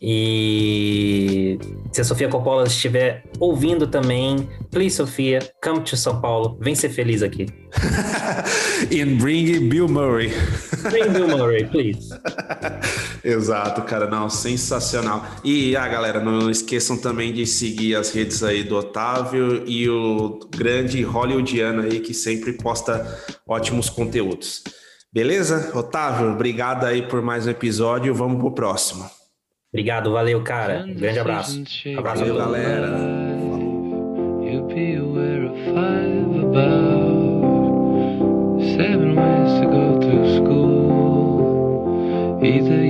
E 0.00 1.58
se 1.92 2.00
a 2.00 2.04
Sofia 2.04 2.28
Coppola 2.28 2.66
estiver 2.66 3.24
ouvindo 3.38 3.86
também, 3.86 4.48
please, 4.70 4.96
Sofia, 4.96 5.38
come 5.62 5.80
to 5.80 5.96
São 5.96 6.20
Paulo. 6.20 6.58
Vem 6.60 6.74
ser 6.74 6.90
feliz 6.90 7.22
aqui. 7.22 7.46
And 8.92 9.16
bring 9.16 9.68
Bill 9.68 9.88
Murray. 9.88 10.32
Bring 10.90 11.10
Bill 11.10 11.28
Murray, 11.28 11.64
please. 11.66 12.10
Exato, 13.24 13.82
cara. 13.82 14.08
Não, 14.08 14.28
sensacional. 14.28 15.24
E, 15.42 15.74
ah, 15.76 15.88
galera, 15.88 16.20
não 16.20 16.50
esqueçam 16.50 16.98
também 16.98 17.32
de 17.32 17.46
seguir 17.46 17.94
as 17.94 18.12
redes 18.12 18.42
aí 18.42 18.62
do 18.62 18.76
Otávio 18.76 19.62
e 19.66 19.88
o 19.88 20.40
grande 20.50 21.02
hollywoodiano 21.02 21.82
aí 21.82 22.00
que 22.00 22.12
sempre 22.12 22.52
posta 22.52 23.06
ótimos 23.46 23.88
conteúdos. 23.88 24.62
Beleza? 25.14 25.70
Otávio, 25.78 26.32
obrigado 26.32 26.84
aí 26.84 27.06
por 27.06 27.22
mais 27.22 27.46
um 27.46 27.50
episódio. 27.50 28.12
Vamos 28.12 28.40
pro 28.40 28.50
próximo. 28.50 29.08
Obrigado, 29.72 30.10
valeu, 30.10 30.42
cara. 30.42 30.84
Um 30.84 30.92
grande 30.92 31.20
abraço. 31.20 31.62
Abraço, 31.96 32.24
valeu, 32.24 32.36
galera. 32.36 32.88
You'll 34.42 34.66
be 34.66 34.96
aware 34.96 35.46
of 35.46 35.54
five 35.66 36.40
about 36.42 37.44
seven 38.76 39.14
ways 39.14 39.60
to 39.60 39.66
go 39.68 40.00
through 40.00 40.34
school. 40.34 42.40
Either 42.42 42.83